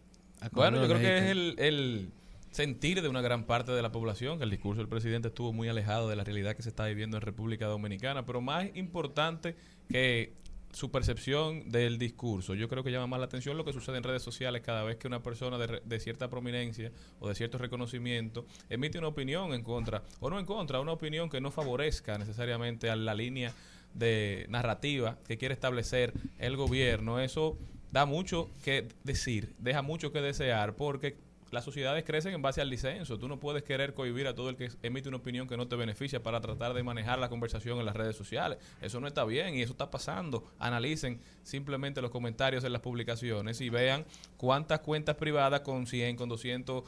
Bueno, 0.53 0.81
yo 0.83 0.89
creo 0.89 0.99
que 1.01 1.19
es 1.19 1.25
el, 1.31 1.55
el 1.59 2.13
sentir 2.55 3.03
de 3.03 3.09
una 3.09 3.21
gran 3.21 3.47
parte 3.47 3.73
de 3.73 3.83
la 3.83 3.91
población, 3.91 4.39
que 4.39 4.45
el 4.45 4.51
discurso 4.51 4.79
del 4.79 4.89
presidente 4.89 5.27
estuvo 5.27 5.53
muy 5.53 5.69
alejado 5.69 6.09
de 6.09 6.15
la 6.15 6.23
realidad 6.23 6.55
que 6.55 6.63
se 6.63 6.69
está 6.69 6.87
viviendo 6.87 7.17
en 7.17 7.21
República 7.21 7.67
Dominicana, 7.67 8.25
pero 8.25 8.41
más 8.41 8.67
importante 8.77 9.57
que 9.89 10.35
su 10.71 10.93
percepción 10.93 11.73
del 11.73 11.99
discurso. 11.99 12.55
Yo 12.55 12.69
creo 12.69 12.85
que 12.85 12.93
llama 12.93 13.09
más 13.09 13.19
la 13.19 13.27
atención 13.27 13.57
lo 13.57 13.65
que 13.65 13.73
sucede 13.73 13.97
en 13.97 14.05
redes 14.05 14.23
sociales 14.23 14.63
cada 14.63 14.85
vez 14.85 14.99
que 14.99 15.09
una 15.09 15.21
persona 15.21 15.59
de, 15.59 15.83
de 15.85 16.01
cierta 16.01 16.31
prominencia 16.31 16.93
o 17.19 17.29
de 17.29 17.35
cierto 17.35 17.59
reconocimiento 17.59 18.47
emite 18.71 18.99
una 18.99 19.09
opinión 19.09 19.53
en 19.53 19.65
contra, 19.65 20.05
o 20.21 20.31
no 20.31 20.39
en 20.39 20.47
contra, 20.47 20.79
una 20.79 20.93
opinión 20.93 21.29
que 21.31 21.41
no 21.41 21.51
favorezca 21.51 22.19
necesariamente 22.19 22.89
a 22.89 22.95
la 22.95 23.15
línea 23.15 23.53
de 23.95 24.47
narrativa 24.49 25.19
que 25.27 25.39
quiere 25.39 25.55
establecer 25.55 26.13
el 26.39 26.57
gobierno. 26.57 27.19
Eso 27.19 27.59
da 27.91 28.07
mucho 28.07 28.49
que 28.63 28.87
decir, 29.03 29.55
deja 29.59 29.83
mucho 29.83 30.13
que 30.13 30.21
desear, 30.21 30.77
porque 30.77 31.17
las 31.55 31.65
sociedades 31.65 32.05
crecen 32.05 32.35
en 32.35 32.43
base 32.43 32.61
al 32.61 32.69
disenso. 32.69 33.19
Tú 33.19 33.29
no 33.29 33.39
puedes 33.39 33.63
querer 33.63 33.95
cohibir 33.95 34.27
a 34.27 34.35
todo 34.35 34.51
el 34.51 34.57
que 34.57 34.71
emite 34.83 35.09
una 35.09 35.19
opinión 35.19 35.49
que 35.49 35.57
no 35.57 35.69
te 35.69 35.77
beneficia 35.77 36.23
para 36.23 36.41
tratar 36.41 36.75
de 36.75 36.83
manejar 36.83 37.19
la 37.19 37.29
conversación 37.29 37.79
en 37.79 37.87
las 37.87 37.97
redes 37.97 38.17
sociales. 38.17 38.59
Eso 38.83 39.01
no 39.01 39.07
está 39.07 39.25
bien 39.25 39.55
y 39.55 39.63
eso 39.63 39.73
está 39.73 39.91
pasando. 39.91 40.45
Analicen 40.59 41.21
simplemente 41.43 42.03
los 42.03 42.11
comentarios 42.11 42.65
en 42.65 42.73
las 42.73 42.83
publicaciones 42.83 43.61
y 43.61 43.71
vean 43.71 44.05
cuántas 44.37 44.81
cuentas 44.81 45.17
privadas 45.17 45.61
con 45.61 45.87
100, 45.87 46.17
con 46.17 46.29
200 46.29 46.85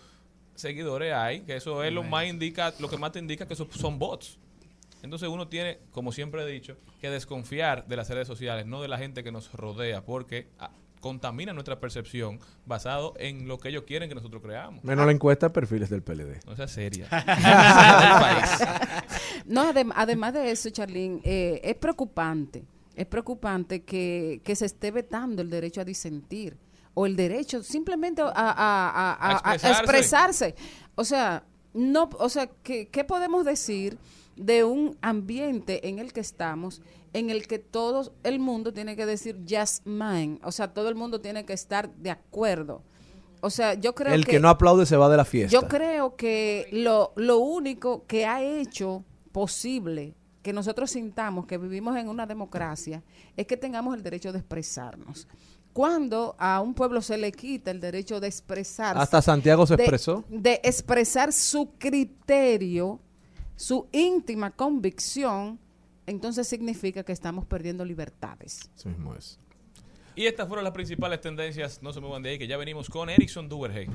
seguidores 0.56 1.12
hay, 1.12 1.42
que 1.42 1.56
eso 1.56 1.84
es 1.84 1.92
lo 1.92 2.02
más 2.02 2.26
indica, 2.26 2.74
lo 2.80 2.88
que 2.88 2.96
más 2.96 3.12
te 3.12 3.18
indica 3.18 3.46
que 3.46 3.54
eso 3.54 3.68
son 3.70 3.98
bots. 3.98 4.38
Entonces 5.02 5.28
uno 5.28 5.46
tiene, 5.46 5.78
como 5.92 6.10
siempre 6.10 6.42
he 6.42 6.46
dicho, 6.46 6.76
que 7.00 7.10
desconfiar 7.10 7.86
de 7.86 7.96
las 7.96 8.10
redes 8.10 8.26
sociales, 8.26 8.66
no 8.66 8.82
de 8.82 8.88
la 8.88 8.98
gente 8.98 9.22
que 9.22 9.30
nos 9.30 9.52
rodea, 9.52 10.04
porque 10.04 10.48
contamina 11.00 11.52
nuestra 11.52 11.78
percepción 11.78 12.38
basado 12.64 13.14
en 13.18 13.46
lo 13.48 13.58
que 13.58 13.68
ellos 13.68 13.84
quieren 13.86 14.08
que 14.08 14.14
nosotros 14.14 14.42
creamos. 14.42 14.82
Menos 14.84 15.06
la 15.06 15.12
encuesta 15.12 15.46
de 15.46 15.50
perfiles 15.50 15.90
del 15.90 16.02
PLD. 16.02 16.40
No 16.46 16.56
sea 16.56 16.66
seria. 16.68 17.06
Del 17.10 18.20
país. 18.20 18.50
No, 19.46 19.72
adem- 19.72 19.92
además 19.94 20.32
de 20.34 20.50
eso, 20.50 20.70
Charlene, 20.70 21.20
eh, 21.24 21.60
es 21.62 21.74
preocupante, 21.76 22.64
es 22.94 23.06
preocupante 23.06 23.82
que, 23.84 24.40
que 24.44 24.56
se 24.56 24.66
esté 24.66 24.90
vetando 24.90 25.42
el 25.42 25.50
derecho 25.50 25.80
a 25.80 25.84
disentir 25.84 26.56
o 26.94 27.06
el 27.06 27.14
derecho 27.14 27.62
simplemente 27.62 28.22
a, 28.22 28.26
a- 28.26 28.32
a- 28.32 29.12
a- 29.12 29.12
A 29.12 29.50
a 29.50 29.54
expresarse. 29.54 29.80
expresarse. 29.82 30.54
O 30.94 31.04
sea, 31.04 31.44
no, 31.74 32.08
o 32.18 32.28
sea, 32.28 32.48
¿qué, 32.62 32.88
qué 32.88 33.04
podemos 33.04 33.44
decir 33.44 33.98
de 34.34 34.64
un 34.64 34.96
ambiente 35.02 35.88
en 35.88 35.98
el 35.98 36.12
que 36.12 36.20
estamos, 36.20 36.80
en 37.18 37.30
el 37.30 37.46
que 37.46 37.58
todo 37.58 38.12
el 38.24 38.38
mundo 38.38 38.72
tiene 38.72 38.94
que 38.96 39.06
decir 39.06 39.40
just 39.48 39.84
mine? 39.86 40.38
O 40.42 40.52
sea, 40.52 40.72
todo 40.74 40.88
el 40.88 40.94
mundo 40.94 41.20
tiene 41.20 41.44
que 41.44 41.52
estar 41.52 41.90
de 41.96 42.10
acuerdo. 42.10 42.82
O 43.40 43.50
sea, 43.50 43.74
yo 43.74 43.94
creo 43.94 44.14
El 44.14 44.26
que 44.26 44.40
no 44.40 44.48
aplaude 44.48 44.86
se 44.86 44.96
va 44.96 45.08
de 45.08 45.16
la 45.16 45.24
fiesta. 45.24 45.52
yo 45.52 45.68
creo 45.68 46.16
que 46.16 46.68
lo, 46.72 47.12
lo 47.16 47.38
único 47.38 48.06
que 48.06 48.26
ha 48.26 48.42
hecho 48.42 49.04
posible 49.32 50.14
que 50.42 50.52
nosotros 50.52 50.90
sintamos 50.90 51.46
que 51.46 51.58
vivimos 51.58 51.96
en 51.96 52.08
una 52.08 52.26
democracia 52.26 53.02
es 53.36 53.46
que 53.46 53.56
tengamos 53.56 53.94
el 53.96 54.02
derecho 54.02 54.32
de 54.32 54.38
expresarnos. 54.38 55.26
Cuando 55.72 56.34
a 56.38 56.60
un 56.62 56.72
pueblo 56.72 57.02
se 57.02 57.18
le 57.18 57.30
quita 57.32 57.70
el 57.70 57.80
derecho 57.80 58.18
de 58.20 58.28
expresarse, 58.28 59.00
Hasta 59.02 59.20
Santiago 59.20 59.66
se 59.66 59.76
de- 59.76 59.82
expresó. 59.82 60.24
de 60.30 60.60
expresar 60.64 61.32
su 61.32 61.72
criterio, 61.78 63.00
su 63.56 63.86
íntima 63.92 64.50
convicción, 64.52 65.58
entonces 66.06 66.48
significa 66.48 67.04
que 67.04 67.12
estamos 67.12 67.44
perdiendo 67.44 67.84
libertades. 67.84 68.70
Eso 68.76 68.88
mismo 68.88 69.14
es. 69.14 69.38
Y 70.14 70.26
estas 70.26 70.48
fueron 70.48 70.64
las 70.64 70.72
principales 70.72 71.20
tendencias. 71.20 71.82
No 71.82 71.92
se 71.92 72.00
muevan 72.00 72.22
de 72.22 72.30
ahí, 72.30 72.38
que 72.38 72.46
ya 72.46 72.56
venimos 72.56 72.88
con 72.88 73.10
Erickson 73.10 73.48
Duvergey. 73.48 73.88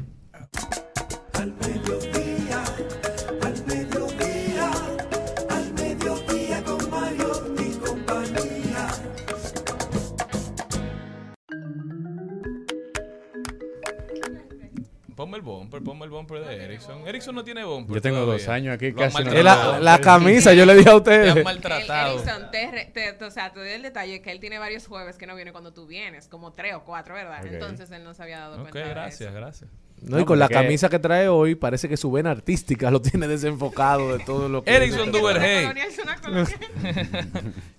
Bumper, 15.83 15.91
ponme 15.91 16.05
el 16.05 16.11
bumper 16.11 16.45
de 16.45 16.63
Erickson. 16.65 17.07
Erickson 17.07 17.35
no 17.35 17.43
tiene 17.43 17.63
bumper. 17.63 17.95
Yo 17.95 18.01
tengo 18.01 18.17
todavía. 18.21 18.39
dos 18.45 18.47
años 18.49 18.73
aquí, 18.75 18.93
casi 18.93 19.23
no-. 19.23 19.31
La, 19.43 19.79
la 19.79 19.99
camisa, 19.99 20.53
yo 20.53 20.65
le 20.65 20.75
dije 20.75 20.89
a 20.89 20.93
Te 20.93 20.97
ustedes. 20.97 21.35
han 21.37 21.43
maltratado. 21.43 22.13
Erickson, 22.19 22.51
te, 22.51 22.91
te- 22.93 23.13
te- 23.13 23.25
o 23.25 23.31
sea, 23.31 23.51
te 23.51 23.59
doy 23.59 23.69
el 23.69 23.81
detalle 23.81 24.21
que 24.21 24.31
él 24.31 24.39
tiene 24.39 24.59
varios 24.59 24.87
jueves 24.87 25.17
que 25.17 25.27
no 25.27 25.35
viene 25.35 25.51
cuando 25.51 25.73
tú 25.73 25.87
vienes, 25.87 26.27
como 26.27 26.51
tres 26.53 26.73
o 26.75 26.83
cuatro, 26.83 27.13
¿verdad? 27.15 27.39
Ok. 27.45 27.51
Entonces 27.53 27.89
él 27.91 28.03
no 28.03 28.13
se 28.13 28.23
había 28.23 28.39
dado 28.39 28.55
Ok, 28.55 28.61
cuenta 28.69 28.79
de 28.79 28.89
gracias, 28.89 29.21
eso. 29.29 29.33
gracias. 29.33 29.69
No, 30.01 30.19
y 30.19 30.25
con 30.25 30.39
la 30.39 30.49
camisa 30.49 30.89
que 30.89 30.97
trae 30.97 31.27
hoy, 31.27 31.53
parece 31.53 31.87
que 31.87 31.95
su 31.95 32.11
vena 32.11 32.31
artística 32.31 32.89
lo 32.89 33.01
tiene 33.01 33.27
desenfocado 33.29 34.17
de 34.17 34.23
todo 34.23 34.49
lo 34.49 34.63
que... 34.63 34.75
Erickson 34.75 35.11
Duvergey. 35.11 35.69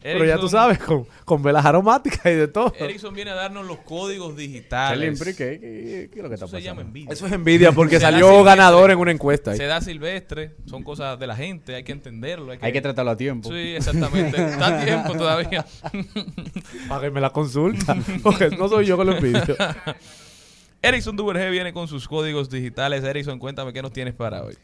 Pero 0.03 0.25
ya 0.25 0.39
tú 0.39 0.49
sabes, 0.49 0.79
con, 0.79 1.07
con 1.25 1.43
velas 1.43 1.65
aromáticas 1.65 2.25
y 2.27 2.35
de 2.35 2.49
todo. 2.49 2.73
Erickson 2.79 3.13
viene 3.13 3.33
a 3.33 3.35
darnos 3.35 3.67
los 3.67 3.79
códigos 3.79 4.37
digitales. 4.37 5.19
¿pero 5.19 5.37
¿qué, 5.37 5.59
qué, 5.61 6.11
qué 6.13 6.19
es 6.19 6.23
lo 6.23 6.29
que 6.29 6.35
está 6.35 6.47
Eso 6.47 6.57
se 6.57 6.63
llama 6.63 6.83
envidia. 6.83 7.13
Eso 7.13 7.27
es 7.27 7.33
envidia 7.33 7.73
porque 7.75 7.99
salió 7.99 8.45
ganador 8.45 8.93
en 8.93 8.99
una 8.99 9.11
encuesta. 9.11 9.51
ahí. 9.53 9.57
Se 9.57 9.67
da 9.67 9.81
silvestre, 9.81 10.55
son 10.67 10.85
cosas 10.85 11.19
de 11.19 11.27
la 11.27 11.35
gente, 11.35 11.75
hay 11.75 11.83
que 11.83 11.93
entenderlo. 11.93 12.53
Hay 12.53 12.59
que, 12.59 12.67
Hay 12.67 12.73
que 12.73 12.81
tratarlo 12.81 13.11
a 13.11 13.17
tiempo. 13.17 13.49
Sí, 13.51 13.75
exactamente. 13.75 14.37
Está 14.45 14.81
a 14.81 14.85
tiempo 14.85 15.15
todavía. 15.15 15.67
Páguenme 16.89 17.21
la 17.21 17.31
consulta, 17.31 17.97
porque 18.23 18.51
no 18.51 18.69
soy 18.69 18.87
yo 18.87 18.97
que 18.97 19.05
lo 19.05 19.17
envidio. 19.17 19.57
Erickson 20.85 21.15
Duvergé 21.15 21.49
viene 21.51 21.73
con 21.73 21.87
sus 21.87 22.09
códigos 22.09 22.51
digitales. 22.51 23.05
Erickson, 23.05 23.39
cuéntame 23.39 23.73
qué 23.73 23.83
nos 23.83 23.93
tienes 23.93 24.15
para 24.15 24.43
hoy. 24.43 24.57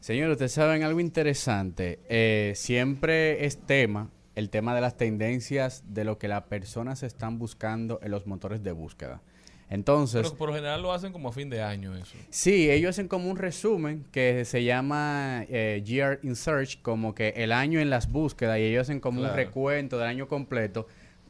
Señor, 0.00 0.30
ustedes 0.30 0.52
saben 0.52 0.82
algo 0.82 1.00
interesante. 1.00 1.98
Eh, 2.08 2.54
siempre 2.56 3.44
es 3.44 3.58
tema, 3.58 4.08
el 4.36 4.48
tema 4.48 4.74
de 4.74 4.80
las 4.80 4.96
tendencias 4.96 5.84
de 5.86 6.04
lo 6.04 6.16
que 6.16 6.28
las 6.28 6.44
personas 6.44 7.02
están 7.02 7.38
buscando 7.38 8.00
en 8.02 8.10
los 8.10 8.26
motores 8.26 8.62
de 8.62 8.72
búsqueda. 8.72 9.20
Entonces, 9.68 10.22
Pero 10.22 10.38
por 10.38 10.48
lo 10.48 10.54
general 10.54 10.80
lo 10.80 10.92
hacen 10.92 11.12
como 11.12 11.28
a 11.28 11.32
fin 11.32 11.50
de 11.50 11.60
año 11.60 11.94
eso. 11.94 12.16
Sí, 12.30 12.70
ellos 12.70 12.90
hacen 12.90 13.06
como 13.06 13.28
un 13.30 13.36
resumen 13.36 14.06
que 14.12 14.46
se 14.46 14.64
llama 14.64 15.44
eh, 15.50 15.82
Year 15.84 16.20
in 16.22 16.36
Search, 16.36 16.80
como 16.80 17.14
que 17.14 17.34
el 17.36 17.52
año 17.52 17.80
en 17.80 17.90
las 17.90 18.10
búsquedas, 18.10 18.58
y 18.58 18.62
ellos 18.62 18.82
hacen 18.82 19.00
como 19.00 19.20
un 19.20 19.28
recuento 19.34 19.98
del 19.98 20.08
año 20.08 20.26
completo, 20.26 20.86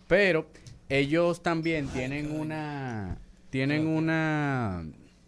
pero 0.07 0.47
ellos 0.89 1.43
también 1.43 1.89
tienen 1.89 2.31
una 2.31 3.19
tienen 3.57 3.87
una 3.87 4.85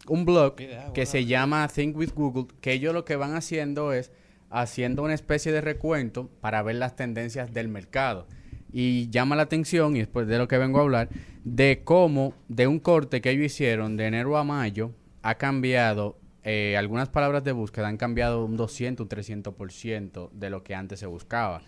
un 0.07 0.27
blog 0.27 0.57
que 0.93 1.07
se 1.07 1.25
llama 1.25 1.67
Think 1.67 1.97
with 1.97 2.11
Google, 2.15 2.47
que 2.61 2.73
ellos 2.73 2.93
lo 2.93 3.07
que 3.07 3.17
van 3.17 3.35
haciendo 3.35 3.95
es 3.95 4.13
haciendo 4.51 5.03
una 5.03 5.15
especie 5.15 5.51
de 5.51 5.63
recuento 5.63 6.29
para 6.43 6.63
ver 6.63 6.77
las 6.77 6.95
tendencias 6.95 7.55
del 7.55 7.69
mercado. 7.69 8.27
Y 8.71 9.09
llama 9.09 9.35
la 9.35 9.45
atención, 9.45 9.97
y 9.97 10.01
después 10.01 10.27
de 10.27 10.37
lo 10.37 10.47
que 10.47 10.59
vengo 10.59 10.79
a 10.79 10.83
hablar, 10.83 11.09
de 11.45 11.81
cómo 11.85 12.35
de 12.49 12.67
un 12.67 12.81
corte 12.81 13.23
que 13.23 13.31
ellos 13.31 13.47
hicieron 13.47 13.97
de 13.97 14.09
enero 14.09 14.37
a 14.37 14.45
mayo 14.45 14.93
ha 15.23 15.37
cambiado, 15.37 16.19
eh, 16.43 16.77
algunas 16.77 17.09
palabras 17.09 17.45
de 17.45 17.53
búsqueda 17.53 17.89
han 17.89 17.97
cambiado 17.97 18.45
un 18.45 18.59
200, 18.59 19.05
un 19.05 19.09
300% 19.09 20.31
de 20.33 20.51
lo 20.51 20.63
que 20.63 20.75
antes 20.75 21.01
se 21.01 21.07
buscaba. 21.07 21.63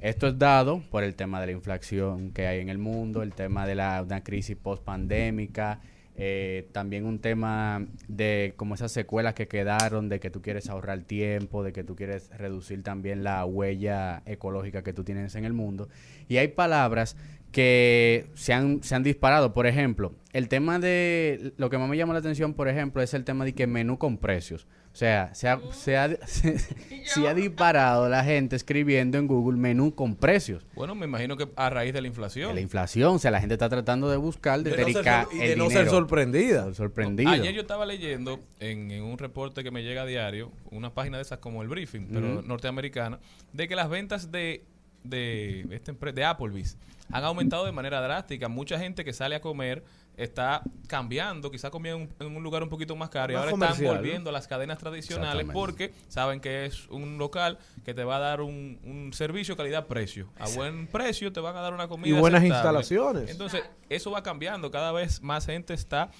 Esto 0.00 0.28
es 0.28 0.38
dado 0.38 0.82
por 0.90 1.02
el 1.02 1.14
tema 1.14 1.40
de 1.40 1.46
la 1.46 1.52
inflación 1.52 2.30
que 2.32 2.46
hay 2.46 2.60
en 2.60 2.68
el 2.68 2.78
mundo, 2.78 3.22
el 3.22 3.32
tema 3.32 3.66
de 3.66 3.74
la 3.74 4.02
una 4.02 4.22
crisis 4.22 4.56
post-pandémica, 4.56 5.80
eh, 6.18 6.68
también 6.72 7.04
un 7.04 7.18
tema 7.18 7.84
de 8.08 8.54
como 8.56 8.74
esas 8.74 8.90
secuelas 8.90 9.34
que 9.34 9.48
quedaron, 9.48 10.08
de 10.08 10.18
que 10.18 10.30
tú 10.30 10.40
quieres 10.40 10.70
ahorrar 10.70 11.02
tiempo, 11.02 11.62
de 11.62 11.72
que 11.72 11.84
tú 11.84 11.94
quieres 11.94 12.30
reducir 12.36 12.82
también 12.82 13.22
la 13.22 13.44
huella 13.44 14.22
ecológica 14.24 14.82
que 14.82 14.94
tú 14.94 15.04
tienes 15.04 15.34
en 15.34 15.44
el 15.44 15.52
mundo. 15.52 15.88
Y 16.28 16.38
hay 16.38 16.48
palabras 16.48 17.16
que 17.52 18.26
se 18.34 18.52
han, 18.52 18.82
se 18.82 18.94
han 18.94 19.02
disparado. 19.02 19.52
Por 19.52 19.66
ejemplo, 19.66 20.14
el 20.32 20.48
tema 20.48 20.78
de, 20.78 21.52
lo 21.56 21.68
que 21.70 21.78
más 21.78 21.88
me 21.88 21.96
llama 21.96 22.12
la 22.12 22.20
atención, 22.20 22.54
por 22.54 22.68
ejemplo, 22.68 23.02
es 23.02 23.12
el 23.14 23.24
tema 23.24 23.44
de 23.44 23.54
que 23.54 23.66
menú 23.66 23.98
con 23.98 24.18
precios. 24.18 24.66
O 24.96 24.98
sea, 24.98 25.34
se 25.34 25.46
ha, 25.46 25.60
se 25.72 25.94
ha, 25.94 26.08
se, 26.26 26.58
se 27.04 27.28
ha 27.28 27.34
disparado 27.34 28.08
la 28.08 28.24
gente 28.24 28.56
escribiendo 28.56 29.18
en 29.18 29.26
Google 29.26 29.58
menú 29.58 29.94
con 29.94 30.16
precios. 30.16 30.64
Bueno, 30.74 30.94
me 30.94 31.04
imagino 31.04 31.36
que 31.36 31.46
a 31.54 31.68
raíz 31.68 31.92
de 31.92 32.00
la 32.00 32.04
De 32.04 32.08
inflación. 32.08 32.54
la 32.54 32.62
inflación, 32.62 33.16
o 33.16 33.18
sea, 33.18 33.30
la 33.30 33.40
gente 33.40 33.52
está 33.56 33.68
tratando 33.68 34.08
de 34.08 34.16
buscar, 34.16 34.62
de, 34.62 34.70
De 34.70 34.78
no 34.86 34.88
ser 34.88 35.04
sor- 35.04 35.28
y 35.34 35.36
de 35.36 35.52
el 35.52 35.58
no 35.58 35.68
ser 35.68 35.90
sorprendida. 35.90 36.64
Ser 36.64 36.74
sorprendido. 36.76 37.28
Ayer 37.30 37.52
yo 37.52 37.60
estaba 37.60 37.84
leyendo 37.84 38.40
en, 38.58 38.90
en 38.90 39.02
un 39.02 39.18
reporte 39.18 39.62
que 39.62 39.70
me 39.70 39.82
llega 39.82 40.00
a 40.00 40.06
diario, 40.06 40.50
una 40.70 40.94
página 40.94 41.18
de 41.18 41.24
esas 41.24 41.40
como 41.40 41.60
el 41.60 41.68
Briefing, 41.68 42.08
pero 42.10 42.40
norteamericana, 42.40 43.18
de 43.52 43.68
que 43.68 43.76
las 43.76 43.90
ventas 43.90 44.32
de, 44.32 44.64
de, 45.04 45.66
esta 45.72 45.92
de 45.92 46.24
Applebee's 46.24 46.78
han 47.12 47.22
aumentado 47.22 47.66
de 47.66 47.72
manera 47.72 48.00
drástica. 48.00 48.48
Mucha 48.48 48.78
gente 48.78 49.04
que 49.04 49.12
sale 49.12 49.36
a 49.36 49.40
comer 49.42 49.84
está 50.16 50.62
cambiando, 50.86 51.50
quizás 51.50 51.70
comía 51.70 51.92
en 51.92 52.02
un, 52.02 52.08
en 52.20 52.36
un 52.36 52.42
lugar 52.42 52.62
un 52.62 52.68
poquito 52.68 52.96
más 52.96 53.10
caro 53.10 53.32
y 53.32 53.36
ahora 53.36 53.50
están 53.50 53.84
volviendo 53.84 54.30
a 54.30 54.32
las 54.32 54.48
cadenas 54.48 54.78
tradicionales 54.78 55.46
porque 55.52 55.92
saben 56.08 56.40
que 56.40 56.64
es 56.66 56.88
un 56.88 57.18
local 57.18 57.58
que 57.84 57.94
te 57.94 58.04
va 58.04 58.16
a 58.16 58.20
dar 58.20 58.40
un, 58.40 58.78
un 58.84 59.12
servicio 59.12 59.56
calidad-precio. 59.56 60.28
A 60.38 60.48
buen 60.50 60.86
precio 60.86 61.32
te 61.32 61.40
van 61.40 61.56
a 61.56 61.60
dar 61.60 61.74
una 61.74 61.88
comida. 61.88 62.08
Y 62.08 62.18
buenas 62.18 62.40
aceptable. 62.40 62.80
instalaciones. 62.80 63.30
Entonces, 63.30 63.64
eso 63.88 64.10
va 64.10 64.22
cambiando. 64.22 64.70
Cada 64.70 64.92
vez 64.92 65.22
más 65.22 65.46
gente 65.46 65.74
está 65.74 66.10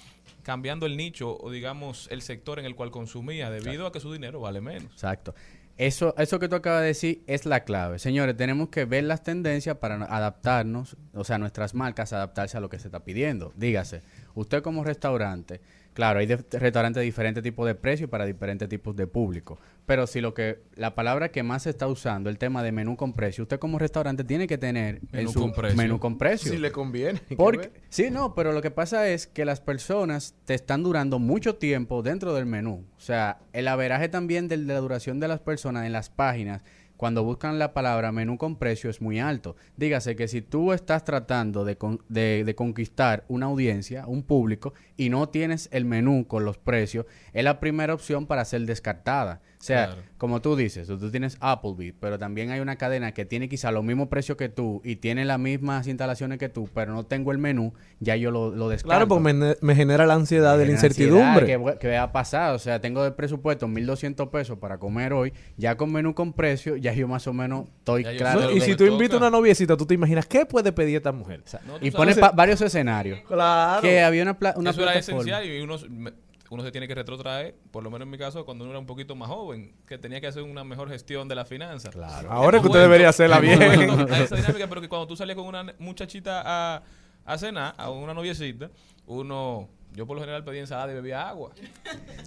cambiando 0.42 0.86
el 0.86 0.96
nicho 0.96 1.36
o, 1.40 1.50
digamos, 1.50 2.08
el 2.10 2.22
sector 2.22 2.58
en 2.58 2.66
el 2.66 2.74
cual 2.74 2.90
consumía 2.90 3.50
debido 3.50 3.86
a 3.86 3.92
que 3.92 4.00
su 4.00 4.12
dinero 4.12 4.40
vale 4.40 4.60
menos. 4.60 4.92
Exacto. 4.92 5.34
Eso, 5.78 6.14
eso 6.16 6.38
que 6.38 6.48
tú 6.48 6.56
acabas 6.56 6.80
de 6.80 6.86
decir 6.88 7.22
es 7.26 7.44
la 7.44 7.64
clave. 7.64 7.98
Señores, 7.98 8.34
tenemos 8.36 8.70
que 8.70 8.86
ver 8.86 9.04
las 9.04 9.22
tendencias 9.22 9.76
para 9.76 9.96
adaptarnos, 9.96 10.96
o 11.12 11.22
sea, 11.22 11.36
nuestras 11.36 11.74
marcas 11.74 12.14
adaptarse 12.14 12.56
a 12.56 12.60
lo 12.60 12.70
que 12.70 12.78
se 12.78 12.88
está 12.88 13.00
pidiendo. 13.00 13.52
Dígase, 13.56 14.00
usted 14.34 14.62
como 14.62 14.84
restaurante, 14.84 15.60
claro, 15.96 16.20
hay 16.20 16.26
de- 16.26 16.36
restaurantes 16.52 17.00
de 17.00 17.04
diferentes 17.04 17.42
tipos 17.42 17.66
de 17.66 17.74
precios 17.74 18.10
para 18.10 18.26
diferentes 18.26 18.68
tipos 18.68 18.94
de 18.94 19.06
público. 19.06 19.58
Pero 19.86 20.06
si 20.06 20.20
lo 20.20 20.34
que, 20.34 20.58
la 20.74 20.94
palabra 20.94 21.30
que 21.30 21.42
más 21.42 21.62
se 21.62 21.70
está 21.70 21.86
usando, 21.86 22.28
el 22.28 22.36
tema 22.38 22.62
de 22.62 22.70
menú 22.70 22.96
con 22.96 23.12
precio, 23.14 23.44
usted 23.44 23.58
como 23.58 23.78
restaurante 23.78 24.22
tiene 24.24 24.46
que 24.46 24.58
tener 24.58 24.96
en 24.96 25.08
Menú 25.12 25.32
su 25.32 25.40
con 25.40 25.52
precio. 25.52 25.76
menú 25.76 25.98
con 25.98 26.18
precio. 26.18 26.52
Si 26.52 26.58
le 26.58 26.70
conviene. 26.70 27.20
Porque, 27.36 27.70
sí, 27.88 28.10
no, 28.10 28.34
pero 28.34 28.52
lo 28.52 28.60
que 28.60 28.70
pasa 28.70 29.08
es 29.08 29.26
que 29.26 29.44
las 29.46 29.60
personas 29.60 30.34
te 30.44 30.52
están 30.54 30.82
durando 30.82 31.18
mucho 31.18 31.54
tiempo 31.56 32.02
dentro 32.02 32.34
del 32.34 32.44
menú. 32.46 32.84
O 32.96 33.00
sea, 33.00 33.38
el 33.54 33.66
averaje 33.66 34.08
también 34.10 34.48
de 34.48 34.58
la 34.58 34.76
duración 34.78 35.18
de 35.18 35.28
las 35.28 35.40
personas 35.40 35.86
en 35.86 35.92
las 35.92 36.10
páginas, 36.10 36.62
cuando 36.96 37.24
buscan 37.24 37.58
la 37.58 37.72
palabra 37.74 38.12
menú 38.12 38.38
con 38.38 38.56
precio, 38.56 38.88
es 38.90 39.00
muy 39.00 39.18
alto. 39.20 39.56
Dígase 39.76 40.16
que 40.16 40.28
si 40.28 40.42
tú 40.42 40.72
estás 40.72 41.04
tratando 41.04 41.64
de, 41.64 41.76
con- 41.76 42.00
de- 42.08 42.42
de 42.44 42.54
conquistar 42.54 43.24
una 43.28 43.46
audiencia, 43.46 44.06
un 44.06 44.22
público, 44.22 44.72
y 44.96 45.10
no 45.10 45.28
tienes 45.28 45.68
el 45.72 45.84
menú 45.84 46.26
con 46.26 46.44
los 46.44 46.58
precios, 46.58 47.06
es 47.32 47.44
la 47.44 47.60
primera 47.60 47.94
opción 47.94 48.26
para 48.26 48.44
ser 48.44 48.62
descartada. 48.66 49.40
O 49.58 49.62
sea, 49.66 49.86
Claro. 49.86 50.02
como 50.18 50.42
tú 50.42 50.54
dices, 50.54 50.86
tú 50.86 51.10
tienes 51.10 51.38
Applebee, 51.40 51.92
pero 51.98 52.18
también 52.18 52.50
hay 52.50 52.60
una 52.60 52.76
cadena 52.76 53.12
que 53.12 53.24
tiene 53.24 53.48
quizá 53.48 53.70
los 53.72 53.82
mismos 53.82 54.08
precios 54.08 54.36
que 54.36 54.48
tú 54.48 54.80
y 54.84 54.96
tiene 54.96 55.24
las 55.24 55.38
mismas 55.38 55.86
instalaciones 55.86 56.38
que 56.38 56.48
tú, 56.48 56.68
pero 56.74 56.92
no 56.92 57.04
tengo 57.04 57.32
el 57.32 57.38
menú, 57.38 57.72
ya 57.98 58.16
yo 58.16 58.30
lo, 58.30 58.50
lo 58.50 58.68
descarto. 58.68 58.90
Claro, 58.90 59.08
porque 59.08 59.32
me, 59.32 59.56
me 59.60 59.74
genera 59.74 60.06
la 60.06 60.14
ansiedad 60.14 60.58
de 60.58 60.66
la 60.66 60.72
ansiedad, 60.72 60.90
incertidumbre. 60.94 61.46
Que, 61.46 61.78
que 61.78 61.86
vaya 61.88 62.02
a 62.04 62.12
pasar, 62.12 62.54
o 62.54 62.58
sea, 62.58 62.80
tengo 62.80 63.02
de 63.02 63.12
presupuesto 63.12 63.66
1.200 63.66 64.30
pesos 64.30 64.58
para 64.58 64.78
comer 64.78 65.12
hoy, 65.14 65.32
ya 65.56 65.76
con 65.76 65.90
menú 65.90 66.14
con 66.14 66.32
precio, 66.34 66.76
ya 66.76 66.92
yo 66.92 67.08
más 67.08 67.26
o 67.26 67.32
menos 67.32 67.66
estoy 67.78 68.04
Ya 68.04 68.16
claro. 68.16 68.40
No, 68.42 68.50
y 68.50 68.60
si 68.60 68.72
tú 68.72 68.84
toca. 68.84 68.90
invitas 68.92 69.14
a 69.14 69.18
una 69.18 69.30
noviecita, 69.30 69.76
tú 69.76 69.86
te 69.86 69.94
imaginas 69.94 70.26
qué 70.26 70.44
puede 70.46 70.70
pedir 70.72 70.96
esta 70.96 71.12
mujer. 71.12 71.42
No, 71.66 71.74
y 71.80 71.90
pones 71.90 72.18
varios 72.34 72.60
escenarios. 72.60 73.20
Claro. 73.26 73.80
Que 73.82 74.02
había 74.02 74.22
una, 74.22 74.38
pla- 74.38 74.54
una 74.56 74.70
eso 74.70 74.82
era 74.82 74.94
esencial 74.94 75.44
y 75.46 75.60
uno, 75.60 75.76
me- 75.88 76.12
uno 76.56 76.64
se 76.64 76.72
tiene 76.72 76.88
que 76.88 76.94
retrotraer, 76.94 77.54
por 77.70 77.82
lo 77.84 77.90
menos 77.90 78.06
en 78.06 78.10
mi 78.10 78.18
caso, 78.18 78.44
cuando 78.44 78.64
uno 78.64 78.72
era 78.72 78.80
un 78.80 78.86
poquito 78.86 79.14
más 79.14 79.28
joven, 79.28 79.72
que 79.86 79.96
tenía 79.98 80.20
que 80.20 80.26
hacer 80.26 80.42
una 80.42 80.64
mejor 80.64 80.88
gestión 80.90 81.28
de 81.28 81.34
las 81.34 81.46
finanzas. 81.48 81.94
Claro. 81.94 82.30
Ahora 82.32 82.56
Hemos 82.58 82.62
que 82.62 82.68
usted 82.68 82.80
debería 82.82 83.10
hacerla 83.10 83.38
bien. 83.38 83.58
vuelto 83.58 84.12
a 84.14 84.18
esa 84.20 84.36
dinámica, 84.36 84.66
pero 84.66 84.80
que 84.80 84.88
cuando 84.88 85.06
tú 85.06 85.16
salías 85.16 85.36
con 85.36 85.46
una 85.46 85.64
muchachita 85.78 86.42
a, 86.44 86.82
a 87.24 87.38
cenar, 87.38 87.74
a 87.78 87.90
una 87.90 88.12
noviecita, 88.14 88.70
uno... 89.06 89.68
Yo 89.94 90.06
por 90.06 90.14
lo 90.16 90.20
general 90.22 90.44
pedía 90.44 90.60
ensalada 90.60 90.92
y 90.92 90.94
bebía 90.94 91.26
agua. 91.26 91.52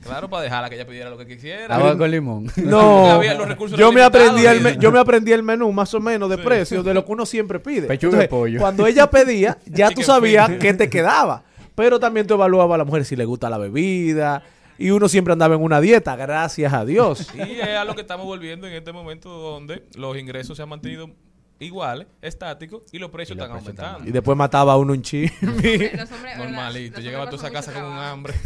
Claro, 0.01 0.27
para 0.27 0.41
dejarla 0.41 0.69
que 0.69 0.75
ella 0.75 0.87
pidiera 0.87 1.11
lo 1.11 1.19
que 1.19 1.27
quisiera. 1.27 1.75
Agua 1.75 1.95
con 1.95 2.09
limón. 2.09 2.47
No, 2.57 3.05
Había 3.11 3.35
los 3.35 3.47
recursos 3.47 3.77
yo 3.77 3.91
me, 3.91 4.01
aprendí 4.01 4.43
el 4.47 4.59
me- 4.59 4.77
yo 4.77 4.91
me 4.91 4.97
aprendí 4.97 5.33
el 5.33 5.43
menú 5.43 5.71
más 5.71 5.93
o 5.93 5.99
menos 5.99 6.31
de 6.31 6.39
precios 6.39 6.83
de 6.83 6.95
lo 6.95 7.05
que 7.05 7.11
uno 7.11 7.27
siempre 7.27 7.59
pide. 7.59 7.85
Pechuga 7.85 8.17
de 8.17 8.27
pollo. 8.27 8.59
Cuando 8.59 8.87
ella 8.87 9.07
pedía, 9.11 9.59
ya 9.67 9.91
tú 9.91 10.01
sabías 10.01 10.49
qué 10.59 10.73
te 10.73 10.89
quedaba. 10.89 11.43
Pero 11.79 11.97
también 11.97 12.27
tú 12.27 12.33
evaluabas 12.33 12.75
a 12.75 12.79
la 12.79 12.83
mujer 12.83 13.05
si 13.05 13.15
le 13.15 13.23
gusta 13.23 13.49
la 13.49 13.57
bebida. 13.57 14.43
Y 14.77 14.89
uno 14.91 15.07
siempre 15.07 15.31
andaba 15.31 15.55
en 15.55 15.61
una 15.63 15.79
dieta, 15.79 16.17
gracias 16.17 16.73
a 16.73 16.83
Dios. 16.83 17.33
Y 17.33 17.39
es 17.39 17.69
a 17.69 17.85
lo 17.85 17.95
que 17.95 18.01
estamos 18.01 18.25
volviendo 18.25 18.67
en 18.67 18.73
este 18.73 18.91
momento 18.91 19.29
donde 19.29 19.85
los 19.95 20.17
ingresos 20.17 20.57
se 20.57 20.63
han 20.63 20.67
mantenido 20.67 21.09
iguales, 21.57 22.07
estáticos, 22.21 22.83
y 22.91 22.99
los 22.99 23.11
precios 23.11 23.37
Y 23.37 23.39
los 23.39 23.47
están 23.47 23.63
precios 23.63 23.79
aumentando. 23.79 24.09
Y 24.09 24.11
después 24.11 24.37
mataba 24.37 24.73
a 24.73 24.77
uno 24.77 24.91
un 24.91 25.01
chisme. 25.01 25.91
Normalito, 26.37 26.97
Los 26.97 27.05
llegaba 27.05 27.23
a 27.23 27.29
tu 27.29 27.37
esa 27.37 27.49
casa 27.49 27.71
con 27.71 27.85
un 27.85 27.97
hambre. 27.97 28.33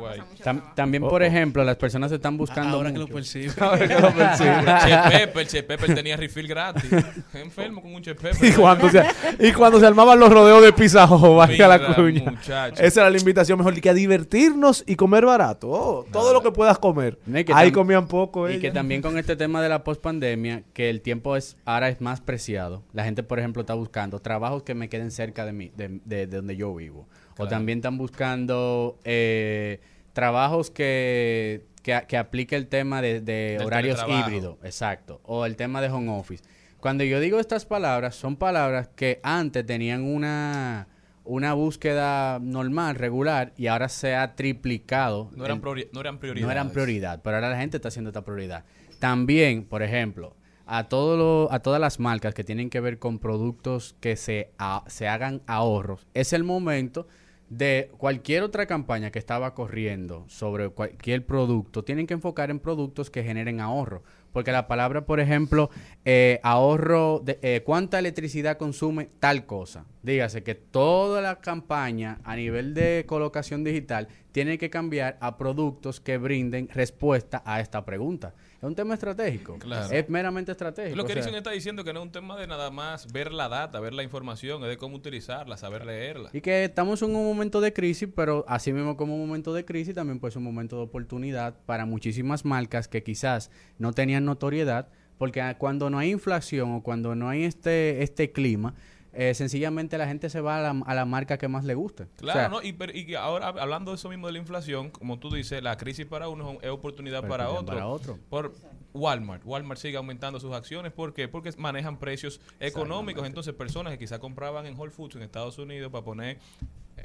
Guay. 0.00 0.20
Tam- 0.42 0.74
también, 0.74 1.02
Oh, 1.04 1.08
por 1.08 1.22
oh. 1.22 1.24
ejemplo, 1.24 1.62
las 1.64 1.76
personas 1.76 2.10
están 2.12 2.36
buscando 2.36 2.76
Ahora 2.76 2.92
que 2.92 2.98
lo. 2.98 3.06
Ahora 3.60 3.88
que 3.88 3.94
lo 4.00 4.12
percibo. 4.14 4.50
Che 4.86 5.18
Pepper, 5.18 5.46
Che 5.46 5.62
Pepper 5.62 5.94
tenía 5.94 6.16
refill 6.16 6.46
gratis. 6.48 6.90
Enfermo 7.34 7.80
con 7.82 7.94
un 7.94 8.02
Che 8.02 8.14
Pepper. 8.14 8.44
Y 8.44 8.52
cuando, 8.52 8.88
se, 8.90 9.04
y 9.38 9.52
cuando 9.52 9.78
se 9.80 9.86
armaban 9.86 10.18
los 10.18 10.30
rodeos 10.32 10.62
de 10.62 10.72
pizza, 10.72 11.04
oh, 11.10 11.36
vaya 11.36 11.68
la 11.68 11.94
cuña. 11.94 12.30
muchacho. 12.30 12.82
Esa 12.82 13.00
era 13.02 13.10
la 13.10 13.18
invitación 13.18 13.58
mejor 13.58 13.80
que 13.80 13.88
a 13.90 13.94
divertirnos 13.94 14.84
y 14.86 14.96
comer 14.96 15.24
barato. 15.26 15.68
Oh, 15.70 16.04
todo 16.10 16.32
lo 16.32 16.42
que 16.42 16.50
puedas 16.50 16.78
comer. 16.78 17.18
No, 17.26 17.38
y 17.38 17.44
que 17.44 17.52
Ahí 17.54 17.70
comían 17.72 18.06
poco 18.08 18.50
Y 18.50 18.58
que 18.58 18.70
también 18.70 19.02
con 19.02 19.16
este 19.18 19.36
tema 19.36 19.62
de 19.62 19.68
la 19.68 19.84
pospandemia, 19.84 20.62
que 20.72 20.90
el 20.90 21.00
tiempo 21.00 21.36
es 21.36 21.56
ahora 21.64 21.88
es 21.88 22.00
más 22.00 22.20
preciado. 22.20 22.82
La 22.92 23.04
gente, 23.04 23.22
por 23.22 23.38
ejemplo, 23.38 23.60
está 23.60 23.74
buscando 23.74 24.18
trabajos 24.20 24.62
que 24.62 24.74
me 24.74 24.88
queden 24.88 25.10
cerca 25.10 25.44
de 25.44 25.52
mí, 25.52 25.70
de, 25.76 26.00
de- 26.04 26.26
de 26.26 26.36
donde 26.36 26.56
yo 26.56 26.74
vivo. 26.74 27.06
O 27.44 27.48
también 27.48 27.78
están 27.78 27.98
buscando 27.98 28.98
eh, 29.04 29.80
trabajos 30.12 30.70
que, 30.70 31.64
que, 31.82 32.02
que 32.08 32.16
aplique 32.16 32.56
el 32.56 32.66
tema 32.68 33.00
de, 33.02 33.58
horarios 33.64 34.00
híbridos. 34.08 34.56
Exacto. 34.62 35.20
O 35.24 35.46
el 35.46 35.56
tema 35.56 35.80
de 35.80 35.88
home 35.88 36.10
office. 36.10 36.42
Cuando 36.80 37.04
yo 37.04 37.20
digo 37.20 37.38
estas 37.40 37.66
palabras, 37.66 38.14
son 38.14 38.36
palabras 38.36 38.88
que 38.94 39.20
antes 39.22 39.64
tenían 39.66 40.02
una 40.02 40.88
una 41.22 41.52
búsqueda 41.52 42.38
normal, 42.40 42.96
regular, 42.96 43.52
y 43.56 43.66
ahora 43.68 43.88
se 43.88 44.16
ha 44.16 44.34
triplicado. 44.34 45.30
No 45.36 45.44
eran, 45.44 45.58
el- 45.58 45.62
priori- 45.62 45.88
no 45.92 46.00
eran 46.00 46.18
prioridades. 46.18 46.46
no 46.46 46.50
eran 46.50 46.70
prioridad, 46.72 47.20
pero 47.22 47.36
ahora 47.36 47.50
la 47.50 47.58
gente 47.58 47.76
está 47.76 47.88
haciendo 47.88 48.08
esta 48.10 48.24
prioridad. 48.24 48.64
También, 48.98 49.64
por 49.64 49.82
ejemplo, 49.82 50.34
a, 50.66 50.88
todo 50.88 51.16
lo- 51.16 51.52
a 51.52 51.60
todas 51.60 51.80
las 51.80 52.00
marcas 52.00 52.34
que 52.34 52.42
tienen 52.42 52.68
que 52.70 52.80
ver 52.80 52.98
con 52.98 53.18
productos 53.20 53.94
que 54.00 54.16
se, 54.16 54.50
a- 54.58 54.82
se 54.88 55.06
hagan 55.06 55.42
ahorros, 55.46 56.06
es 56.14 56.32
el 56.32 56.42
momento 56.42 57.06
de 57.50 57.90
cualquier 57.98 58.44
otra 58.44 58.66
campaña 58.66 59.10
que 59.10 59.18
estaba 59.18 59.54
corriendo 59.54 60.24
sobre 60.28 60.68
cualquier 60.68 61.26
producto, 61.26 61.82
tienen 61.82 62.06
que 62.06 62.14
enfocar 62.14 62.50
en 62.50 62.60
productos 62.60 63.10
que 63.10 63.24
generen 63.24 63.60
ahorro. 63.60 64.02
Porque 64.32 64.52
la 64.52 64.68
palabra, 64.68 65.04
por 65.04 65.18
ejemplo, 65.18 65.70
eh, 66.04 66.38
ahorro, 66.44 67.20
de, 67.24 67.40
eh, 67.42 67.62
¿cuánta 67.64 67.98
electricidad 67.98 68.56
consume 68.56 69.08
tal 69.18 69.44
cosa? 69.44 69.84
Dígase 70.04 70.44
que 70.44 70.54
toda 70.54 71.20
la 71.20 71.40
campaña 71.40 72.20
a 72.22 72.36
nivel 72.36 72.72
de 72.72 73.04
colocación 73.08 73.64
digital 73.64 74.06
tiene 74.30 74.56
que 74.56 74.70
cambiar 74.70 75.18
a 75.20 75.36
productos 75.36 75.98
que 75.98 76.18
brinden 76.18 76.68
respuesta 76.68 77.42
a 77.44 77.60
esta 77.60 77.84
pregunta. 77.84 78.32
Es 78.60 78.64
un 78.64 78.74
tema 78.74 78.92
estratégico. 78.92 79.58
Claro. 79.58 79.90
Es 79.90 80.10
meramente 80.10 80.52
estratégico. 80.52 80.94
Lo 80.94 81.06
que 81.06 81.12
Erickson 81.12 81.34
está 81.34 81.50
diciendo 81.50 81.82
que 81.82 81.94
no 81.94 82.00
es 82.00 82.06
un 82.06 82.12
tema 82.12 82.38
de 82.38 82.46
nada 82.46 82.70
más 82.70 83.10
ver 83.10 83.32
la 83.32 83.48
data, 83.48 83.80
ver 83.80 83.94
la 83.94 84.02
información, 84.02 84.62
es 84.64 84.68
de 84.68 84.76
cómo 84.76 84.96
utilizarla, 84.96 85.56
saber 85.56 85.86
leerla. 85.86 86.28
Y 86.34 86.42
que 86.42 86.64
estamos 86.64 87.00
en 87.00 87.16
un 87.16 87.24
momento 87.24 87.62
de 87.62 87.72
crisis, 87.72 88.06
pero 88.14 88.44
así 88.46 88.74
mismo 88.74 88.98
como 88.98 89.14
un 89.14 89.26
momento 89.26 89.54
de 89.54 89.64
crisis, 89.64 89.94
también 89.94 90.20
puede 90.20 90.32
ser 90.32 90.40
un 90.40 90.44
momento 90.44 90.76
de 90.76 90.82
oportunidad 90.82 91.54
para 91.64 91.86
muchísimas 91.86 92.44
marcas 92.44 92.86
que 92.86 93.02
quizás 93.02 93.50
no 93.78 93.94
tenían 93.94 94.26
notoriedad, 94.26 94.88
Porque 95.16 95.54
cuando 95.58 95.88
no 95.88 95.98
hay 95.98 96.10
inflación 96.10 96.74
o 96.74 96.82
cuando 96.82 97.14
no 97.14 97.30
hay 97.30 97.44
este, 97.44 98.02
este 98.02 98.30
clima, 98.30 98.74
eh, 99.12 99.34
sencillamente 99.34 99.98
la 99.98 100.06
gente 100.06 100.30
se 100.30 100.40
va 100.40 100.58
a 100.58 100.72
la, 100.72 100.82
a 100.86 100.94
la 100.94 101.04
marca 101.04 101.36
que 101.38 101.48
más 101.48 101.64
le 101.64 101.74
guste. 101.74 102.06
Claro, 102.16 102.38
O 102.38 102.42
sea, 102.42 102.48
¿no? 102.48 102.62
Y, 102.62 102.72
pero- 102.72 102.96
y 102.96 103.06
que 103.06 103.16
ahora 103.16 103.48
hablando 103.48 103.90
de 103.90 103.96
eso 103.96 104.08
mismo 104.08 104.26
de 104.26 104.34
la 104.34 104.38
inflación, 104.38 104.90
como 104.90 105.18
tú 105.18 105.30
dices, 105.30 105.62
la 105.62 105.76
crisis 105.76 106.06
para 106.06 106.28
uno 106.28 106.58
es 106.62 106.70
oportunidad 106.70 107.26
para 107.26 107.50
otro. 107.50 107.66
para 107.66 107.86
otro. 107.86 108.18
Por 108.28 108.54
Walmart. 108.94 109.42
Walmart 109.44 109.80
sigue 109.80 109.96
aumentando 109.96 110.40
sus 110.40 110.52
acciones. 110.52 110.92
¿Por 110.92 111.14
qué? 111.14 111.28
Porque 111.28 111.52
manejan 111.58 111.98
precios 111.98 112.40
económicos. 112.58 113.26
Entonces, 113.26 113.54
personas 113.54 113.92
que 113.92 113.98
quizá 113.98 114.18
compraban 114.18 114.66
en 114.66 114.76
Whole 114.78 114.90
Foods 114.90 115.16
en 115.16 115.22
Estados 115.22 115.58
Unidos 115.58 115.90
para 115.92 116.04
poner, 116.04 116.38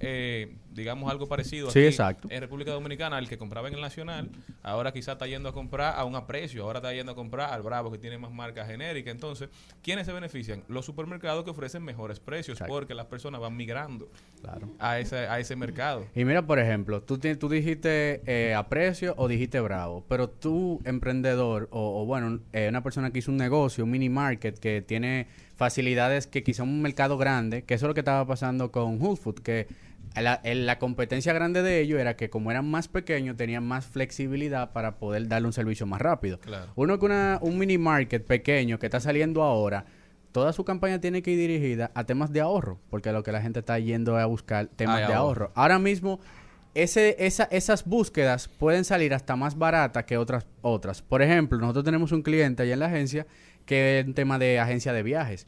eh, 0.02 0.56
digamos, 0.72 1.10
algo 1.10 1.28
parecido 1.28 1.72
Sí, 1.72 1.80
aquí 1.80 1.88
exacto. 1.88 2.28
en 2.32 2.42
República 2.42 2.72
Dominicana, 2.72 3.18
el 3.18 3.30
que 3.30 3.38
compraba 3.38 3.68
en 3.68 3.76
el 3.76 3.82
Nacional, 3.82 4.30
ahora 4.62 4.92
quizá 4.92 5.14
está 5.14 5.28
yendo 5.28 5.50
a 5.50 5.54
comprar 5.54 5.98
a 5.98 6.06
un 6.06 6.16
aprecio. 6.16 6.64
Ahora 6.64 6.80
está 6.80 6.94
yendo 6.94 7.14
a 7.14 7.16
comprar 7.16 7.54
al 7.54 7.62
Bravo, 7.62 7.92
que 7.92 7.98
tiene 7.98 8.18
más 8.18 8.32
marca 8.32 8.66
genérica. 8.66 9.12
Entonces, 9.12 9.50
¿quiénes 9.82 10.06
se 10.06 10.14
benefician? 10.14 10.64
Los 10.68 10.86
supermercados 10.86 11.44
que 11.44 11.52
ofrecen 11.52 11.84
mejores 11.84 12.20
precios 12.20 12.60
porque 12.68 12.94
las 12.94 13.06
personas 13.06 13.42
van 13.42 13.56
migrando 13.56 14.10
a, 14.80 15.00
ese, 15.00 15.18
a 15.18 15.40
ese 15.40 15.56
mercado. 15.56 16.06
Y 16.16 16.26
mira, 16.26 16.46
por 16.46 16.60
ejemplo, 16.60 17.02
tú, 17.02 17.18
tú 17.18 17.50
dijiste 17.50 18.22
eh, 18.26 18.54
a 18.54 18.68
precio 18.68 19.14
o 19.18 19.28
dijiste 19.28 19.60
bravo, 19.60 20.04
pero 20.08 20.30
tú, 20.30 20.82
emprendedor, 20.86 21.68
o, 21.72 22.02
o 22.02 22.06
bueno, 22.06 22.40
eh, 22.54 22.68
una 22.70 22.84
persona 22.84 23.12
que 23.12 23.20
hizo 23.20 23.32
un 23.32 23.38
negocio, 23.38 23.84
un 23.84 23.92
mini 23.92 24.10
market, 24.10 24.60
que 24.60 24.82
tiene 24.82 25.28
facilidades 25.56 26.28
que 26.28 26.44
quizá 26.44 26.64
un 26.64 26.82
mercado 26.82 27.18
grande, 27.18 27.64
que 27.64 27.74
eso 27.74 27.86
es 27.86 27.88
lo 27.88 27.94
que 27.94 28.02
estaba 28.02 28.26
pasando 28.26 28.72
con 28.72 29.02
Whole 29.02 29.18
Food, 29.18 29.40
que 29.40 29.68
la, 30.16 30.80
competencia 30.80 31.34
grande 31.34 31.62
de 31.62 31.82
ellos 31.82 32.00
era 32.00 32.16
que 32.16 32.30
como 32.30 32.52
eran 32.52 32.70
más 32.70 32.88
pequeños, 32.88 33.36
tenían 33.36 33.66
más 33.66 33.86
flexibilidad 33.86 34.72
para 34.72 34.98
poder 34.98 35.28
darle 35.28 35.48
un 35.48 35.54
servicio 35.54 35.86
más 35.86 36.02
rápido. 36.02 36.40
Claro. 36.40 36.72
Uno 36.76 37.00
que 37.00 37.06
una, 37.06 37.40
un 37.42 37.58
mini 37.58 37.78
market 37.78 38.26
pequeño 38.26 38.80
que 38.80 38.86
está 38.88 39.00
saliendo 39.00 39.44
ahora, 39.44 39.86
toda 40.32 40.54
su 40.54 40.64
campaña 40.64 41.00
tiene 41.00 41.22
que 41.22 41.32
ir 41.32 41.40
dirigida 41.40 41.92
a 41.96 42.06
temas 42.06 42.32
de 42.32 42.42
ahorro, 42.42 42.80
porque 42.90 43.12
lo 43.12 43.24
que 43.24 43.32
la 43.32 43.42
gente 43.42 43.60
está 43.60 43.80
yendo 43.80 44.18
es 44.18 44.24
a 44.24 44.26
buscar 44.26 44.68
temas 44.68 45.02
Ay, 45.02 45.08
de 45.08 45.14
ahorro. 45.14 45.46
ahorro. 45.46 45.52
Ahora 45.56 45.80
mismo, 45.80 46.20
ese, 46.74 47.16
esa, 47.20 47.46
esas 47.46 47.86
búsquedas 47.86 48.48
pueden 48.48 48.84
salir 48.84 49.14
hasta 49.14 49.36
más 49.36 49.58
baratas 49.58 50.04
que 50.04 50.18
otras, 50.18 50.46
otras. 50.62 51.02
Por 51.02 51.22
ejemplo, 51.22 51.58
nosotros 51.58 51.86
tenemos 51.86 52.12
un 52.12 52.22
cliente 52.22 52.64
allá 52.64 52.74
en 52.74 52.80
la 52.80 52.88
agencia 52.88 53.26
que 53.66 54.04
un 54.06 54.14
tema 54.14 54.40
de 54.40 54.60
agencia 54.60 54.94
de 54.94 55.04
viajes. 55.04 55.48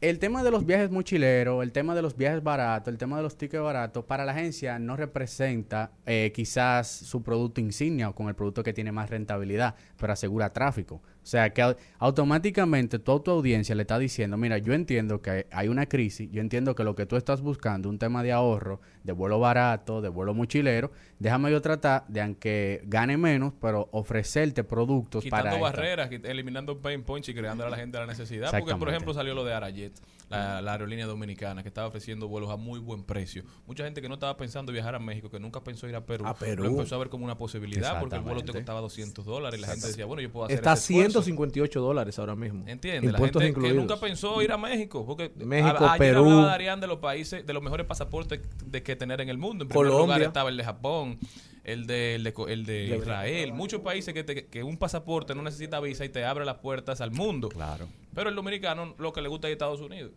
El 0.00 0.18
tema 0.18 0.42
de 0.42 0.50
los 0.50 0.66
viajes 0.66 0.90
mochileros, 0.90 1.62
el 1.62 1.72
tema 1.72 1.94
de 1.94 2.02
los 2.02 2.16
viajes 2.16 2.42
baratos, 2.42 2.92
el 2.92 2.98
tema 2.98 3.16
de 3.16 3.22
los 3.22 3.38
tickets 3.38 3.62
baratos, 3.62 4.04
para 4.04 4.26
la 4.26 4.32
agencia 4.32 4.78
no 4.78 4.96
representa 4.96 5.92
eh, 6.04 6.30
quizás 6.34 6.88
su 6.88 7.22
producto 7.22 7.60
insignia 7.60 8.10
o 8.10 8.14
con 8.14 8.28
el 8.28 8.34
producto 8.34 8.62
que 8.62 8.74
tiene 8.74 8.92
más 8.92 9.08
rentabilidad, 9.08 9.76
pero 9.96 10.12
asegura 10.12 10.52
tráfico. 10.52 11.00
O 11.24 11.26
sea 11.26 11.48
que 11.54 11.62
au- 11.62 11.74
automáticamente 11.98 12.98
toda 12.98 13.22
tu 13.22 13.30
audiencia 13.30 13.74
le 13.74 13.82
está 13.82 13.98
diciendo, 13.98 14.36
mira, 14.36 14.58
yo 14.58 14.72
entiendo 14.74 15.20
que 15.22 15.46
hay 15.50 15.68
una 15.68 15.86
crisis, 15.86 16.30
yo 16.30 16.40
entiendo 16.40 16.74
que 16.74 16.84
lo 16.84 16.94
que 16.94 17.06
tú 17.06 17.16
estás 17.16 17.40
buscando, 17.40 17.88
un 17.88 17.98
tema 17.98 18.22
de 18.22 18.32
ahorro, 18.32 18.80
de 19.02 19.12
vuelo 19.12 19.40
barato, 19.40 20.00
de 20.00 20.08
vuelo 20.10 20.34
mochilero, 20.34 20.90
déjame 21.18 21.50
yo 21.50 21.60
tratar 21.60 22.04
de, 22.08 22.20
aunque 22.20 22.82
gane 22.86 23.16
menos, 23.16 23.52
pero 23.60 23.88
ofrecerte 23.92 24.64
productos 24.64 25.24
Quitando 25.24 25.44
para... 25.44 25.56
esta- 25.56 25.62
barreras, 25.70 26.10
eliminando 26.24 26.78
pain 26.78 27.02
points 27.02 27.28
y 27.28 27.34
creando 27.34 27.64
a 27.66 27.70
la 27.70 27.76
gente 27.76 27.98
la 27.98 28.06
necesidad. 28.06 28.50
Porque, 28.50 28.76
por 28.76 28.88
ejemplo, 28.88 29.12
salió 29.14 29.34
lo 29.34 29.44
de 29.44 29.54
Arayet, 29.54 29.92
la, 30.36 30.62
la 30.62 30.72
aerolínea 30.72 31.06
dominicana, 31.06 31.62
que 31.62 31.68
estaba 31.68 31.88
ofreciendo 31.88 32.28
vuelos 32.28 32.50
a 32.50 32.56
muy 32.56 32.78
buen 32.80 33.04
precio. 33.04 33.44
Mucha 33.66 33.84
gente 33.84 34.00
que 34.02 34.08
no 34.08 34.14
estaba 34.14 34.36
pensando 34.36 34.72
viajar 34.72 34.94
a 34.94 34.98
México, 34.98 35.30
que 35.30 35.38
nunca 35.40 35.62
pensó 35.62 35.88
ir 35.88 35.96
a 35.96 36.04
Perú, 36.04 36.26
A 36.26 36.34
Perú. 36.34 36.64
lo 36.64 36.70
empezó 36.70 36.94
a 36.94 36.98
ver 36.98 37.08
como 37.08 37.24
una 37.24 37.36
posibilidad 37.38 38.00
porque 38.00 38.16
el 38.16 38.22
vuelo 38.22 38.42
te 38.42 38.52
costaba 38.52 38.80
200 38.80 39.24
dólares 39.24 39.58
y 39.58 39.62
la 39.62 39.68
gente 39.68 39.86
decía, 39.88 40.06
bueno, 40.06 40.22
yo 40.22 40.30
puedo 40.32 40.46
hacer 40.46 40.56
Está 40.56 40.70
a 40.72 40.74
ese 40.74 40.92
esfuerzo. 40.94 41.22
158 41.22 41.80
dólares 41.80 42.18
ahora 42.18 42.34
mismo. 42.36 42.64
¿Entiendes? 42.66 43.04
La 43.12 43.18
Impuestos 43.18 43.42
gente 43.42 43.54
que 43.60 43.66
incluidos. 43.66 43.88
nunca 43.90 44.00
pensó 44.00 44.42
ir 44.42 44.52
a 44.52 44.58
México. 44.58 45.04
Porque 45.06 45.32
México, 45.44 45.84
a- 45.84 45.92
ayer 45.94 45.98
Perú. 45.98 46.24
hablaba 46.24 46.46
Darían 46.46 46.80
de 46.80 46.86
los 46.86 46.98
países, 46.98 47.46
de 47.46 47.52
los 47.52 47.62
mejores 47.62 47.86
pasaportes 47.86 48.40
de 48.64 48.82
que 48.82 48.96
tener 48.96 49.20
en 49.20 49.28
el 49.28 49.38
mundo. 49.38 49.64
En 49.64 49.68
primer 49.68 49.86
Colombia. 49.90 50.16
lugar 50.16 50.22
estaba 50.22 50.48
el 50.50 50.56
de 50.56 50.64
Japón, 50.64 51.18
el 51.64 51.86
de, 51.86 52.14
el 52.16 52.24
de, 52.24 52.34
el 52.48 52.66
De 52.66 52.96
Israel. 52.96 53.52
Muchos 53.52 53.80
países 53.80 54.12
que, 54.14 54.22
te- 54.24 54.46
que 54.46 54.62
un 54.62 54.76
pasaporte 54.76 55.34
no 55.34 55.42
necesita 55.42 55.80
visa 55.80 56.04
y 56.04 56.08
te 56.10 56.24
abre 56.24 56.44
las 56.44 56.56
puertas 56.58 57.00
al 57.00 57.10
mundo. 57.10 57.48
Claro. 57.48 57.88
Pero 58.14 58.28
el 58.30 58.36
dominicano 58.36 58.94
lo 58.98 59.12
que 59.12 59.22
le 59.22 59.28
gusta 59.28 59.48
es 59.48 59.52
Estados 59.52 59.80
Unidos. 59.80 60.12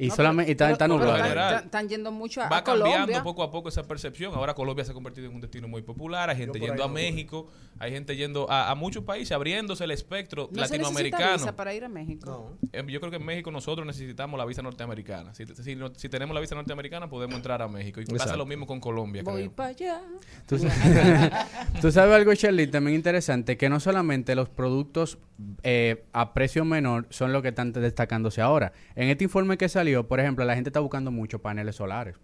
Y 0.00 0.10
solamente 0.10 0.50
y 0.50 0.52
está, 0.52 0.66
Pero- 0.66 0.72
está 0.74 0.84
pero 0.86 0.98
nublado. 0.98 1.58
en 1.58 1.64
están- 1.64 1.88
yendo 1.88 2.12
mucho 2.12 2.40
a, 2.40 2.48
Va 2.48 2.58
a 2.58 2.64
Colombia. 2.64 2.98
cambiando 2.98 3.24
poco 3.24 3.42
a 3.42 3.50
poco 3.50 3.68
esa 3.68 3.82
percepción. 3.82 4.32
Ahora 4.34 4.54
Colombia 4.54 4.84
se 4.84 4.92
ha 4.92 4.94
convertido 4.94 5.26
en 5.28 5.34
un 5.34 5.40
destino 5.40 5.66
muy 5.66 5.82
popular. 5.82 6.30
Hay 6.30 6.36
gente 6.36 6.60
yendo 6.60 6.84
a 6.84 6.86
no 6.86 6.92
voy. 6.92 7.02
México, 7.02 7.48
hay 7.80 7.90
gente 7.90 8.14
yendo 8.16 8.48
a, 8.50 8.70
a 8.70 8.74
muchos 8.76 9.02
países, 9.04 9.32
abriéndose 9.32 9.82
el 9.84 9.90
espectro 9.90 10.42
No 10.52 10.64
se 10.66 10.78
necesita 10.78 10.82
latinoamericano. 10.84 11.32
visa 11.38 11.56
para 11.56 11.74
ir 11.74 11.84
a 11.84 11.88
México. 11.88 12.56
Eh, 12.72 12.84
Yo 12.88 13.00
creo 13.00 13.10
que 13.10 13.16
en 13.16 13.24
México 13.24 13.50
nosotros 13.50 13.84
necesitamos 13.86 14.38
la 14.38 14.44
visa 14.46 14.62
norteamericana. 14.62 15.34
Si, 15.34 15.44
si, 15.46 15.74
no- 15.74 15.92
si 15.94 16.08
tenemos 16.08 16.32
la 16.32 16.40
visa 16.40 16.54
norteamericana, 16.54 17.10
podemos 17.10 17.34
entrar 17.34 17.60
a 17.60 17.66
México. 17.66 18.00
Y 18.00 18.04
pasa 18.04 18.36
lo 18.36 18.46
mismo 18.46 18.66
con 18.68 18.78
Colombia, 18.78 19.22
Voy 19.24 19.42
creo. 19.42 19.52
para 19.52 19.68
allá. 19.70 20.00
Tú, 20.46 20.58
sa- 20.58 20.68
tú 21.80 21.90
sabes 21.90 22.14
algo, 22.14 22.32
Shirley, 22.34 22.68
también 22.68 22.94
interesante, 22.94 23.56
que 23.56 23.68
no 23.68 23.80
solamente 23.80 24.34
los 24.36 24.48
productos 24.48 25.18
eh, 25.62 26.04
a 26.12 26.34
precio 26.34 26.64
menor 26.64 27.06
son 27.10 27.32
los 27.32 27.42
que 27.42 27.48
están 27.48 27.72
destacándose 27.72 28.40
ahora. 28.40 28.72
En 28.96 29.08
este 29.08 29.24
informe 29.24 29.56
que 29.56 29.68
salió, 29.68 29.87
por 30.08 30.20
ejemplo, 30.20 30.44
la 30.44 30.54
gente 30.54 30.68
está 30.70 30.80
buscando 30.80 31.10
mucho 31.10 31.40
paneles 31.40 31.76
solares 31.76 32.16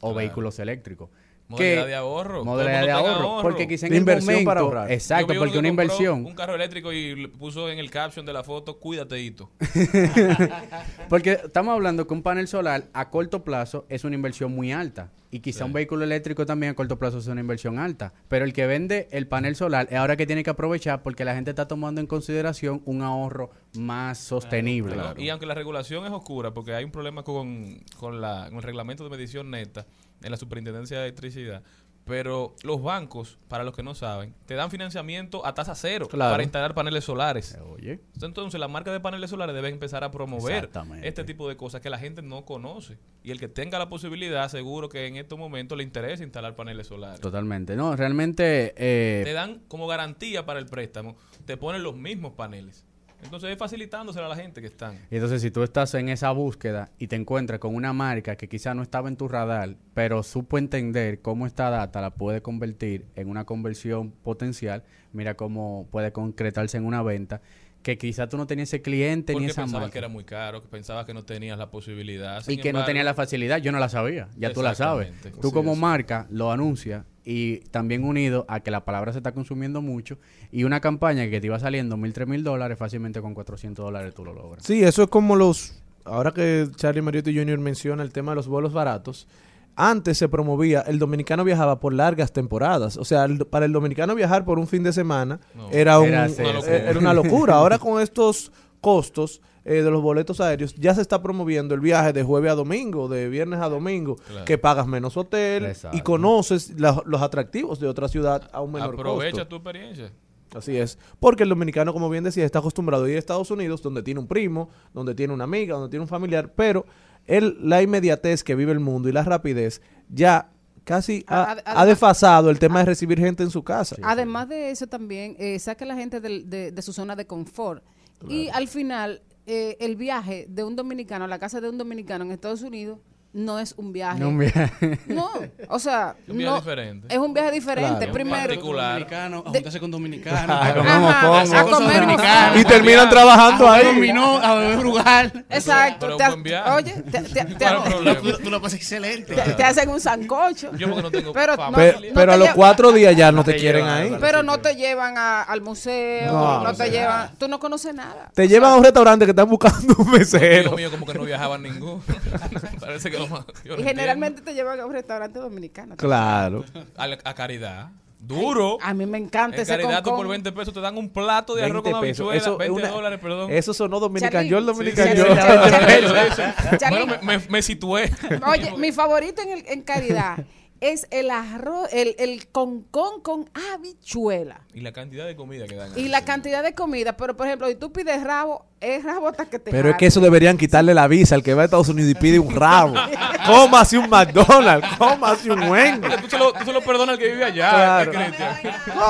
o 0.00 0.12
Claro. 0.12 0.14
vehículos 0.14 0.58
eléctricos. 0.58 1.10
Modalidad 1.52 1.86
de 1.86 1.94
ahorro. 1.94 2.44
Modalidad 2.44 2.82
de 2.82 2.90
ahorro. 2.90 3.42
Porque 3.42 3.68
quizá 3.68 3.86
en 3.86 3.92
el 3.92 3.98
inversión 4.00 4.34
momento... 4.34 4.48
para 4.48 4.60
ahorrar. 4.60 4.92
Exacto, 4.92 5.34
porque 5.36 5.52
que 5.52 5.58
una 5.58 5.68
inversión. 5.68 6.24
Un 6.24 6.34
carro 6.34 6.54
eléctrico 6.54 6.92
y 6.92 7.14
le 7.14 7.28
puso 7.28 7.68
en 7.70 7.78
el 7.78 7.90
caption 7.90 8.24
de 8.24 8.32
la 8.32 8.42
foto, 8.42 8.78
cuídate, 8.78 9.20
Hito. 9.20 9.50
Porque 11.08 11.40
estamos 11.44 11.74
hablando 11.74 12.06
que 12.06 12.14
un 12.14 12.22
panel 12.22 12.48
solar 12.48 12.84
a 12.92 13.10
corto 13.10 13.44
plazo 13.44 13.84
es 13.88 14.04
una 14.04 14.14
inversión 14.14 14.54
muy 14.54 14.72
alta. 14.72 15.10
Y 15.30 15.40
quizá 15.40 15.64
un 15.64 15.72
vehículo 15.72 16.04
eléctrico 16.04 16.44
también 16.44 16.72
a 16.72 16.74
corto 16.74 16.98
plazo 16.98 17.18
es 17.18 17.26
una 17.26 17.40
inversión 17.40 17.78
alta. 17.78 18.12
Pero 18.28 18.44
el 18.44 18.52
que 18.52 18.66
vende 18.66 19.08
el 19.12 19.26
panel 19.26 19.56
solar 19.56 19.88
es 19.90 19.96
ahora 19.96 20.16
que 20.16 20.26
tiene 20.26 20.42
que 20.42 20.50
aprovechar 20.50 21.02
porque 21.02 21.24
la 21.24 21.34
gente 21.34 21.50
está 21.50 21.66
tomando 21.66 22.02
en 22.02 22.06
consideración 22.06 22.82
un 22.84 23.02
ahorro 23.02 23.50
más 23.74 24.18
sostenible. 24.18 24.94
Y 25.16 25.30
aunque 25.30 25.46
la 25.46 25.54
regulación 25.54 26.04
es 26.04 26.12
oscura, 26.12 26.52
porque 26.52 26.74
hay 26.74 26.84
un 26.84 26.90
problema 26.90 27.22
con, 27.22 27.80
con, 27.98 28.20
la, 28.20 28.46
con 28.48 28.58
el 28.58 28.62
reglamento 28.62 29.04
de 29.04 29.10
medición 29.10 29.50
neta 29.50 29.86
en 30.22 30.30
la 30.30 30.36
Superintendencia 30.36 30.98
de 30.98 31.04
Electricidad, 31.04 31.62
pero 32.04 32.56
los 32.64 32.82
bancos, 32.82 33.38
para 33.46 33.62
los 33.62 33.76
que 33.76 33.84
no 33.84 33.94
saben, 33.94 34.34
te 34.46 34.54
dan 34.54 34.72
financiamiento 34.72 35.46
a 35.46 35.54
tasa 35.54 35.76
cero 35.76 36.08
Claro. 36.10 36.32
para 36.32 36.42
instalar 36.42 36.74
paneles 36.74 37.04
solares. 37.04 37.56
Oye. 37.70 38.00
Entonces, 38.20 38.58
la 38.58 38.66
marca 38.66 38.90
de 38.92 38.98
paneles 38.98 39.30
solares 39.30 39.54
debe 39.54 39.68
empezar 39.68 40.02
a 40.02 40.10
promover 40.10 40.68
este 41.04 41.22
tipo 41.22 41.48
de 41.48 41.56
cosas 41.56 41.80
que 41.80 41.90
la 41.90 41.98
gente 42.00 42.20
no 42.20 42.44
conoce. 42.44 42.98
Y 43.22 43.30
el 43.30 43.38
que 43.38 43.46
tenga 43.46 43.78
la 43.78 43.88
posibilidad, 43.88 44.48
seguro 44.48 44.88
que 44.88 45.06
en 45.06 45.14
estos 45.16 45.38
momentos 45.38 45.78
le 45.78 45.84
interesa 45.84 46.24
instalar 46.24 46.56
paneles 46.56 46.88
solares. 46.88 47.20
Totalmente. 47.20 47.76
No, 47.76 47.94
realmente... 47.94 48.74
eh, 48.76 49.22
Te 49.24 49.32
dan 49.32 49.60
como 49.68 49.86
garantía 49.86 50.44
para 50.44 50.58
el 50.58 50.66
préstamo, 50.66 51.16
te 51.44 51.56
ponen 51.56 51.84
los 51.84 51.94
mismos 51.94 52.32
paneles. 52.32 52.84
Entonces 53.22 53.50
es 53.50 53.58
facilitándoselo 53.58 54.26
a 54.26 54.28
la 54.28 54.36
gente 54.36 54.60
que 54.60 54.66
están. 54.66 54.98
Y 55.10 55.14
entonces, 55.14 55.40
si 55.42 55.50
tú 55.50 55.62
estás 55.62 55.94
en 55.94 56.08
esa 56.08 56.30
búsqueda 56.32 56.90
y 56.98 57.06
te 57.06 57.16
encuentras 57.16 57.60
con 57.60 57.74
una 57.74 57.92
marca 57.92 58.36
que 58.36 58.48
quizá 58.48 58.74
no 58.74 58.82
estaba 58.82 59.08
en 59.08 59.16
tu 59.16 59.28
radar, 59.28 59.76
pero 59.94 60.22
supo 60.22 60.58
entender 60.58 61.20
cómo 61.22 61.46
esta 61.46 61.70
data 61.70 62.00
la 62.00 62.10
puede 62.10 62.42
convertir 62.42 63.06
en 63.14 63.28
una 63.28 63.44
conversión 63.44 64.10
potencial, 64.10 64.82
mira 65.12 65.34
cómo 65.34 65.86
puede 65.90 66.12
concretarse 66.12 66.76
en 66.76 66.84
una 66.84 67.02
venta, 67.02 67.40
que 67.82 67.98
quizá 67.98 68.28
tú 68.28 68.36
no 68.36 68.46
tenías 68.46 68.68
ese 68.68 68.82
cliente 68.82 69.34
ni 69.34 69.46
esa 69.46 69.62
pensabas 69.62 69.82
marca. 69.82 69.92
que 69.92 69.98
era 69.98 70.08
muy 70.08 70.24
caro, 70.24 70.62
que 70.62 70.68
pensabas 70.68 71.04
que 71.04 71.14
no 71.14 71.24
tenías 71.24 71.58
la 71.58 71.70
posibilidad. 71.70 72.42
y 72.48 72.56
que 72.56 72.72
no 72.72 72.78
embargo, 72.78 72.86
tenía 72.86 73.04
la 73.04 73.14
facilidad, 73.14 73.58
yo 73.58 73.72
no 73.72 73.78
la 73.78 73.88
sabía, 73.88 74.28
ya 74.36 74.52
tú 74.52 74.62
la 74.62 74.74
sabes. 74.74 75.12
Tú 75.40 75.52
como 75.52 75.72
es. 75.72 75.78
marca 75.78 76.26
lo 76.30 76.52
anuncias 76.52 77.04
y 77.24 77.58
también 77.70 78.04
unido 78.04 78.44
a 78.48 78.60
que 78.60 78.70
la 78.70 78.84
palabra 78.84 79.12
se 79.12 79.18
está 79.18 79.32
consumiendo 79.32 79.82
mucho 79.82 80.18
y 80.50 80.64
una 80.64 80.80
campaña 80.80 81.28
que 81.28 81.40
te 81.40 81.46
iba 81.46 81.58
saliendo 81.58 81.96
mil, 81.96 82.12
tres 82.12 82.28
mil 82.28 82.42
dólares, 82.44 82.78
fácilmente 82.78 83.20
con 83.20 83.34
400 83.34 83.84
dólares 83.84 84.14
tú 84.14 84.24
lo 84.24 84.34
logras. 84.34 84.64
Sí, 84.64 84.82
eso 84.82 85.04
es 85.04 85.08
como 85.08 85.36
los... 85.36 85.78
Ahora 86.04 86.32
que 86.32 86.68
Charlie 86.74 87.02
Mariotti 87.02 87.36
Jr. 87.36 87.58
menciona 87.58 88.02
el 88.02 88.12
tema 88.12 88.32
de 88.32 88.36
los 88.36 88.48
vuelos 88.48 88.72
baratos, 88.72 89.28
antes 89.76 90.18
se 90.18 90.28
promovía, 90.28 90.80
el 90.82 90.98
dominicano 90.98 91.44
viajaba 91.44 91.80
por 91.80 91.94
largas 91.94 92.32
temporadas. 92.32 92.96
O 92.96 93.04
sea, 93.04 93.24
el- 93.24 93.46
para 93.46 93.64
el 93.66 93.72
dominicano 93.72 94.14
viajar 94.14 94.44
por 94.44 94.58
un 94.58 94.66
fin 94.66 94.82
de 94.82 94.92
semana 94.92 95.40
No. 95.54 95.70
era, 95.70 95.98
un- 95.98 96.08
Era 96.08 96.26
eh, 96.26 96.32
una 96.38 96.66
era 96.90 96.98
una 96.98 97.14
locura. 97.14 97.54
Ahora 97.54 97.78
con 97.78 98.00
estos 98.00 98.52
costos 98.80 99.40
eh, 99.64 99.74
de 99.82 99.90
los 99.92 100.02
boletos 100.02 100.40
aéreos, 100.40 100.74
ya 100.74 100.92
se 100.92 101.00
está 101.00 101.22
promoviendo 101.22 101.72
el 101.76 101.80
viaje 101.80 102.12
de 102.12 102.24
jueves 102.24 102.50
a 102.50 102.54
domingo, 102.56 103.06
de 103.08 103.28
viernes 103.28 103.60
a 103.60 103.68
domingo, 103.68 104.16
Claro. 104.16 104.44
que 104.44 104.58
pagas 104.58 104.88
menos 104.88 105.16
hotel 105.16 105.66
Exacto. 105.66 105.96
y 105.96 106.00
conoces 106.00 106.78
la- 106.80 107.00
los 107.06 107.22
atractivos 107.22 107.78
de 107.78 107.86
otra 107.86 108.08
ciudad 108.08 108.50
a 108.52 108.60
un 108.60 108.72
menor 108.72 108.94
Aprovecha 108.94 109.30
costo. 109.30 109.46
tu 109.48 109.56
experiencia. 109.56 110.10
Así 110.52 110.76
es. 110.76 110.98
Porque 111.20 111.44
el 111.44 111.48
dominicano, 111.48 111.92
como 111.92 112.10
bien 112.10 112.24
decía, 112.24 112.44
está 112.44 112.58
acostumbrado 112.58 113.04
a 113.04 113.08
ir 113.10 113.14
a 113.16 113.18
Estados 113.20 113.50
Unidos, 113.52 113.80
donde 113.82 114.02
tiene 114.02 114.18
un 114.20 114.26
primo, 114.26 114.68
donde 114.92 115.14
tiene 115.14 115.32
una 115.32 115.44
amiga, 115.44 115.74
donde 115.76 115.88
tiene 115.90 116.02
un 116.02 116.08
familiar, 116.08 116.52
pero 116.56 116.84
él, 117.26 117.56
la 117.60 117.82
inmediatez 117.82 118.42
que 118.44 118.54
vive 118.54 118.72
el 118.72 118.80
mundo 118.80 119.08
y 119.08 119.12
la 119.12 119.22
rapidez 119.22 119.80
ya 120.08 120.50
casi 120.84 121.24
ha, 121.28 121.42
Ad- 121.52 121.58
ha 121.58 121.62
además- 121.66 121.86
desfasado 121.86 122.50
el 122.50 122.58
tema 122.58 122.80
de 122.80 122.86
recibir 122.86 123.18
gente 123.18 123.42
en 123.42 123.50
su 123.50 123.62
casa. 123.62 123.96
Además 124.02 124.48
de 124.48 124.70
eso 124.70 124.86
también, 124.86 125.36
eh, 125.38 125.58
saca 125.58 125.84
a 125.84 125.88
la 125.88 125.94
gente 125.94 126.20
de 126.20 126.82
su 126.82 126.92
zona 126.92 127.14
de 127.16 127.26
confort. 127.26 127.82
Y 128.28 128.48
al 128.50 128.68
final, 128.68 129.22
eh, 129.46 129.76
el 129.80 129.96
viaje 129.96 130.46
de 130.48 130.62
un 130.64 130.76
dominicano 130.76 131.24
a 131.24 131.28
la 131.28 131.38
casa 131.38 131.60
de 131.60 131.68
un 131.68 131.76
dominicano 131.78 132.24
en 132.24 132.30
Estados 132.30 132.62
Unidos 132.62 132.98
no 133.34 133.58
es 133.58 133.72
un 133.78 133.92
viaje. 133.94 134.20
No, 134.20 134.28
un 134.28 134.38
viaje. 134.38 134.70
No, 135.06 135.30
o 135.68 135.78
sea, 135.78 136.14
Un 136.28 136.36
viaje 136.36 136.50
no, 136.54 136.60
diferente. 136.60 137.06
es 137.14 137.18
un 137.18 137.32
viaje 137.32 137.50
diferente. 137.50 137.96
Claro. 137.98 138.12
Primero, 138.12 138.42
Particular. 138.48 138.92
Dominicano, 138.92 139.38
a 139.46 139.50
juntarse 139.50 139.80
con 139.80 139.90
dominicanos. 139.90 140.40
A 140.50 140.74
comer 140.74 140.88
Ajá, 140.92 140.98
mofongo. 141.30 141.56
a 141.56 141.62
comer 141.70 142.00
dominicanos. 142.00 142.60
Y 142.60 142.64
terminan 142.64 143.08
trabajando 143.08 143.66
a 143.68 143.74
ahí. 143.76 143.86
dominó, 143.86 144.36
a 144.38 144.54
beber 144.56 144.80
frugal. 144.80 145.44
exacto. 145.48 146.06
Pero 146.06 146.16
te 146.18 146.24
un 146.24 146.30
buen 146.30 146.42
viaje. 146.42 146.70
oye, 146.70 146.92
te, 147.10 147.22
te- 147.22 147.44
te- 147.44 147.56
¿Cuál 147.56 148.08
es? 148.08 148.20
Tú, 148.22 148.32
tú 148.44 148.50
lo 148.50 148.60
pasas 148.60 148.78
excelente. 148.78 149.34
te- 149.34 149.52
te 149.54 149.64
hacen 149.64 149.88
un 149.88 150.00
sancocho. 150.00 150.70
Yo 150.76 150.88
porque 150.88 151.02
no 151.02 151.10
tengo 151.10 151.32
Pero 151.32 151.56
fama. 151.56 151.70
no- 151.70 151.76
Pe- 151.76 151.92
no 151.92 152.14
pero 152.14 152.26
te 152.26 152.32
a 152.32 152.36
los 152.36 152.48
cuatro 152.50 152.92
días 152.92 153.16
ya 153.16 153.32
no 153.32 153.44
te 153.44 153.52
te 153.54 153.58
quieren 153.58 153.84
llevan, 153.86 154.02
ahí. 154.02 154.16
Pero 154.20 154.42
no 154.42 154.58
te 154.58 154.76
llevan 154.76 155.16
a- 155.16 155.42
al 155.42 155.62
museo, 155.62 156.30
No, 156.32 156.64
no, 156.64 156.74
te 156.74 156.90
llevan, 156.90 157.30
tú 157.38 157.48
no 157.48 157.58
conoces 157.58 157.94
nada. 157.94 158.30
Te 158.34 158.46
llevan 158.46 158.72
a 158.72 158.76
un 158.76 158.84
restaurante 158.84 159.24
que 159.24 159.30
están 159.30 159.48
buscando 159.48 159.94
un 159.98 160.04
Dios 160.04 160.18
mesero. 160.18 160.72
mío, 160.72 160.90
como 160.90 161.06
que 161.06 161.14
no 161.14 161.24
viajaban 161.24 161.62
ninguno. 161.62 162.02
Parece 162.80 163.10
que 163.10 163.21
yo 163.64 163.76
no 163.76 163.80
Y 163.80 163.84
generalmente 163.84 164.42
te 164.42 164.54
llevan 164.54 164.78
a 164.80 164.86
un 164.86 164.92
restaurante 164.92 165.38
dominicano. 165.38 165.96
Claro. 165.96 166.64
A, 166.96 167.04
a 167.24 167.34
caridad. 167.34 167.90
Duro. 168.18 168.78
A 168.80 168.94
mí 168.94 169.04
me 169.04 169.18
encanta 169.18 169.56
En 169.56 169.62
ese 169.62 169.72
caridad, 169.72 169.98
tú 169.98 170.10
por 170.10 170.18
concón. 170.18 170.30
20 170.30 170.52
pesos 170.52 170.72
te 170.72 170.80
dan 170.80 170.96
un 170.96 171.08
plato 171.10 171.56
de 171.56 171.64
arroz 171.64 171.82
20 171.82 171.90
con 171.90 171.98
habichuela. 172.04 172.36
Eso 172.36 172.52
es 172.52 172.58
20 172.58 172.72
una- 172.80 172.88
dólares, 172.88 173.18
perdón. 173.20 173.50
Eso 173.50 173.74
sonó 173.74 173.98
Dominican 173.98 174.30
Charlie. 174.30 174.48
York, 174.48 174.62
Sí, 174.62 174.66
Dominican 174.66 175.08
sí, 175.08 175.16
York. 175.16 175.30
sí, 175.30 175.36
Charlie. 175.36 176.08
sí, 176.08 176.42
sí. 176.70 176.76
Charlie. 176.78 176.98
Bueno, 177.06 177.18
me, 177.22 177.38
me, 177.38 177.44
me 177.48 177.62
situé. 177.62 178.12
Oye, 178.46 178.76
mi 178.76 178.92
favorito 178.92 179.42
en, 179.42 179.48
el- 179.50 179.64
en 179.66 179.82
caridad 179.82 180.36
es 180.82 181.06
el 181.12 181.30
arroz, 181.30 181.88
el, 181.92 182.16
el 182.18 182.48
concón 182.48 183.20
con 183.22 183.48
habichuela. 183.72 184.62
Y 184.74 184.80
la 184.80 184.92
cantidad 184.92 185.24
de 185.26 185.36
comida 185.36 185.66
que 185.66 185.76
dan. 185.76 185.90
Y 185.96 186.08
la 186.08 186.24
cantidad 186.24 186.62
de 186.62 186.74
comida. 186.74 187.16
Pero, 187.16 187.36
por 187.36 187.46
ejemplo, 187.46 187.68
si 187.68 187.76
tú 187.76 187.92
pides 187.92 188.22
rabo, 188.24 188.66
es 188.80 189.04
rabo 189.04 189.28
hasta 189.28 189.44
que 189.46 189.60
te 189.60 189.70
Pero 189.70 189.90
es 189.90 189.96
que 189.96 190.06
eso 190.06 190.18
deberían 190.20 190.58
quitarle 190.58 190.92
la 190.92 191.06
visa 191.06 191.36
al 191.36 191.42
que 191.44 191.54
va 191.54 191.62
a 191.62 191.64
Estados 191.66 191.88
Unidos 191.88 192.10
y 192.10 192.14
pide 192.16 192.38
un 192.40 192.52
rabo. 192.52 192.94
Cómase 193.46 193.96
un 193.98 194.08
McDonald's, 194.08 194.86
cómase 194.98 195.50
un 195.50 195.62
Wendy's. 195.68 196.16
Tú 196.22 196.30
se, 196.30 196.38
lo, 196.38 196.52
tú 196.52 196.64
se 196.64 196.72
lo 196.72 196.80
perdonas 196.80 197.14
al 197.14 197.18
que 197.18 197.28
vive 197.28 197.44
allá. 197.44 197.70
Claro. 198.10 198.12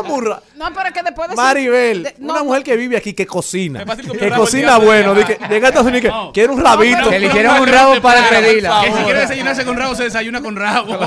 ¿Cómo 0.02 0.14
un 0.14 0.24
ra- 0.26 0.42
No, 0.56 0.66
pero 0.74 0.86
es 0.88 0.92
que 0.94 1.02
después 1.02 1.28
de... 1.30 1.36
Maribel, 1.36 2.02
de- 2.02 2.14
no, 2.18 2.32
una 2.32 2.38
no. 2.40 2.44
mujer 2.46 2.62
que 2.62 2.76
vive 2.76 2.96
aquí, 2.96 3.12
que 3.12 3.26
cocina, 3.26 3.84
que 3.84 4.28
rabo 4.30 4.42
cocina 4.44 4.78
bueno, 4.78 5.10
antes. 5.12 5.28
de 5.28 5.36
que 5.36 5.48
llega 5.48 5.66
a 5.66 5.70
Estados 5.70 5.86
Unidos 5.88 6.00
y 6.00 6.02
que 6.02 6.08
No. 6.08 6.32
quiere 6.32 6.52
un 6.52 6.60
rabito. 6.62 7.10
Que 7.10 7.18
le 7.20 7.26
hicieron 7.26 7.60
un 7.60 7.68
rabo 7.68 8.00
para 8.00 8.28
pedirla. 8.30 8.80
Que 8.84 8.90
si 8.92 9.04
quiere 9.04 9.20
desayunarse 9.20 9.64
con 9.66 9.76
rabo, 9.76 9.94
se 9.94 10.04
desayuna 10.04 10.40
con 10.40 10.56
rabo. 10.56 10.98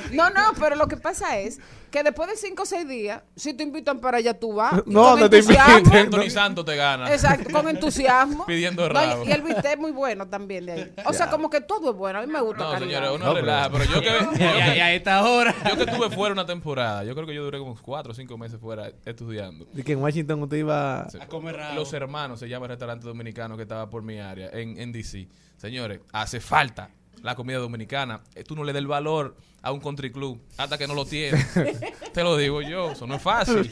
No, 0.12 0.30
no, 0.30 0.40
pero 0.58 0.76
lo 0.76 0.86
que 0.88 0.96
pasa 0.96 1.38
es 1.38 1.58
que 1.90 2.02
después 2.02 2.28
de 2.30 2.36
cinco 2.36 2.62
o 2.62 2.66
seis 2.66 2.88
días, 2.88 3.22
si 3.36 3.52
te 3.54 3.62
invitan 3.62 4.00
para 4.00 4.18
allá, 4.18 4.38
tú 4.38 4.54
vas. 4.54 4.82
No, 4.86 5.16
no 5.16 5.28
te 5.28 5.38
inviten. 5.40 5.92
Anthony 5.92 6.30
Santos 6.30 6.64
te 6.64 6.74
gana. 6.76 7.12
Exacto, 7.12 7.50
con 7.50 7.68
entusiasmo. 7.68 8.46
Pidiendo 8.46 8.88
rabo. 8.88 9.24
y, 9.24 9.28
y 9.28 9.32
el 9.32 9.42
bistec 9.42 9.72
es 9.72 9.78
muy 9.78 9.90
bueno 9.90 10.26
también 10.28 10.64
de 10.66 10.72
ahí. 10.72 10.94
O 11.04 11.12
sea, 11.12 11.28
como 11.28 11.50
que 11.50 11.60
todo 11.60 11.90
es 11.90 11.96
bueno. 11.96 12.18
A 12.20 12.22
mí 12.22 12.32
me 12.32 12.40
gusta 12.40 12.62
No, 12.64 12.78
señores, 12.78 13.10
uno 13.14 13.24
No, 13.26 13.34
relaja. 13.34 13.70
Pero 13.70 13.84
yo 13.84 14.00
que, 14.00 14.38
Y 14.38 14.42
a, 14.80 14.94
esta 14.94 15.22
hora. 15.24 15.54
yo 15.68 15.76
que 15.76 15.90
estuve 15.90 16.10
fuera 16.10 16.32
una 16.32 16.46
temporada, 16.46 17.04
yo 17.04 17.14
creo 17.14 17.26
que 17.26 17.34
yo 17.34 17.44
duré 17.44 17.58
como 17.58 17.76
cuatro 17.80 18.12
o 18.12 18.14
cinco 18.14 18.38
meses 18.38 18.58
fuera 18.58 18.90
estudiando. 19.04 19.66
Y 19.74 19.82
que 19.82 19.92
en 19.92 19.98
Washington 20.02 20.42
usted 20.42 20.56
iba... 20.56 21.06
Sí. 21.10 21.18
A 21.20 21.26
comer 21.26 21.56
rabo. 21.56 21.74
Los 21.74 21.92
hermanos 21.92 22.40
se 22.40 22.48
llama 22.48 22.66
el 22.66 22.70
restaurante 22.70 23.06
dominicano 23.06 23.56
que 23.56 23.62
estaba 23.64 23.90
por 23.90 24.02
mi 24.02 24.18
área, 24.18 24.48
en, 24.52 24.78
en 24.80 24.92
DC. 24.92 25.28
Señores, 25.58 26.00
hace 26.12 26.40
falta 26.40 26.90
la 27.22 27.34
comida 27.36 27.58
dominicana. 27.58 28.20
Eh, 28.34 28.42
Tú 28.44 28.56
no 28.56 28.64
le 28.64 28.72
des 28.72 28.80
el 28.80 28.86
valor 28.88 29.36
a 29.62 29.72
un 29.72 29.80
country 29.80 30.10
club 30.10 30.40
hasta 30.56 30.76
que 30.76 30.86
no 30.86 30.94
lo 30.94 31.04
tienes. 31.04 31.46
Te 32.12 32.22
lo 32.22 32.36
digo 32.36 32.60
yo, 32.60 32.92
eso 32.92 33.06
no 33.06 33.14
es 33.14 33.22
fácil. 33.22 33.70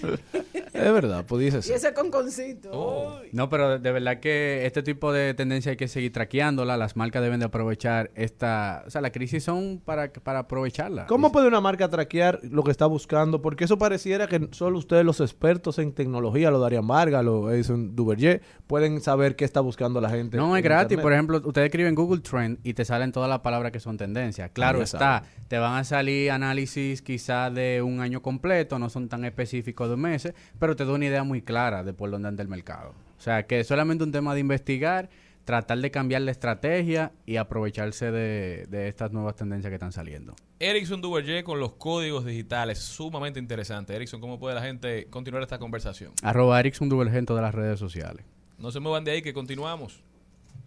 Es 0.73 0.93
verdad, 0.93 1.25
pues 1.27 1.45
dices. 1.45 1.69
Y 1.69 1.73
ese 1.73 1.93
conconcito. 1.93 2.71
Oh. 2.73 3.21
No, 3.33 3.49
pero 3.49 3.79
de 3.79 3.93
verdad 3.93 4.21
que 4.21 4.65
este 4.65 4.83
tipo 4.83 5.13
de 5.13 5.35
tendencia 5.35 5.71
hay 5.71 5.77
que 5.77 5.89
seguir 5.89 6.13
traqueándola. 6.13 6.77
Las 6.77 6.97
marcas 6.97 7.23
deben 7.23 7.41
de 7.41 7.47
aprovechar 7.47 8.11
esta... 8.15 8.85
O 8.87 8.91
sea, 8.91 9.01
la 9.01 9.11
crisis 9.11 9.45
son 9.45 9.83
para, 9.85 10.13
para 10.13 10.41
aprovecharla. 10.41 11.07
¿Cómo 11.07 11.33
puede 11.33 11.49
una 11.49 11.61
marca 11.61 11.89
traquear 11.89 12.41
lo 12.45 12.63
que 12.63 12.71
está 12.71 12.87
buscando? 12.87 13.43
Porque 13.43 13.65
eso 13.65 13.79
pareciera 13.79 14.27
que 14.27 14.49
solo 14.53 14.79
ustedes, 14.79 15.05
los 15.05 15.21
expertos 15.21 15.79
en 15.79 15.93
tecnología, 15.93 16.51
lo 16.51 16.61
Darían 16.61 16.87
Vargas, 16.87 17.25
lo 17.25 17.51
Edison 17.51 17.95
Duverger, 17.97 18.41
pueden 18.67 19.01
saber 19.01 19.37
qué 19.37 19.45
está 19.45 19.61
buscando 19.61 20.01
la 20.01 20.09
gente. 20.09 20.37
No, 20.37 20.57
es 20.57 20.63
gratis. 20.63 20.93
Internet. 20.93 21.03
Por 21.03 21.13
ejemplo, 21.13 21.43
ustedes 21.45 21.67
escriben 21.67 21.95
Google 21.95 22.21
Trend 22.21 22.59
y 22.63 22.75
te 22.75 22.85
salen 22.85 23.13
todas 23.13 23.29
las 23.29 23.41
palabras 23.41 23.73
que 23.73 23.81
son 23.81 23.97
tendencias. 23.97 24.51
Claro 24.53 24.83
está. 24.83 25.25
Te 25.49 25.59
van 25.59 25.75
a 25.75 25.80
salir 25.85 26.31
análisis 26.31 27.03
quizás 27.03 27.55
de 27.55 27.83
un 27.83 28.01
año 28.01 28.23
completo, 28.23 28.79
no 28.79 28.89
son 28.91 29.09
tan 29.09 29.25
específicos 29.25 29.89
de 29.91 29.97
meses, 29.97 30.35
pero 30.59 30.77
te 30.77 30.85
da 30.85 30.93
una 30.93 31.07
idea 31.07 31.25
muy 31.25 31.43
clara 31.43 31.83
de 31.83 31.93
por 31.93 32.11
dónde 32.11 32.29
anda 32.29 32.43
el 32.43 32.49
mercado. 32.49 32.95
O 33.19 33.21
sea, 33.21 33.47
que 33.47 33.61
es 33.61 33.67
solamente 33.67 34.05
un 34.05 34.13
tema 34.13 34.35
de 34.35 34.41
investigar, 34.41 35.11
tratar 35.45 35.79
de 35.79 35.91
cambiar 35.91 36.23
la 36.23 36.31
estrategia 36.31 37.13
y 37.27 37.37
aprovecharse 37.37 38.11
de, 38.11 38.67
de 38.69 38.89
estas 38.89 39.13
nuevas 39.13 39.37
tendencias 39.37 39.71
que 39.71 39.75
están 39.75 39.93
saliendo. 39.93 40.35
Erickson 40.59 41.01
Duverger 41.01 41.43
con 41.45 41.61
los 41.61 41.73
códigos 41.73 42.25
digitales, 42.25 42.79
sumamente 42.79 43.39
interesante. 43.39 43.95
Erickson, 43.95 44.21
¿cómo 44.21 44.39
puede 44.39 44.55
la 44.55 44.63
gente 44.63 45.07
continuar 45.11 45.43
esta 45.43 45.59
conversación? 45.59 46.13
Arroba 46.23 46.61
Erickson 46.61 46.89
Duverger 46.89 47.19
en 47.19 47.27
todas 47.27 47.43
las 47.43 47.55
redes 47.55 47.79
sociales. 47.79 48.25
No 48.59 48.71
se 48.71 48.81
muevan 48.81 49.05
de 49.05 49.13
ahí 49.13 49.23
que 49.23 49.33
continuamos. 49.33 50.03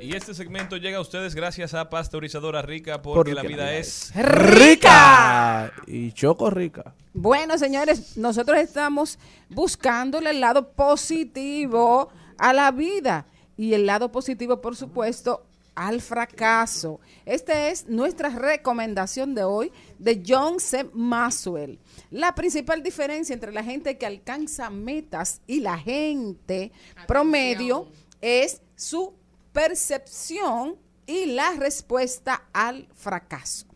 Y 0.00 0.16
este 0.16 0.32
segmento 0.32 0.76
llega 0.76 0.98
a 0.98 1.00
ustedes 1.00 1.34
gracias 1.34 1.74
a 1.74 1.90
Pasteurizadora 1.90 2.62
Rica 2.62 3.02
porque, 3.02 3.34
la 3.34 3.42
vida 3.42 3.74
es... 3.74 4.10
rica 4.14 5.72
y 5.86 6.12
choco 6.12 6.48
rica. 6.48 6.94
Bueno, 7.12 7.58
señores, 7.58 8.16
nosotros 8.16 8.58
estamos 8.58 9.18
buscándole 9.50 10.30
el 10.30 10.40
lado 10.40 10.70
positivo 10.72 12.10
a 12.38 12.52
la 12.52 12.70
vida 12.70 13.26
y 13.56 13.74
el 13.74 13.86
lado 13.86 14.10
positivo, 14.10 14.60
por 14.60 14.76
supuesto, 14.76 15.44
al 15.74 16.00
fracaso. 16.00 17.00
Esta 17.26 17.68
es 17.68 17.86
nuestra 17.86 18.30
recomendación 18.30 19.34
de 19.34 19.44
hoy 19.44 19.72
de 19.98 20.22
John 20.26 20.58
C. 20.58 20.88
Maxwell. 20.92 21.78
La 22.10 22.34
principal 22.34 22.82
diferencia 22.82 23.34
entre 23.34 23.52
la 23.52 23.62
gente 23.62 23.98
que 23.98 24.06
alcanza 24.06 24.70
metas 24.70 25.40
y 25.46 25.60
la 25.60 25.78
gente 25.78 26.72
promedio 27.06 27.88
es 28.20 28.62
su 28.76 29.14
percepción 29.52 30.76
y 31.06 31.26
la 31.26 31.52
respuesta 31.52 32.48
al 32.52 32.88
fracaso. 32.94 33.66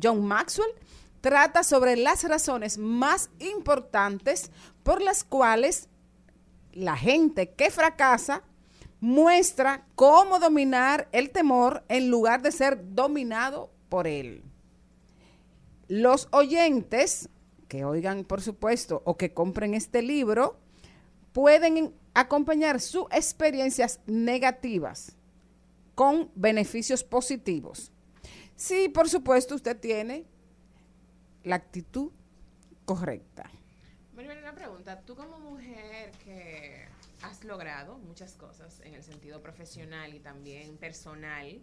John 0.00 0.26
Maxwell 0.26 0.70
trata 1.20 1.62
sobre 1.62 1.96
las 1.96 2.24
razones 2.24 2.78
más 2.78 3.30
importantes 3.38 4.50
por 4.82 5.00
las 5.00 5.24
cuales 5.24 5.88
la 6.72 6.96
gente 6.96 7.50
que 7.50 7.70
fracasa 7.70 8.42
muestra 9.00 9.86
cómo 9.94 10.38
dominar 10.38 11.08
el 11.12 11.30
temor 11.30 11.84
en 11.88 12.10
lugar 12.10 12.42
de 12.42 12.52
ser 12.52 12.94
dominado 12.94 13.70
por 13.88 14.06
él. 14.06 14.42
Los 15.88 16.28
oyentes 16.32 17.28
que 17.68 17.84
oigan, 17.84 18.24
por 18.24 18.40
supuesto, 18.40 19.02
o 19.04 19.16
que 19.16 19.32
compren 19.32 19.74
este 19.74 20.02
libro, 20.02 20.58
pueden 21.32 21.94
acompañar 22.16 22.80
sus 22.80 23.04
experiencias 23.12 24.00
negativas 24.06 25.14
con 25.94 26.30
beneficios 26.34 27.04
positivos. 27.04 27.92
Sí, 28.56 28.88
por 28.88 29.10
supuesto, 29.10 29.54
usted 29.54 29.78
tiene 29.78 30.24
la 31.44 31.56
actitud 31.56 32.10
correcta. 32.86 33.50
Maribel, 34.14 34.38
una 34.38 34.54
pregunta. 34.54 35.02
Tú 35.02 35.14
como 35.14 35.38
mujer 35.40 36.10
que 36.24 36.86
has 37.20 37.44
logrado 37.44 37.98
muchas 37.98 38.32
cosas 38.34 38.80
en 38.80 38.94
el 38.94 39.02
sentido 39.02 39.42
profesional 39.42 40.14
y 40.14 40.20
también 40.20 40.78
personal, 40.78 41.60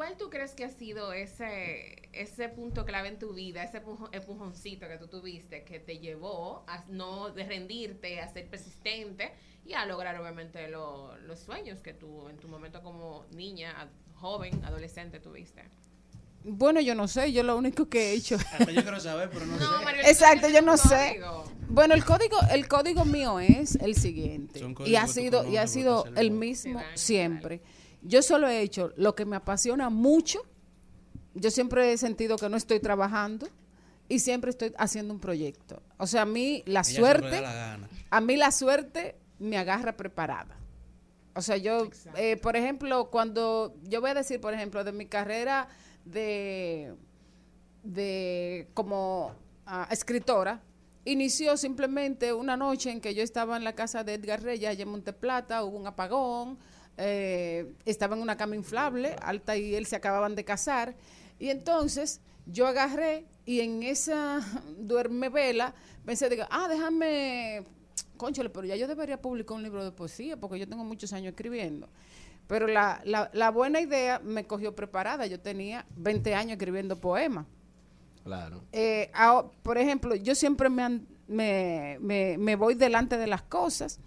¿cuál 0.00 0.16
tú 0.16 0.30
crees 0.30 0.54
que 0.54 0.64
ha 0.64 0.70
sido 0.70 1.12
ese, 1.12 2.08
ese 2.14 2.48
punto 2.48 2.86
clave 2.86 3.08
en 3.08 3.18
tu 3.18 3.34
vida, 3.34 3.62
ese 3.62 3.84
empujo- 3.84 4.08
empujoncito 4.12 4.88
que 4.88 4.96
tú 4.96 5.08
tuviste 5.08 5.62
que 5.62 5.78
te 5.78 5.98
llevó 5.98 6.64
a 6.66 6.82
no 6.88 7.28
rendirte, 7.34 8.18
a 8.18 8.26
ser 8.26 8.48
persistente 8.48 9.30
y 9.66 9.74
a 9.74 9.84
lograr 9.84 10.18
obviamente 10.18 10.68
lo- 10.68 11.14
los 11.18 11.40
sueños 11.40 11.80
que 11.82 11.92
tú 11.92 12.30
en 12.30 12.38
tu 12.38 12.48
momento 12.48 12.82
como 12.82 13.26
niña, 13.32 13.90
joven, 14.14 14.64
adolescente 14.64 15.20
tuviste? 15.20 15.64
Bueno, 16.44 16.80
yo 16.80 16.94
no 16.94 17.06
sé, 17.06 17.30
yo 17.30 17.42
lo 17.42 17.54
único 17.58 17.90
que 17.90 18.12
he 18.12 18.12
hecho. 18.14 18.36
Hasta 18.36 18.72
yo 18.72 18.80
quiero 18.80 19.00
saber, 19.00 19.28
pero 19.30 19.44
no, 19.44 19.58
sé. 19.58 20.10
Exacto, 20.10 20.48
yo 20.48 20.62
no 20.62 20.78
sé. 20.78 21.20
Bueno, 21.68 21.92
el 21.94 22.06
código, 22.06 22.38
el 22.50 22.68
código 22.68 23.04
mío 23.04 23.38
es 23.38 23.74
el 23.74 23.94
siguiente 23.94 24.60
y 24.86 24.96
ha 24.96 25.06
sido 25.06 25.46
y 25.46 25.58
ha 25.58 25.66
sido 25.66 26.06
el 26.16 26.30
mismo 26.30 26.80
siempre. 26.94 27.60
Yo 28.02 28.22
solo 28.22 28.48
he 28.48 28.60
hecho 28.62 28.92
lo 28.96 29.14
que 29.14 29.24
me 29.24 29.36
apasiona 29.36 29.90
mucho. 29.90 30.40
Yo 31.34 31.50
siempre 31.50 31.92
he 31.92 31.98
sentido 31.98 32.36
que 32.36 32.48
no 32.48 32.56
estoy 32.56 32.80
trabajando 32.80 33.48
y 34.08 34.18
siempre 34.18 34.50
estoy 34.50 34.72
haciendo 34.78 35.14
un 35.14 35.20
proyecto. 35.20 35.82
O 35.98 36.06
sea, 36.06 36.22
a 36.22 36.26
mí 36.26 36.62
la 36.66 36.80
Ella 36.80 36.84
suerte, 36.84 37.28
ruega 37.28 37.40
la 37.42 37.54
gana. 37.54 37.88
a 38.10 38.20
mí 38.20 38.36
la 38.36 38.50
suerte 38.50 39.16
me 39.38 39.56
agarra 39.58 39.96
preparada. 39.96 40.56
O 41.34 41.42
sea, 41.42 41.56
yo, 41.56 41.88
eh, 42.16 42.36
por 42.36 42.56
ejemplo, 42.56 43.10
cuando 43.10 43.74
yo 43.84 44.00
voy 44.00 44.10
a 44.10 44.14
decir, 44.14 44.40
por 44.40 44.52
ejemplo, 44.52 44.82
de 44.82 44.92
mi 44.92 45.06
carrera 45.06 45.68
de, 46.04 46.94
de 47.84 48.68
como 48.74 49.34
ah, 49.66 49.86
escritora, 49.90 50.60
inició 51.04 51.56
simplemente 51.56 52.32
una 52.32 52.56
noche 52.56 52.90
en 52.90 53.00
que 53.00 53.14
yo 53.14 53.22
estaba 53.22 53.56
en 53.56 53.64
la 53.64 53.74
casa 53.74 54.02
de 54.02 54.14
Edgar 54.14 54.42
Reyes, 54.42 54.68
allá 54.70 54.82
en 54.82 54.88
Monteplata, 54.90 55.62
hubo 55.62 55.78
un 55.78 55.86
apagón, 55.86 56.58
eh, 57.00 57.72
estaba 57.84 58.14
en 58.14 58.22
una 58.22 58.36
cama 58.36 58.54
inflable, 58.54 59.16
Alta 59.20 59.56
y 59.56 59.74
él 59.74 59.86
se 59.86 59.96
acababan 59.96 60.34
de 60.34 60.44
casar, 60.44 60.94
y 61.38 61.48
entonces 61.48 62.20
yo 62.46 62.66
agarré 62.66 63.26
y 63.46 63.60
en 63.60 63.82
esa 63.82 64.40
duerme 64.78 65.28
vela 65.28 65.74
pensé, 66.04 66.28
digo, 66.28 66.44
ah, 66.50 66.66
déjame, 66.68 67.64
conchole, 68.16 68.50
pero 68.50 68.66
ya 68.66 68.76
yo 68.76 68.88
debería 68.88 69.20
publicar 69.20 69.56
un 69.56 69.62
libro 69.62 69.84
de 69.84 69.92
poesía 69.92 70.36
porque 70.36 70.58
yo 70.58 70.68
tengo 70.68 70.84
muchos 70.84 71.12
años 71.12 71.30
escribiendo. 71.30 71.88
Pero 72.46 72.66
la, 72.66 73.00
la, 73.04 73.30
la 73.32 73.50
buena 73.50 73.80
idea 73.80 74.18
me 74.18 74.44
cogió 74.44 74.74
preparada. 74.74 75.24
Yo 75.26 75.38
tenía 75.38 75.86
20 75.94 76.34
años 76.34 76.52
escribiendo 76.52 77.00
poemas. 77.00 77.46
Claro. 78.24 78.64
Eh, 78.72 79.10
por 79.62 79.78
ejemplo, 79.78 80.16
yo 80.16 80.34
siempre 80.34 80.68
me, 80.68 81.02
me, 81.28 81.98
me, 82.00 82.36
me 82.38 82.56
voy 82.56 82.74
delante 82.74 83.16
de 83.18 83.28
las 83.28 83.42
cosas. 83.42 84.00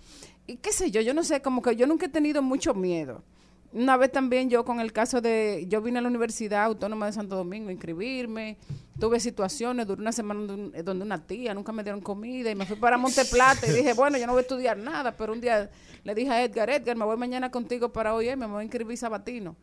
Y 0.47 0.57
qué 0.57 0.71
sé 0.73 0.91
yo, 0.91 1.01
yo 1.01 1.13
no 1.13 1.23
sé, 1.23 1.41
como 1.41 1.61
que 1.61 1.75
yo 1.75 1.87
nunca 1.87 2.05
he 2.05 2.09
tenido 2.09 2.41
mucho 2.41 2.73
miedo. 2.73 3.23
Una 3.71 3.97
vez 3.97 4.11
también 4.11 4.49
yo 4.51 4.63
con 4.65 4.79
el 4.79 4.93
caso 4.93 5.19
de, 5.19 5.65
yo 5.67 5.81
vine 5.81 5.97
a 5.97 6.01
la 6.01 6.07
Universidad 6.07 6.63
Autónoma 6.65 7.07
de 7.07 7.13
Santo 7.13 7.35
Domingo 7.35 7.69
a 7.69 7.71
inscribirme, 7.71 8.57
tuve 8.99 9.19
situaciones, 9.19 9.87
duré 9.87 10.01
una 10.01 10.11
semana 10.11 10.41
donde, 10.41 10.83
donde 10.83 11.03
una 11.05 11.25
tía, 11.25 11.55
nunca 11.55 11.71
me 11.71 11.81
dieron 11.81 11.99
comida 12.01 12.51
y 12.51 12.55
me 12.55 12.67
fui 12.67 12.75
para 12.75 12.97
Monte 12.97 13.25
Plata 13.25 13.65
y 13.65 13.71
dije, 13.71 13.93
bueno, 13.95 14.17
yo 14.19 14.27
no 14.27 14.33
voy 14.33 14.41
a 14.41 14.43
estudiar 14.43 14.77
nada, 14.77 15.13
pero 15.17 15.33
un 15.33 15.41
día 15.41 15.71
le 16.03 16.13
dije 16.13 16.29
a 16.29 16.43
Edgar, 16.43 16.69
Edgar, 16.69 16.95
me 16.97 17.05
voy 17.05 17.17
mañana 17.17 17.49
contigo 17.49 17.91
para 17.91 18.13
hoy, 18.13 18.35
me 18.35 18.45
voy 18.45 18.59
a 18.59 18.63
inscribir 18.63 18.95
sabatino. 18.97 19.55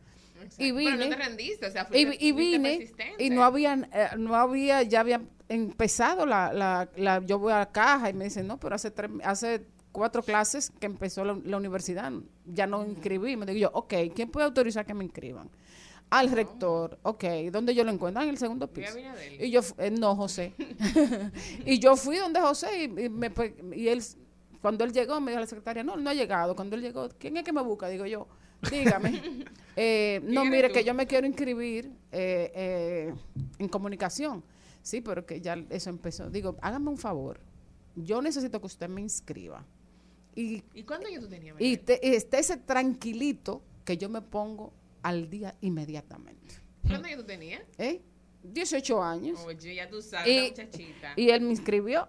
Y 0.57 0.73
Pero 0.73 0.75
vine. 0.75 0.97
no 0.97 1.09
te 1.09 1.15
rendiste, 1.15 1.65
o 1.67 1.71
sea, 1.71 1.87
Y, 1.93 2.05
fuiste- 2.05 2.17
y 2.25 2.33
fuiste 2.33 2.57
vine 2.57 2.91
y 3.19 3.29
no 3.29 3.43
había, 3.45 3.75
eh, 3.93 4.07
no 4.17 4.35
había, 4.35 4.81
ya 4.83 4.99
había 5.01 5.21
empezado 5.47 6.25
la, 6.25 6.51
la, 6.51 6.89
la- 6.97 7.25
yo 7.25 7.39
voy 7.39 7.53
a 7.53 7.59
la 7.59 7.71
caja 7.71 8.09
y 8.09 8.13
me 8.13 8.25
dicen, 8.25 8.45
no, 8.47 8.59
pero 8.59 8.75
hace 8.75 8.91
tres, 8.91 9.09
hace 9.23 9.61
cuatro 9.91 10.23
clases 10.23 10.71
que 10.79 10.85
empezó 10.85 11.23
la, 11.25 11.37
la 11.43 11.57
universidad, 11.57 12.11
ya 12.45 12.67
no 12.67 12.85
inscribí. 12.85 13.35
Me 13.37 13.45
digo 13.45 13.59
yo, 13.59 13.71
ok, 13.73 13.93
¿quién 14.15 14.29
puede 14.29 14.45
autorizar 14.45 14.85
que 14.85 14.93
me 14.93 15.03
inscriban? 15.03 15.49
Al 16.09 16.29
rector, 16.29 16.99
ok, 17.03 17.23
¿dónde 17.51 17.73
yo 17.73 17.85
lo 17.85 17.91
encuentro? 17.91 18.19
Ah, 18.19 18.23
en 18.25 18.31
el 18.31 18.37
segundo 18.37 18.65
a 18.65 18.67
piso. 18.67 18.97
Y 19.39 19.49
yo, 19.49 19.61
eh, 19.77 19.91
no, 19.91 20.15
José. 20.15 20.53
y 21.65 21.79
yo 21.79 21.95
fui 21.95 22.17
donde 22.17 22.41
José 22.41 22.83
y, 22.83 23.05
y 23.05 23.09
me, 23.09 23.31
y 23.73 23.87
él, 23.87 24.03
cuando 24.61 24.83
él 24.83 24.91
llegó, 24.91 25.21
me 25.21 25.31
dijo 25.31 25.39
la 25.39 25.47
secretaria, 25.47 25.83
no, 25.83 25.95
él 25.95 26.03
no 26.03 26.09
ha 26.09 26.13
llegado. 26.13 26.53
Cuando 26.53 26.75
él 26.75 26.81
llegó, 26.81 27.07
¿quién 27.17 27.37
es 27.37 27.43
que 27.43 27.53
me 27.53 27.61
busca? 27.61 27.87
Digo 27.87 28.05
yo, 28.05 28.27
dígame. 28.69 29.21
Eh, 29.77 30.19
no, 30.25 30.41
¿Quién 30.41 30.53
eres 30.53 30.57
mire, 30.57 30.67
tú? 30.67 30.73
que 30.73 30.83
yo 30.83 30.93
me 30.93 31.07
quiero 31.07 31.25
inscribir 31.25 31.85
eh, 32.11 32.51
eh, 32.53 33.15
en 33.57 33.69
comunicación. 33.69 34.43
Sí, 34.81 34.99
pero 34.99 35.25
que 35.25 35.39
ya 35.39 35.53
eso 35.69 35.89
empezó. 35.89 36.29
Digo, 36.29 36.57
hágame 36.61 36.89
un 36.89 36.97
favor. 36.97 37.39
Yo 37.95 38.21
necesito 38.21 38.59
que 38.59 38.65
usted 38.65 38.89
me 38.89 38.99
inscriba. 38.99 39.65
Y, 40.35 40.63
¿Y 40.73 40.83
cuántos 40.83 41.09
años 41.09 41.23
tú 41.23 41.29
tenías? 41.29 41.55
y 41.59 41.77
te- 41.77 41.99
y 42.01 42.15
estése 42.15 42.57
tranquilito 42.57 43.61
que 43.83 43.97
yo 43.97 44.09
me 44.09 44.21
pongo 44.21 44.71
al 45.03 45.29
día 45.29 45.55
inmediatamente. 45.61 46.55
¿Cuántos 46.83 47.05
años 47.07 47.19
tú 47.21 47.25
tenías? 47.27 47.61
¿Eh? 47.77 48.01
18 48.43 49.03
años. 49.03 49.39
Oye, 49.45 49.75
ya 49.75 49.89
tú 49.89 50.01
sabes, 50.01 50.27
la 50.27 50.33
Y, 50.45 50.49
muchachita. 50.49 51.13
y 51.15 51.29
él 51.29 51.41
me 51.41 51.49
inscribió. 51.51 52.07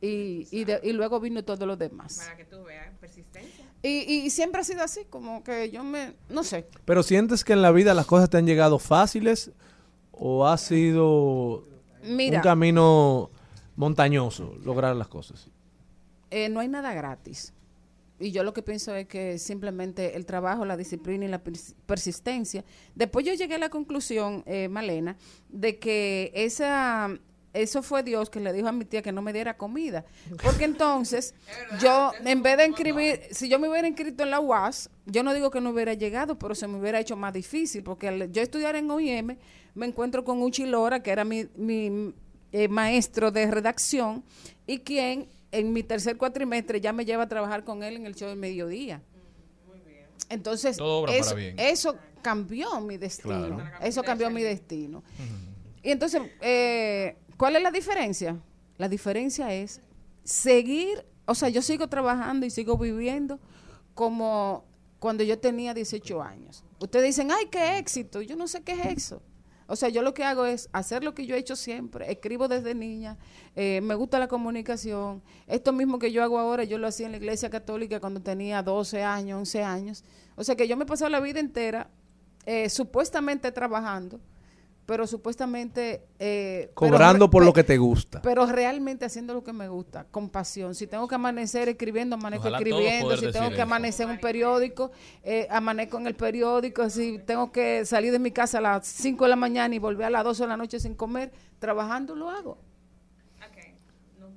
Y, 0.00 0.46
y, 0.50 0.64
de- 0.64 0.80
y 0.82 0.92
luego 0.92 1.18
vino 1.18 1.42
todo 1.44 1.64
lo 1.66 1.76
demás. 1.76 2.18
Para 2.18 2.36
que 2.36 2.44
tú 2.44 2.62
veas, 2.62 2.94
persistencia. 2.98 3.64
Y, 3.82 3.88
y 4.02 4.30
siempre 4.30 4.60
ha 4.60 4.64
sido 4.64 4.82
así, 4.82 5.06
como 5.08 5.42
que 5.42 5.70
yo 5.70 5.82
me, 5.82 6.14
no 6.28 6.44
sé. 6.44 6.66
Pero 6.84 7.02
sientes 7.02 7.42
que 7.42 7.54
en 7.54 7.62
la 7.62 7.70
vida 7.72 7.94
las 7.94 8.04
cosas 8.06 8.28
te 8.28 8.36
han 8.36 8.46
llegado 8.46 8.78
fáciles 8.78 9.50
o 10.12 10.46
ha 10.46 10.58
sido 10.58 11.66
Mira. 12.02 12.38
un 12.38 12.42
camino 12.42 13.30
montañoso 13.76 14.54
lograr 14.62 14.94
las 14.94 15.08
cosas. 15.08 15.48
Eh, 16.36 16.48
no 16.48 16.58
hay 16.58 16.66
nada 16.68 16.92
gratis. 16.92 17.52
Y 18.18 18.32
yo 18.32 18.42
lo 18.42 18.52
que 18.52 18.62
pienso 18.62 18.92
es 18.94 19.06
que 19.06 19.38
simplemente 19.38 20.16
el 20.16 20.26
trabajo, 20.26 20.64
la 20.64 20.76
disciplina 20.76 21.24
y 21.24 21.28
la 21.28 21.42
pers- 21.44 21.74
persistencia. 21.86 22.64
Después 22.94 23.24
yo 23.24 23.34
llegué 23.34 23.54
a 23.54 23.58
la 23.58 23.68
conclusión, 23.68 24.42
eh, 24.46 24.66
Malena, 24.68 25.16
de 25.48 25.78
que 25.78 26.32
esa, 26.34 27.10
eso 27.52 27.82
fue 27.82 28.02
Dios 28.02 28.30
que 28.30 28.40
le 28.40 28.52
dijo 28.52 28.66
a 28.66 28.72
mi 28.72 28.84
tía 28.84 29.00
que 29.02 29.12
no 29.12 29.22
me 29.22 29.32
diera 29.32 29.56
comida. 29.56 30.04
Porque 30.42 30.64
entonces 30.64 31.34
yo, 31.80 32.10
en 32.24 32.42
vez 32.42 32.56
de 32.56 32.66
inscribir, 32.66 33.20
si 33.30 33.48
yo 33.48 33.58
me 33.60 33.68
hubiera 33.68 33.86
inscrito 33.86 34.24
en 34.24 34.30
la 34.30 34.40
UAS, 34.40 34.90
yo 35.06 35.22
no 35.22 35.34
digo 35.34 35.50
que 35.52 35.60
no 35.60 35.70
hubiera 35.70 35.94
llegado, 35.94 36.36
pero 36.38 36.54
se 36.56 36.66
me 36.66 36.78
hubiera 36.80 36.98
hecho 36.98 37.16
más 37.16 37.32
difícil. 37.32 37.84
Porque 37.84 38.08
al 38.08 38.32
yo 38.32 38.42
estudiar 38.42 38.74
en 38.74 38.90
OIM, 38.90 39.36
me 39.74 39.86
encuentro 39.86 40.24
con 40.24 40.42
Uchi 40.42 40.66
Lora, 40.66 41.00
que 41.02 41.10
era 41.12 41.24
mi, 41.24 41.46
mi 41.56 42.12
eh, 42.52 42.68
maestro 42.68 43.30
de 43.32 43.50
redacción, 43.50 44.22
y 44.66 44.78
quien 44.78 45.28
en 45.58 45.72
mi 45.72 45.82
tercer 45.82 46.16
cuatrimestre 46.16 46.80
ya 46.80 46.92
me 46.92 47.04
lleva 47.04 47.24
a 47.24 47.28
trabajar 47.28 47.64
con 47.64 47.82
él 47.82 47.96
en 47.96 48.06
el 48.06 48.14
show 48.14 48.28
del 48.28 48.38
mediodía. 48.38 49.02
Entonces, 50.28 50.76
Todo 50.76 51.06
eso, 51.08 51.34
bien. 51.34 51.54
eso 51.58 51.96
cambió 52.22 52.80
mi 52.80 52.96
destino. 52.96 53.56
Claro. 53.56 53.84
Eso 53.84 54.02
cambió 54.02 54.30
mi 54.30 54.42
destino. 54.42 55.04
Y 55.82 55.90
entonces, 55.90 56.22
eh, 56.40 57.16
¿cuál 57.36 57.56
es 57.56 57.62
la 57.62 57.70
diferencia? 57.70 58.40
La 58.78 58.88
diferencia 58.88 59.52
es 59.54 59.80
seguir, 60.24 61.04
o 61.26 61.34
sea, 61.34 61.50
yo 61.50 61.62
sigo 61.62 61.88
trabajando 61.88 62.46
y 62.46 62.50
sigo 62.50 62.76
viviendo 62.78 63.38
como 63.94 64.64
cuando 64.98 65.22
yo 65.22 65.38
tenía 65.38 65.74
18 65.74 66.22
años. 66.22 66.64
Ustedes 66.80 67.04
dicen, 67.04 67.30
ay, 67.30 67.46
qué 67.50 67.78
éxito. 67.78 68.22
Yo 68.22 68.34
no 68.36 68.48
sé 68.48 68.62
qué 68.62 68.72
es 68.72 68.86
eso. 68.86 69.22
O 69.66 69.76
sea, 69.76 69.88
yo 69.88 70.02
lo 70.02 70.12
que 70.12 70.24
hago 70.24 70.44
es 70.44 70.68
hacer 70.72 71.02
lo 71.02 71.14
que 71.14 71.26
yo 71.26 71.34
he 71.34 71.38
hecho 71.38 71.56
siempre. 71.56 72.10
Escribo 72.10 72.48
desde 72.48 72.74
niña, 72.74 73.16
eh, 73.56 73.80
me 73.82 73.94
gusta 73.94 74.18
la 74.18 74.28
comunicación. 74.28 75.22
Esto 75.46 75.72
mismo 75.72 75.98
que 75.98 76.12
yo 76.12 76.22
hago 76.22 76.38
ahora, 76.38 76.64
yo 76.64 76.78
lo 76.78 76.86
hacía 76.86 77.06
en 77.06 77.12
la 77.12 77.18
iglesia 77.18 77.48
católica 77.48 78.00
cuando 78.00 78.20
tenía 78.20 78.62
12 78.62 79.02
años, 79.02 79.38
11 79.38 79.62
años. 79.62 80.04
O 80.36 80.44
sea, 80.44 80.56
que 80.56 80.68
yo 80.68 80.76
me 80.76 80.84
he 80.84 80.86
pasado 80.86 81.10
la 81.10 81.20
vida 81.20 81.40
entera 81.40 81.88
eh, 82.46 82.68
supuestamente 82.68 83.50
trabajando, 83.52 84.20
pero 84.86 85.06
supuestamente... 85.06 86.02
eh, 86.18 86.70
Cobrando 86.74 87.30
por 87.30 87.44
lo 87.44 87.52
que 87.52 87.64
te 87.64 87.78
gusta. 87.78 88.20
pero 88.22 88.46
realmente 88.46 89.04
haciendo 89.04 89.34
lo 89.34 89.42
que 89.42 89.52
me 89.52 89.68
gusta, 89.68 90.04
con 90.10 90.28
pasión. 90.28 90.74
Si 90.74 90.86
tengo 90.86 91.08
que 91.08 91.14
amanecer 91.14 91.68
escribiendo, 91.68 92.16
amanezco 92.16 92.42
Ojalá 92.48 92.58
escribiendo. 92.58 93.16
Si 93.16 93.32
tengo 93.32 93.48
que 93.48 93.54
eso. 93.54 93.62
amanecer 93.62 94.06
en 94.06 94.12
un 94.12 94.20
periódico, 94.20 94.90
eh, 95.22 95.46
amanezco 95.50 95.98
en 95.98 96.06
el 96.06 96.14
periódico. 96.14 96.88
Si 96.90 97.18
tengo 97.20 97.50
que 97.50 97.84
salir 97.84 98.12
de 98.12 98.18
mi 98.18 98.30
casa 98.30 98.58
a 98.58 98.60
las 98.60 98.86
5 98.86 99.24
de 99.24 99.30
la 99.30 99.36
mañana 99.36 99.74
y 99.74 99.78
volver 99.78 100.06
a 100.06 100.10
las 100.10 100.24
12 100.24 100.42
de 100.42 100.48
la 100.48 100.56
noche 100.56 100.78
sin 100.80 100.94
comer, 100.94 101.32
trabajando 101.58 102.14
lo 102.14 102.28
hago. 102.30 102.58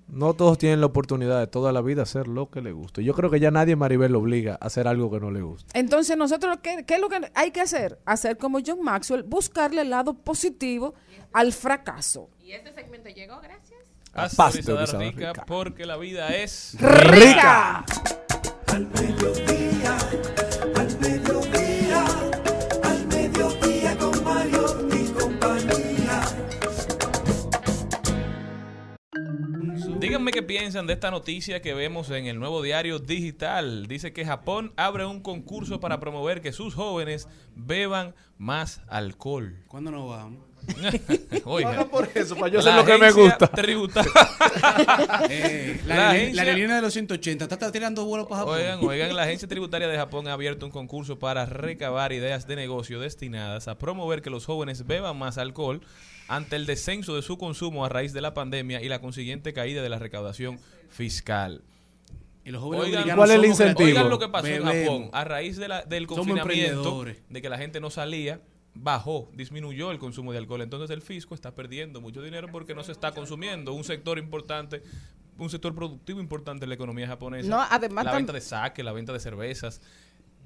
No 0.07 0.34
todos 0.34 0.57
tienen 0.57 0.79
la 0.79 0.85
oportunidad 0.85 1.39
de 1.39 1.47
toda 1.47 1.71
la 1.71 1.81
vida 1.81 2.03
hacer 2.03 2.27
lo 2.27 2.49
que 2.49 2.61
les 2.61 2.73
gusta. 2.73 3.01
Yo 3.01 3.13
creo 3.13 3.29
que 3.29 3.39
ya 3.39 3.51
nadie 3.51 3.75
Maribel 3.75 4.13
lo 4.13 4.19
obliga 4.19 4.57
a 4.59 4.67
hacer 4.67 4.88
algo 4.88 5.11
que 5.11 5.19
no 5.19 5.31
le 5.31 5.41
gusta. 5.41 5.77
Entonces, 5.77 6.15
nosotros, 6.17 6.59
¿qué, 6.61 6.85
qué 6.85 6.95
es 6.95 7.01
lo 7.01 7.09
que 7.09 7.29
hay 7.35 7.51
que 7.51 7.61
hacer? 7.61 7.99
Hacer 8.05 8.38
como 8.38 8.59
John 8.65 8.81
Maxwell, 8.81 9.23
buscarle 9.23 9.81
el 9.81 9.89
lado 9.89 10.13
positivo 10.13 10.93
al 11.34 11.51
fracaso. 11.51 12.29
Y 12.39 12.51
este 12.53 12.73
segmento 12.73 13.09
llegó 13.09 13.39
gracias. 13.41 13.77
Pasteurizada 14.35 14.99
rica, 14.99 15.34
rica. 15.34 15.45
porque 15.45 15.85
la 15.85 15.97
vida 15.97 16.35
es 16.35 16.75
¡Rica! 16.79 17.85
Al 18.67 18.88
Díganme 30.27 30.41
qué 30.41 30.43
piensan 30.59 30.87
de 30.87 30.93
esta 30.93 31.09
noticia 31.09 31.61
que 31.61 31.73
vemos 31.73 32.09
en 32.09 32.25
el 32.25 32.37
nuevo 32.37 32.61
diario 32.61 32.99
digital. 32.99 33.87
Dice 33.87 34.11
que 34.11 34.25
Japón 34.25 34.73
abre 34.75 35.05
un 35.05 35.21
concurso 35.21 35.79
para 35.79 36.01
promover 36.01 36.41
que 36.41 36.51
sus 36.51 36.75
jóvenes 36.75 37.29
beban 37.55 38.13
más 38.37 38.81
alcohol. 38.89 39.55
¿Cuándo 39.69 39.89
nos 39.89 40.09
vamos? 40.09 40.43
Oiga. 41.45 41.71
No, 41.75 41.87
por 41.87 42.09
eso, 42.13 42.35
para 42.35 42.49
yo 42.49 42.59
lo 42.61 42.83
que 42.83 42.97
me 42.97 43.11
gusta. 43.11 43.47
tributaria. 43.47 44.11
Eh, 45.29 45.79
la, 45.85 45.95
La 45.95 46.09
agencia- 46.09 46.35
la 46.35 46.41
aerolínea 46.41 46.75
de 46.77 46.81
los 46.81 46.93
180 46.93 47.45
está, 47.45 47.55
está 47.55 47.71
tirando 47.71 48.03
vuelos 48.05 48.27
para 48.27 48.39
Japón. 48.41 48.55
Oigan, 48.57 48.79
oigan, 48.83 49.15
la 49.15 49.23
Agencia 49.23 49.47
Tributaria 49.47 49.87
de 49.87 49.95
Japón 49.95 50.27
ha 50.27 50.33
abierto 50.33 50.65
un 50.65 50.71
concurso 50.71 51.19
para 51.19 51.45
recabar 51.45 52.11
ideas 52.11 52.47
de 52.47 52.55
negocio 52.55 52.99
destinadas 52.99 53.67
a 53.67 53.77
promover 53.77 54.21
que 54.21 54.29
los 54.29 54.45
jóvenes 54.45 54.85
beban 54.87 55.17
más 55.17 55.37
alcohol 55.37 55.81
ante 56.27 56.55
el 56.55 56.65
descenso 56.65 57.15
de 57.15 57.21
su 57.21 57.37
consumo 57.37 57.85
a 57.85 57.89
raíz 57.89 58.13
de 58.13 58.21
la 58.21 58.33
pandemia 58.33 58.81
y 58.81 58.89
la 58.89 58.99
consiguiente 58.99 59.53
caída 59.53 59.81
de 59.81 59.89
la 59.89 59.99
recaudación 59.99 60.59
fiscal. 60.89 61.63
Y 62.43 62.51
los 62.51 62.61
jóvenes 62.61 62.85
Oigan, 62.85 63.15
¿Cuál 63.17 63.31
es 63.31 63.35
el 63.37 63.45
incentivo? 63.45 63.89
Oigan 63.89 64.09
lo 64.09 64.19
que 64.19 64.29
pasó 64.29 64.47
en. 64.47 64.63
Japón. 64.63 65.09
A 65.11 65.23
raíz 65.25 65.57
de 65.57 65.67
la- 65.67 65.81
del 65.83 66.07
confinamiento, 66.07 67.03
de 67.29 67.41
que 67.41 67.49
la 67.49 67.57
gente 67.57 67.81
no 67.81 67.89
salía, 67.89 68.41
bajó, 68.73 69.29
disminuyó 69.33 69.91
el 69.91 69.99
consumo 69.99 70.31
de 70.31 70.37
alcohol. 70.37 70.61
Entonces 70.61 70.89
el 70.91 71.01
fisco 71.01 71.35
está 71.35 71.53
perdiendo 71.55 71.99
mucho 71.99 72.21
dinero 72.21 72.47
porque 72.51 72.73
no 72.73 72.83
se 72.83 72.91
está 72.93 73.11
consumiendo. 73.11 73.73
Un 73.73 73.83
sector 73.83 74.17
importante, 74.17 74.81
un 75.37 75.49
sector 75.49 75.75
productivo 75.75 76.21
importante 76.21 76.63
en 76.65 76.69
la 76.69 76.75
economía 76.75 77.07
japonesa. 77.07 77.49
No, 77.49 77.61
además 77.69 78.05
la 78.05 78.13
venta 78.15 78.31
de 78.33 78.41
saque, 78.41 78.83
la 78.83 78.93
venta 78.93 79.11
de 79.11 79.19
cervezas. 79.19 79.81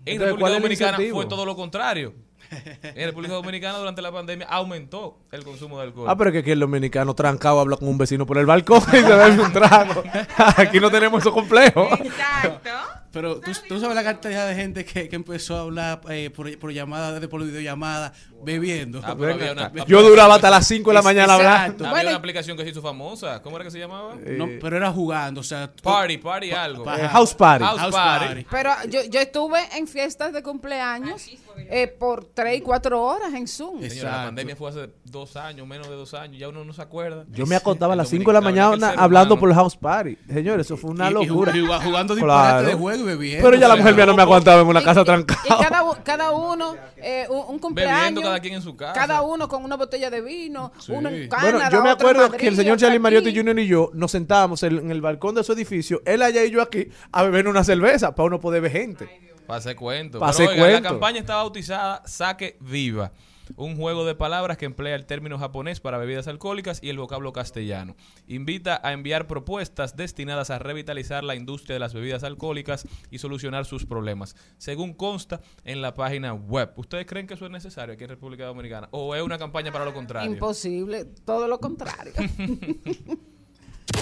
En 0.05 0.13
Entonces, 0.13 0.19
República 0.19 0.39
¿cuál 0.39 0.51
es 0.51 0.55
el 0.57 0.61
Dominicana 0.63 1.13
fue 1.13 1.25
todo 1.27 1.45
lo 1.45 1.55
contrario. 1.55 2.15
En 2.83 3.07
República 3.07 3.33
Dominicana 3.33 3.77
durante 3.77 4.01
la 4.01 4.11
pandemia 4.11 4.47
aumentó 4.47 5.19
el 5.31 5.43
consumo 5.43 5.77
de 5.77 5.83
alcohol. 5.85 6.07
Ah, 6.09 6.17
pero 6.17 6.29
es 6.29 6.33
que 6.33 6.39
aquí 6.39 6.51
el 6.51 6.59
dominicano 6.59 7.13
trancado 7.13 7.59
habla 7.59 7.77
con 7.77 7.87
un 7.87 7.97
vecino 7.97 8.25
por 8.25 8.37
el 8.37 8.45
balcón 8.45 8.81
y 8.87 8.97
se 8.97 9.03
bebe 9.03 9.41
un 9.41 9.53
trago. 9.53 10.03
Aquí 10.57 10.79
no 10.79 10.89
tenemos 10.91 11.21
esos 11.21 11.33
complejos. 11.33 11.87
Exacto. 11.99 12.69
Pero 13.11 13.39
tú, 13.41 13.51
tú 13.67 13.79
sabes 13.79 13.95
la 13.95 14.03
cantidad 14.03 14.47
de 14.47 14.55
gente 14.55 14.85
que, 14.85 15.09
que 15.09 15.15
empezó 15.15 15.57
a 15.57 15.61
hablar 15.61 16.01
eh, 16.09 16.29
por, 16.29 16.57
por 16.59 16.71
llamada, 16.71 17.13
desde 17.13 17.27
por 17.27 17.43
videollamada, 17.43 18.13
bebiendo. 18.43 19.01
Ah, 19.03 19.15
pero 19.17 19.33
había 19.33 19.51
una- 19.53 19.71
Yo 19.85 20.01
duraba 20.01 20.35
hasta 20.35 20.49
las 20.49 20.67
5 20.67 20.89
de 20.89 20.93
la 20.95 21.01
mañana 21.01 21.35
Exacto. 21.35 21.51
hablando. 21.51 21.85
Había 21.85 21.91
Bueno, 21.95 22.09
una 22.09 22.17
aplicación 22.17 22.57
que 22.57 22.63
se 22.63 22.69
hizo 22.69 22.81
famosa. 22.81 23.41
¿Cómo 23.41 23.55
era 23.57 23.65
que 23.65 23.71
se 23.71 23.79
llamaba? 23.79 24.15
No, 24.15 24.47
pero 24.59 24.77
era 24.77 24.91
jugando, 24.91 25.41
o 25.41 25.43
sea... 25.43 25.71
Party, 25.81 26.17
party 26.17 26.51
algo. 26.51 26.83
pa- 26.83 26.99
Eh, 26.99 27.07
house 27.07 27.33
party. 27.33 27.63
House 27.65 27.79
House 27.79 27.95
party. 27.95 28.25
party. 28.25 28.45
Pero 28.49 28.71
yo, 28.89 28.99
yo 29.09 29.19
estuve 29.19 29.59
en 29.77 29.87
fiestas 29.87 30.33
de 30.33 30.41
cumpleaños 30.43 31.27
eh, 31.69 31.87
por 31.87 32.25
3 32.25 32.57
y 32.57 32.61
4 32.61 33.01
horas 33.01 33.33
en 33.33 33.47
Zoom. 33.47 33.81
Señora, 33.87 34.11
la 34.17 34.23
pandemia 34.25 34.55
fue 34.55 34.69
hace 34.69 34.89
dos 35.05 35.35
años, 35.35 35.67
menos 35.67 35.87
de 35.89 35.95
dos 35.95 36.13
años, 36.13 36.37
ya 36.39 36.49
uno 36.49 36.63
no 36.65 36.73
se 36.73 36.81
acuerda. 36.81 37.25
Yo 37.29 37.45
me 37.45 37.55
acostaba 37.55 37.93
a 37.93 37.95
las 37.97 38.09
5 38.09 38.29
de 38.31 38.33
la 38.33 38.41
mañana 38.41 38.93
hablando 38.97 39.35
humano. 39.35 39.39
por 39.39 39.49
el 39.49 39.55
house 39.55 39.75
party. 39.75 40.17
Señores, 40.27 40.65
eso 40.67 40.77
fue 40.77 40.91
una 40.91 41.09
y- 41.09 41.13
locura. 41.13 41.55
y 41.55 41.61
jugando 41.61 42.15
disparate 42.15 42.21
Claro. 42.21 42.67
de 42.67 42.73
juego 42.73 43.01
y 43.03 43.05
bebiendo. 43.05 43.43
Pero 43.49 43.57
ya 43.61 43.67
la 43.67 43.75
mujer 43.75 43.95
mía 43.95 44.05
no 44.05 44.15
me 44.15 44.21
aguantaba 44.21 44.61
en 44.61 44.67
una 44.67 44.81
casa 44.83 45.03
trancada. 45.03 45.41
Y 45.45 46.03
cada, 46.03 46.31
uno, 46.31 46.75
eh, 46.97 47.25
un, 47.29 47.55
un 47.55 47.59
cumpleaños. 47.59 48.30
Cada 48.31 48.39
quien 48.41 48.53
en 48.55 48.61
su 48.61 48.75
casa. 48.75 48.93
Cada 48.93 49.21
uno 49.21 49.47
con 49.47 49.63
una 49.63 49.75
botella 49.77 50.09
de 50.09 50.21
vino, 50.21 50.71
Sí. 50.79 50.91
uno 50.91 51.09
en 51.09 51.29
Bueno, 51.29 51.29
Canadá, 51.29 51.69
yo 51.71 51.83
me 51.83 51.89
acuerdo 51.89 52.21
Madrid, 52.23 52.39
que 52.39 52.47
el 52.47 52.55
señor 52.55 52.77
Charlie 52.77 52.99
Mariotti. 52.99 53.35
Jr. 53.35 53.59
y 53.59 53.67
yo 53.67 53.91
nos 53.93 54.11
sentábamos 54.11 54.63
en, 54.63 54.77
en 54.77 54.91
el 54.91 55.01
balcón 55.01 55.35
de 55.35 55.43
su 55.43 55.53
edificio, 55.53 56.01
él 56.05 56.21
allá 56.21 56.43
y 56.43 56.51
yo 56.51 56.61
aquí, 56.61 56.87
a 57.11 57.23
beber 57.23 57.47
una 57.47 57.63
cerveza 57.63 58.13
para 58.15 58.27
uno 58.27 58.39
poder 58.39 58.61
ver 58.61 58.71
gente. 58.71 59.09
Pase 59.47 59.75
cuento. 59.75 60.19
Pase 60.19 60.43
Pero, 60.47 60.51
oiga, 60.51 60.65
la 60.65 60.71
cuento. 60.71 60.89
campaña 60.89 61.19
está 61.19 61.35
bautizada 61.35 62.01
Saque 62.05 62.57
Viva. 62.61 63.11
Un 63.55 63.75
juego 63.75 64.05
de 64.05 64.15
palabras 64.15 64.57
que 64.57 64.65
emplea 64.65 64.95
el 64.95 65.05
término 65.05 65.37
japonés 65.37 65.79
para 65.79 65.97
bebidas 65.97 66.27
alcohólicas 66.27 66.79
y 66.81 66.89
el 66.89 66.97
vocablo 66.97 67.33
castellano. 67.33 67.95
Invita 68.27 68.79
a 68.83 68.93
enviar 68.93 69.27
propuestas 69.27 69.95
destinadas 69.95 70.49
a 70.49 70.59
revitalizar 70.59 71.23
la 71.23 71.35
industria 71.35 71.75
de 71.75 71.79
las 71.79 71.93
bebidas 71.93 72.23
alcohólicas 72.23 72.87
y 73.09 73.19
solucionar 73.19 73.65
sus 73.65 73.85
problemas, 73.85 74.35
según 74.57 74.93
consta 74.93 75.41
en 75.63 75.81
la 75.81 75.93
página 75.93 76.33
web. 76.33 76.71
¿Ustedes 76.75 77.05
creen 77.05 77.27
que 77.27 77.33
eso 77.35 77.45
es 77.45 77.51
necesario 77.51 77.93
aquí 77.93 78.03
en 78.03 78.09
República 78.09 78.45
Dominicana? 78.45 78.87
¿O 78.91 79.15
es 79.15 79.21
una 79.21 79.37
campaña 79.37 79.71
para 79.71 79.85
lo 79.85 79.93
contrario? 79.93 80.31
Imposible, 80.31 81.05
todo 81.25 81.47
lo 81.47 81.59
contrario. 81.59 82.13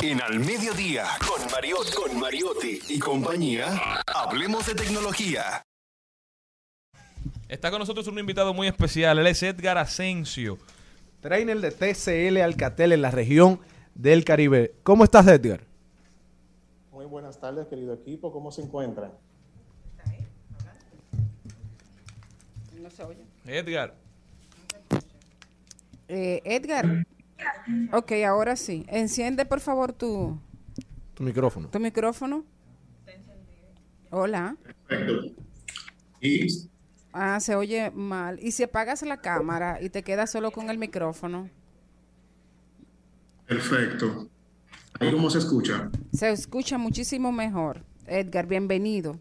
En 0.02 0.22
Al 0.22 0.40
Mediodía, 0.40 1.06
con 1.28 1.52
Mariotti, 1.52 1.92
con 1.92 2.20
Mariotti 2.20 2.80
y 2.90 3.00
compañía, 3.00 4.02
hablemos 4.08 4.66
de 4.68 4.76
tecnología. 4.76 5.64
Está 7.50 7.72
con 7.72 7.80
nosotros 7.80 8.08
un 8.08 8.20
invitado 8.20 8.54
muy 8.54 8.68
especial. 8.68 9.18
Él 9.20 9.28
es 9.28 9.42
Edgar 9.44 9.78
Asensio. 9.78 10.58
Trainer 11.20 11.60
de 11.60 11.72
TCL 11.72 12.38
Alcatel 12.42 12.92
en 12.94 13.02
la 13.02 13.12
región 13.12 13.60
del 13.96 14.24
Caribe. 14.24 14.76
¿Cómo 14.84 15.04
estás, 15.04 15.28
Edgar? 15.28 15.62
Muy 16.92 17.06
buenas 17.06 17.40
tardes, 17.40 17.68
querido 17.68 17.94
equipo. 17.94 18.32
¿Cómo 18.32 18.52
se 18.52 18.62
encuentran? 18.62 19.12
No 22.80 22.90
se 22.92 23.04
oye. 23.04 23.24
Edgar. 23.46 23.96
Eh, 26.08 26.42
Edgar. 26.46 27.06
Ok, 27.92 28.12
ahora 28.28 28.56
sí. 28.56 28.86
Enciende, 28.90 29.46
por 29.46 29.60
favor, 29.60 29.92
tu, 29.92 30.40
Tu 31.16 31.24
micrófono. 31.24 31.68
tu 31.70 31.80
micrófono. 31.80 32.46
Hola. 34.12 34.56
Perfecto. 34.88 35.34
Y 36.22 36.48
Ah, 37.11 37.40
se 37.40 37.56
oye 37.56 37.91
mal. 37.91 38.40
¿Y 38.41 38.52
si 38.52 38.64
apagas 38.64 39.02
la 39.02 39.18
cámara 39.18 39.80
y 39.81 39.90
te 39.90 40.03
quedas 40.03 40.31
solo 40.31 40.52
con 40.52 40.69
el 40.69 40.77
micrófono? 40.77 41.49
perfecto. 43.48 44.30
Ahí 44.99 45.11
cómo 45.11 45.30
se 45.30 45.40
escucha. 45.40 45.90
Se 46.14 46.30
escucha 46.30 46.77
muchísimo 46.77 47.31
mejor. 47.31 47.84
Edgar, 48.06 48.45
bienvenido. 48.45 49.19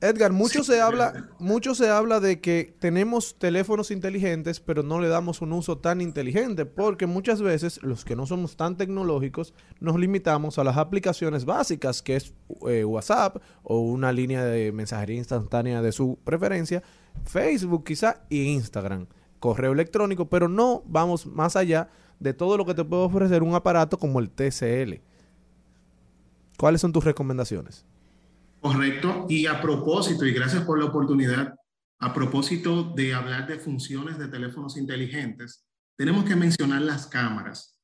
Edgar, 0.00 0.32
mucho 0.32 0.62
se 0.62 0.80
habla, 0.80 1.28
mucho 1.40 1.74
se 1.74 1.90
habla 1.90 2.20
de 2.20 2.40
que 2.40 2.72
tenemos 2.78 3.36
teléfonos 3.36 3.90
inteligentes, 3.90 4.60
pero 4.60 4.84
no 4.84 5.00
le 5.00 5.08
damos 5.08 5.42
un 5.42 5.52
uso 5.52 5.78
tan 5.78 6.00
inteligente, 6.00 6.66
porque 6.66 7.06
muchas 7.06 7.42
veces 7.42 7.82
los 7.82 8.04
que 8.04 8.14
no 8.14 8.24
somos 8.24 8.56
tan 8.56 8.76
tecnológicos 8.76 9.54
nos 9.80 9.98
limitamos 9.98 10.56
a 10.60 10.64
las 10.64 10.76
aplicaciones 10.76 11.44
básicas, 11.44 12.00
que 12.00 12.14
es 12.14 12.32
eh, 12.68 12.84
WhatsApp 12.84 13.38
o 13.64 13.80
una 13.80 14.12
línea 14.12 14.44
de 14.44 14.70
mensajería 14.70 15.16
instantánea 15.16 15.82
de 15.82 15.90
su 15.90 16.16
preferencia, 16.22 16.84
Facebook 17.24 17.82
quizá 17.82 18.22
y 18.28 18.52
Instagram, 18.52 19.08
correo 19.40 19.72
electrónico, 19.72 20.28
pero 20.28 20.46
no 20.46 20.84
vamos 20.86 21.26
más 21.26 21.56
allá 21.56 21.88
de 22.20 22.34
todo 22.34 22.56
lo 22.56 22.64
que 22.64 22.74
te 22.74 22.84
puede 22.84 23.02
ofrecer 23.02 23.42
un 23.42 23.56
aparato 23.56 23.98
como 23.98 24.20
el 24.20 24.30
TCL. 24.30 25.00
¿Cuáles 26.56 26.80
son 26.80 26.92
tus 26.92 27.02
recomendaciones? 27.02 27.84
Correcto. 28.60 29.26
Y 29.28 29.46
a 29.46 29.60
propósito, 29.60 30.26
y 30.26 30.32
gracias 30.32 30.64
por 30.64 30.78
la 30.78 30.86
oportunidad, 30.86 31.54
a 32.00 32.14
propósito 32.14 32.92
de 32.94 33.14
hablar 33.14 33.46
de 33.46 33.58
funciones 33.58 34.18
de 34.18 34.28
teléfonos 34.28 34.76
inteligentes, 34.76 35.66
tenemos 35.96 36.24
que 36.24 36.36
mencionar 36.36 36.82
las 36.82 37.06
cámaras. 37.06 37.80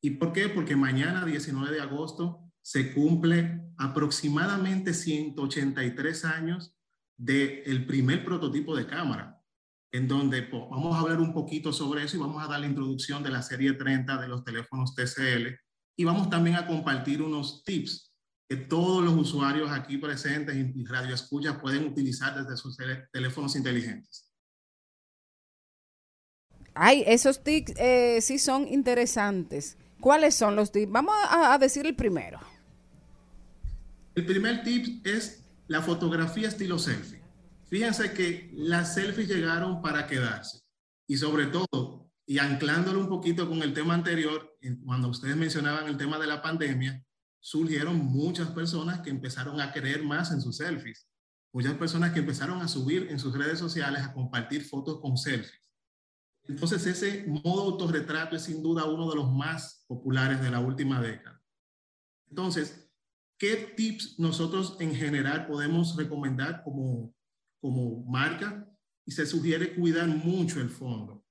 ¿Y 0.00 0.10
por 0.10 0.32
qué? 0.32 0.48
Porque 0.48 0.76
mañana, 0.76 1.24
19 1.24 1.74
de 1.74 1.80
agosto, 1.80 2.40
se 2.62 2.92
cumple 2.92 3.60
aproximadamente 3.78 4.94
183 4.94 6.24
años 6.24 6.76
del 7.16 7.86
primer 7.86 8.24
prototipo 8.24 8.76
de 8.76 8.86
cámara, 8.86 9.40
en 9.92 10.06
donde 10.06 10.42
pues, 10.42 10.62
vamos 10.70 10.94
a 10.94 11.00
hablar 11.00 11.20
un 11.20 11.32
poquito 11.32 11.72
sobre 11.72 12.04
eso 12.04 12.16
y 12.16 12.20
vamos 12.20 12.42
a 12.42 12.48
dar 12.48 12.60
la 12.60 12.66
introducción 12.66 13.22
de 13.22 13.30
la 13.30 13.42
serie 13.42 13.72
30 13.72 14.20
de 14.20 14.28
los 14.28 14.44
teléfonos 14.44 14.94
TCL 14.94 15.56
y 15.96 16.04
vamos 16.04 16.28
también 16.28 16.56
a 16.56 16.66
compartir 16.66 17.22
unos 17.22 17.64
tips 17.64 18.05
que 18.48 18.56
todos 18.56 19.04
los 19.04 19.14
usuarios 19.14 19.70
aquí 19.70 19.98
presentes 19.98 20.56
y 20.56 20.84
radioescuchas 20.84 21.58
pueden 21.58 21.86
utilizar 21.86 22.34
desde 22.34 22.56
sus 22.56 22.76
teléfonos 23.12 23.56
inteligentes. 23.56 24.30
Ay, 26.74 27.02
esos 27.06 27.42
tics 27.42 27.72
eh, 27.76 28.20
sí 28.20 28.38
son 28.38 28.68
interesantes. 28.68 29.78
¿Cuáles 30.00 30.34
son 30.34 30.54
los 30.54 30.70
tics? 30.70 30.92
Vamos 30.92 31.14
a, 31.28 31.54
a 31.54 31.58
decir 31.58 31.86
el 31.86 31.96
primero. 31.96 32.38
El 34.14 34.26
primer 34.26 34.62
tip 34.62 35.04
es 35.06 35.44
la 35.66 35.82
fotografía 35.82 36.48
estilo 36.48 36.78
selfie. 36.78 37.22
Fíjense 37.68 38.12
que 38.12 38.50
las 38.52 38.94
selfies 38.94 39.28
llegaron 39.28 39.82
para 39.82 40.06
quedarse 40.06 40.60
y 41.08 41.16
sobre 41.16 41.46
todo, 41.46 42.10
y 42.26 42.38
anclándolo 42.38 43.00
un 43.00 43.08
poquito 43.08 43.48
con 43.48 43.62
el 43.62 43.72
tema 43.72 43.94
anterior, 43.94 44.56
cuando 44.84 45.08
ustedes 45.08 45.36
mencionaban 45.36 45.86
el 45.86 45.96
tema 45.96 46.18
de 46.18 46.26
la 46.26 46.42
pandemia, 46.42 47.05
surgieron 47.46 48.04
muchas 48.04 48.50
personas 48.50 49.02
que 49.02 49.10
empezaron 49.10 49.60
a 49.60 49.72
creer 49.72 50.02
más 50.02 50.32
en 50.32 50.40
sus 50.40 50.56
selfies. 50.56 51.08
Muchas 51.52 51.74
personas 51.74 52.12
que 52.12 52.18
empezaron 52.18 52.60
a 52.60 52.66
subir 52.66 53.06
en 53.08 53.20
sus 53.20 53.38
redes 53.38 53.60
sociales 53.60 54.02
a 54.02 54.12
compartir 54.12 54.64
fotos 54.64 55.00
con 55.00 55.16
selfies. 55.16 55.62
Entonces 56.42 56.84
ese 56.86 57.24
modo 57.28 57.62
autorretrato 57.62 58.34
es 58.34 58.42
sin 58.42 58.64
duda 58.64 58.86
uno 58.86 59.08
de 59.08 59.14
los 59.14 59.32
más 59.32 59.84
populares 59.86 60.40
de 60.40 60.50
la 60.50 60.58
última 60.58 61.00
década. 61.00 61.40
Entonces, 62.28 62.90
¿qué 63.38 63.74
tips 63.76 64.18
nosotros 64.18 64.76
en 64.80 64.92
general 64.92 65.46
podemos 65.46 65.94
recomendar 65.94 66.64
como, 66.64 67.14
como 67.60 68.04
marca? 68.06 68.68
Y 69.04 69.12
se 69.12 69.24
sugiere 69.24 69.76
cuidar 69.76 70.08
mucho 70.08 70.60
el 70.60 70.68
fondo. 70.68 71.24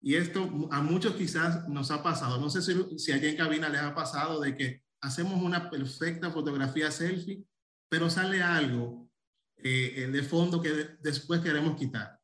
Y 0.00 0.14
esto 0.14 0.70
a 0.70 0.80
muchos 0.80 1.16
quizás 1.16 1.68
nos 1.68 1.90
ha 1.90 2.02
pasado. 2.02 2.40
No 2.40 2.48
sé 2.48 2.62
si, 2.62 2.98
si 2.98 3.12
allá 3.12 3.28
en 3.28 3.36
cabina 3.36 3.68
les 3.68 3.82
ha 3.82 3.94
pasado 3.94 4.40
de 4.40 4.56
que 4.56 4.89
hacemos 5.00 5.42
una 5.42 5.70
perfecta 5.70 6.30
fotografía 6.30 6.90
selfie, 6.90 7.44
pero 7.88 8.10
sale 8.10 8.42
algo 8.42 9.08
eh, 9.62 10.08
de 10.10 10.22
fondo 10.22 10.60
que 10.62 10.70
de- 10.70 10.96
después 11.02 11.40
queremos 11.40 11.76
quitar. 11.78 12.18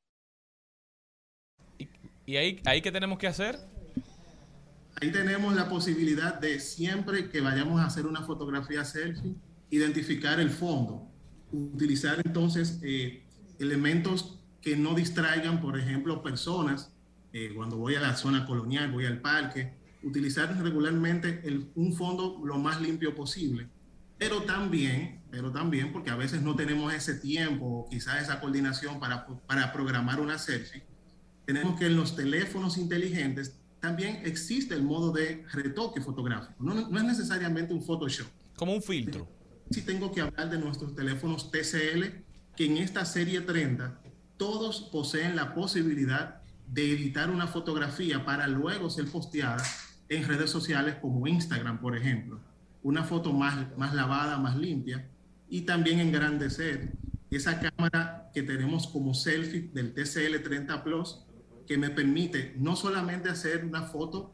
¿Y 2.24 2.36
ahí, 2.36 2.60
ahí 2.64 2.82
qué 2.82 2.90
tenemos 2.90 3.18
que 3.18 3.26
hacer? 3.26 3.58
Ahí 5.00 5.12
tenemos 5.12 5.54
la 5.54 5.68
posibilidad 5.68 6.40
de 6.40 6.58
siempre 6.58 7.28
que 7.30 7.40
vayamos 7.40 7.80
a 7.80 7.86
hacer 7.86 8.06
una 8.06 8.22
fotografía 8.22 8.84
selfie, 8.84 9.34
identificar 9.70 10.40
el 10.40 10.50
fondo, 10.50 11.08
utilizar 11.52 12.20
entonces 12.24 12.80
eh, 12.82 13.22
elementos 13.58 14.40
que 14.62 14.76
no 14.76 14.94
distraigan, 14.94 15.60
por 15.60 15.78
ejemplo, 15.78 16.22
personas. 16.22 16.92
eh, 17.32 17.52
cuando 17.54 17.76
voy 17.76 17.94
a 17.94 18.00
la 18.00 18.16
zona 18.16 18.46
colonial, 18.46 18.90
voy 18.90 19.04
al 19.04 19.20
parque, 19.20 19.74
utilizar 20.06 20.56
regularmente 20.62 21.40
el- 21.44 21.70
un 21.74 21.92
fondo 21.92 22.40
lo 22.44 22.58
más 22.58 22.80
limpio 22.80 23.14
posible. 23.14 23.68
Pero 24.18 24.42
también, 24.44 25.22
pero 25.30 25.52
también, 25.52 25.92
porque 25.92 26.10
a 26.10 26.16
veces 26.16 26.40
no 26.42 26.54
tenemos 26.56 26.92
ese 26.94 27.14
tiempo 27.16 27.66
o 27.66 27.88
quizás 27.88 28.22
esa 28.22 28.40
coordinación 28.40 28.98
para, 28.98 29.26
para 29.46 29.72
programar 29.72 30.20
una 30.20 30.38
selfie, 30.38 30.82
tenemos 31.44 31.78
que 31.78 31.86
en 31.86 31.96
los 31.96 32.16
teléfonos 32.16 32.78
inteligentes 32.78 33.60
también 33.80 34.20
existe 34.24 34.74
el 34.74 34.82
modo 34.82 35.12
de 35.12 35.44
retoque 35.52 36.00
fotográfico. 36.00 36.54
No, 36.62 36.74
no 36.88 36.98
es 36.98 37.04
necesariamente 37.04 37.74
un 37.74 37.82
Photoshop. 37.82 38.26
Como 38.56 38.74
un 38.74 38.82
filtro. 38.82 39.28
Sí 39.70 39.82
tengo 39.82 40.10
que 40.12 40.22
hablar 40.22 40.48
de 40.50 40.58
nuestros 40.58 40.94
teléfonos 40.94 41.50
TCL, 41.50 42.24
que 42.56 42.64
en 42.66 42.78
esta 42.78 43.04
serie 43.04 43.42
30 43.42 44.00
todos 44.38 44.88
poseen 44.92 45.36
la 45.36 45.54
posibilidad 45.54 46.40
de 46.66 46.92
editar 46.92 47.30
una 47.30 47.46
fotografía 47.46 48.24
para 48.24 48.48
luego 48.48 48.88
ser 48.90 49.06
posteada 49.06 49.62
en 50.08 50.26
redes 50.26 50.50
sociales 50.50 50.96
como 51.00 51.26
Instagram, 51.26 51.80
por 51.80 51.96
ejemplo. 51.96 52.40
Una 52.82 53.02
foto 53.04 53.32
más, 53.32 53.76
más 53.76 53.94
lavada, 53.94 54.38
más 54.38 54.56
limpia 54.56 55.08
y 55.48 55.62
también 55.62 56.00
engrandecer 56.00 56.92
esa 57.30 57.58
cámara 57.60 58.30
que 58.32 58.42
tenemos 58.42 58.86
como 58.86 59.14
selfie 59.14 59.70
del 59.72 59.92
TCL 59.92 60.42
30 60.42 60.84
Plus 60.84 61.20
que 61.66 61.76
me 61.78 61.90
permite 61.90 62.54
no 62.56 62.76
solamente 62.76 63.28
hacer 63.28 63.64
una 63.64 63.82
foto 63.82 64.32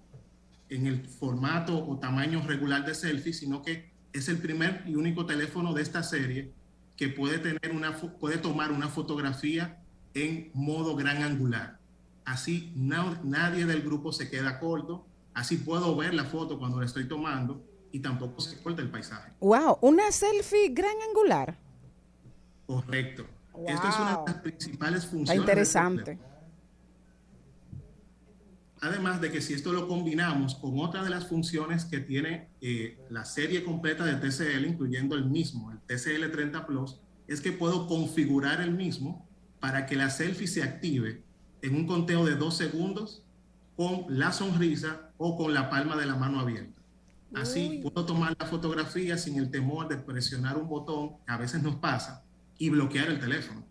en 0.69 0.86
el 0.86 1.07
formato 1.07 1.86
o 1.86 1.99
tamaño 1.99 2.43
regular 2.47 2.85
de 2.85 2.94
selfie, 2.94 3.32
sino 3.32 3.62
que 3.62 3.90
es 4.12 4.28
el 4.28 4.39
primer 4.39 4.85
y 4.86 4.94
único 4.97 5.24
teléfono 5.24 5.73
de 5.73 5.82
esta 5.82 6.03
serie 6.03 6.53
que 6.97 7.09
puede, 7.09 7.39
tener 7.39 7.74
una, 7.74 7.97
puede 7.97 8.36
tomar 8.36 8.70
una 8.70 8.89
fotografía 8.89 9.78
en 10.15 10.51
modo 10.53 10.94
gran 10.94 11.23
angular. 11.23 11.78
Así 12.27 12.73
na- 12.77 13.20
nadie 13.24 13.65
del 13.65 13.81
grupo 13.82 14.12
se 14.12 14.28
queda 14.31 14.59
corto, 14.61 15.07
así 15.35 15.59
puedo 15.59 15.97
ver 15.97 16.15
la 16.15 16.25
foto 16.25 16.59
cuando 16.59 16.81
la 16.81 16.87
estoy 16.87 17.07
tomando 17.09 17.65
y 17.91 18.01
tampoco 18.01 18.41
se 18.41 18.61
corta 18.63 18.83
el 18.83 18.91
paisaje. 18.91 19.33
Wow, 19.41 19.79
una 19.83 20.11
selfie 20.11 20.71
gran 20.71 20.97
angular. 21.09 21.59
Correcto. 22.67 23.27
Esto 23.67 23.89
es 23.89 23.97
una 23.97 24.17
de 24.17 24.33
las 24.33 24.43
principales 24.43 25.07
funciones. 25.07 25.31
Está 25.31 25.41
interesante. 25.41 26.19
Además 28.81 29.21
de 29.21 29.31
que 29.31 29.41
si 29.41 29.53
esto 29.53 29.73
lo 29.73 29.87
combinamos 29.87 30.57
con 30.57 30.81
otra 30.81 31.05
de 31.05 31.11
las 31.11 31.29
funciones 31.29 31.85
que 31.85 32.01
tiene 32.01 32.49
eh, 32.61 32.99
la 33.11 33.25
serie 33.25 33.63
completa 33.63 34.05
de 34.05 34.15
TCL, 34.15 34.65
incluyendo 34.67 35.15
el 35.15 35.27
mismo, 35.27 35.71
el 35.71 35.79
TCL 35.81 36.33
30 36.33 36.67
Plus, 36.67 36.99
es 37.29 37.41
que 37.41 37.53
puedo 37.53 37.87
configurar 37.87 38.61
el 38.61 38.73
mismo 38.73 39.29
para 39.61 39.87
que 39.87 39.95
la 39.95 40.11
selfie 40.11 40.49
se 40.49 40.65
active 40.65 41.23
en 41.61 41.77
un 41.77 41.87
conteo 41.87 42.25
de 42.25 42.35
dos 42.35 42.57
segundos 42.57 43.23
con 43.77 44.07
la 44.09 44.33
sonrisa 44.33 45.11
o 45.24 45.36
con 45.36 45.55
la 45.55 45.70
palma 45.70 45.97
de 45.97 46.05
la 46.07 46.16
mano 46.16 46.40
abierta. 46.40 46.81
Así 47.35 47.81
puedo 47.82 48.05
tomar 48.05 48.35
la 48.39 48.47
fotografía 48.47 49.16
sin 49.16 49.39
el 49.39 49.51
temor 49.51 49.89
de 49.89 49.97
presionar 49.97 50.59
un 50.59 50.69
botón, 50.69 51.11
que 51.24 51.32
a 51.32 51.36
veces 51.39 51.62
nos 51.62 51.77
pasa, 51.77 52.24
y 52.59 52.69
bloquear 52.70 53.09
el 53.09 53.20
teléfono. 53.20 53.65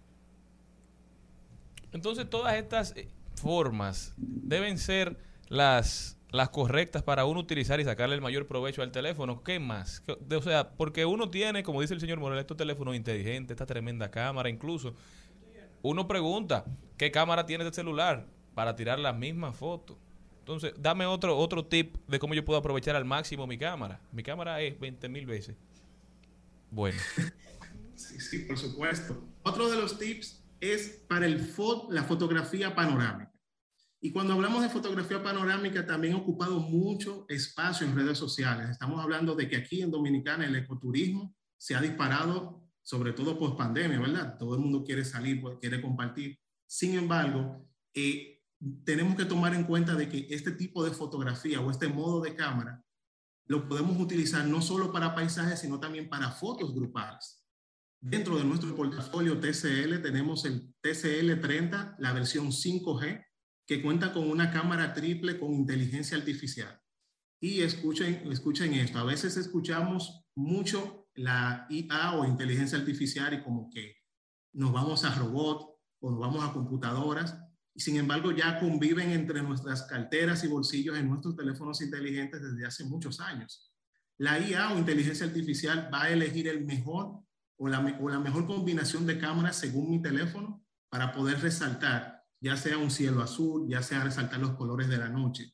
Entonces 1.91 2.29
todas 2.29 2.55
estas 2.55 2.95
eh, 2.95 3.09
formas 3.35 4.13
deben 4.17 4.77
ser 4.77 5.17
las, 5.49 6.17
las 6.31 6.49
correctas 6.49 7.03
para 7.03 7.25
uno 7.25 7.41
utilizar 7.41 7.79
y 7.79 7.83
sacarle 7.83 8.15
el 8.15 8.21
mayor 8.21 8.47
provecho 8.47 8.81
al 8.81 8.91
teléfono. 8.91 9.43
¿Qué 9.43 9.59
más? 9.59 9.99
¿Qué- 9.99 10.17
de- 10.21 10.37
O 10.37 10.41
sea, 10.41 10.71
porque 10.71 11.05
uno 11.05 11.29
tiene, 11.29 11.63
como 11.63 11.81
dice 11.81 11.93
el 11.93 11.99
señor 11.99 12.19
Morel, 12.19 12.39
estos 12.39 12.57
teléfonos 12.57 12.95
inteligentes, 12.95 13.55
esta 13.55 13.65
tremenda 13.65 14.09
cámara 14.09 14.49
incluso. 14.49 14.95
Uno 15.83 16.07
pregunta, 16.07 16.63
¿qué 16.97 17.11
cámara 17.11 17.45
tiene 17.45 17.63
este 17.65 17.75
celular 17.75 18.25
para 18.55 18.75
tirar 18.75 18.99
la 18.99 19.13
misma 19.13 19.51
foto? 19.51 19.97
Entonces, 20.53 20.73
dame 20.81 21.05
otro, 21.05 21.37
otro 21.37 21.65
tip 21.65 21.95
de 22.07 22.19
cómo 22.19 22.33
yo 22.33 22.43
puedo 22.43 22.59
aprovechar 22.59 22.95
al 22.95 23.05
máximo 23.05 23.47
mi 23.47 23.57
cámara. 23.57 24.01
Mi 24.11 24.23
cámara 24.23 24.61
es 24.61 24.79
20 24.79 25.07
mil 25.09 25.25
veces. 25.25 25.55
Bueno. 26.69 26.99
Sí, 27.93 28.19
sí, 28.19 28.39
por 28.39 28.57
supuesto. 28.57 29.23
Otro 29.43 29.69
de 29.69 29.77
los 29.77 29.99
tips 29.99 30.43
es 30.59 31.03
para 31.07 31.27
el 31.27 31.39
fo- 31.55 31.87
la 31.91 32.01
fotografía 32.03 32.73
panorámica. 32.73 33.31
Y 33.99 34.11
cuando 34.11 34.33
hablamos 34.33 34.63
de 34.63 34.69
fotografía 34.69 35.21
panorámica, 35.21 35.85
también 35.85 36.15
ha 36.15 36.17
ocupado 36.17 36.59
mucho 36.59 37.25
espacio 37.29 37.85
en 37.85 37.95
redes 37.95 38.17
sociales. 38.17 38.71
Estamos 38.71 38.99
hablando 39.03 39.35
de 39.35 39.47
que 39.47 39.57
aquí 39.57 39.83
en 39.83 39.91
Dominicana 39.91 40.45
el 40.47 40.55
ecoturismo 40.55 41.35
se 41.59 41.75
ha 41.75 41.81
disparado, 41.81 42.63
sobre 42.81 43.13
todo 43.13 43.37
post 43.37 43.55
pandemia, 43.55 43.99
¿verdad? 43.99 44.35
Todo 44.39 44.55
el 44.55 44.61
mundo 44.61 44.83
quiere 44.83 45.05
salir, 45.05 45.39
pues, 45.39 45.57
quiere 45.61 45.79
compartir. 45.79 46.39
Sin 46.65 46.95
embargo, 46.95 47.63
eh, 47.93 48.30
tenemos 48.83 49.15
que 49.15 49.25
tomar 49.25 49.53
en 49.53 49.63
cuenta 49.63 49.95
de 49.95 50.07
que 50.07 50.27
este 50.29 50.51
tipo 50.51 50.83
de 50.83 50.91
fotografía 50.91 51.61
o 51.61 51.71
este 51.71 51.87
modo 51.87 52.21
de 52.21 52.35
cámara 52.35 52.83
lo 53.45 53.67
podemos 53.67 53.99
utilizar 53.99 54.45
no 54.45 54.61
solo 54.61 54.91
para 54.91 55.15
paisajes, 55.15 55.59
sino 55.59 55.79
también 55.79 56.07
para 56.07 56.31
fotos 56.31 56.73
grupales. 56.73 57.43
Dentro 57.99 58.37
de 58.37 58.43
nuestro 58.43 58.75
portafolio 58.75 59.39
TCL 59.39 60.01
tenemos 60.01 60.45
el 60.45 60.73
TCL 60.81 61.39
30, 61.41 61.95
la 61.99 62.13
versión 62.13 62.47
5G, 62.47 63.25
que 63.67 63.81
cuenta 63.81 64.13
con 64.13 64.29
una 64.29 64.51
cámara 64.51 64.93
triple 64.93 65.39
con 65.39 65.53
inteligencia 65.53 66.17
artificial. 66.17 66.79
Y 67.39 67.61
escuchen, 67.61 68.31
escuchen 68.31 68.73
esto, 68.73 68.99
a 68.99 69.03
veces 69.03 69.37
escuchamos 69.37 70.25
mucho 70.35 71.07
la 71.15 71.67
IA 71.69 72.13
o 72.13 72.25
inteligencia 72.25 72.77
artificial 72.77 73.33
y 73.33 73.43
como 73.43 73.69
que 73.69 73.97
nos 74.53 74.71
vamos 74.71 75.03
a 75.03 75.15
robot 75.15 75.77
o 75.99 76.11
nos 76.11 76.19
vamos 76.19 76.43
a 76.43 76.53
computadoras, 76.53 77.37
y 77.73 77.79
sin 77.79 77.95
embargo 77.95 78.31
ya 78.31 78.59
conviven 78.59 79.11
entre 79.11 79.41
nuestras 79.41 79.83
carteras 79.83 80.43
y 80.43 80.47
bolsillos 80.47 80.97
en 80.97 81.09
nuestros 81.09 81.35
teléfonos 81.35 81.81
inteligentes 81.81 82.41
desde 82.41 82.65
hace 82.65 82.83
muchos 82.83 83.19
años. 83.19 83.71
La 84.17 84.39
IA 84.39 84.73
o 84.73 84.77
inteligencia 84.77 85.25
artificial 85.25 85.89
va 85.93 86.03
a 86.03 86.09
elegir 86.09 86.47
el 86.47 86.65
mejor 86.65 87.23
o 87.57 87.67
la, 87.67 87.79
o 87.79 88.09
la 88.09 88.19
mejor 88.19 88.45
combinación 88.45 89.05
de 89.05 89.17
cámaras 89.17 89.55
según 89.55 89.89
mi 89.89 90.01
teléfono 90.01 90.63
para 90.89 91.11
poder 91.11 91.39
resaltar, 91.39 92.23
ya 92.41 92.57
sea 92.57 92.77
un 92.77 92.91
cielo 92.91 93.21
azul, 93.21 93.67
ya 93.69 93.81
sea 93.81 94.03
resaltar 94.03 94.39
los 94.39 94.55
colores 94.55 94.89
de 94.89 94.97
la 94.97 95.09
noche. 95.09 95.53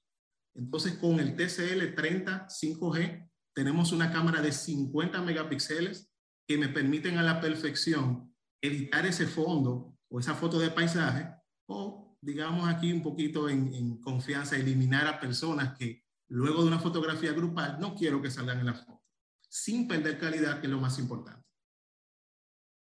Entonces, 0.56 0.94
con 0.94 1.20
el 1.20 1.36
TCL 1.36 1.94
30 1.96 2.48
5G, 2.48 3.30
tenemos 3.54 3.92
una 3.92 4.12
cámara 4.12 4.42
de 4.42 4.52
50 4.52 5.22
megapíxeles 5.22 6.12
que 6.48 6.58
me 6.58 6.70
permiten 6.70 7.18
a 7.18 7.24
la 7.24 7.40
perfección 7.40 8.34
editar 8.62 9.06
ese 9.06 9.28
fondo 9.28 9.98
o 10.10 10.20
esa 10.20 10.34
foto 10.34 10.60
de 10.60 10.72
paisaje 10.72 11.30
o, 11.68 12.07
digamos 12.28 12.68
aquí 12.68 12.92
un 12.92 13.02
poquito 13.02 13.48
en, 13.48 14.02
confianza, 14.02 14.58
eliminar 14.58 15.08
a 15.08 15.18
personas 15.18 15.78
que 15.78 16.04
luego 16.28 16.62
de 16.62 16.68
una 16.68 16.80
fotografía 16.80 17.32
grupal 17.32 17.80
no 17.80 17.96
quiero 17.96 18.22
que 18.22 18.30
salgan 18.30 18.60
en 18.60 18.66
la 18.66 18.74
foto, 18.74 19.02
sin 19.48 19.88
perder 19.88 20.20
calidad, 20.20 20.60
que 20.60 20.68
es 20.68 20.72
lo 20.72 20.78
más 20.78 21.00
importante. 21.00 21.42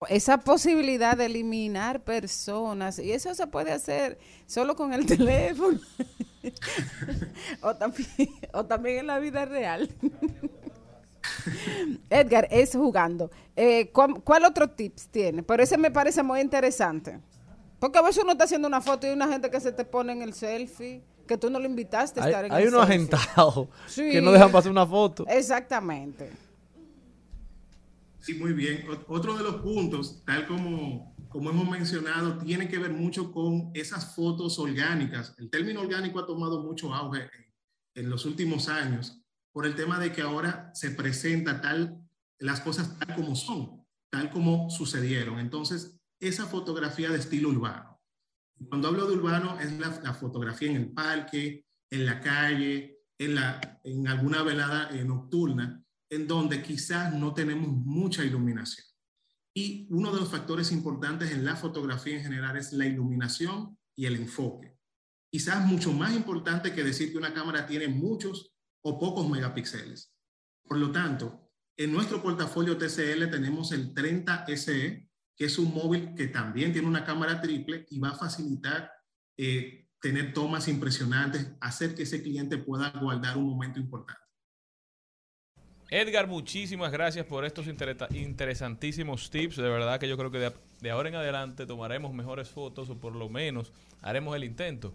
Esa 0.07 0.39
posibilidad 0.39 1.17
de 1.17 1.25
eliminar 1.25 2.05
personas, 2.05 2.97
y 2.97 3.11
eso 3.11 3.35
se 3.35 3.45
puede 3.47 3.73
hacer 3.73 4.19
solo 4.45 4.73
con 4.77 4.93
el 4.93 5.05
teléfono. 5.17 5.81
o, 7.61 7.75
también, 7.75 8.07
o 8.53 8.65
también 8.65 8.99
en 8.99 9.07
la 9.07 9.19
vida 9.19 9.43
real. 9.43 9.89
Edgar, 12.09 12.47
es 12.51 12.71
jugando. 12.71 13.29
Eh, 13.53 13.91
¿cuál, 13.91 14.23
cuál 14.23 14.45
otro 14.45 14.69
tips 14.69 15.09
tiene? 15.09 15.43
Pero 15.43 15.61
ese 15.61 15.77
me 15.77 15.91
parece 15.91 16.23
muy 16.23 16.39
interesante. 16.39 17.19
Porque 17.79 17.99
a 17.99 18.01
veces 18.01 18.23
uno 18.23 18.31
está 18.33 18.45
haciendo 18.45 18.67
una 18.67 18.81
foto 18.81 19.05
y 19.05 19.09
hay 19.09 19.15
una 19.15 19.27
gente 19.27 19.49
que 19.49 19.59
se 19.59 19.71
te 19.71 19.85
pone 19.85 20.13
en 20.13 20.21
el 20.21 20.33
selfie, 20.33 21.03
que 21.27 21.37
tú 21.37 21.49
no 21.49 21.59
lo 21.59 21.65
invitaste 21.65 22.19
a 22.19 22.23
Hay, 22.23 22.29
estar 22.31 22.45
en 22.45 22.51
hay 22.53 22.63
el 22.63 22.69
unos 22.69 22.87
selfie. 22.87 22.95
agentados 22.95 23.67
Sí. 23.87 24.11
que 24.11 24.21
no 24.21 24.31
dejan 24.31 24.51
pasar 24.51 24.71
una 24.71 24.85
foto. 24.85 25.25
Exactamente. 25.27 26.31
Sí, 28.19 28.33
muy 28.35 28.53
bien. 28.53 28.85
Ot- 28.87 29.05
Otro 29.07 29.37
de 29.37 29.43
los 29.43 29.57
puntos, 29.57 30.23
tal 30.25 30.47
como, 30.47 31.15
como 31.29 31.49
hemos 31.51 31.69
mencionado, 31.69 32.37
tiene 32.39 32.67
que 32.67 32.79
ver 32.79 32.91
mucho 32.91 33.31
con 33.31 33.69
esas 33.73 34.15
fotos 34.15 34.57
orgánicas. 34.57 35.35
El 35.37 35.49
término 35.49 35.81
orgánico 35.81 36.19
ha 36.19 36.25
tomado 36.25 36.63
mucho 36.63 36.93
auge 36.93 37.21
en, 37.93 38.03
en 38.05 38.09
los 38.09 38.25
últimos 38.25 38.67
años 38.67 39.21
por 39.51 39.65
el 39.65 39.75
tema 39.75 39.99
de 39.99 40.11
que 40.11 40.21
ahora 40.21 40.71
se 40.73 40.91
presenta 40.91 41.61
tal, 41.61 41.99
las 42.39 42.61
cosas 42.61 42.97
tal 42.99 43.15
como 43.15 43.35
son, 43.35 43.85
tal 44.09 44.29
como 44.31 44.69
sucedieron. 44.71 45.37
Entonces, 45.39 45.99
esa 46.27 46.45
fotografía 46.45 47.09
de 47.09 47.17
estilo 47.17 47.49
urbano. 47.49 47.99
Cuando 48.69 48.87
hablo 48.87 49.05
de 49.05 49.15
urbano, 49.15 49.59
es 49.59 49.71
la, 49.79 50.13
fotografía 50.13 50.69
en 50.69 50.77
el 50.77 50.91
parque, 50.91 51.65
en 51.89 52.05
la 52.05 52.21
calle, 52.21 52.99
en, 53.17 53.35
la, 53.35 53.79
en 53.83 54.07
alguna 54.07 54.43
velada 54.43 54.89
eh, 54.91 55.03
nocturna, 55.03 55.83
en 56.09 56.27
donde 56.27 56.61
quizás 56.61 57.13
no 57.13 57.33
tenemos 57.33 57.67
mucha 57.67 58.23
iluminación. 58.23 58.85
Y 59.53 59.87
uno 59.89 60.11
de 60.11 60.19
los 60.19 60.29
factores 60.29 60.71
importantes 60.71 61.31
en 61.31 61.45
la 61.45 61.55
fotografía 61.55 62.17
en 62.17 62.23
general 62.23 62.57
es 62.57 62.73
la 62.73 62.85
iluminación 62.85 63.77
y 63.95 64.05
el 64.05 64.15
enfoque. 64.15 64.77
quizás 65.31 65.65
mucho 65.65 65.91
más 65.91 66.13
importante 66.15 66.73
que 66.73 66.83
decir 66.83 67.11
que 67.11 67.17
una 67.17 67.33
cámara 67.33 67.65
tiene 67.65 67.87
muchos 67.87 68.53
o 68.83 68.99
pocos 68.99 69.29
megapíxeles. 69.29 70.13
Por 70.63 70.77
lo 70.77 70.91
tanto, 70.91 71.49
en 71.77 71.91
nuestro 71.91 72.21
portafolio 72.21 72.77
TCL 72.77 73.29
tenemos 73.29 73.71
el 73.71 73.93
30 73.93 74.45
SE, 74.55 75.04
que 75.35 75.45
es 75.45 75.57
un 75.57 75.73
móvil 75.73 76.13
que 76.15 76.27
también 76.27 76.71
tiene 76.71 76.87
una 76.87 77.03
cámara 77.03 77.41
triple 77.41 77.85
y 77.89 77.99
va 77.99 78.09
a 78.09 78.15
facilitar 78.15 78.91
eh, 79.37 79.87
tener 79.99 80.33
tomas 80.33 80.67
impresionantes, 80.67 81.51
hacer 81.59 81.95
que 81.95 82.03
ese 82.03 82.21
cliente 82.21 82.57
pueda 82.57 82.91
guardar 82.91 83.37
un 83.37 83.45
momento 83.49 83.79
importante. 83.79 84.21
Edgar, 85.89 86.27
muchísimas 86.27 86.91
gracias 86.91 87.25
por 87.25 87.45
estos 87.45 87.67
interesa- 87.67 88.07
interesantísimos 88.15 89.29
tips. 89.29 89.57
De 89.57 89.69
verdad 89.69 89.99
que 89.99 90.07
yo 90.09 90.17
creo 90.17 90.31
que 90.31 90.39
de, 90.39 90.53
de 90.81 90.91
ahora 90.91 91.09
en 91.09 91.15
adelante 91.15 91.65
tomaremos 91.65 92.13
mejores 92.13 92.49
fotos 92.49 92.89
o 92.89 92.97
por 92.99 93.15
lo 93.15 93.29
menos 93.29 93.71
haremos 94.01 94.35
el 94.35 94.43
intento. 94.45 94.93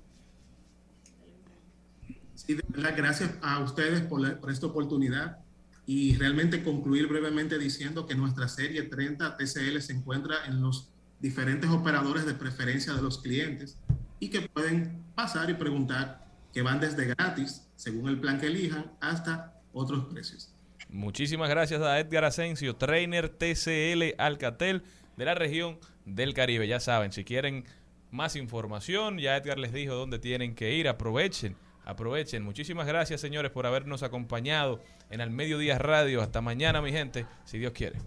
Sí, 2.35 2.55
de 2.55 2.65
verdad, 2.69 2.95
gracias 2.97 3.31
a 3.43 3.61
ustedes 3.61 4.01
por, 4.01 4.21
la- 4.21 4.41
por 4.41 4.51
esta 4.51 4.67
oportunidad 4.67 5.39
y 5.86 6.16
realmente 6.16 6.62
concluir 6.62 7.07
brevemente 7.07 7.59
diciendo 7.59 8.07
que 8.07 8.15
nuestra 8.15 8.48
serie 8.48 8.82
30 8.82 9.36
TCL 9.36 9.81
se 9.81 9.93
encuentra 9.93 10.47
en 10.47 10.61
los 10.61 10.90
diferentes 11.20 11.69
operadores 11.70 12.27
de 12.27 12.35
preferencia 12.35 12.94
de 12.94 13.02
los 13.02 13.19
clientes 13.19 13.78
y 14.19 14.28
que 14.28 14.43
pueden 14.43 15.05
pasar 15.15 15.51
y 15.51 15.55
preguntar 15.55 16.27
que 16.52 16.62
van 16.62 16.81
desde 16.81 17.07
gratis, 17.07 17.66
según 17.77 18.09
el 18.09 18.20
plan 18.20 18.39
que 18.40 18.47
elijan, 18.47 18.93
hasta 19.01 19.61
otros 19.73 20.07
precios. 20.07 20.52
Muchísimas 20.89 21.48
gracias 21.48 21.81
a 21.82 22.01
Edgar 22.01 22.24
Asensio, 22.24 22.74
trainer 22.74 23.28
TCL 23.28 24.15
Alcatel 24.19 24.82
de 25.16 25.24
la 25.24 25.35
región 25.35 25.78
del 26.05 26.35
Caribe. 26.35 26.66
Ya 26.66 26.81
saben, 26.81 27.12
si 27.12 27.24
quieren 27.24 27.65
más 28.11 28.35
información, 28.36 29.19
ya 29.19 29.36
Edgar 29.36 29.59
les 29.59 29.73
dijo 29.73 29.94
dónde 29.94 30.19
tienen 30.19 30.55
que 30.55 30.74
ir. 30.74 30.89
Aprovechen, 30.89 31.57
aprovechen. 31.91 32.43
Muchísimas 32.43 32.87
gracias, 32.87 33.21
señores, 33.21 33.51
por 33.51 33.67
habernos 33.67 34.03
acompañado 34.03 34.83
en 35.11 35.21
Al 35.21 35.31
Mediodía 35.31 35.79
Radio. 35.79 36.23
Hasta 36.23 36.41
mañana, 36.41 36.81
mi 36.81 36.93
gente, 36.93 37.27
si 37.45 37.59
Dios 37.59 37.73
quiere. 37.73 37.99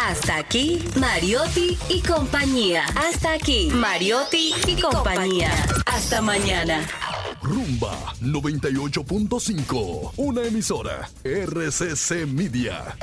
Hasta 0.00 0.38
aquí, 0.38 0.84
Mariotti 0.98 1.78
y 1.88 2.00
compañía. 2.02 2.84
Hasta 2.96 3.34
aquí, 3.34 3.70
Mariotti 3.72 4.52
y 4.66 4.80
compañía. 4.80 5.50
Hasta 5.86 6.20
mañana. 6.20 6.86
Rumba 7.42 8.14
98.5, 8.20 10.12
una 10.16 10.42
emisora 10.42 11.08
RCC 11.22 12.26
Media. 12.26 12.96